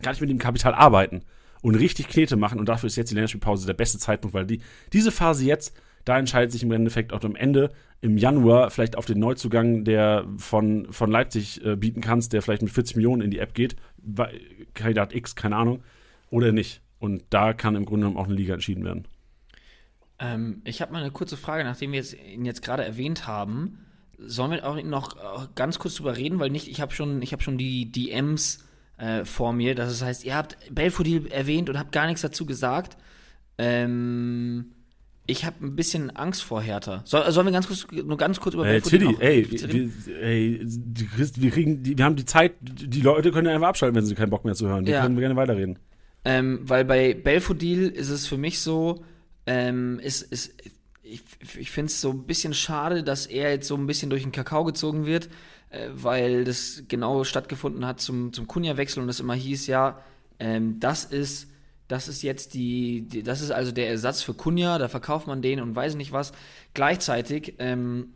kann 0.00 0.14
ich 0.14 0.20
mit 0.22 0.30
dem 0.30 0.38
Kapital 0.38 0.72
arbeiten 0.72 1.20
und 1.60 1.74
richtig 1.74 2.08
Knete 2.08 2.36
machen 2.36 2.58
und 2.58 2.70
dafür 2.70 2.86
ist 2.86 2.96
jetzt 2.96 3.10
die 3.10 3.14
Länderspielpause 3.14 3.66
der 3.66 3.74
beste 3.74 3.98
Zeitpunkt, 3.98 4.32
weil 4.32 4.46
die, 4.46 4.62
diese 4.94 5.12
Phase 5.12 5.44
jetzt 5.44 5.76
da 6.04 6.18
entscheidet 6.18 6.52
sich 6.52 6.62
im 6.62 6.72
Endeffekt 6.72 7.12
auch 7.12 7.22
am 7.24 7.36
Ende 7.36 7.72
im 8.00 8.18
Januar 8.18 8.70
vielleicht 8.70 8.96
auf 8.96 9.06
den 9.06 9.18
Neuzugang, 9.18 9.84
der 9.84 10.26
von, 10.36 10.92
von 10.92 11.10
Leipzig 11.10 11.64
äh, 11.64 11.76
bieten 11.76 12.02
kannst, 12.02 12.32
der 12.32 12.42
vielleicht 12.42 12.62
mit 12.62 12.70
40 12.70 12.96
Millionen 12.96 13.22
in 13.22 13.30
die 13.30 13.38
App 13.38 13.54
geht, 13.54 13.76
Kandidat 14.74 15.14
X, 15.14 15.34
keine 15.34 15.56
Ahnung, 15.56 15.82
oder 16.30 16.52
nicht. 16.52 16.82
Und 16.98 17.22
da 17.30 17.54
kann 17.54 17.76
im 17.76 17.86
Grunde 17.86 18.06
genommen 18.06 18.18
auch 18.18 18.26
eine 18.26 18.34
Liga 18.34 18.54
entschieden 18.54 18.84
werden. 18.84 19.06
Ähm, 20.18 20.60
ich 20.64 20.82
habe 20.82 20.92
mal 20.92 21.00
eine 21.00 21.10
kurze 21.10 21.36
Frage, 21.36 21.64
nachdem 21.64 21.92
wir 21.92 21.98
jetzt, 21.98 22.14
ihn 22.14 22.44
jetzt 22.44 22.62
gerade 22.62 22.84
erwähnt 22.84 23.26
haben. 23.26 23.86
Sollen 24.18 24.52
wir 24.52 24.66
auch 24.68 24.80
noch 24.82 25.16
äh, 25.16 25.46
ganz 25.54 25.78
kurz 25.78 25.96
drüber 25.96 26.16
reden, 26.16 26.38
weil 26.38 26.50
nicht, 26.50 26.68
ich 26.68 26.80
habe 26.80 26.92
schon, 26.92 27.22
hab 27.22 27.42
schon 27.42 27.58
die 27.58 27.90
DMs 27.90 28.64
äh, 28.98 29.24
vor 29.24 29.52
mir. 29.52 29.74
Das 29.74 30.02
heißt, 30.02 30.24
ihr 30.24 30.36
habt 30.36 30.56
Belfodil 30.70 31.26
erwähnt 31.28 31.68
und 31.70 31.78
habt 31.78 31.92
gar 31.92 32.06
nichts 32.06 32.22
dazu 32.22 32.46
gesagt. 32.46 32.96
Ähm, 33.58 34.73
ich 35.26 35.44
habe 35.44 35.64
ein 35.64 35.74
bisschen 35.74 36.14
Angst 36.14 36.42
vor 36.42 36.60
Hertha. 36.60 37.02
Soll, 37.06 37.30
sollen 37.32 37.46
wir 37.46 37.52
ganz 37.52 37.66
kurz, 37.66 37.86
nur 37.90 38.16
ganz 38.16 38.40
kurz 38.40 38.54
über 38.54 38.66
äh, 38.66 38.80
Tiddy, 38.80 39.16
ey, 39.20 39.50
wir, 39.50 40.22
ey, 40.22 40.60
wir, 40.62 41.50
kriegen, 41.50 41.82
die, 41.82 41.96
wir 41.96 42.04
haben 42.04 42.16
die 42.16 42.26
Zeit, 42.26 42.52
die 42.60 43.00
Leute 43.00 43.32
können 43.32 43.46
ja 43.48 43.54
einfach 43.54 43.68
abschalten, 43.68 43.96
wenn 43.96 44.04
sie 44.04 44.14
keinen 44.14 44.30
Bock 44.30 44.44
mehr 44.44 44.54
zu 44.54 44.68
hören. 44.68 44.84
Die 44.84 44.92
ja. 44.92 45.02
können 45.02 45.18
gerne 45.18 45.36
weiterreden. 45.36 45.78
Ähm, 46.26 46.60
weil 46.62 46.84
bei 46.84 47.14
Belfodil 47.14 47.88
ist 47.88 48.10
es 48.10 48.26
für 48.26 48.36
mich 48.36 48.60
so, 48.60 49.02
ähm, 49.46 49.98
ist, 50.00 50.22
ist, 50.22 50.54
ich, 51.02 51.22
ich 51.58 51.70
finde 51.70 51.90
es 51.90 52.00
so 52.00 52.10
ein 52.10 52.24
bisschen 52.24 52.52
schade, 52.52 53.02
dass 53.02 53.26
er 53.26 53.50
jetzt 53.50 53.68
so 53.68 53.76
ein 53.76 53.86
bisschen 53.86 54.10
durch 54.10 54.22
den 54.22 54.32
Kakao 54.32 54.64
gezogen 54.64 55.06
wird, 55.06 55.28
äh, 55.70 55.88
weil 55.94 56.44
das 56.44 56.84
genau 56.88 57.24
stattgefunden 57.24 57.86
hat 57.86 58.00
zum, 58.00 58.32
zum 58.32 58.46
Kunja-Wechsel 58.46 59.00
und 59.00 59.06
das 59.06 59.20
immer 59.20 59.34
hieß, 59.34 59.66
ja, 59.68 60.00
ähm, 60.38 60.80
das 60.80 61.04
ist 61.04 61.48
das 61.94 62.08
ist 62.08 62.22
jetzt 62.22 62.54
die, 62.54 63.02
die, 63.02 63.22
das 63.22 63.40
ist 63.40 63.52
also 63.52 63.70
der 63.70 63.88
Ersatz 63.88 64.20
für 64.20 64.34
Kunja, 64.34 64.78
da 64.78 64.88
verkauft 64.88 65.28
man 65.28 65.42
den 65.42 65.60
und 65.60 65.76
weiß 65.76 65.94
nicht 65.94 66.10
was. 66.10 66.32
Gleichzeitig 66.74 67.54
ähm, 67.60 68.08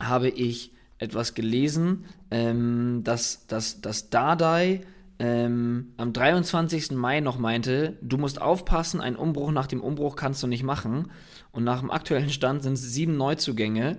habe 0.00 0.30
ich 0.30 0.72
etwas 0.96 1.34
gelesen, 1.34 2.06
ähm, 2.30 3.02
dass, 3.04 3.46
dass, 3.48 3.82
dass 3.82 4.08
Dardai 4.08 4.80
ähm, 5.18 5.92
am 5.98 6.14
23. 6.14 6.92
Mai 6.92 7.20
noch 7.20 7.38
meinte, 7.38 7.98
du 8.00 8.16
musst 8.16 8.40
aufpassen, 8.40 9.02
einen 9.02 9.16
Umbruch 9.16 9.50
nach 9.50 9.66
dem 9.66 9.82
Umbruch 9.82 10.16
kannst 10.16 10.42
du 10.42 10.46
nicht 10.46 10.62
machen. 10.62 11.10
Und 11.50 11.64
nach 11.64 11.80
dem 11.80 11.90
aktuellen 11.90 12.30
Stand 12.30 12.62
sind 12.62 12.74
es 12.74 12.94
sieben 12.94 13.18
Neuzugänge 13.18 13.98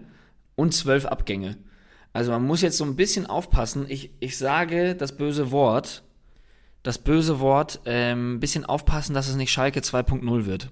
und 0.56 0.74
zwölf 0.74 1.06
Abgänge. 1.06 1.58
Also 2.14 2.32
man 2.32 2.44
muss 2.44 2.64
jetzt 2.64 2.78
so 2.78 2.84
ein 2.84 2.96
bisschen 2.96 3.28
aufpassen. 3.28 3.86
Ich, 3.90 4.10
ich 4.20 4.40
sage 4.40 4.96
das 4.96 5.18
böse 5.18 5.52
Wort, 5.52 6.02
das 6.84 6.98
böse 6.98 7.40
Wort, 7.40 7.82
ähm, 7.86 8.40
bisschen 8.40 8.66
aufpassen, 8.66 9.14
dass 9.14 9.30
es 9.30 9.36
nicht 9.36 9.52
Schalke 9.52 9.80
2.0 9.80 10.46
wird. 10.46 10.70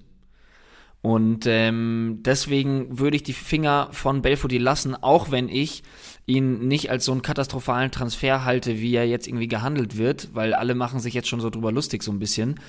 Und 1.02 1.46
ähm, 1.46 2.20
deswegen 2.20 3.00
würde 3.00 3.16
ich 3.16 3.24
die 3.24 3.32
Finger 3.32 3.88
von 3.90 4.22
Belfodil 4.22 4.62
lassen, 4.62 4.94
auch 4.94 5.32
wenn 5.32 5.48
ich 5.48 5.82
ihn 6.26 6.68
nicht 6.68 6.90
als 6.90 7.04
so 7.04 7.10
einen 7.10 7.22
katastrophalen 7.22 7.90
Transfer 7.90 8.44
halte, 8.44 8.78
wie 8.80 8.94
er 8.94 9.08
jetzt 9.08 9.26
irgendwie 9.26 9.48
gehandelt 9.48 9.96
wird, 9.96 10.28
weil 10.32 10.54
alle 10.54 10.76
machen 10.76 11.00
sich 11.00 11.12
jetzt 11.12 11.28
schon 11.28 11.40
so 11.40 11.50
drüber 11.50 11.72
lustig 11.72 12.04
so 12.04 12.12
ein 12.12 12.20
bisschen. 12.20 12.60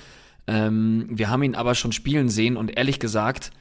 Ähm, 0.48 1.06
wir 1.10 1.30
haben 1.30 1.44
ihn 1.44 1.54
aber 1.54 1.76
schon 1.76 1.92
spielen 1.92 2.28
sehen 2.28 2.56
und 2.56 2.76
ehrlich 2.76 2.98
gesagt 2.98 3.52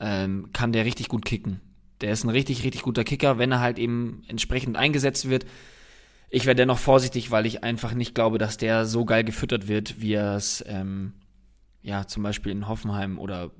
ähm, 0.00 0.50
kann 0.52 0.72
der 0.72 0.84
richtig 0.84 1.08
gut 1.08 1.24
kicken. 1.24 1.60
Der 2.02 2.12
ist 2.12 2.24
ein 2.24 2.30
richtig, 2.30 2.62
richtig 2.62 2.82
guter 2.82 3.04
Kicker, 3.04 3.38
wenn 3.38 3.52
er 3.52 3.60
halt 3.60 3.78
eben 3.78 4.22
entsprechend 4.28 4.76
eingesetzt 4.76 5.30
wird. 5.30 5.46
Ich 6.34 6.46
wäre 6.46 6.56
dennoch 6.56 6.78
vorsichtig, 6.78 7.30
weil 7.30 7.46
ich 7.46 7.62
einfach 7.62 7.94
nicht 7.94 8.12
glaube, 8.12 8.38
dass 8.38 8.56
der 8.56 8.86
so 8.86 9.04
geil 9.04 9.22
gefüttert 9.22 9.68
wird, 9.68 10.00
wie 10.00 10.14
er 10.14 10.34
es 10.34 10.64
ähm, 10.66 11.12
ja 11.80 12.08
zum 12.08 12.24
Beispiel 12.24 12.50
in 12.50 12.66
Hoffenheim 12.66 13.20
oder 13.20 13.52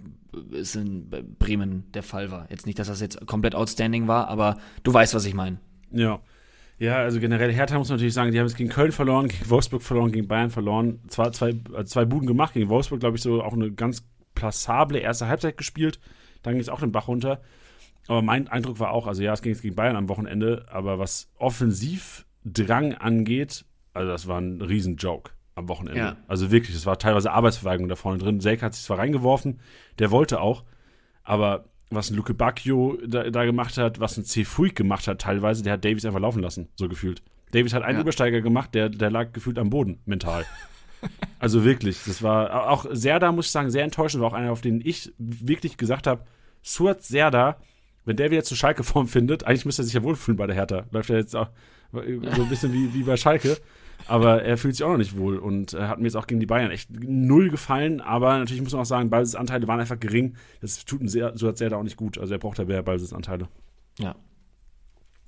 es 0.53 0.75
in 0.75 1.09
Bremen 1.39 1.85
der 1.93 2.03
Fall 2.03 2.33
war. 2.33 2.51
Jetzt 2.51 2.67
nicht, 2.67 2.81
dass 2.81 2.89
das 2.89 3.01
jetzt 3.01 3.25
komplett 3.29 3.55
outstanding 3.55 4.09
war, 4.09 4.27
aber 4.27 4.57
du 4.83 4.93
weißt, 4.93 5.15
was 5.15 5.25
ich 5.25 5.35
meine. 5.35 5.61
Ja. 5.93 6.21
Ja, 6.81 6.97
also 6.97 7.21
generell 7.21 7.53
Hertha 7.53 7.79
muss 7.79 7.91
man 7.91 7.99
natürlich 7.99 8.15
sagen, 8.15 8.33
die 8.33 8.41
haben 8.41 8.47
es 8.47 8.57
gegen 8.57 8.71
Köln 8.71 8.91
verloren, 8.91 9.29
gegen 9.29 9.49
Wolfsburg 9.49 9.83
verloren, 9.83 10.11
gegen 10.11 10.27
Bayern 10.27 10.51
verloren. 10.51 10.99
Zwar 11.07 11.31
zwei, 11.31 11.55
also 11.73 11.85
zwei 11.85 12.05
Buden 12.05 12.27
gemacht, 12.27 12.55
gegen 12.55 12.69
Wolfsburg, 12.69 12.99
glaube 12.99 13.17
ich, 13.17 13.23
so 13.23 13.41
auch 13.41 13.53
eine 13.53 13.71
ganz 13.71 14.03
passable 14.35 14.99
erste 14.99 15.29
Halbzeit 15.29 15.57
gespielt. 15.57 16.01
Dann 16.43 16.55
ging 16.55 16.61
es 16.61 16.69
auch 16.69 16.81
den 16.81 16.91
Bach 16.91 17.07
runter. 17.07 17.41
Aber 18.09 18.21
mein 18.21 18.49
Eindruck 18.49 18.81
war 18.81 18.91
auch, 18.91 19.07
also 19.07 19.23
ja, 19.23 19.33
es 19.33 19.43
ging 19.43 19.53
jetzt 19.53 19.63
gegen 19.63 19.77
Bayern 19.77 19.95
am 19.95 20.09
Wochenende, 20.09 20.67
aber 20.69 20.99
was 20.99 21.31
offensiv 21.39 22.27
Drang 22.45 22.95
angeht, 22.95 23.65
also 23.93 24.11
das 24.11 24.27
war 24.29 24.41
ein 24.41 24.61
Riesenjoke 24.61 25.33
am 25.55 25.69
Wochenende. 25.69 25.99
Ja. 25.99 26.17
Also 26.27 26.51
wirklich, 26.51 26.77
es 26.77 26.87
war 26.87 26.99
teilweise 26.99 27.33
Arbeitsverweigerung 27.33 27.89
da 27.89 27.97
vorne 27.97 28.19
drin. 28.19 28.41
Selk 28.41 28.63
hat 28.63 28.75
sich 28.75 28.85
zwar 28.85 28.99
reingeworfen, 28.99 29.61
der 29.99 30.11
wollte 30.11 30.41
auch, 30.41 30.65
aber 31.23 31.67
was 31.91 32.11
ein 32.11 32.17
Luke 32.17 32.35
Bacchio 32.35 32.99
da, 33.07 33.31
da, 33.31 33.45
gemacht 33.45 33.79
hat, 33.79 34.01
was 34.01 34.17
ein 34.17 34.25
C. 34.25 34.45
Fuig 34.45 34.75
gemacht 34.75 35.07
hat 35.07 35.21
teilweise, 35.21 35.63
der 35.63 35.75
hat 35.75 35.85
Davies 35.85 36.05
einfach 36.05 36.21
laufen 36.21 36.43
lassen, 36.43 36.69
so 36.75 36.89
gefühlt. 36.89 37.23
Davies 37.53 37.73
hat 37.73 37.83
einen 37.83 37.99
ja. 37.99 38.03
Übersteiger 38.03 38.41
gemacht, 38.41 38.75
der, 38.75 38.89
der 38.89 39.11
lag 39.11 39.33
gefühlt 39.33 39.59
am 39.59 39.71
Boden, 39.71 40.01
mental. 40.05 40.45
also 41.39 41.65
wirklich, 41.65 42.03
das 42.05 42.23
war 42.23 42.69
auch 42.71 42.87
Serda, 42.91 43.31
muss 43.31 43.47
ich 43.47 43.53
sagen, 43.53 43.71
sehr 43.71 43.85
enttäuschend, 43.85 44.23
war 44.23 44.31
auch 44.31 44.35
einer, 44.35 44.51
auf 44.51 44.61
den 44.61 44.81
ich 44.85 45.13
wirklich 45.19 45.77
gesagt 45.77 46.07
habe, 46.07 46.25
Suat 46.63 47.03
Serda, 47.05 47.61
wenn 48.05 48.17
der 48.17 48.31
wieder 48.31 48.43
zu 48.43 48.57
Schalke 48.57 48.83
Form 48.83 49.07
findet, 49.07 49.45
eigentlich 49.45 49.67
müsste 49.67 49.83
er 49.83 49.85
sich 49.85 49.95
ja 49.95 50.03
wohlfühlen 50.03 50.37
bei 50.37 50.47
der 50.47 50.57
Hertha. 50.57 50.85
Läuft 50.91 51.11
er 51.11 51.17
jetzt 51.17 51.37
auch 51.37 51.51
so 51.95 52.43
ein 52.43 52.49
bisschen 52.49 52.73
wie, 52.73 52.93
wie 52.95 53.03
bei 53.03 53.17
Schalke. 53.17 53.57
Aber 54.07 54.43
er 54.43 54.59
fühlt 54.59 54.75
sich 54.75 54.85
auch 54.85 54.91
noch 54.91 54.99
nicht 54.99 55.17
wohl 55.17 55.39
und 55.39 55.73
äh, 55.73 55.83
hat 55.85 55.99
mir 55.99 56.05
jetzt 56.05 56.17
auch 56.17 56.27
gegen 56.27 56.41
die 56.41 56.47
Bayern 56.47 56.71
echt 56.71 56.91
null 56.91 57.49
gefallen. 57.51 58.01
Aber 58.01 58.39
natürlich 58.39 58.63
muss 58.63 58.73
man 58.73 58.83
auch 58.83 58.87
sagen, 58.87 59.09
Ballbesitzanteile 59.09 59.67
waren 59.67 59.81
einfach 59.81 59.99
gering. 59.99 60.37
Das 60.61 60.85
tut 60.85 61.01
ihm 61.01 61.09
sehr, 61.09 61.33
so 61.37 61.49
hat 61.49 61.57
sehr 61.57 61.71
da 61.71 61.77
auch 61.77 61.83
nicht 61.83 61.97
gut. 61.97 62.19
Also 62.19 62.35
er 62.35 62.39
braucht 62.39 62.59
da 62.59 62.65
mehr 62.65 62.83
Ballbesitzanteile. 62.83 63.49
Ja. 63.99 64.17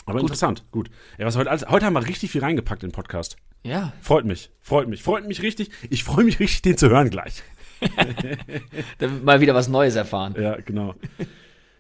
Aber 0.05 0.20
gut. 0.20 0.22
interessant, 0.22 0.64
gut. 0.70 0.90
Ja, 1.18 1.26
was 1.26 1.36
heute, 1.36 1.51
alles, 1.51 1.66
heute 1.68 1.86
haben 1.86 1.94
wir 1.94 2.06
richtig 2.06 2.30
viel 2.30 2.43
reingepackt 2.43 2.82
in 2.82 2.90
den 2.90 2.94
Podcast. 2.94 3.36
Ja. 3.64 3.93
Freut 4.01 4.24
mich, 4.24 4.51
freut 4.60 4.88
mich, 4.88 5.02
freut 5.02 5.26
mich 5.26 5.43
richtig. 5.43 5.70
Ich 5.90 6.05
freue 6.05 6.24
mich 6.24 6.38
richtig, 6.38 6.62
den 6.62 6.76
zu 6.76 6.88
hören 6.88 7.10
gleich. 7.10 7.43
Mal 9.24 9.40
wieder 9.40 9.55
was 9.55 9.68
Neues 9.68 9.97
erfahren. 9.97 10.34
Ja, 10.38 10.56
genau. 10.60 10.94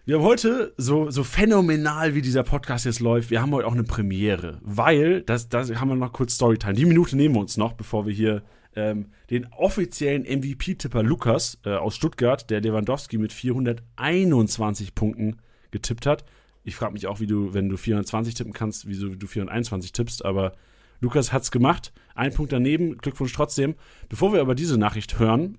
Wir 0.08 0.18
haben 0.18 0.22
heute, 0.22 0.72
so, 0.76 1.10
so 1.10 1.24
phänomenal 1.24 2.14
wie 2.14 2.22
dieser 2.22 2.44
Podcast 2.44 2.84
jetzt 2.84 3.00
läuft, 3.00 3.30
wir 3.30 3.42
haben 3.42 3.50
heute 3.50 3.66
auch 3.66 3.72
eine 3.72 3.82
Premiere, 3.82 4.60
weil, 4.62 5.22
das, 5.22 5.48
das 5.48 5.74
haben 5.80 5.88
wir 5.88 5.96
noch 5.96 6.12
kurz 6.12 6.36
Storytime. 6.36 6.74
Die 6.74 6.84
Minute 6.84 7.16
nehmen 7.16 7.34
wir 7.34 7.40
uns 7.40 7.56
noch, 7.56 7.72
bevor 7.72 8.06
wir 8.06 8.12
hier 8.12 8.44
ähm, 8.76 9.10
den 9.30 9.48
offiziellen 9.52 10.22
MVP-Tipper 10.22 11.02
Lukas 11.02 11.58
äh, 11.64 11.70
aus 11.70 11.96
Stuttgart, 11.96 12.48
der 12.50 12.60
Lewandowski 12.60 13.18
mit 13.18 13.32
421 13.32 14.94
Punkten 14.94 15.38
getippt 15.72 16.06
hat. 16.06 16.24
Ich 16.62 16.76
frage 16.76 16.92
mich 16.92 17.08
auch, 17.08 17.18
wie 17.18 17.26
du, 17.26 17.52
wenn 17.52 17.68
du 17.68 17.76
420 17.76 18.34
tippen 18.34 18.52
kannst, 18.52 18.86
wieso 18.86 19.08
du 19.08 19.26
421 19.26 19.90
tippst, 19.90 20.24
aber 20.24 20.52
Lukas 21.00 21.32
hat's 21.32 21.50
gemacht. 21.50 21.92
Ein 22.14 22.32
Punkt 22.32 22.52
daneben, 22.52 22.96
Glückwunsch 22.98 23.32
trotzdem. 23.32 23.74
Bevor 24.08 24.32
wir 24.32 24.40
aber 24.40 24.54
diese 24.54 24.78
Nachricht 24.78 25.18
hören, 25.18 25.58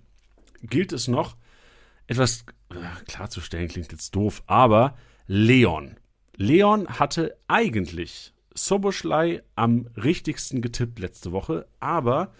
gilt 0.61 0.93
es 0.93 1.09
noch, 1.09 1.35
etwas 2.07 2.45
klarzustellen 3.07 3.67
klingt 3.67 3.91
jetzt 3.91 4.15
doof, 4.15 4.43
aber 4.47 4.97
Leon. 5.27 5.97
Leon 6.35 6.87
hatte 6.87 7.35
eigentlich 7.47 8.33
Soboschlei 8.53 9.43
am 9.55 9.87
richtigsten 9.95 10.61
getippt 10.61 10.99
letzte 10.99 11.31
Woche, 11.31 11.67
aber 11.79 12.33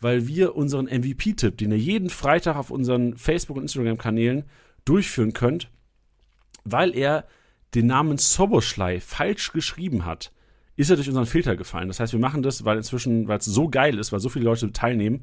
weil 0.00 0.26
wir 0.26 0.56
unseren 0.56 0.86
MVP-Tipp, 0.86 1.56
den 1.58 1.70
ihr 1.70 1.78
jeden 1.78 2.10
Freitag 2.10 2.56
auf 2.56 2.70
unseren 2.70 3.16
Facebook- 3.16 3.56
und 3.56 3.62
Instagram-Kanälen 3.62 4.44
durchführen 4.84 5.32
könnt, 5.32 5.70
weil 6.64 6.94
er 6.96 7.24
den 7.74 7.86
Namen 7.86 8.18
Soboschlei 8.18 9.00
falsch 9.00 9.52
geschrieben 9.52 10.04
hat, 10.04 10.32
ist 10.76 10.90
er 10.90 10.96
durch 10.96 11.08
unseren 11.08 11.26
Filter 11.26 11.56
gefallen. 11.56 11.88
Das 11.88 12.00
heißt, 12.00 12.12
wir 12.12 12.20
machen 12.20 12.42
das, 12.42 12.64
weil 12.64 12.78
inzwischen, 12.78 13.28
weil 13.28 13.38
es 13.38 13.44
so 13.44 13.68
geil 13.68 13.98
ist, 13.98 14.12
weil 14.12 14.20
so 14.20 14.28
viele 14.28 14.44
Leute 14.44 14.72
teilnehmen, 14.72 15.22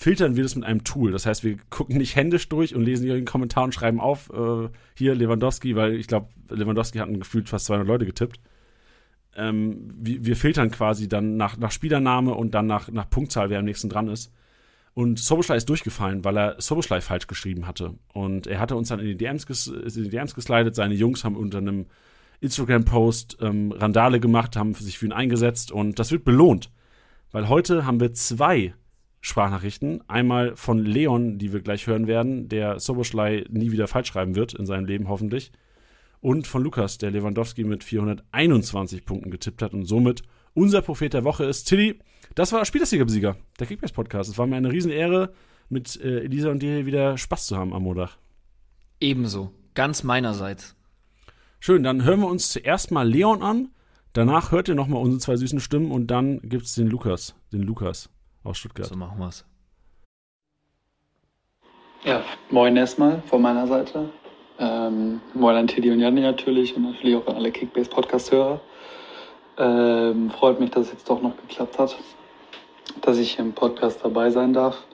filtern 0.00 0.36
wir 0.36 0.44
das 0.44 0.54
mit 0.54 0.64
einem 0.64 0.84
Tool. 0.84 1.10
Das 1.10 1.26
heißt, 1.26 1.42
wir 1.42 1.56
gucken 1.70 1.96
nicht 1.96 2.14
händisch 2.14 2.48
durch 2.48 2.72
und 2.72 2.84
lesen 2.84 3.04
hier 3.04 3.16
den 3.16 3.24
Kommentar 3.24 3.64
und 3.64 3.74
schreiben 3.74 3.98
auf, 3.98 4.30
äh, 4.30 4.68
hier 4.96 5.16
Lewandowski, 5.16 5.74
weil 5.74 5.96
ich 5.96 6.06
glaube, 6.06 6.28
Lewandowski 6.50 6.98
hat 6.98 7.12
gefühlt 7.12 7.48
fast 7.48 7.66
200 7.66 7.88
Leute 7.88 8.06
getippt. 8.06 8.38
Ähm, 9.34 9.88
wir, 9.92 10.24
wir, 10.24 10.36
filtern 10.36 10.70
quasi 10.70 11.08
dann 11.08 11.36
nach, 11.36 11.56
nach 11.56 11.72
Spielername 11.72 12.32
und 12.32 12.54
dann 12.54 12.66
nach, 12.66 12.88
nach 12.92 13.10
Punktzahl, 13.10 13.50
wer 13.50 13.58
am 13.58 13.64
nächsten 13.64 13.88
dran 13.88 14.06
ist. 14.06 14.32
Und 14.94 15.18
Soboschlei 15.18 15.56
ist 15.56 15.68
durchgefallen, 15.68 16.24
weil 16.24 16.38
er 16.38 16.60
Soboschlei 16.60 17.00
falsch 17.00 17.26
geschrieben 17.26 17.66
hatte. 17.66 17.94
Und 18.12 18.46
er 18.46 18.60
hatte 18.60 18.76
uns 18.76 18.88
dann 18.88 19.00
in 19.00 19.06
die 19.06 19.16
DMs, 19.16 19.46
ges 19.48 19.66
in 19.66 20.04
die 20.04 20.10
DMs 20.10 20.36
geslidet. 20.36 20.76
Seine 20.76 20.94
Jungs 20.94 21.24
haben 21.24 21.34
unter 21.34 21.58
einem 21.58 21.86
Instagram-Post 22.40 23.38
ähm, 23.40 23.72
Randale 23.72 24.20
gemacht, 24.20 24.54
haben 24.54 24.74
sich 24.74 24.96
für 24.96 25.06
ihn 25.06 25.12
eingesetzt 25.12 25.72
und 25.72 25.98
das 25.98 26.12
wird 26.12 26.24
belohnt. 26.24 26.70
Weil 27.32 27.48
heute 27.48 27.84
haben 27.84 27.98
wir 27.98 28.12
zwei 28.12 28.74
Sprachnachrichten. 29.20 30.02
Einmal 30.08 30.56
von 30.56 30.78
Leon, 30.84 31.38
die 31.38 31.52
wir 31.52 31.60
gleich 31.60 31.86
hören 31.86 32.06
werden, 32.06 32.48
der 32.48 32.78
Soboschlei 32.78 33.44
nie 33.48 33.72
wieder 33.72 33.88
falsch 33.88 34.08
schreiben 34.08 34.34
wird 34.34 34.54
in 34.54 34.66
seinem 34.66 34.86
Leben 34.86 35.08
hoffentlich. 35.08 35.52
Und 36.20 36.46
von 36.46 36.62
Lukas, 36.62 36.98
der 36.98 37.10
Lewandowski 37.10 37.64
mit 37.64 37.84
421 37.84 39.04
Punkten 39.04 39.30
getippt 39.30 39.62
hat 39.62 39.72
und 39.72 39.84
somit 39.84 40.22
unser 40.54 40.82
Prophet 40.82 41.12
der 41.12 41.24
Woche 41.24 41.44
ist. 41.44 41.64
Tilly, 41.64 41.98
das 42.34 42.52
war 42.52 42.64
Spielersieger-Besieger, 42.64 43.36
der 43.58 43.66
Kickbase-Podcast. 43.66 44.30
Es 44.30 44.38
war 44.38 44.46
mir 44.46 44.56
eine 44.56 44.72
Riesenehre, 44.72 45.32
mit 45.68 46.00
äh, 46.00 46.20
Elisa 46.20 46.50
und 46.50 46.60
dir 46.60 46.86
wieder 46.86 47.18
Spaß 47.18 47.46
zu 47.46 47.56
haben 47.56 47.74
am 47.74 47.82
Montag. 47.82 48.16
Ebenso, 49.00 49.52
ganz 49.74 50.02
meinerseits. 50.02 50.74
Schön, 51.60 51.82
dann 51.82 52.04
hören 52.04 52.20
wir 52.20 52.28
uns 52.28 52.50
zuerst 52.50 52.90
mal 52.90 53.08
Leon 53.08 53.42
an. 53.42 53.68
Danach 54.12 54.50
hört 54.50 54.68
ihr 54.68 54.74
nochmal 54.74 55.02
unsere 55.02 55.20
zwei 55.20 55.36
süßen 55.36 55.60
Stimmen 55.60 55.92
und 55.92 56.08
dann 56.08 56.40
gibt 56.40 56.64
es 56.64 56.74
den 56.74 56.88
Lukas, 56.88 57.34
den 57.52 57.62
Lukas 57.62 58.08
aus 58.48 58.58
Stuttgart. 58.58 58.86
So 58.86 58.96
machen 58.96 59.18
wir's. 59.18 59.44
Ja, 62.04 62.22
moin 62.50 62.76
erstmal 62.76 63.22
von 63.22 63.42
meiner 63.42 63.66
Seite. 63.66 64.10
Ähm, 64.58 65.20
moin 65.34 65.56
an 65.56 65.66
Teddy 65.66 65.90
und 65.90 66.00
Janni 66.00 66.20
natürlich 66.20 66.76
und 66.76 66.82
natürlich 66.82 67.16
auch 67.16 67.26
an 67.26 67.36
alle 67.36 67.52
Kickbase-Podcast-Hörer. 67.52 68.60
Ähm, 69.58 70.30
freut 70.30 70.60
mich, 70.60 70.70
dass 70.70 70.86
es 70.86 70.92
jetzt 70.92 71.10
doch 71.10 71.20
noch 71.20 71.36
geklappt 71.36 71.78
hat, 71.78 71.96
dass 73.02 73.18
ich 73.18 73.38
im 73.38 73.52
Podcast 73.52 74.00
dabei 74.02 74.30
sein 74.30 74.52
darf 74.52 74.84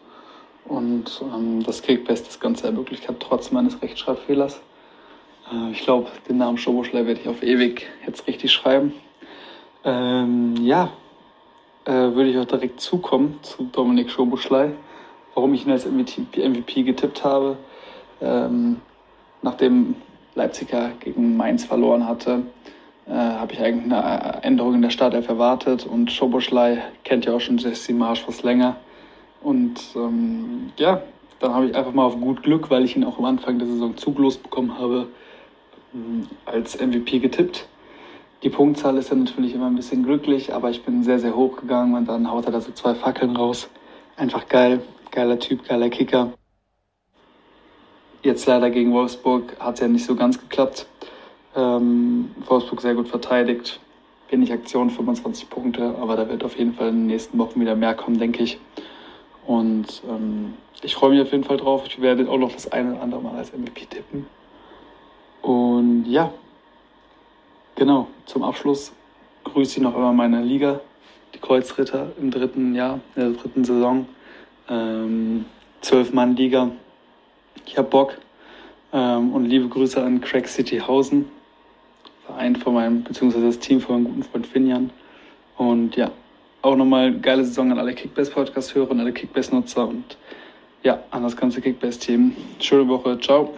und 0.65 1.23
ähm, 1.23 1.63
das 1.63 1.83
Kickbase 1.83 2.25
das 2.25 2.41
Ganze 2.41 2.67
ermöglicht 2.67 3.07
hat, 3.09 3.21
trotz 3.21 3.51
meines 3.51 3.81
Rechtschreibfehlers. 3.83 4.63
Äh, 5.53 5.73
ich 5.73 5.83
glaube, 5.83 6.11
den 6.29 6.39
Namen 6.39 6.57
Schoboschlei 6.57 7.07
werde 7.07 7.21
ich 7.21 7.29
auf 7.29 7.43
ewig 7.43 7.87
jetzt 8.07 8.27
richtig 8.27 8.53
schreiben. 8.53 8.95
Ähm, 9.85 10.57
ja, 10.63 10.91
äh, 11.85 11.93
würde 11.93 12.31
ich 12.31 12.39
auch 12.39 12.45
direkt 12.45 12.81
zukommen 12.81 13.39
zu 13.43 13.65
Dominik 13.65 14.11
Schoboschlei. 14.11 14.73
Warum 15.35 15.55
ich 15.55 15.67
ihn 15.67 15.73
als 15.73 15.87
MVP, 15.87 16.83
getippt 16.83 17.25
habe. 17.25 17.57
Ähm, 18.21 18.81
nachdem 19.43 19.97
Leipziger 20.35 20.93
gegen 21.01 21.37
Mainz 21.37 21.65
verloren 21.65 22.07
hatte, 22.07 22.43
äh, 23.07 23.13
habe 23.13 23.53
ich 23.53 23.61
eigentlich 23.61 23.93
eine 23.93 24.43
Änderung 24.43 24.75
in 24.75 24.83
der 24.83 24.91
Startelf 24.91 25.29
erwartet. 25.29 25.87
Und 25.87 26.11
Schoboschlei 26.11 26.83
kennt 27.03 27.27
ja 27.27 27.35
auch 27.35 27.41
schon 27.41 27.59
Jesse 27.59 27.93
Marsch 27.93 28.27
was 28.27 28.43
länger. 28.43 28.77
Und 29.43 29.81
ähm, 29.97 30.73
ja, 30.79 31.03
dann 31.41 31.55
habe 31.55 31.67
ich 31.67 31.77
einfach 31.77 31.93
mal 31.93 32.05
auf 32.05 32.19
gut 32.19 32.43
Glück, 32.43 32.71
weil 32.71 32.85
ich 32.85 32.97
ihn 32.97 33.05
auch 33.05 33.19
am 33.19 33.27
Anfang 33.27 33.59
der 33.59 33.69
Saison 33.69 33.97
zuglos 33.97 34.39
bekommen 34.39 34.79
habe, 34.79 35.09
als 36.47 36.81
MVP 36.81 37.19
getippt. 37.19 37.69
Die 38.45 38.51
Punktzahl 38.51 38.99
ist 38.99 39.09
ja 39.09 39.17
natürlich 39.17 39.55
immer 39.55 39.69
ein 39.69 39.75
bisschen 39.75 40.03
glücklich, 40.03 40.53
aber 40.53 40.69
ich 40.69 40.85
bin 40.85 41.03
sehr, 41.03 41.19
sehr 41.19 41.35
hoch 41.35 41.57
gegangen 41.57 41.95
und 41.95 42.07
dann 42.07 42.31
haut 42.31 42.45
er 42.45 42.53
da 42.53 42.61
so 42.61 42.73
zwei 42.73 42.95
Fackeln 42.95 43.35
raus. 43.35 43.71
Einfach 44.17 44.47
geil, 44.49 44.83
geiler 45.11 45.39
Typ, 45.39 45.67
geiler 45.67 45.89
Kicker. 45.89 46.31
Jetzt 48.23 48.45
leider 48.45 48.69
gegen 48.69 48.93
Wolfsburg 48.93 49.59
hat 49.59 49.77
es 49.77 49.81
ja 49.81 49.89
nicht 49.89 50.05
so 50.05 50.15
ganz 50.15 50.39
geklappt. 50.39 50.87
Ähm, 51.57 52.35
Wolfsburg 52.47 52.83
sehr 52.83 52.95
gut 52.95 53.09
verteidigt. 53.09 53.81
Wenig 54.29 54.53
Aktion, 54.53 54.91
25 54.91 55.49
Punkte, 55.49 55.95
aber 55.99 56.15
da 56.17 56.29
wird 56.29 56.45
auf 56.45 56.59
jeden 56.59 56.75
Fall 56.75 56.89
in 56.89 56.97
den 56.97 57.07
nächsten 57.07 57.39
Wochen 57.39 57.59
wieder 57.59 57.77
mehr 57.77 57.95
kommen, 57.95 58.19
denke 58.19 58.43
ich. 58.43 58.59
Und 59.47 60.03
ähm, 60.07 60.53
ich 60.83 60.95
freue 60.95 61.11
mich 61.11 61.23
auf 61.23 61.33
jeden 61.33 61.45
Fall 61.45 61.57
drauf. 61.57 61.85
Ich 61.87 61.99
werde 61.99 62.29
auch 62.31 62.39
noch 62.39 62.53
das 62.53 62.71
eine 62.71 62.93
oder 62.93 63.03
andere 63.03 63.23
Mal 63.23 63.37
als 63.37 63.57
MVP 63.57 63.87
tippen. 63.87 64.27
Und 65.41 66.05
ja, 66.07 66.31
genau, 67.75 68.09
zum 68.27 68.43
Abschluss 68.43 68.93
grüße 69.45 69.79
ich 69.79 69.83
noch 69.83 69.95
einmal 69.95 70.15
meine 70.15 70.43
Liga, 70.43 70.81
die 71.35 71.39
Kreuzritter 71.39 72.13
im 72.19 72.31
dritten 72.31 72.75
Jahr, 72.75 73.01
in 73.15 73.23
der 73.23 73.41
dritten 73.41 73.65
Saison. 73.65 74.07
Ähm, 74.69 75.45
zwölf 75.81 76.13
Mann 76.13 76.37
Liga. 76.37 76.71
Ich 77.67 77.77
habe 77.77 77.89
Bock. 77.89 78.19
Ähm, 78.93 79.33
und 79.33 79.47
liebe 79.47 79.69
Grüße 79.69 80.03
an 80.03 80.21
Crack 80.21 80.49
City 80.49 80.79
Hausen, 80.79 81.29
Verein 82.27 82.57
von 82.57 82.75
meinem, 82.75 83.03
beziehungsweise 83.03 83.47
das 83.47 83.59
Team 83.59 83.81
von 83.81 83.97
meinem 83.97 84.05
guten 84.05 84.23
Freund 84.23 84.47
Finjan. 84.47 84.91
Und 85.57 85.97
ja, 85.97 86.11
auch 86.63 86.77
nochmal 86.77 87.13
geile 87.19 87.45
Saison 87.45 87.73
an 87.73 87.79
alle 87.79 87.95
Kickbase-Podcast-Hörer 87.95 88.91
und 88.91 89.01
alle 89.01 89.13
Kickbase-Nutzer 89.13 89.87
und 89.89 90.17
ja, 90.83 91.03
an 91.11 91.23
das 91.23 91.37
ganze 91.37 91.61
Kickbase-Team. 91.61 92.37
Schöne 92.61 92.89
Woche, 92.89 93.19
ciao. 93.21 93.55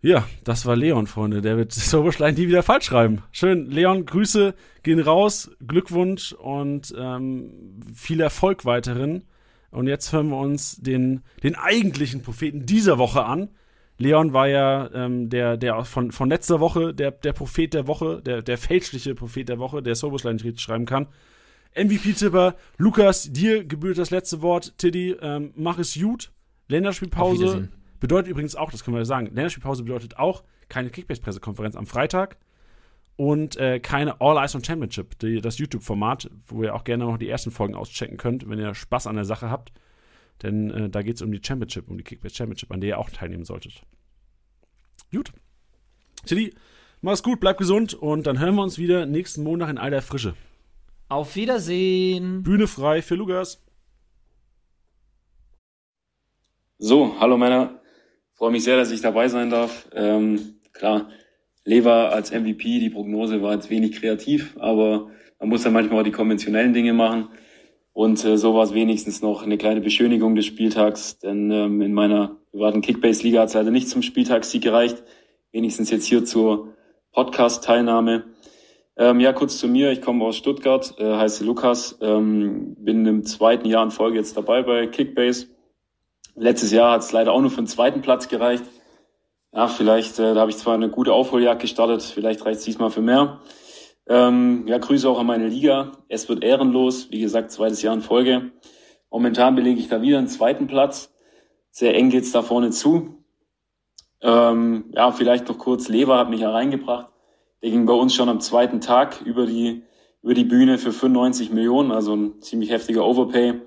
Ja, 0.00 0.28
das 0.44 0.64
war 0.64 0.76
Leon, 0.76 1.06
Freunde. 1.06 1.42
Der 1.42 1.56
wird 1.56 1.72
Soberschlein 1.72 2.34
nie 2.34 2.48
wieder 2.48 2.62
falsch 2.62 2.86
schreiben. 2.86 3.22
Schön, 3.32 3.70
Leon, 3.70 4.06
Grüße 4.06 4.54
gehen 4.82 5.00
raus, 5.00 5.50
Glückwunsch 5.66 6.32
und 6.32 6.94
ähm, 6.96 7.80
viel 7.94 8.20
Erfolg 8.20 8.64
weiterhin. 8.64 9.24
Und 9.70 9.86
jetzt 9.86 10.12
hören 10.12 10.28
wir 10.30 10.38
uns 10.38 10.76
den, 10.76 11.22
den 11.42 11.54
eigentlichen 11.56 12.22
Propheten 12.22 12.64
dieser 12.64 12.96
Woche 12.98 13.24
an. 13.24 13.50
Leon 13.98 14.32
war 14.32 14.46
ja 14.46 14.88
ähm, 14.94 15.28
der, 15.28 15.56
der 15.56 15.84
von, 15.84 16.12
von 16.12 16.28
letzter 16.28 16.60
Woche, 16.60 16.94
der, 16.94 17.10
der 17.10 17.32
Prophet 17.32 17.74
der 17.74 17.88
Woche, 17.88 18.22
der, 18.22 18.42
der 18.42 18.56
fälschliche 18.56 19.16
Prophet 19.16 19.48
der 19.48 19.58
Woche, 19.58 19.82
der 19.82 19.96
Soberschlein 19.96 20.36
nicht 20.36 20.44
richtig 20.44 20.62
schreiben 20.62 20.86
kann. 20.86 21.08
MVP-Tipper, 21.74 22.54
Lukas, 22.78 23.30
dir 23.32 23.64
gebührt 23.64 23.98
das 23.98 24.10
letzte 24.10 24.40
Wort. 24.40 24.78
Tiddy, 24.78 25.16
ähm, 25.20 25.52
mach 25.56 25.78
es 25.78 25.98
gut. 25.98 26.30
Länderspielpause 26.68 27.68
Bedeutet 28.00 28.30
übrigens 28.30 28.54
auch, 28.54 28.70
das 28.70 28.84
können 28.84 28.94
wir 28.94 29.00
ja 29.00 29.04
sagen, 29.04 29.26
Länderspielpause 29.26 29.82
bedeutet 29.82 30.18
auch 30.18 30.44
keine 30.68 30.90
Kickbase-Pressekonferenz 30.90 31.76
am 31.76 31.86
Freitag 31.86 32.36
und 33.16 33.56
äh, 33.56 33.80
keine 33.80 34.20
All 34.20 34.36
Eyes 34.36 34.54
on 34.54 34.62
Championship, 34.62 35.18
die, 35.18 35.40
das 35.40 35.58
YouTube-Format, 35.58 36.30
wo 36.46 36.62
ihr 36.62 36.74
auch 36.74 36.84
gerne 36.84 37.04
noch 37.04 37.18
die 37.18 37.28
ersten 37.28 37.50
Folgen 37.50 37.74
auschecken 37.74 38.16
könnt, 38.16 38.48
wenn 38.48 38.58
ihr 38.58 38.74
Spaß 38.74 39.08
an 39.08 39.16
der 39.16 39.24
Sache 39.24 39.50
habt. 39.50 39.72
Denn 40.42 40.70
äh, 40.70 40.88
da 40.88 41.02
geht 41.02 41.16
es 41.16 41.22
um 41.22 41.32
die 41.32 41.40
Championship, 41.42 41.88
um 41.90 41.98
die 41.98 42.04
Kickbase 42.04 42.36
Championship, 42.36 42.70
an 42.70 42.80
der 42.80 42.90
ihr 42.90 42.98
auch 42.98 43.10
teilnehmen 43.10 43.44
solltet. 43.44 43.82
Gut. 45.10 45.32
Tilly, 46.26 46.54
mach's 47.00 47.24
gut, 47.24 47.40
bleib 47.40 47.58
gesund 47.58 47.94
und 47.94 48.26
dann 48.26 48.38
hören 48.38 48.54
wir 48.54 48.62
uns 48.62 48.78
wieder 48.78 49.06
nächsten 49.06 49.42
Montag 49.42 49.70
in 49.70 49.78
alter 49.78 50.02
Frische. 50.02 50.34
Auf 51.08 51.34
Wiedersehen. 51.34 52.44
Bühne 52.44 52.68
frei 52.68 53.02
für 53.02 53.16
Lukas. 53.16 53.64
So, 56.78 57.16
hallo 57.18 57.36
Männer. 57.36 57.77
Freue 58.38 58.52
mich 58.52 58.62
sehr, 58.62 58.76
dass 58.76 58.92
ich 58.92 59.00
dabei 59.00 59.26
sein 59.26 59.50
darf. 59.50 59.88
Ähm, 59.92 60.60
klar, 60.72 61.08
Lever 61.64 62.12
als 62.12 62.30
MVP, 62.30 62.78
die 62.78 62.88
Prognose 62.88 63.42
war 63.42 63.52
jetzt 63.52 63.68
wenig 63.68 64.00
kreativ, 64.00 64.56
aber 64.60 65.10
man 65.40 65.48
muss 65.48 65.64
ja 65.64 65.72
manchmal 65.72 65.98
auch 66.00 66.04
die 66.04 66.12
konventionellen 66.12 66.72
Dinge 66.72 66.92
machen. 66.92 67.30
Und 67.92 68.24
äh, 68.24 68.38
so 68.38 68.54
war 68.54 68.62
es 68.62 68.74
wenigstens 68.74 69.22
noch 69.22 69.42
eine 69.42 69.58
kleine 69.58 69.80
Beschönigung 69.80 70.36
des 70.36 70.46
Spieltags, 70.46 71.18
denn 71.18 71.50
ähm, 71.50 71.80
in 71.80 71.92
meiner 71.92 72.36
privaten 72.52 72.80
Kickbase-Liga 72.80 73.40
hat 73.40 73.48
es 73.48 73.54
leider 73.54 73.72
nicht 73.72 73.88
zum 73.88 74.02
Spieltagssieg 74.02 74.62
gereicht. 74.62 75.02
Wenigstens 75.50 75.90
jetzt 75.90 76.04
hier 76.04 76.24
zur 76.24 76.76
Podcast-Teilnahme. 77.10 78.26
Ähm, 78.96 79.18
ja, 79.18 79.32
kurz 79.32 79.58
zu 79.58 79.66
mir. 79.66 79.90
Ich 79.90 80.00
komme 80.00 80.24
aus 80.24 80.36
Stuttgart, 80.36 80.94
äh, 80.98 81.16
heiße 81.16 81.44
Lukas, 81.44 81.98
ähm, 82.02 82.76
bin 82.78 83.04
im 83.04 83.24
zweiten 83.24 83.66
Jahr 83.66 83.82
in 83.82 83.90
Folge 83.90 84.18
jetzt 84.18 84.36
dabei 84.36 84.62
bei 84.62 84.86
Kickbase 84.86 85.57
Letztes 86.38 86.70
Jahr 86.70 86.92
hat 86.92 87.00
es 87.02 87.12
leider 87.12 87.32
auch 87.32 87.40
nur 87.40 87.50
für 87.50 87.62
den 87.62 87.66
zweiten 87.66 88.00
Platz 88.00 88.28
gereicht. 88.28 88.64
Ja, 89.52 89.66
vielleicht, 89.66 90.18
äh, 90.18 90.34
da 90.34 90.40
habe 90.40 90.50
ich 90.50 90.56
zwar 90.56 90.74
eine 90.74 90.88
gute 90.88 91.12
Aufholjagd 91.12 91.60
gestartet, 91.60 92.02
vielleicht 92.02 92.44
reicht 92.44 92.60
es 92.60 92.64
diesmal 92.64 92.90
für 92.90 93.00
mehr. 93.00 93.40
Ähm, 94.06 94.64
ja, 94.66 94.78
Grüße 94.78 95.08
auch 95.08 95.18
an 95.18 95.26
meine 95.26 95.48
Liga. 95.48 95.92
Es 96.08 96.28
wird 96.28 96.44
ehrenlos, 96.44 97.10
wie 97.10 97.20
gesagt, 97.20 97.50
zweites 97.50 97.82
Jahr 97.82 97.94
in 97.94 98.02
Folge. 98.02 98.52
Momentan 99.10 99.54
belege 99.54 99.80
ich 99.80 99.88
da 99.88 100.00
wieder 100.00 100.18
einen 100.18 100.28
zweiten 100.28 100.66
Platz. 100.66 101.12
Sehr 101.70 101.94
eng 101.94 102.10
geht's 102.10 102.32
da 102.32 102.42
vorne 102.42 102.70
zu. 102.70 103.24
Ähm, 104.20 104.92
ja, 104.94 105.10
vielleicht 105.10 105.48
noch 105.48 105.58
kurz, 105.58 105.88
Lever 105.88 106.18
hat 106.18 106.30
mich 106.30 106.40
hereingebracht. 106.40 107.08
Der 107.62 107.70
ging 107.70 107.84
bei 107.86 107.92
uns 107.92 108.14
schon 108.14 108.28
am 108.28 108.40
zweiten 108.40 108.80
Tag 108.80 109.22
über 109.22 109.46
die, 109.46 109.82
über 110.22 110.34
die 110.34 110.44
Bühne 110.44 110.78
für 110.78 110.92
95 110.92 111.50
Millionen, 111.50 111.90
also 111.90 112.14
ein 112.14 112.40
ziemlich 112.42 112.70
heftiger 112.70 113.04
Overpay. 113.04 113.60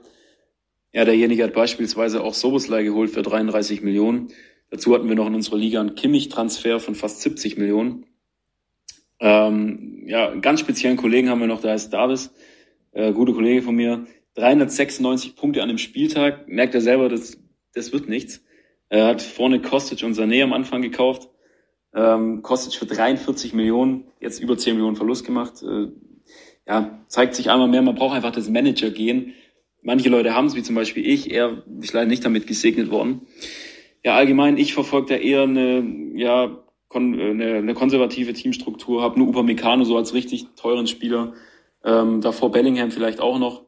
Ja, 0.93 1.05
derjenige 1.05 1.43
hat 1.43 1.53
beispielsweise 1.53 2.22
auch 2.22 2.34
Soboslai 2.34 2.84
geholt 2.84 3.11
für 3.11 3.22
33 3.22 3.81
Millionen. 3.81 4.30
Dazu 4.69 4.93
hatten 4.93 5.07
wir 5.07 5.15
noch 5.15 5.27
in 5.27 5.35
unserer 5.35 5.57
Liga 5.57 5.80
einen 5.80 5.95
Kimmich-Transfer 5.95 6.80
von 6.80 6.95
fast 6.95 7.22
70 7.22 7.57
Millionen. 7.57 8.05
Ähm, 9.19 10.03
ja, 10.07 10.30
einen 10.30 10.41
ganz 10.41 10.59
speziellen 10.59 10.97
Kollegen 10.97 11.30
haben 11.30 11.39
wir 11.39 11.47
noch, 11.47 11.61
der 11.61 11.72
heißt 11.72 11.93
Davis, 11.93 12.34
äh, 12.91 13.13
gute 13.13 13.34
Kollege 13.34 13.61
von 13.61 13.76
mir. 13.76 14.05
396 14.35 15.35
Punkte 15.35 15.61
an 15.61 15.69
dem 15.69 15.77
Spieltag. 15.77 16.47
Merkt 16.47 16.76
er 16.76 16.81
selber, 16.81 17.07
das, 17.07 17.38
das 17.73 17.93
wird 17.93 18.09
nichts. 18.09 18.43
Er 18.89 19.07
hat 19.07 19.22
vorne 19.22 19.61
Kostic 19.61 20.03
und 20.03 20.18
Sané 20.18 20.43
am 20.43 20.51
Anfang 20.51 20.81
gekauft. 20.81 21.30
Ähm, 21.93 22.41
Kostic 22.41 22.73
für 22.73 22.85
43 22.85 23.53
Millionen, 23.53 24.05
jetzt 24.19 24.39
über 24.39 24.57
10 24.57 24.76
Millionen 24.76 24.95
Verlust 24.97 25.26
gemacht. 25.26 25.61
Äh, 25.63 25.88
ja, 26.68 27.03
zeigt 27.07 27.35
sich 27.35 27.49
einmal 27.49 27.68
mehr, 27.68 27.81
man 27.81 27.95
braucht 27.95 28.15
einfach 28.15 28.31
das 28.31 28.49
Manager 28.49 28.89
gehen 28.89 29.34
Manche 29.81 30.09
Leute 30.09 30.35
haben 30.35 30.47
es, 30.47 30.55
wie 30.55 30.63
zum 30.63 30.75
Beispiel 30.75 31.05
ich, 31.07 31.31
er 31.31 31.63
ist 31.81 31.93
leider 31.93 32.07
nicht 32.07 32.23
damit 32.23 32.45
gesegnet 32.45 32.91
worden. 32.91 33.21
Ja, 34.03 34.15
allgemein, 34.15 34.57
ich 34.57 34.73
verfolge 34.73 35.13
da 35.13 35.15
eher 35.15 35.43
eine, 35.43 35.83
ja, 36.15 36.63
kon 36.87 37.19
eine, 37.19 37.55
eine 37.55 37.73
konservative 37.73 38.33
Teamstruktur, 38.33 39.01
habe 39.01 39.17
nur 39.19 39.29
Upamecano 39.29 39.83
so 39.83 39.97
als 39.97 40.13
richtig 40.13 40.47
teuren 40.55 40.87
Spieler, 40.87 41.33
ähm, 41.83 42.21
davor 42.21 42.51
Bellingham 42.51 42.91
vielleicht 42.91 43.19
auch 43.19 43.39
noch. 43.39 43.63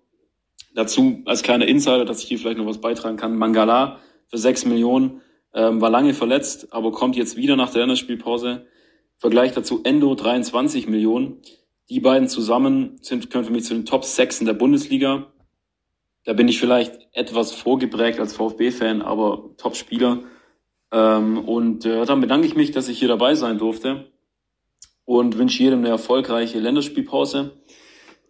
Dazu 0.75 1.21
als 1.25 1.43
kleiner 1.43 1.67
Insider, 1.67 2.05
dass 2.05 2.21
ich 2.21 2.27
hier 2.27 2.39
vielleicht 2.39 2.57
noch 2.57 2.65
was 2.65 2.81
beitragen 2.81 3.17
kann, 3.17 3.37
Mangala 3.37 3.99
für 4.27 4.37
sechs 4.37 4.65
Millionen, 4.65 5.21
ähm, 5.53 5.81
war 5.81 5.89
lange 5.89 6.13
verletzt, 6.13 6.73
aber 6.73 6.91
kommt 6.91 7.15
jetzt 7.15 7.37
wieder 7.37 7.55
nach 7.55 7.71
der 7.71 7.81
Länderspielpause. 7.81 8.65
Vergleich 9.17 9.53
dazu 9.53 9.81
Endo 9.83 10.15
23 10.15 10.87
Millionen. 10.87 11.37
Die 11.89 11.99
beiden 11.99 12.27
zusammen 12.27 12.97
sind, 13.01 13.29
können 13.29 13.45
für 13.45 13.51
mich 13.51 13.65
zu 13.65 13.73
den 13.73 13.85
Top 13.85 14.03
6 14.03 14.41
in 14.41 14.47
der 14.47 14.53
Bundesliga. 14.53 15.31
Da 16.25 16.33
bin 16.33 16.47
ich 16.47 16.59
vielleicht 16.59 17.07
etwas 17.11 17.51
vorgeprägt 17.51 18.19
als 18.19 18.35
VfB-Fan, 18.35 19.01
aber 19.01 19.51
Top-Spieler. 19.57 20.23
Ähm, 20.91 21.39
und 21.39 21.85
äh, 21.85 22.05
dann 22.05 22.21
bedanke 22.21 22.47
ich 22.47 22.55
mich, 22.55 22.71
dass 22.71 22.87
ich 22.87 22.99
hier 22.99 23.07
dabei 23.07 23.35
sein 23.35 23.57
durfte 23.57 24.11
und 25.05 25.37
wünsche 25.37 25.63
jedem 25.63 25.79
eine 25.79 25.89
erfolgreiche 25.89 26.59
Länderspielpause, 26.59 27.51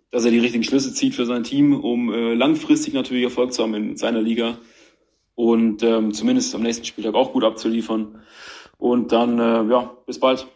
dass 0.10 0.26
er 0.26 0.32
die 0.32 0.40
richtigen 0.40 0.64
Schlüsse 0.64 0.94
zieht 0.94 1.14
für 1.14 1.26
sein 1.26 1.44
Team, 1.44 1.80
um 1.80 2.11
äh, 2.11 2.34
langfristig 2.34 2.94
natürlich 2.94 3.24
Erfolg 3.24 3.53
zu 3.53 3.64
haben 3.64 3.76
in 3.76 3.98
seiner 3.98 4.22
Liga 4.22 4.57
und 5.36 5.84
ähm, 5.84 6.14
zumindest 6.14 6.53
am 6.56 6.61
nächsten 6.61 6.86
Spieltag 6.86 7.15
auch 7.15 7.34
gut 7.34 7.44
abzuliefern. 7.44 8.22
Und 8.78 9.11
dann, 9.11 9.40
äh, 9.40 9.72
ja, 9.72 9.98
bis 10.06 10.20
bald. 10.20 10.48